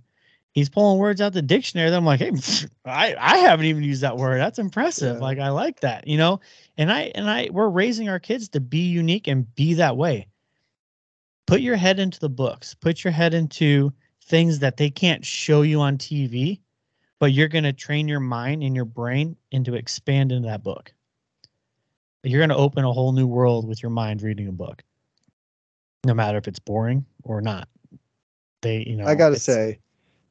He's 0.53 0.69
pulling 0.69 0.99
words 0.99 1.19
out 1.19 1.33
the 1.33 1.41
dictionary. 1.41 1.89
That 1.89 1.97
I'm 1.97 2.05
like, 2.05 2.19
hey, 2.19 2.31
I, 2.85 3.15
I 3.19 3.37
haven't 3.37 3.65
even 3.65 3.83
used 3.83 4.01
that 4.01 4.17
word. 4.17 4.39
That's 4.39 4.59
impressive. 4.59 5.17
Yeah. 5.17 5.21
Like 5.21 5.39
I 5.39 5.49
like 5.49 5.81
that, 5.81 6.07
you 6.07 6.17
know. 6.17 6.39
And 6.77 6.91
I 6.91 7.11
and 7.15 7.29
I 7.29 7.49
we're 7.51 7.69
raising 7.69 8.07
our 8.07 8.19
kids 8.19 8.49
to 8.49 8.59
be 8.59 8.87
unique 8.87 9.27
and 9.27 9.53
be 9.55 9.73
that 9.75 9.97
way. 9.97 10.27
Put 11.45 11.59
your 11.59 11.75
head 11.75 11.99
into 11.99 12.19
the 12.19 12.29
books. 12.29 12.73
Put 12.73 13.03
your 13.03 13.11
head 13.11 13.33
into 13.33 13.91
things 14.25 14.59
that 14.59 14.77
they 14.77 14.89
can't 14.89 15.25
show 15.25 15.63
you 15.63 15.81
on 15.81 15.97
TV 15.97 16.61
but 17.23 17.31
you're 17.31 17.47
going 17.47 17.63
to 17.63 17.71
train 17.71 18.09
your 18.09 18.19
mind 18.19 18.63
and 18.63 18.75
your 18.75 18.83
brain 18.83 19.37
into 19.49 19.75
expand 19.75 20.33
into 20.33 20.45
that 20.45 20.61
book. 20.61 20.91
You're 22.21 22.41
going 22.41 22.49
to 22.49 22.57
open 22.57 22.83
a 22.83 22.91
whole 22.91 23.13
new 23.13 23.25
world 23.25 23.65
with 23.65 23.81
your 23.81 23.91
mind 23.91 24.21
reading 24.21 24.49
a 24.49 24.51
book, 24.51 24.83
no 26.05 26.13
matter 26.13 26.37
if 26.37 26.49
it's 26.49 26.59
boring 26.59 27.05
or 27.23 27.39
not. 27.39 27.69
They, 28.61 28.83
you 28.85 28.97
know, 28.97 29.05
I 29.05 29.15
gotta 29.15 29.39
say, 29.39 29.79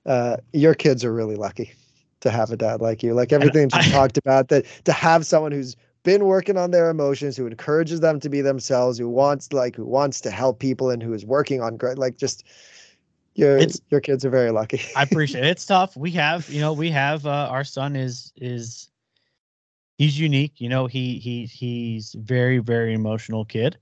uh, 0.04 0.36
your 0.52 0.74
kids 0.74 1.02
are 1.02 1.14
really 1.14 1.36
lucky 1.36 1.72
to 2.20 2.30
have 2.30 2.50
a 2.50 2.58
dad 2.58 2.82
like 2.82 3.02
you. 3.02 3.14
Like 3.14 3.32
everything 3.32 3.70
you 3.72 3.82
talked 3.90 4.18
about, 4.18 4.48
that 4.48 4.66
to 4.84 4.92
have 4.92 5.24
someone 5.24 5.52
who's 5.52 5.76
been 6.02 6.26
working 6.26 6.58
on 6.58 6.72
their 6.72 6.90
emotions, 6.90 7.38
who 7.38 7.46
encourages 7.46 8.00
them 8.00 8.20
to 8.20 8.28
be 8.28 8.42
themselves, 8.42 8.98
who 8.98 9.08
wants 9.08 9.50
like 9.54 9.76
who 9.76 9.86
wants 9.86 10.20
to 10.20 10.30
help 10.30 10.58
people, 10.58 10.90
and 10.90 11.02
who 11.02 11.14
is 11.14 11.24
working 11.24 11.62
on 11.62 11.78
great, 11.78 11.96
like 11.96 12.18
just 12.18 12.44
your 13.34 13.56
It's- 13.56 13.80
your 13.90 14.00
kids 14.00 14.24
are 14.24 14.30
very 14.30 14.50
lucky. 14.50 14.80
I 14.96 15.02
appreciate 15.02 15.44
it. 15.44 15.50
It's 15.50 15.66
tough. 15.74 15.96
We 15.96 16.10
have, 16.12 16.48
you 16.50 16.60
know, 16.60 16.72
we 16.72 16.90
have 16.90 17.26
uh, 17.26 17.48
our 17.50 17.64
son 17.64 17.96
is 17.96 18.32
is 18.36 18.90
he's 19.98 20.18
unique. 20.18 20.60
You 20.60 20.68
know, 20.68 20.86
he 20.86 21.18
he 21.18 21.46
he's 21.46 22.14
very 22.18 22.58
very 22.58 22.94
emotional 22.94 23.44
kid. 23.44 23.76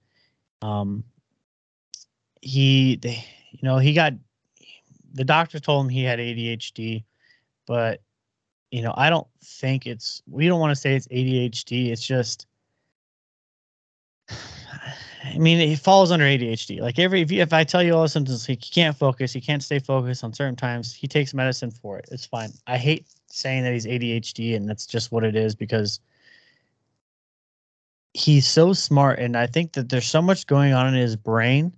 Um, 0.62 1.05
he, 2.43 2.97
they, 2.97 3.24
you 3.51 3.60
know, 3.62 3.78
he 3.78 3.93
got 3.94 4.12
the 5.12 5.24
doctor 5.24 5.59
told 5.59 5.85
him 5.86 5.90
he 5.90 6.05
had 6.05 6.18
ADHD, 6.18 7.05
but 7.66 8.01
you 8.70 8.82
know, 8.82 8.94
I 8.97 9.10
don't 9.10 9.27
think 9.43 9.86
it's. 9.86 10.22
We 10.28 10.47
don't 10.47 10.60
want 10.60 10.70
to 10.70 10.81
say 10.81 10.94
it's 10.94 11.09
ADHD. 11.09 11.89
It's 11.90 12.06
just. 12.06 12.47
I 15.22 15.38
mean, 15.38 15.60
it 15.60 15.78
falls 15.78 16.10
under 16.10 16.24
ADHD. 16.24 16.80
Like 16.80 16.98
every, 16.98 17.20
if, 17.20 17.30
you, 17.30 17.42
if 17.42 17.52
I 17.52 17.64
tell 17.64 17.82
you 17.82 17.94
all 17.94 18.02
the 18.02 18.09
symptoms, 18.09 18.47
he 18.47 18.56
can't 18.56 18.97
focus, 18.97 19.32
he 19.32 19.40
can't 19.40 19.62
stay 19.62 19.78
focused 19.78 20.24
on 20.24 20.32
certain 20.32 20.56
times. 20.56 20.94
He 20.94 21.06
takes 21.06 21.34
medicine 21.34 21.70
for 21.70 21.98
it. 21.98 22.09
It's 22.10 22.24
fine. 22.24 22.52
I 22.66 22.78
hate 22.78 23.06
saying 23.26 23.64
that 23.64 23.72
he's 23.72 23.86
ADHD, 23.86 24.56
and 24.56 24.68
that's 24.68 24.86
just 24.86 25.12
what 25.12 25.24
it 25.24 25.36
is 25.36 25.55
because 25.55 26.01
he's 28.14 28.47
so 28.47 28.72
smart, 28.72 29.18
and 29.18 29.36
I 29.36 29.47
think 29.47 29.72
that 29.72 29.88
there's 29.88 30.06
so 30.06 30.22
much 30.22 30.47
going 30.47 30.72
on 30.72 30.88
in 30.88 30.94
his 30.94 31.16
brain 31.16 31.72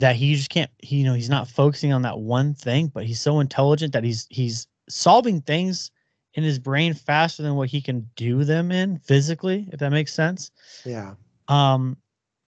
that 0.00 0.16
he 0.16 0.34
just 0.34 0.50
can't. 0.50 0.70
He, 0.78 0.96
you 0.96 1.04
know, 1.04 1.14
he's 1.14 1.30
not 1.30 1.48
focusing 1.48 1.92
on 1.92 2.02
that 2.02 2.18
one 2.18 2.54
thing, 2.54 2.88
but 2.88 3.04
he's 3.04 3.20
so 3.20 3.40
intelligent 3.40 3.92
that 3.92 4.04
he's 4.04 4.26
he's 4.30 4.66
solving 4.88 5.40
things 5.40 5.90
in 6.34 6.42
his 6.42 6.58
brain 6.58 6.94
faster 6.94 7.42
than 7.42 7.54
what 7.54 7.68
he 7.68 7.80
can 7.80 8.08
do 8.16 8.44
them 8.44 8.72
in 8.72 8.98
physically, 8.98 9.68
if 9.72 9.78
that 9.78 9.90
makes 9.90 10.12
sense. 10.12 10.50
yeah, 10.84 11.14
Um, 11.48 11.96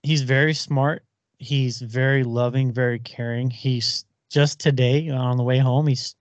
he's 0.03 0.23
very 0.23 0.55
smart. 0.55 1.05
He's 1.39 1.81
very 1.81 2.25
loving, 2.25 2.73
very 2.73 2.99
caring. 2.99 3.51
He's 3.51 4.05
just 4.29 4.61
today 4.61 5.09
on 5.09 5.37
the 5.37 5.43
way 5.43 5.59
home. 5.59 5.87
He's 5.87 6.15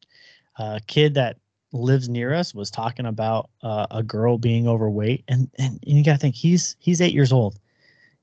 a 0.57 0.80
kid 0.88 1.14
that 1.15 1.38
lives 1.72 2.10
near 2.10 2.34
us 2.34 2.56
was 2.56 2.72
talking 2.72 3.06
about 3.06 3.49
uh, 3.61 3.85
a 3.91 4.03
girl 4.03 4.38
being 4.38 4.68
overweight, 4.68 5.23
and 5.27 5.49
and 5.57 5.80
you 5.85 6.03
got 6.03 6.14
to 6.14 6.18
think 6.18 6.35
he's 6.35 6.76
he's 6.80 7.01
eight 7.01 7.14
years 7.14 7.31
old. 7.31 7.60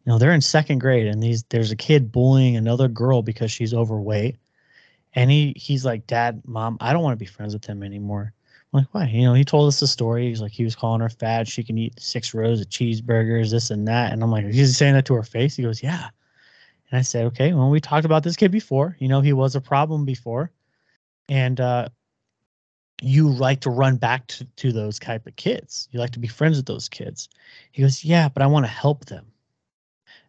You 0.04 0.12
know 0.12 0.18
they're 0.18 0.32
in 0.32 0.40
second 0.40 0.78
grade, 0.78 1.06
and 1.06 1.22
these 1.22 1.44
there's 1.44 1.70
a 1.70 1.76
kid 1.76 2.12
bullying 2.12 2.56
another 2.56 2.88
girl 2.88 3.22
because 3.22 3.50
she's 3.50 3.74
overweight, 3.74 4.36
and 5.14 5.30
he 5.30 5.52
he's 5.56 5.84
like, 5.84 6.06
Dad, 6.06 6.42
Mom, 6.46 6.76
I 6.80 6.92
don't 6.92 7.02
want 7.02 7.18
to 7.18 7.22
be 7.22 7.30
friends 7.30 7.54
with 7.54 7.64
him 7.64 7.82
anymore. 7.82 8.32
I'm 8.72 8.80
like, 8.80 8.88
why? 8.93 9.06
You 9.06 9.24
know, 9.24 9.34
he 9.34 9.44
told 9.44 9.68
us 9.68 9.80
the 9.80 9.86
story. 9.86 10.28
He's 10.28 10.40
like, 10.40 10.52
he 10.52 10.64
was 10.64 10.74
calling 10.74 11.01
her 11.01 11.09
fat. 11.09 11.48
She 11.48 11.62
can 11.62 11.78
eat 11.78 12.01
six 12.01 12.34
rows 12.34 12.60
of 12.60 12.68
cheeseburgers, 12.68 13.51
this 13.51 13.70
and 13.70 13.86
that. 13.88 14.12
And 14.12 14.22
I'm 14.22 14.30
like, 14.30 14.47
he's 14.47 14.76
saying 14.76 14.94
that 14.94 15.06
to 15.06 15.14
her 15.14 15.22
face. 15.22 15.56
He 15.56 15.62
goes, 15.62 15.82
yeah. 15.82 16.09
And 16.90 16.98
I 16.98 17.02
said, 17.02 17.26
okay, 17.26 17.52
well, 17.52 17.70
we 17.70 17.80
talked 17.80 18.05
about 18.05 18.22
this 18.22 18.36
kid 18.36 18.51
before. 18.51 18.97
You 18.98 19.09
know, 19.09 19.20
he 19.20 19.32
was 19.32 19.56
a 19.56 19.60
problem 19.60 20.05
before. 20.05 20.51
And 21.28 21.60
uh, 21.60 21.88
you 23.01 23.28
like 23.28 23.60
to 23.60 23.70
run 23.70 23.97
back 23.97 24.26
to, 24.28 24.44
to 24.44 24.72
those 24.72 24.98
type 24.98 25.26
of 25.26 25.36
kids. 25.36 25.88
You 25.93 26.01
like 26.01 26.12
to 26.12 26.18
be 26.18 26.28
friends 26.28 26.56
with 26.56 26.66
those 26.66 26.88
kids. 26.88 27.28
He 27.72 27.82
goes, 27.82 28.05
yeah, 28.05 28.28
but 28.28 28.43
I 28.43 28.47
want 28.47 28.64
to 28.66 28.70
help 28.70 29.06
them. 29.06 29.26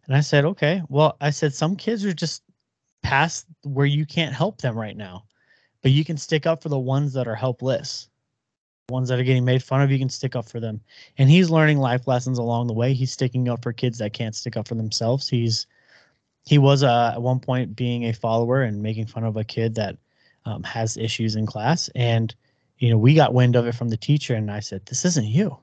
And 0.06 0.16
I 0.16 0.20
said, 0.20 0.44
okay. 0.44 0.82
Well, 0.88 1.16
I 1.20 1.30
said, 1.30 1.52
some 1.52 1.76
kids 1.76 2.04
are 2.04 2.14
just 2.14 2.42
past 3.02 3.46
where 3.62 3.86
you 3.86 4.06
can't 4.06 4.34
help 4.34 4.60
them 4.60 4.76
right 4.76 4.96
now, 4.96 5.24
but 5.82 5.90
you 5.90 6.04
can 6.04 6.16
stick 6.16 6.46
up 6.46 6.62
for 6.62 6.68
the 6.68 6.78
ones 6.78 7.12
that 7.12 7.28
are 7.28 7.34
helpless 7.34 8.08
ones 8.90 9.08
that 9.08 9.18
are 9.18 9.24
getting 9.24 9.44
made 9.44 9.62
fun 9.62 9.82
of, 9.82 9.90
you 9.90 9.98
can 9.98 10.08
stick 10.08 10.34
up 10.34 10.48
for 10.48 10.60
them. 10.60 10.80
And 11.18 11.28
he's 11.28 11.50
learning 11.50 11.78
life 11.78 12.08
lessons 12.08 12.38
along 12.38 12.66
the 12.66 12.72
way. 12.72 12.94
He's 12.94 13.12
sticking 13.12 13.48
up 13.48 13.62
for 13.62 13.72
kids 13.72 13.98
that 13.98 14.14
can't 14.14 14.34
stick 14.34 14.56
up 14.56 14.66
for 14.66 14.74
themselves. 14.74 15.28
He's 15.28 15.66
he 16.46 16.56
was 16.56 16.82
uh, 16.82 17.12
at 17.14 17.20
one 17.20 17.40
point 17.40 17.76
being 17.76 18.04
a 18.04 18.12
follower 18.12 18.62
and 18.62 18.82
making 18.82 19.06
fun 19.06 19.24
of 19.24 19.36
a 19.36 19.44
kid 19.44 19.74
that 19.74 19.98
um, 20.46 20.62
has 20.62 20.96
issues 20.96 21.36
in 21.36 21.44
class. 21.44 21.90
And 21.94 22.34
you 22.78 22.88
know, 22.88 22.96
we 22.96 23.12
got 23.12 23.34
wind 23.34 23.56
of 23.56 23.66
it 23.66 23.74
from 23.74 23.88
the 23.88 23.96
teacher, 23.96 24.34
and 24.34 24.50
I 24.50 24.60
said, 24.60 24.86
"This 24.86 25.04
isn't 25.04 25.26
you. 25.26 25.58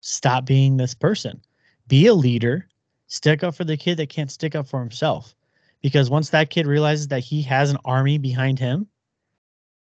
Stop 0.00 0.44
being 0.44 0.76
this 0.76 0.94
person. 0.94 1.40
Be 1.86 2.06
a 2.06 2.14
leader. 2.14 2.66
Stick 3.06 3.44
up 3.44 3.54
for 3.54 3.64
the 3.64 3.76
kid 3.76 3.98
that 3.98 4.08
can't 4.08 4.32
stick 4.32 4.56
up 4.56 4.66
for 4.66 4.80
himself." 4.80 5.34
Because 5.82 6.10
once 6.10 6.30
that 6.30 6.50
kid 6.50 6.66
realizes 6.66 7.08
that 7.08 7.20
he 7.20 7.42
has 7.42 7.70
an 7.70 7.78
army 7.84 8.18
behind 8.18 8.58
him, 8.58 8.88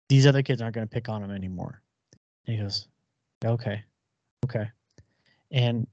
these 0.10 0.26
other 0.26 0.42
kids 0.42 0.62
aren't 0.62 0.74
going 0.74 0.88
to 0.88 0.92
pick 0.92 1.10
on 1.10 1.22
him 1.22 1.30
anymore. 1.30 1.83
He 2.46 2.58
goes, 2.58 2.88
okay, 3.44 3.84
okay, 4.46 4.70
and 5.52 5.88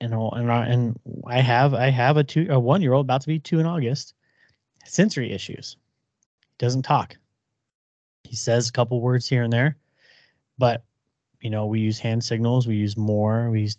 and 0.00 0.14
and 0.14 0.52
I, 0.52 0.66
and 0.66 0.98
I 1.26 1.40
have 1.40 1.74
I 1.74 1.90
have 1.90 2.16
a 2.16 2.24
two 2.24 2.46
a 2.50 2.58
one 2.58 2.82
year 2.82 2.92
old 2.92 3.06
about 3.06 3.22
to 3.22 3.26
be 3.26 3.38
two 3.38 3.58
in 3.58 3.66
August, 3.66 4.14
sensory 4.84 5.32
issues, 5.32 5.76
doesn't 6.58 6.82
talk. 6.82 7.16
He 8.24 8.36
says 8.36 8.68
a 8.68 8.72
couple 8.72 9.00
words 9.00 9.28
here 9.28 9.42
and 9.42 9.52
there, 9.52 9.76
but 10.56 10.84
you 11.40 11.50
know 11.50 11.66
we 11.66 11.80
use 11.80 11.98
hand 11.98 12.22
signals, 12.22 12.68
we 12.68 12.76
use 12.76 12.96
more, 12.96 13.50
we 13.50 13.62
use 13.62 13.78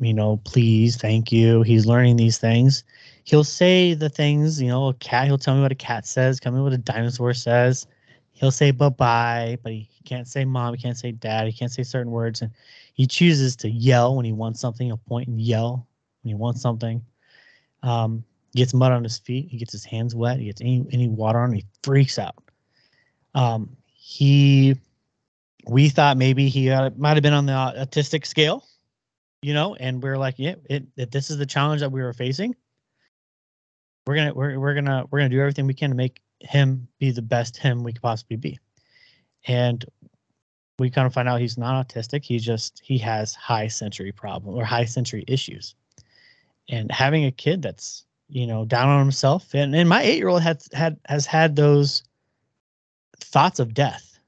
you 0.00 0.14
know 0.14 0.38
please, 0.44 0.96
thank 0.96 1.30
you. 1.30 1.62
He's 1.62 1.84
learning 1.84 2.16
these 2.16 2.38
things. 2.38 2.84
He'll 3.24 3.44
say 3.44 3.92
the 3.92 4.08
things 4.08 4.60
you 4.60 4.68
know 4.68 4.88
a 4.88 4.94
cat. 4.94 5.26
He'll 5.26 5.36
tell 5.36 5.54
me 5.54 5.60
what 5.60 5.72
a 5.72 5.76
cat 5.76 6.06
says. 6.06 6.40
Tell 6.40 6.52
me 6.52 6.62
what 6.62 6.72
a 6.72 6.78
dinosaur 6.78 7.34
says 7.34 7.86
he'll 8.32 8.50
say 8.50 8.70
bye 8.70 8.88
bye, 8.88 9.58
but 9.62 9.72
he 9.72 9.88
can't 10.04 10.26
say 10.26 10.44
mom, 10.44 10.74
he 10.74 10.80
can't 10.80 10.98
say 10.98 11.12
dad, 11.12 11.46
he 11.46 11.52
can't 11.52 11.70
say 11.70 11.82
certain 11.82 12.10
words. 12.10 12.42
And 12.42 12.50
he 12.94 13.06
chooses 13.06 13.54
to 13.56 13.70
yell 13.70 14.16
when 14.16 14.24
he 14.24 14.32
wants 14.32 14.60
something, 14.60 14.86
he'll 14.86 14.96
point 14.96 15.28
and 15.28 15.40
yell 15.40 15.86
when 16.22 16.30
he 16.30 16.34
wants 16.34 16.60
something. 16.60 17.02
Um, 17.82 18.24
gets 18.54 18.74
mud 18.74 18.92
on 18.92 19.02
his 19.02 19.18
feet, 19.18 19.48
he 19.48 19.58
gets 19.58 19.72
his 19.72 19.84
hands 19.84 20.14
wet, 20.14 20.38
he 20.38 20.46
gets 20.46 20.60
any, 20.60 20.84
any 20.92 21.08
water 21.08 21.40
on 21.40 21.50
him, 21.50 21.56
he 21.56 21.66
freaks 21.82 22.18
out. 22.18 22.36
Um, 23.34 23.76
he, 23.86 24.76
we 25.66 25.88
thought 25.88 26.16
maybe 26.16 26.48
he 26.48 26.70
uh, 26.70 26.90
might 26.96 27.14
have 27.14 27.22
been 27.22 27.32
on 27.32 27.46
the 27.46 27.52
autistic 27.52 28.26
scale, 28.26 28.66
you 29.40 29.54
know, 29.54 29.74
and 29.76 30.02
we 30.02 30.08
are 30.10 30.18
like, 30.18 30.34
yeah, 30.38 30.54
it, 30.68 30.84
it, 30.96 31.10
this 31.10 31.30
is 31.30 31.38
the 31.38 31.46
challenge 31.46 31.80
that 31.80 31.90
we 31.90 32.02
were 32.02 32.12
facing. 32.12 32.54
We're 34.06 34.16
gonna, 34.16 34.34
we're, 34.34 34.58
we're 34.58 34.74
gonna, 34.74 35.06
we're 35.10 35.20
gonna 35.20 35.28
do 35.28 35.40
everything 35.40 35.66
we 35.66 35.74
can 35.74 35.90
to 35.90 35.96
make 35.96 36.20
him 36.44 36.88
be 36.98 37.10
the 37.10 37.22
best 37.22 37.56
him 37.56 37.82
we 37.82 37.92
could 37.92 38.02
possibly 38.02 38.36
be. 38.36 38.58
And 39.46 39.84
we 40.78 40.90
kind 40.90 41.06
of 41.06 41.12
find 41.12 41.28
out 41.28 41.40
he's 41.40 41.58
not 41.58 41.86
autistic. 41.86 42.24
He 42.24 42.38
just 42.38 42.80
he 42.84 42.98
has 42.98 43.34
high 43.34 43.68
sensory 43.68 44.12
problem 44.12 44.54
or 44.56 44.64
high 44.64 44.84
sensory 44.84 45.24
issues. 45.28 45.74
And 46.68 46.90
having 46.90 47.24
a 47.24 47.32
kid 47.32 47.62
that's 47.62 48.04
you 48.28 48.46
know 48.46 48.64
down 48.64 48.88
on 48.88 48.98
himself, 48.98 49.54
and, 49.54 49.74
and 49.74 49.88
my 49.88 50.02
eight 50.02 50.18
year 50.18 50.28
old 50.28 50.42
had 50.42 50.62
had 50.72 50.98
has 51.06 51.26
had 51.26 51.56
those 51.56 52.02
thoughts 53.18 53.58
of 53.58 53.74
death, 53.74 54.18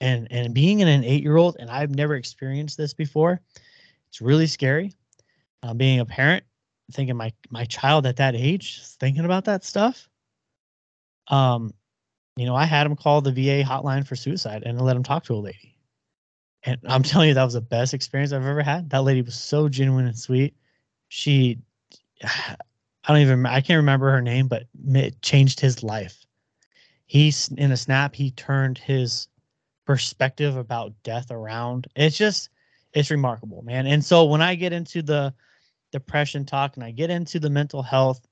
and 0.00 0.28
and 0.30 0.54
being 0.54 0.80
in 0.80 0.88
an 0.88 1.04
eight 1.04 1.22
year 1.22 1.36
old, 1.36 1.56
and 1.58 1.70
I've 1.70 1.94
never 1.94 2.14
experienced 2.14 2.76
this 2.76 2.94
before. 2.94 3.40
It's 4.08 4.20
really 4.20 4.46
scary. 4.46 4.92
Uh, 5.62 5.74
being 5.74 6.00
a 6.00 6.06
parent, 6.06 6.44
thinking 6.92 7.16
my 7.16 7.32
my 7.50 7.64
child 7.64 8.06
at 8.06 8.16
that 8.16 8.34
age, 8.34 8.80
thinking 8.98 9.24
about 9.24 9.44
that 9.44 9.64
stuff 9.64 10.08
um, 11.28 11.72
you 12.36 12.46
know, 12.46 12.54
I 12.54 12.64
had 12.64 12.86
him 12.86 12.96
call 12.96 13.20
the 13.20 13.32
VA 13.32 13.62
hotline 13.62 14.06
for 14.06 14.16
suicide 14.16 14.62
and 14.64 14.80
let 14.80 14.96
him 14.96 15.02
talk 15.02 15.24
to 15.24 15.34
a 15.34 15.36
lady. 15.36 15.76
And 16.64 16.78
I'm 16.86 17.02
telling 17.02 17.28
you, 17.28 17.34
that 17.34 17.44
was 17.44 17.54
the 17.54 17.60
best 17.60 17.94
experience 17.94 18.32
I've 18.32 18.46
ever 18.46 18.62
had. 18.62 18.90
That 18.90 19.04
lady 19.04 19.22
was 19.22 19.34
so 19.34 19.68
genuine 19.68 20.06
and 20.06 20.18
sweet. 20.18 20.54
she 21.08 21.58
I 23.04 23.12
don't 23.12 23.22
even 23.22 23.46
I 23.46 23.60
can't 23.60 23.78
remember 23.78 24.12
her 24.12 24.22
name, 24.22 24.46
but 24.46 24.64
it 24.94 25.20
changed 25.22 25.58
his 25.58 25.82
life. 25.82 26.24
He's 27.06 27.48
in 27.58 27.72
a 27.72 27.76
snap. 27.76 28.14
He 28.14 28.30
turned 28.30 28.78
his 28.78 29.26
perspective 29.84 30.56
about 30.56 30.94
death 31.02 31.30
around. 31.32 31.88
It's 31.96 32.16
just 32.16 32.48
it's 32.94 33.10
remarkable, 33.10 33.62
man. 33.62 33.86
And 33.86 34.04
so 34.04 34.24
when 34.24 34.40
I 34.40 34.54
get 34.54 34.72
into 34.72 35.02
the 35.02 35.34
depression 35.90 36.44
talk 36.44 36.76
and 36.76 36.84
I 36.84 36.92
get 36.92 37.10
into 37.10 37.40
the 37.40 37.50
mental 37.50 37.82
health, 37.82 38.26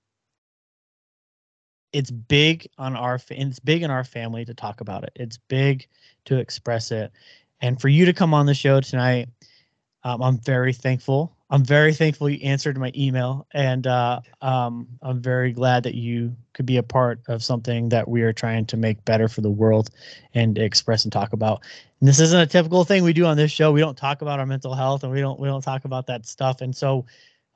it's 1.93 2.11
big 2.11 2.69
on 2.79 2.97
our 2.97 3.21
it's 3.31 3.59
big 3.59 3.83
in 3.83 3.91
our 3.91 4.05
family 4.05 4.45
to 4.45 4.55
talk 4.55 4.81
about 4.81 5.05
it. 5.05 5.12
It's 5.17 5.39
big 5.49 5.87
to 6.27 6.39
express 6.39 6.91
it. 6.91 7.12
And 7.61 7.81
for 7.81 7.89
you 7.89 8.07
to 8.07 8.12
come 8.12 8.33
on 8.33 8.47
the 8.47 8.55
show 8.55 8.81
tonight, 8.81 9.29
um, 10.05 10.23
I'm 10.23 10.39
very 10.39 10.73
thankful. 10.73 11.37
I'm 11.51 11.65
very 11.65 11.93
thankful 11.93 12.31
you 12.31 12.39
answered 12.45 12.79
my 12.79 12.93
email, 12.97 13.47
and 13.53 13.85
uh, 13.85 14.21
um, 14.41 14.87
I'm 15.03 15.21
very 15.21 15.53
glad 15.53 15.83
that 15.83 15.97
you 15.97 16.37
could 16.53 16.65
be 16.65 16.77
a 16.77 16.83
part 16.83 17.21
of 17.27 17.43
something 17.43 17.89
that 17.89 18.07
we 18.07 18.23
are 18.23 18.33
trying 18.33 18.67
to 18.67 18.77
make 18.77 19.05
better 19.05 19.29
for 19.29 19.41
the 19.41 19.51
world 19.51 19.91
and 20.33 20.57
express 20.57 21.05
and 21.05 21.12
talk 21.12 21.33
about. 21.33 21.65
And 21.99 22.09
this 22.09 22.21
isn't 22.21 22.41
a 22.41 22.47
typical 22.47 22.85
thing 22.85 23.03
we 23.03 23.12
do 23.12 23.27
on 23.27 23.37
this 23.37 23.51
show. 23.51 23.73
We 23.73 23.81
don't 23.81 23.99
talk 23.99 24.23
about 24.23 24.39
our 24.39 24.47
mental 24.47 24.75
health, 24.75 25.03
and 25.03 25.12
we 25.12 25.21
don't 25.21 25.41
we 25.41 25.49
don't 25.49 25.61
talk 25.61 25.85
about 25.85 26.07
that 26.07 26.25
stuff. 26.25 26.61
And 26.61 26.75
so 26.75 27.05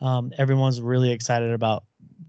um, 0.01 0.33
everyone's 0.39 0.81
really 0.81 1.13
excited 1.13 1.53
about 1.53 1.85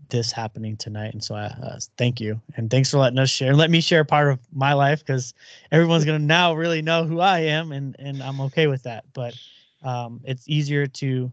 this 0.09 0.31
happening 0.31 0.77
tonight. 0.77 1.13
And 1.13 1.23
so 1.23 1.35
I 1.35 1.45
uh, 1.45 1.79
thank 1.97 2.21
you 2.21 2.39
and 2.55 2.69
thanks 2.69 2.91
for 2.91 2.97
letting 2.97 3.19
us 3.19 3.29
share 3.29 3.55
let 3.55 3.69
me 3.69 3.81
share 3.81 4.03
part 4.03 4.31
of 4.31 4.39
my 4.53 4.73
life 4.73 4.99
because 4.99 5.33
everyone's 5.71 6.05
gonna 6.05 6.19
now 6.19 6.53
really 6.53 6.81
know 6.81 7.05
who 7.05 7.19
I 7.19 7.39
am, 7.39 7.71
and 7.71 7.95
and 7.99 8.21
I'm 8.21 8.39
okay 8.41 8.67
with 8.67 8.83
that. 8.83 9.05
But 9.13 9.35
um, 9.83 10.21
it's 10.23 10.47
easier 10.47 10.87
to 10.87 11.31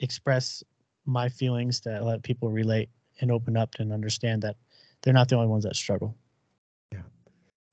express 0.00 0.62
my 1.06 1.28
feelings 1.28 1.80
to 1.80 2.02
let 2.04 2.22
people 2.22 2.50
relate 2.50 2.88
and 3.20 3.30
open 3.30 3.56
up 3.56 3.70
and 3.78 3.92
understand 3.92 4.42
that 4.42 4.56
they're 5.02 5.14
not 5.14 5.28
the 5.28 5.36
only 5.36 5.48
ones 5.48 5.64
that 5.64 5.76
struggle. 5.76 6.16
Yeah. 6.92 7.00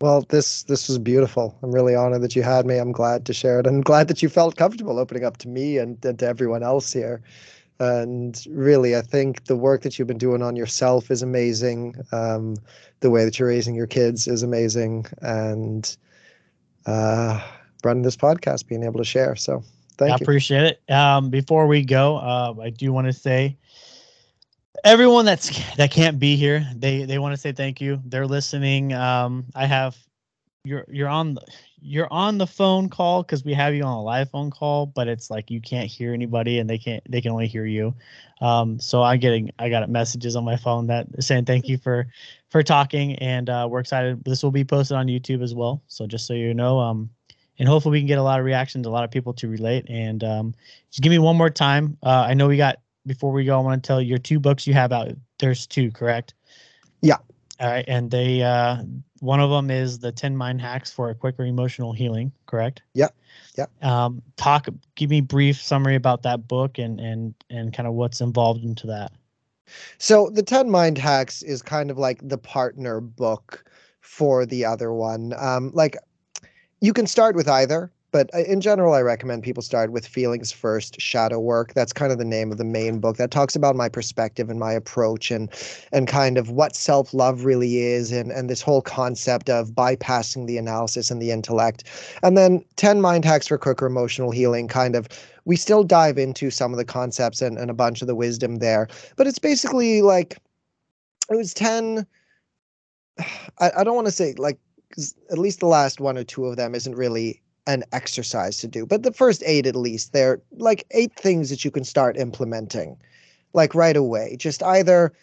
Well, 0.02 0.26
this 0.30 0.64
this 0.64 0.88
was 0.88 0.98
beautiful. 0.98 1.58
I'm 1.62 1.72
really 1.72 1.96
honored 1.96 2.22
that 2.22 2.36
you 2.36 2.44
had 2.44 2.66
me. 2.66 2.78
I'm 2.78 2.92
glad 2.92 3.26
to 3.26 3.34
share 3.34 3.60
it. 3.60 3.68
I'm 3.68 3.82
glad 3.82 4.08
that 4.08 4.22
you 4.22 4.30
felt 4.30 4.56
comfortable 4.56 5.00
opening 5.00 5.26
up 5.26 5.38
to 5.38 5.48
me 5.48 5.78
and, 5.78 6.04
and 6.06 6.18
to 6.20 6.28
everyone 6.28 6.64
else 6.64 6.92
here. 6.94 7.22
And 7.80 8.44
really, 8.50 8.96
I 8.96 9.02
think 9.02 9.46
the 9.46 9.56
work 9.56 9.84
that 9.84 9.98
you've 9.98 10.08
been 10.08 10.18
doing 10.18 10.42
on 10.42 10.56
yourself 10.56 11.10
is 11.10 11.22
amazing. 11.22 11.96
Um, 12.12 12.58
the 13.00 13.10
way 13.10 13.24
that 13.24 13.40
you're 13.40 13.48
raising 13.48 13.76
your 13.76 13.88
kids 13.88 14.28
is 14.28 14.44
amazing. 14.44 15.06
And 15.22 15.96
uh, 16.86 17.42
running 17.84 18.04
this 18.04 18.18
podcast, 18.18 18.68
being 18.68 18.84
able 18.84 18.98
to 18.98 19.06
share. 19.06 19.36
So 19.36 19.64
Thank 19.98 20.12
I 20.12 20.14
you. 20.14 20.18
I 20.20 20.24
appreciate 20.24 20.64
it. 20.64 20.92
Um, 20.94 21.30
before 21.30 21.68
we 21.68 21.84
go, 21.84 22.18
uh, 22.18 22.54
I 22.62 22.70
do 22.70 22.92
want 22.94 23.08
to 23.08 23.14
say 23.14 23.58
everyone 24.84 25.26
that's 25.26 25.76
that 25.76 25.92
can't 25.92 26.20
be 26.20 26.36
here, 26.36 26.66
they 26.76 27.04
they 27.04 27.20
want 27.20 27.34
to 27.34 27.38
say 27.38 27.52
thank 27.52 27.82
you. 27.82 28.02
They're 28.06 28.28
listening. 28.28 28.94
Um, 28.94 29.46
I 29.56 29.66
have 29.66 29.98
you're 30.64 30.86
you're 30.90 31.08
on 31.08 31.36
the 31.36 31.42
you're 31.82 32.12
on 32.12 32.38
the 32.38 32.48
phone 32.48 32.90
call 32.90 33.24
because 33.24 33.46
we 33.46 33.54
have 33.54 33.74
you 33.74 33.84
on 33.84 33.94
a 33.94 34.02
live 34.02 34.30
phone 34.30 34.52
call, 34.52 34.86
but 34.86 35.08
it's 35.08 35.30
like 35.30 35.50
you 35.50 35.62
can't 35.62 35.90
hear 35.90 36.14
anybody 36.14 36.60
and 36.60 36.70
they 36.70 36.78
can't 36.78 37.04
they 37.10 37.22
can 37.22 37.32
only 37.32 37.48
hear 37.48 37.66
you. 37.66 37.94
Um, 38.42 38.80
so 38.80 39.02
I'm 39.02 39.20
getting 39.20 39.52
I 39.60 39.70
got 39.70 39.90
messages 39.90 40.36
on 40.36 40.44
my 40.44 40.58
phone 40.58 40.88
that 40.88 41.08
saying 41.24 41.46
thank 41.46 41.68
you 41.68 41.78
for 41.78 42.08
for 42.50 42.62
talking 42.62 43.16
and 43.16 43.50
uh, 43.50 43.68
we're 43.70 43.80
excited. 43.80 44.24
This 44.26 44.44
will 44.44 44.52
be 44.52 44.66
posted 44.66 44.98
on 44.98 45.08
YouTube 45.08 45.42
as 45.42 45.56
well. 45.56 45.82
So 45.88 46.06
just 46.06 46.28
so 46.28 46.34
you 46.34 46.54
know, 46.54 46.80
um, 46.80 47.10
and 47.58 47.68
hopefully 47.68 47.94
we 47.94 48.00
can 48.00 48.08
get 48.08 48.18
a 48.18 48.24
lot 48.24 48.40
of 48.40 48.46
reactions, 48.46 48.86
a 48.86 48.90
lot 48.90 49.04
of 49.04 49.12
people 49.12 49.34
to 49.34 49.48
relate. 49.48 49.86
And 49.90 50.24
um, 50.24 50.56
just 50.92 51.02
give 51.02 51.12
me 51.12 51.20
one 51.20 51.38
more 51.38 51.50
time. 51.50 51.98
Uh, 52.04 52.26
I 52.28 52.34
know 52.34 52.48
we 52.48 52.58
got 52.58 52.80
before 53.06 53.32
we 53.32 53.46
go. 53.46 53.58
I 53.58 53.62
want 53.62 53.82
to 53.82 53.88
tell 53.88 54.02
your 54.02 54.18
two 54.18 54.40
books 54.40 54.68
you 54.68 54.74
have 54.74 54.92
out. 54.92 55.10
There's 55.40 55.68
two, 55.68 55.92
correct? 55.92 56.34
Yeah. 57.02 57.18
All 57.60 57.70
right, 57.70 57.84
and 57.90 58.10
they 58.10 58.42
uh, 58.42 58.84
one 59.22 59.40
of 59.40 59.50
them 59.50 59.70
is 59.70 60.00
the 60.00 60.12
10 60.12 60.36
mind 60.36 60.62
hacks 60.62 60.92
for 60.92 61.10
a 61.10 61.16
quicker 61.16 61.46
emotional 61.46 61.94
healing, 61.94 62.32
correct? 62.46 62.82
Yeah. 62.94 63.10
Yeah. 63.58 63.66
Um, 63.82 64.22
talk. 64.38 64.68
Give 64.96 65.10
me 65.10 65.22
brief 65.22 65.62
summary 65.62 65.96
about 65.96 66.24
that 66.24 66.48
book 66.48 66.78
and 66.78 67.00
and 67.00 67.34
and 67.50 67.74
kind 67.74 67.88
of 67.88 67.94
what's 67.94 68.22
involved 68.22 68.64
into 68.64 68.88
that. 68.88 69.12
So 69.98 70.30
the 70.30 70.44
10 70.44 70.70
mind 70.70 70.98
hacks 70.98 71.42
is 71.44 71.62
kind 71.62 71.92
of 71.92 71.98
like 71.98 72.28
the 72.28 72.38
partner 72.38 73.00
book 73.00 73.64
for 74.02 74.46
the 74.46 74.66
other 74.66 74.94
one. 74.94 75.34
Um, 75.38 75.72
like 75.74 75.96
you 76.82 76.94
can 76.94 77.08
start 77.08 77.36
with 77.36 77.48
either, 77.48 77.92
but 78.12 78.30
uh, 78.34 78.40
in 78.40 78.62
general, 78.62 78.94
I 78.94 79.02
recommend 79.02 79.44
people 79.44 79.62
start 79.62 79.92
with 79.92 80.06
Feelings 80.06 80.52
First 80.52 81.00
Shadow 81.00 81.40
Work. 81.40 81.74
That's 81.74 81.94
kind 81.94 82.12
of 82.12 82.18
the 82.18 82.26
name 82.26 82.52
of 82.52 82.58
the 82.58 82.64
main 82.64 83.00
book 83.00 83.18
that 83.18 83.32
talks 83.32 83.56
about 83.56 83.76
my 83.76 83.90
perspective 83.90 84.50
and 84.50 84.60
my 84.60 84.74
approach 84.74 85.32
and 85.32 85.50
and 85.92 86.08
kind 86.08 86.38
of 86.38 86.50
what 86.50 86.76
self 86.76 87.14
love 87.14 87.46
really 87.46 87.80
is 87.80 88.12
and 88.12 88.32
and 88.32 88.50
this 88.50 88.62
whole 88.62 88.82
concept 88.82 89.50
of 89.50 89.72
bypassing 89.72 90.48
the 90.48 90.58
analysis 90.58 91.12
and 91.12 91.22
the 91.22 91.32
intellect. 91.32 91.84
And 92.24 92.38
then 92.38 92.64
10 92.78 93.02
Mind 93.02 93.26
Hacks 93.26 93.48
for 93.48 93.58
Quicker 93.58 93.86
Emotional 93.86 94.32
Healing 94.32 94.68
kind 94.68 94.96
of 94.96 95.08
we 95.46 95.56
still 95.56 95.84
dive 95.84 96.18
into 96.18 96.52
some 96.52 96.72
of 96.72 96.78
the 96.78 96.86
concepts 96.86 97.42
and, 97.42 97.58
and 97.58 97.72
a 97.72 97.74
bunch 97.74 98.02
of 98.02 98.08
the 98.08 98.16
wisdom 98.16 98.58
there. 98.58 98.88
But 99.16 99.28
it's 99.28 99.40
basically 99.40 100.02
like 100.02 100.38
it 101.30 101.36
was 101.36 101.54
10 101.54 102.06
I, 103.60 103.72
I 103.78 103.84
don't 103.84 103.96
want 103.96 104.08
to 104.08 104.14
say 104.14 104.34
like 104.38 104.60
at 105.32 105.38
least 105.38 105.60
the 105.60 105.68
last 105.68 106.00
one 106.00 106.18
or 106.18 106.24
two 106.24 106.46
of 106.46 106.58
them 106.58 106.74
isn't 106.74 106.96
really 106.96 107.42
an 107.70 107.84
exercise 107.92 108.58
to 108.58 108.68
do. 108.68 108.86
But 108.86 109.04
the 109.04 109.14
first 109.14 109.44
eight, 109.46 109.68
at 109.68 109.76
least, 109.76 110.12
they're 110.12 110.42
like 110.58 110.86
eight 110.92 111.14
things 111.14 111.50
that 111.52 111.64
you 111.64 111.70
can 111.70 111.84
start 111.84 112.18
implementing, 112.18 112.98
like 113.54 113.76
right 113.76 113.96
away. 113.96 114.36
Just 114.38 114.64
either 114.64 115.14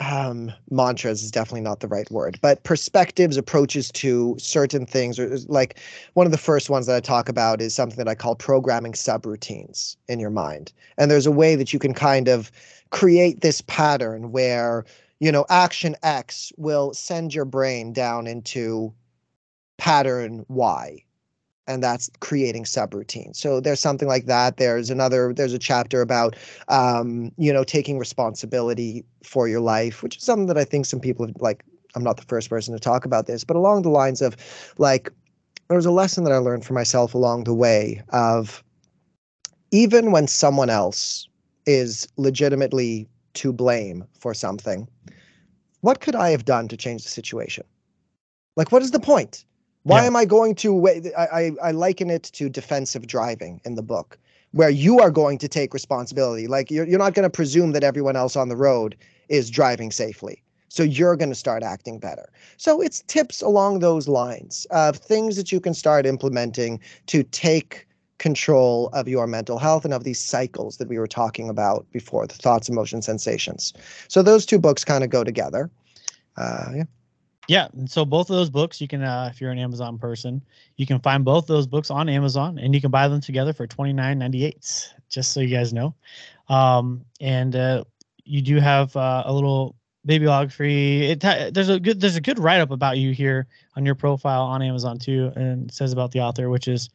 um, 0.00 0.50
mantras 0.68 1.22
is 1.22 1.30
definitely 1.30 1.60
not 1.60 1.78
the 1.78 1.86
right 1.86 2.10
word, 2.10 2.40
but 2.42 2.64
perspectives, 2.64 3.36
approaches 3.36 3.92
to 3.92 4.34
certain 4.38 4.84
things, 4.84 5.16
or 5.18 5.38
like 5.46 5.78
one 6.14 6.26
of 6.26 6.32
the 6.32 6.38
first 6.38 6.68
ones 6.70 6.86
that 6.86 6.96
I 6.96 7.00
talk 7.00 7.28
about 7.28 7.60
is 7.60 7.72
something 7.72 7.98
that 7.98 8.08
I 8.08 8.16
call 8.16 8.34
programming 8.34 8.92
subroutines 8.92 9.96
in 10.08 10.18
your 10.18 10.30
mind. 10.30 10.72
And 10.98 11.08
there's 11.08 11.26
a 11.26 11.30
way 11.30 11.54
that 11.54 11.72
you 11.72 11.78
can 11.78 11.94
kind 11.94 12.26
of 12.26 12.50
create 12.90 13.42
this 13.42 13.60
pattern 13.60 14.32
where 14.32 14.84
you 15.20 15.30
know, 15.30 15.44
action 15.50 15.94
X 16.02 16.50
will 16.56 16.94
send 16.94 17.34
your 17.34 17.44
brain 17.44 17.92
down 17.92 18.26
into 18.26 18.92
pattern 19.80 20.44
Y. 20.48 21.02
And 21.66 21.82
that's 21.82 22.10
creating 22.20 22.64
subroutines. 22.64 23.36
So 23.36 23.60
there's 23.60 23.80
something 23.80 24.08
like 24.08 24.26
that. 24.26 24.56
There's 24.56 24.90
another, 24.90 25.32
there's 25.32 25.54
a 25.54 25.58
chapter 25.58 26.02
about, 26.02 26.36
um, 26.68 27.32
you 27.38 27.52
know, 27.52 27.64
taking 27.64 27.96
responsibility 27.98 29.04
for 29.22 29.48
your 29.48 29.60
life, 29.60 30.02
which 30.02 30.16
is 30.18 30.22
something 30.24 30.46
that 30.46 30.58
I 30.58 30.64
think 30.64 30.84
some 30.84 31.00
people 31.00 31.26
have, 31.26 31.36
like, 31.40 31.64
I'm 31.94 32.02
not 32.02 32.16
the 32.16 32.24
first 32.24 32.50
person 32.50 32.74
to 32.74 32.80
talk 32.80 33.04
about 33.04 33.26
this, 33.26 33.44
but 33.44 33.56
along 33.56 33.82
the 33.82 33.88
lines 33.88 34.20
of 34.20 34.36
like, 34.78 35.10
there 35.68 35.76
was 35.76 35.86
a 35.86 35.90
lesson 35.92 36.24
that 36.24 36.32
I 36.32 36.38
learned 36.38 36.64
for 36.64 36.74
myself 36.74 37.14
along 37.14 37.44
the 37.44 37.54
way 37.54 38.02
of 38.10 38.62
even 39.70 40.10
when 40.10 40.26
someone 40.26 40.70
else 40.70 41.28
is 41.66 42.08
legitimately 42.16 43.08
to 43.34 43.52
blame 43.52 44.04
for 44.18 44.34
something, 44.34 44.88
what 45.82 46.00
could 46.00 46.16
I 46.16 46.30
have 46.30 46.44
done 46.44 46.68
to 46.68 46.76
change 46.76 47.04
the 47.04 47.10
situation? 47.10 47.64
Like, 48.56 48.72
what 48.72 48.82
is 48.82 48.90
the 48.90 49.00
point? 49.00 49.44
Why 49.84 50.02
yeah. 50.02 50.06
am 50.06 50.16
I 50.16 50.24
going 50.24 50.54
to? 50.56 50.88
I, 51.16 51.24
I, 51.24 51.50
I 51.62 51.70
liken 51.70 52.10
it 52.10 52.24
to 52.34 52.48
defensive 52.48 53.06
driving 53.06 53.60
in 53.64 53.74
the 53.74 53.82
book, 53.82 54.18
where 54.52 54.70
you 54.70 55.00
are 55.00 55.10
going 55.10 55.38
to 55.38 55.48
take 55.48 55.72
responsibility. 55.72 56.46
Like, 56.46 56.70
you're, 56.70 56.86
you're 56.86 56.98
not 56.98 57.14
going 57.14 57.24
to 57.24 57.30
presume 57.30 57.72
that 57.72 57.84
everyone 57.84 58.16
else 58.16 58.36
on 58.36 58.48
the 58.48 58.56
road 58.56 58.96
is 59.28 59.48
driving 59.50 59.90
safely. 59.90 60.42
So 60.68 60.84
you're 60.84 61.16
going 61.16 61.30
to 61.30 61.34
start 61.34 61.62
acting 61.62 61.98
better. 61.98 62.30
So 62.56 62.80
it's 62.80 63.02
tips 63.08 63.42
along 63.42 63.80
those 63.80 64.06
lines 64.06 64.66
of 64.70 64.96
things 64.96 65.36
that 65.36 65.50
you 65.50 65.60
can 65.60 65.74
start 65.74 66.06
implementing 66.06 66.78
to 67.06 67.24
take 67.24 67.88
control 68.18 68.88
of 68.92 69.08
your 69.08 69.26
mental 69.26 69.58
health 69.58 69.84
and 69.84 69.94
of 69.94 70.04
these 70.04 70.20
cycles 70.20 70.76
that 70.76 70.88
we 70.88 70.98
were 70.98 71.08
talking 71.08 71.48
about 71.48 71.90
before 71.90 72.26
the 72.26 72.34
thoughts, 72.34 72.68
emotions, 72.68 73.06
sensations. 73.06 73.72
So 74.08 74.22
those 74.22 74.46
two 74.46 74.58
books 74.58 74.84
kind 74.84 75.02
of 75.02 75.10
go 75.10 75.24
together. 75.24 75.70
Uh, 76.36 76.70
yeah. 76.76 76.84
Yeah, 77.50 77.66
so 77.86 78.04
both 78.04 78.30
of 78.30 78.36
those 78.36 78.48
books 78.48 78.80
you 78.80 78.86
can, 78.86 79.02
uh, 79.02 79.28
if 79.28 79.40
you're 79.40 79.50
an 79.50 79.58
Amazon 79.58 79.98
person, 79.98 80.40
you 80.76 80.86
can 80.86 81.00
find 81.00 81.24
both 81.24 81.48
those 81.48 81.66
books 81.66 81.90
on 81.90 82.08
Amazon, 82.08 82.60
and 82.60 82.72
you 82.72 82.80
can 82.80 82.92
buy 82.92 83.08
them 83.08 83.20
together 83.20 83.52
for 83.52 83.66
twenty 83.66 83.92
nine 83.92 84.20
ninety 84.20 84.44
eight. 84.44 84.88
Just 85.08 85.32
so 85.32 85.40
you 85.40 85.52
guys 85.52 85.72
know, 85.72 85.92
um, 86.48 87.04
and 87.20 87.56
uh, 87.56 87.82
you 88.22 88.40
do 88.40 88.60
have 88.60 88.94
uh, 88.94 89.24
a 89.26 89.32
little 89.32 89.74
bibliography. 90.06 91.06
It 91.06 91.18
there's 91.18 91.70
a 91.70 91.80
good 91.80 92.00
there's 92.00 92.14
a 92.14 92.20
good 92.20 92.38
write 92.38 92.60
up 92.60 92.70
about 92.70 92.98
you 92.98 93.10
here 93.12 93.48
on 93.74 93.84
your 93.84 93.96
profile 93.96 94.42
on 94.42 94.62
Amazon 94.62 95.00
too, 95.00 95.32
and 95.34 95.70
it 95.70 95.74
says 95.74 95.92
about 95.92 96.12
the 96.12 96.20
author, 96.20 96.50
which 96.50 96.68
is 96.68 96.88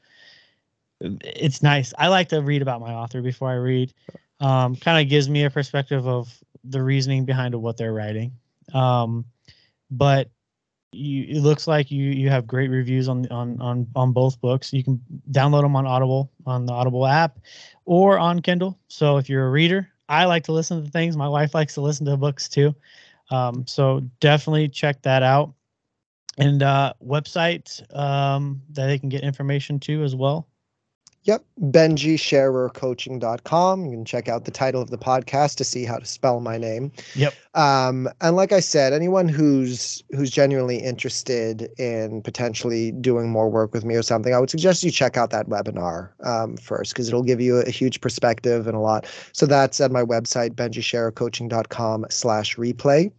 it's 1.01 1.63
nice. 1.63 1.93
I 1.97 2.07
like 2.07 2.29
to 2.29 2.41
read 2.41 2.61
about 2.61 2.79
my 2.79 2.93
author 2.93 3.21
before 3.21 3.49
I 3.49 3.55
read. 3.55 3.93
Um, 4.39 4.77
kind 4.77 5.03
of 5.03 5.09
gives 5.09 5.29
me 5.29 5.43
a 5.43 5.49
perspective 5.49 6.07
of 6.07 6.33
the 6.63 6.81
reasoning 6.81 7.25
behind 7.25 7.53
what 7.55 7.75
they're 7.75 7.91
writing. 7.91 8.31
Um, 8.73 9.25
but 9.91 10.29
you 10.95 11.25
it 11.37 11.41
looks 11.41 11.67
like 11.67 11.91
you 11.91 12.03
you 12.11 12.29
have 12.29 12.47
great 12.47 12.69
reviews 12.69 13.07
on 13.09 13.27
on 13.31 13.59
on 13.61 13.87
on 13.95 14.11
both 14.11 14.39
books. 14.41 14.73
You 14.73 14.83
can 14.83 15.01
download 15.31 15.61
them 15.61 15.75
on 15.75 15.85
Audible 15.85 16.31
on 16.45 16.65
the 16.65 16.73
Audible 16.73 17.05
app 17.05 17.39
or 17.85 18.17
on 18.17 18.41
Kindle. 18.41 18.79
So 18.87 19.17
if 19.17 19.29
you're 19.29 19.47
a 19.47 19.51
reader, 19.51 19.87
I 20.09 20.25
like 20.25 20.43
to 20.45 20.51
listen 20.51 20.83
to 20.83 20.89
things. 20.89 21.17
My 21.17 21.29
wife 21.29 21.53
likes 21.53 21.73
to 21.75 21.81
listen 21.81 22.05
to 22.05 22.17
books 22.17 22.47
too. 22.47 22.73
Um, 23.31 23.65
so 23.67 24.01
definitely 24.19 24.69
check 24.69 25.01
that 25.03 25.23
out. 25.23 25.53
And 26.37 26.63
uh, 26.63 26.93
website 27.03 27.81
um, 27.95 28.61
that 28.71 28.87
they 28.87 28.99
can 28.99 29.09
get 29.09 29.23
information 29.23 29.79
to 29.81 30.03
as 30.03 30.15
well. 30.15 30.47
Yep, 31.25 31.43
benjysherercoaching.com. 31.59 33.85
You 33.85 33.91
can 33.91 34.05
check 34.05 34.29
out 34.29 34.45
the 34.45 34.51
title 34.51 34.81
of 34.81 34.91
the 34.91 34.97
podcast 34.97 35.55
to 35.55 35.63
see 35.63 35.83
how 35.83 35.97
to 35.97 36.05
spell 36.05 36.39
my 36.39 36.59
name. 36.59 36.91
Yep. 37.15 37.33
Um, 37.55 38.07
and 38.21 38.35
like 38.35 38.51
I 38.51 38.59
said, 38.59 38.93
anyone 38.93 39.27
who's 39.27 40.03
who's 40.11 40.29
genuinely 40.29 40.77
interested 40.77 41.71
in 41.79 42.21
potentially 42.21 42.91
doing 42.91 43.31
more 43.31 43.49
work 43.49 43.73
with 43.73 43.83
me 43.83 43.95
or 43.95 44.03
something, 44.03 44.35
I 44.35 44.39
would 44.39 44.51
suggest 44.51 44.83
you 44.83 44.91
check 44.91 45.17
out 45.17 45.31
that 45.31 45.49
webinar 45.49 46.11
um, 46.23 46.57
first 46.57 46.93
because 46.93 47.07
it'll 47.07 47.23
give 47.23 47.41
you 47.41 47.57
a, 47.57 47.61
a, 47.61 47.71
huge 47.71 48.01
perspective 48.01 48.67
and 48.67 48.77
a 48.77 48.79
lot. 48.79 49.07
So 49.31 49.47
that's 49.47 49.81
at 49.81 49.91
my 49.91 50.03
website, 50.03 50.51
benjysherercoaching.com 50.51 52.05
slash 52.09 52.55
replay 52.55 53.11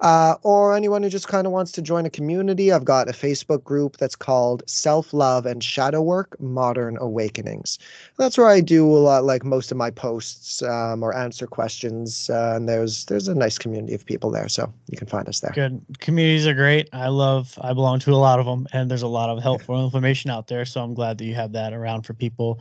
uh, 0.00 0.36
or 0.42 0.74
anyone 0.74 1.02
who 1.02 1.10
just 1.10 1.28
kind 1.28 1.46
of 1.46 1.52
wants 1.52 1.72
to 1.72 1.82
join 1.82 2.06
a 2.06 2.10
community, 2.10 2.72
I've 2.72 2.84
got 2.84 3.08
a 3.08 3.12
Facebook 3.12 3.62
group 3.62 3.98
that's 3.98 4.16
called 4.16 4.62
Self 4.66 5.12
Love 5.12 5.44
and 5.44 5.62
Shadow 5.62 6.00
Work 6.00 6.40
Modern 6.40 6.96
Awakenings. 6.98 7.78
That's 8.16 8.38
where 8.38 8.48
I 8.48 8.60
do 8.60 8.86
a 8.86 8.96
lot, 8.96 9.24
like 9.24 9.44
most 9.44 9.70
of 9.70 9.76
my 9.76 9.90
posts 9.90 10.62
um, 10.62 11.02
or 11.02 11.14
answer 11.14 11.46
questions. 11.46 12.30
Uh, 12.30 12.54
and 12.56 12.68
there's 12.68 13.04
there's 13.06 13.28
a 13.28 13.34
nice 13.34 13.58
community 13.58 13.94
of 13.94 14.06
people 14.06 14.30
there, 14.30 14.48
so 14.48 14.72
you 14.88 14.96
can 14.96 15.06
find 15.06 15.28
us 15.28 15.40
there. 15.40 15.52
Good 15.54 15.84
communities 15.98 16.46
are 16.46 16.54
great. 16.54 16.88
I 16.94 17.08
love. 17.08 17.58
I 17.60 17.74
belong 17.74 17.98
to 18.00 18.12
a 18.12 18.16
lot 18.16 18.40
of 18.40 18.46
them, 18.46 18.66
and 18.72 18.90
there's 18.90 19.02
a 19.02 19.08
lot 19.08 19.28
of 19.28 19.42
helpful 19.42 19.76
yeah. 19.76 19.84
information 19.84 20.30
out 20.30 20.46
there. 20.46 20.64
So 20.64 20.82
I'm 20.82 20.94
glad 20.94 21.18
that 21.18 21.24
you 21.24 21.34
have 21.34 21.52
that 21.52 21.74
around 21.74 22.02
for 22.02 22.14
people. 22.14 22.58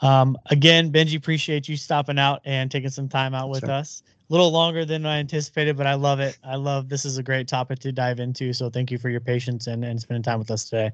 Um, 0.00 0.38
again, 0.46 0.90
Benjy, 0.90 1.16
appreciate 1.16 1.68
you 1.68 1.76
stopping 1.76 2.18
out 2.18 2.40
and 2.44 2.70
taking 2.70 2.90
some 2.90 3.08
time 3.08 3.34
out 3.34 3.50
with 3.50 3.60
sure. 3.60 3.72
us 3.72 4.02
little 4.28 4.50
longer 4.50 4.84
than 4.84 5.06
I 5.06 5.18
anticipated, 5.18 5.76
but 5.76 5.86
I 5.86 5.94
love 5.94 6.20
it. 6.20 6.38
I 6.44 6.56
love 6.56 6.88
this 6.88 7.04
is 7.04 7.18
a 7.18 7.22
great 7.22 7.48
topic 7.48 7.78
to 7.80 7.92
dive 7.92 8.20
into. 8.20 8.52
So 8.52 8.68
thank 8.70 8.90
you 8.90 8.98
for 8.98 9.08
your 9.08 9.20
patience 9.20 9.66
and, 9.66 9.84
and 9.84 10.00
spending 10.00 10.22
time 10.22 10.38
with 10.38 10.50
us 10.50 10.68
today. 10.68 10.90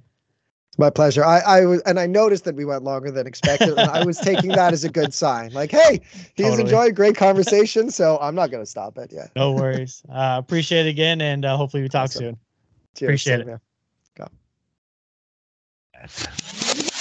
It's 0.75 0.79
my 0.81 0.91
pleasure. 0.91 1.25
I, 1.25 1.39
I 1.39 1.67
was, 1.67 1.81
and 1.83 2.01
I 2.01 2.07
noticed 2.07 2.45
that 2.47 2.57
we 2.57 2.65
went 2.65 2.83
longer 2.83 3.11
than 3.13 3.29
expected, 3.29 3.79
and 3.79 3.91
I 3.91 4.05
was 4.05 4.19
taking 4.19 4.51
that 4.51 4.73
as 4.73 4.83
a 4.83 4.89
good 4.89 5.15
sign. 5.15 5.53
Like, 5.53 5.71
hey, 5.71 6.01
he's 6.35 6.47
totally. 6.47 6.63
enjoying 6.63 6.95
great 6.95 7.17
conversation, 7.17 7.91
so 7.91 8.19
I'm 8.21 8.35
not 8.35 8.51
going 8.51 8.63
to 8.63 8.69
stop 8.69 8.99
it. 8.99 9.13
Yeah. 9.13 9.29
No 9.37 9.53
worries. 9.53 10.03
Uh, 10.15 10.37
appreciate 10.39 10.87
it 10.87 10.91
again, 10.91 11.21
and 11.21 11.45
uh, 11.45 11.57
hopefully 11.57 11.83
we 11.83 11.89
talk 11.89 12.05
awesome. 12.05 12.21
soon. 12.21 12.39
Cheers. 12.97 13.09
Appreciate 13.09 13.41
it. 13.41 13.61
Go. 14.17 14.29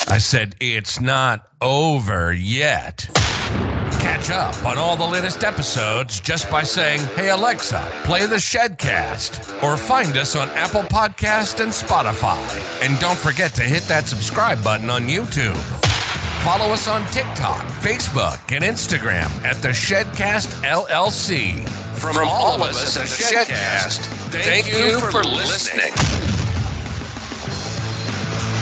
I 0.08 0.18
said 0.18 0.56
it's 0.60 1.00
not 1.00 1.48
over 1.62 2.34
yet. 2.34 3.08
Catch 4.14 4.30
up 4.30 4.64
on 4.64 4.78
all 4.78 4.96
the 4.96 5.04
latest 5.04 5.44
episodes 5.44 6.20
just 6.20 6.48
by 6.52 6.62
saying, 6.62 7.00
Hey 7.16 7.30
Alexa, 7.30 7.84
play 8.04 8.28
the 8.28 8.36
Shedcast, 8.36 9.64
or 9.64 9.76
find 9.76 10.16
us 10.18 10.36
on 10.36 10.50
Apple 10.52 10.84
Podcast 10.84 11.60
and 11.64 11.72
Spotify. 11.72 12.38
And 12.84 13.00
don't 13.00 13.18
forget 13.18 13.56
to 13.56 13.64
hit 13.64 13.82
that 13.88 14.08
subscribe 14.08 14.64
button 14.64 14.92
on 14.92 15.08
YouTube. 15.08 15.58
Follow 16.44 16.72
us 16.72 16.88
on 16.88 17.04
TikTok, 17.08 17.66
Facebook, 17.82 18.40
and 18.56 18.64
Instagram 18.64 19.32
at 19.44 19.60
the 19.64 19.70
Shedcast 19.70 20.62
LLC. 20.62 21.68
From, 21.98 22.14
From 22.14 22.28
all 22.28 22.62
of 22.62 22.62
us 22.62 22.96
at 22.96 23.08
the 23.08 23.10
Shedcast, 23.10 23.98
thank 24.30 24.68
you 24.68 25.00
for 25.10 25.24
listening. 25.24 26.43